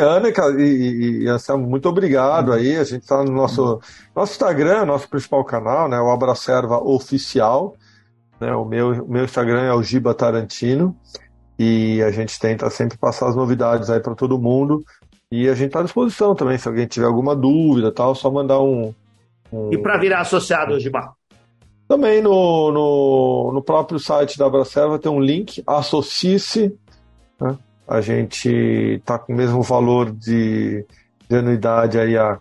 Ana 0.00 0.28
e, 0.28 0.62
e, 0.62 1.22
e 1.24 1.28
Anselmo, 1.28 1.66
muito 1.66 1.88
obrigado 1.88 2.52
aí. 2.52 2.76
A 2.76 2.84
gente 2.84 3.02
está 3.02 3.22
no 3.22 3.32
nosso, 3.32 3.80
nosso 4.14 4.32
Instagram, 4.32 4.84
nosso 4.84 5.08
principal 5.08 5.44
canal, 5.44 5.88
né? 5.88 5.98
O 6.00 6.10
Abracerva 6.10 6.78
Oficial. 6.78 7.76
Né, 8.40 8.52
o, 8.54 8.64
meu, 8.64 9.04
o 9.04 9.08
meu 9.10 9.24
Instagram 9.24 9.62
é 9.62 9.72
o 9.72 9.82
Giba 9.82 10.14
Tarantino. 10.14 10.96
E 11.58 12.02
a 12.02 12.10
gente 12.10 12.38
tenta 12.38 12.68
sempre 12.68 12.98
passar 12.98 13.28
as 13.28 13.36
novidades 13.36 13.88
aí 13.88 14.00
para 14.00 14.14
todo 14.14 14.38
mundo. 14.38 14.84
E 15.30 15.48
a 15.48 15.54
gente 15.54 15.68
está 15.68 15.80
à 15.80 15.84
disposição 15.84 16.34
também. 16.34 16.58
Se 16.58 16.68
alguém 16.68 16.86
tiver 16.86 17.06
alguma 17.06 17.34
dúvida 17.34 17.90
tal, 17.90 18.14
só 18.14 18.30
mandar 18.30 18.60
um. 18.60 18.92
um- 19.52 19.72
E 19.72 19.78
para 19.78 19.96
virar 19.98 20.20
associado, 20.20 20.78
Giba. 20.78 21.14
Também 21.88 22.20
no, 22.20 22.72
no, 22.72 23.52
no 23.54 23.62
próprio 23.62 23.98
site 23.98 24.36
da 24.38 24.46
Abracerva 24.46 24.98
tem 24.98 25.10
um 25.10 25.20
link, 25.20 25.62
associe-se. 25.66 26.74
né? 27.40 27.56
A 27.86 28.00
gente 28.00 28.48
está 28.48 29.16
com 29.18 29.32
o 29.32 29.36
mesmo 29.36 29.62
valor 29.62 30.10
de, 30.10 30.84
de 31.28 31.36
anuidade 31.36 31.98
aí 31.98 32.16
há 32.18 32.38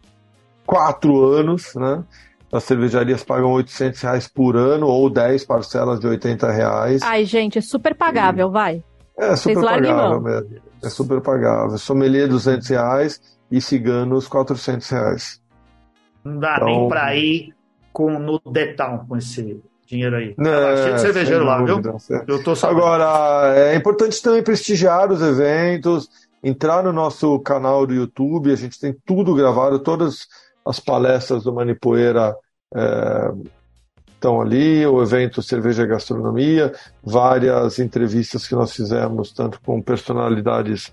quatro 0.66 1.24
anos. 1.32 1.76
Né? 1.76 2.04
As 2.52 2.64
cervejarias 2.64 3.24
pagam 3.24 3.52
800 3.52 4.02
reais 4.02 4.28
por 4.28 4.56
ano 4.56 4.88
ou 4.88 5.08
10 5.10 5.46
parcelas 5.46 6.00
de 6.00 6.08
80 6.08 6.52
reais. 6.52 7.02
Ai, 7.04 7.26
gente, 7.26 7.60
é 7.60 7.62
super 7.62 7.94
pagável, 7.94 8.50
vai. 8.50 8.84
É 9.18 9.36
super 9.36 9.62
larguem 9.62 9.92
pagável 9.94 10.22
mesmo. 10.22 10.50
É 10.84 10.90
super 10.90 11.22
pagável. 11.22 11.78
Sommelier 11.78 12.28
200 12.28 12.68
reais 12.68 13.22
e 13.52 13.62
ciganos 13.62 14.28
400 14.28 14.90
reais. 14.90 15.42
Não 16.24 16.40
dá 16.40 16.56
Então- 16.56 16.66
nem 16.68 16.90
para 16.90 17.16
ir 17.16 17.54
com, 17.96 18.20
no 18.20 18.42
detal 18.52 19.06
com 19.08 19.16
esse 19.16 19.64
dinheiro 19.88 20.18
aí. 20.18 20.36
Né, 20.38 20.52
Tava 20.52 20.78
cheio 20.78 20.96
de 20.96 21.02
cervejeiro 21.02 21.40
sem 21.40 21.48
lá, 21.48 21.58
viu? 21.64 21.82
dúvida. 21.82 22.26
Eu 22.28 22.44
tô 22.44 22.54
sabendo. 22.54 22.80
Agora, 22.80 23.58
é 23.58 23.76
importante 23.76 24.22
também 24.22 24.44
prestigiar 24.44 25.10
os 25.10 25.22
eventos, 25.22 26.10
entrar 26.44 26.84
no 26.84 26.92
nosso 26.92 27.40
canal 27.40 27.88
do 27.88 27.94
YouTube, 27.94 28.52
a 28.52 28.56
gente 28.58 28.78
tem 28.78 28.94
tudo 29.06 29.34
gravado, 29.34 29.80
todas 29.80 30.28
as 30.66 30.78
palestras 30.78 31.44
do 31.44 31.54
Manipoeira 31.54 32.36
é, 32.76 33.32
estão 34.14 34.42
ali, 34.42 34.86
o 34.86 35.02
evento 35.02 35.42
Cerveja 35.42 35.84
e 35.84 35.88
Gastronomia, 35.88 36.74
várias 37.02 37.80
entrevistas 37.80 38.46
que 38.46 38.56
nós 38.56 38.76
fizemos, 38.76 39.32
tanto 39.32 39.62
com 39.62 39.82
personalidades 39.82 40.92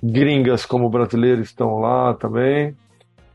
gringas 0.00 0.64
como 0.64 0.88
brasileiras 0.88 1.46
estão 1.46 1.80
lá 1.80 2.14
também. 2.14 2.76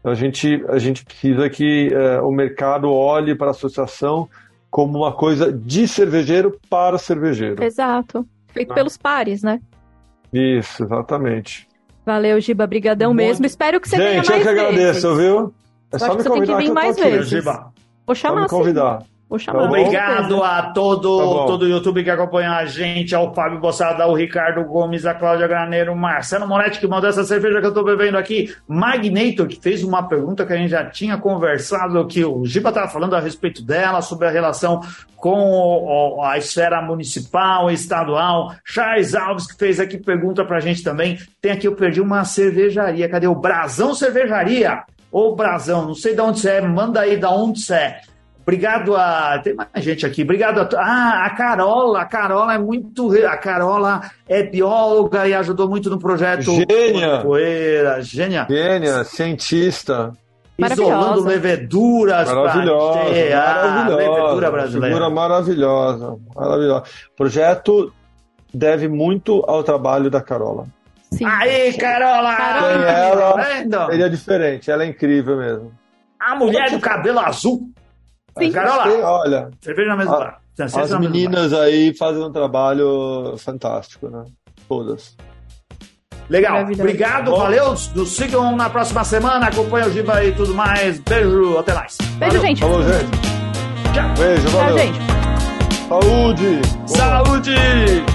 A 0.04 0.14
gente, 0.14 0.64
a 0.70 0.78
gente 0.78 1.04
precisa 1.04 1.50
que 1.50 1.90
é, 1.94 2.22
o 2.22 2.32
mercado 2.32 2.90
olhe 2.92 3.36
para 3.36 3.48
a 3.48 3.52
associação 3.52 4.30
como 4.70 5.00
uma 5.00 5.12
coisa 5.12 5.52
de 5.52 5.88
cervejeiro 5.88 6.58
para 6.70 6.98
cervejeiro. 6.98 7.62
Exato. 7.64 8.26
Feito 8.50 8.72
Ah. 8.72 8.76
pelos 8.76 8.98
pares, 8.98 9.44
né? 9.44 9.60
Isso, 10.32 10.84
exatamente. 10.84 11.68
Valeu, 12.06 12.40
Giba, 12.40 12.66
brigadão 12.66 13.14
Muito. 13.14 13.28
mesmo. 13.28 13.46
Espero 13.46 13.80
que 13.80 13.90
você 13.90 13.98
venha 13.98 14.14
Gente, 14.24 14.26
eu 14.30 14.32
mais 14.32 14.44
que 14.44 14.50
agradeço, 14.50 15.08
vezes. 15.16 15.18
viu? 15.18 15.54
É 15.92 15.98
só 16.00 16.06
acho 16.06 16.14
me 16.14 16.18
que 16.18 16.24
você 16.24 16.30
tem 16.30 16.42
que 16.42 16.48
convidar 16.48 16.58
vir 16.58 16.64
que 16.64 16.70
eu 16.70 16.74
tô 16.76 16.82
mais 16.82 16.98
aqui. 16.98 17.10
vezes. 17.10 17.30
Giba. 17.30 17.74
Vou 18.08 18.16
Só 18.16 18.22
chamar 18.22 18.42
me 18.44 18.50
sim. 18.50 18.56
convidar. 18.56 19.04
Vou 19.30 19.38
chamar. 19.38 19.66
Obrigado 19.66 20.44
a 20.44 20.60
Tá 20.64 20.72
todo, 20.72 21.20
bom. 21.20 21.46
todo 21.46 21.62
o 21.62 21.68
YouTube 21.68 22.04
que 22.04 22.10
acompanha 22.10 22.54
a 22.54 22.66
gente, 22.66 23.14
ao 23.14 23.32
Fábio 23.32 23.60
Bossada, 23.60 24.04
ao 24.04 24.16
Ricardo 24.16 24.64
Gomes, 24.66 25.06
a 25.06 25.14
Cláudia 25.14 25.48
Graneiro, 25.48 25.94
o 25.94 25.96
Marcelo 25.96 26.48
Moretti, 26.48 26.80
que 26.80 26.88
mandou 26.88 27.08
essa 27.08 27.24
cerveja 27.24 27.62
que 27.62 27.68
eu 27.68 27.74
tô 27.74 27.84
bebendo 27.84 28.18
aqui, 28.18 28.52
Magnator, 28.68 29.46
que 29.48 29.62
fez 29.62 29.84
uma 29.84 30.08
pergunta 30.08 30.46
que 30.48 30.54
a 30.54 30.58
gente 30.58 30.72
já 30.72 30.84
tinha 30.90 31.16
conversado, 31.16 32.08
que 32.08 32.26
o 32.26 32.44
Giba 32.44 32.70
estava 32.70 32.88
falando 32.88 33.16
a 33.16 33.20
respeito 33.20 33.62
dela, 33.64 34.02
sobre 34.02 34.28
a 34.28 34.32
relação 34.32 34.82
com 35.16 35.30
o- 35.52 36.18
o- 36.18 36.24
a 36.24 36.38
esfera 36.40 36.82
municipal 36.82 37.70
e 37.70 37.76
estadual. 37.76 38.54
Charles 38.66 39.14
Alves, 39.14 39.46
que 39.46 39.58
fez 39.60 39.80
aqui 39.80 39.98
pergunta 40.00 40.44
pra 40.44 40.60
gente 40.60 40.82
também. 40.84 41.20
Tem 41.40 41.52
aqui, 41.52 41.68
eu 41.68 41.76
perdi 41.76 42.02
uma 42.02 42.24
cervejaria. 42.26 43.08
Cadê 43.08 43.28
o 43.28 43.36
Brasão 43.36 43.94
Cervejaria? 43.94 44.84
Ô, 45.12 45.36
Brasão, 45.36 45.86
não 45.86 45.94
sei 45.94 46.16
de 46.16 46.22
onde 46.22 46.40
você 46.40 46.52
é, 46.52 46.62
manda 46.62 47.02
aí 47.02 47.16
de 47.18 47.26
onde 47.26 47.60
você 47.62 47.74
é. 47.76 48.02
Obrigado 48.42 48.96
a. 48.96 49.40
Tem 49.44 49.54
mais 49.54 49.70
gente 49.78 50.06
aqui. 50.06 50.24
Obrigado 50.24 50.60
a. 50.60 50.70
Ah, 50.82 51.26
a 51.26 51.30
Carola. 51.32 52.02
A 52.02 52.06
Carola 52.06 52.54
é 52.54 52.58
muito. 52.58 53.12
A 53.28 53.38
Carola 53.38 54.02
é 54.28 54.42
bióloga 54.44 55.28
e 55.28 55.34
ajudou 55.36 55.70
muito 55.70 55.90
no 55.90 56.00
projeto. 56.00 56.44
Gênia. 56.52 57.20
Poeira. 57.22 58.02
Gênia. 58.02 58.48
Gênia, 58.50 59.04
cientista, 59.04 60.12
Isolando 60.58 61.24
leveduras. 61.26 62.28
maravilhosa, 62.32 63.00
ter 63.12 63.34
a 63.34 63.40
maravilhosa. 63.40 63.96
levedura 63.96 64.52
brasileira. 64.52 64.96
Figura 64.96 65.10
maravilhosa, 65.14 66.16
maravilhosa. 66.36 66.84
O 67.14 67.16
projeto 67.16 67.94
deve 68.54 68.88
muito 68.88 69.44
ao 69.48 69.64
trabalho 69.64 70.10
da 70.10 70.22
Carola. 70.22 70.66
Sim. 71.12 71.26
Aí, 71.26 71.74
Carola! 71.74 72.36
Carola. 72.36 72.72
Ela, 72.74 73.34
Tá? 73.70 73.86
Seria 73.90 74.10
diferente, 74.10 74.70
ela 74.72 74.84
é 74.84 74.88
incrível 74.88 75.38
mesmo. 75.38 75.72
A 76.20 76.36
mulher 76.36 76.70
do 76.72 76.80
cabelo 76.80 77.20
azul. 77.20 77.70
Sim. 78.48 78.52
Carola, 78.54 78.84
Tem- 78.84 79.02
olha, 79.04 79.50
cerveja 79.62 79.90
na 79.90 79.98
mesma 79.98 80.16
A- 80.16 80.20
bar. 80.20 80.40
As 80.62 81.00
meninas 81.00 81.54
aí 81.54 81.96
fazem 81.98 82.22
um 82.24 82.32
trabalho 82.32 83.36
fantástico, 83.38 84.10
né? 84.10 84.26
Todas. 84.68 85.16
Legal. 86.30 86.64
Obrigado, 86.64 87.32
Bom. 87.32 87.38
valeu. 87.38 87.70
Nos 87.96 88.10
sigam 88.16 88.56
na 88.56 88.70
próxima 88.70 89.04
semana. 89.04 89.48
Acompanha 89.48 89.88
o 89.88 89.92
Giba 89.92 90.24
e 90.24 90.32
tudo 90.34 90.54
mais. 90.54 91.00
Beijo, 91.00 91.58
até 91.58 91.74
mais. 91.74 91.98
Beijo, 92.18 92.36
Valeu. 92.36 92.42
gente. 92.42 92.60
Falou, 92.62 92.84
gente. 92.84 93.22
Tchau. 93.94 94.14
Beijo, 94.18 94.48
Tchau, 94.50 94.60
valeu. 94.60 94.78
gente. 94.78 95.00
Saúde! 95.88 96.62
Saúde! 96.86 98.09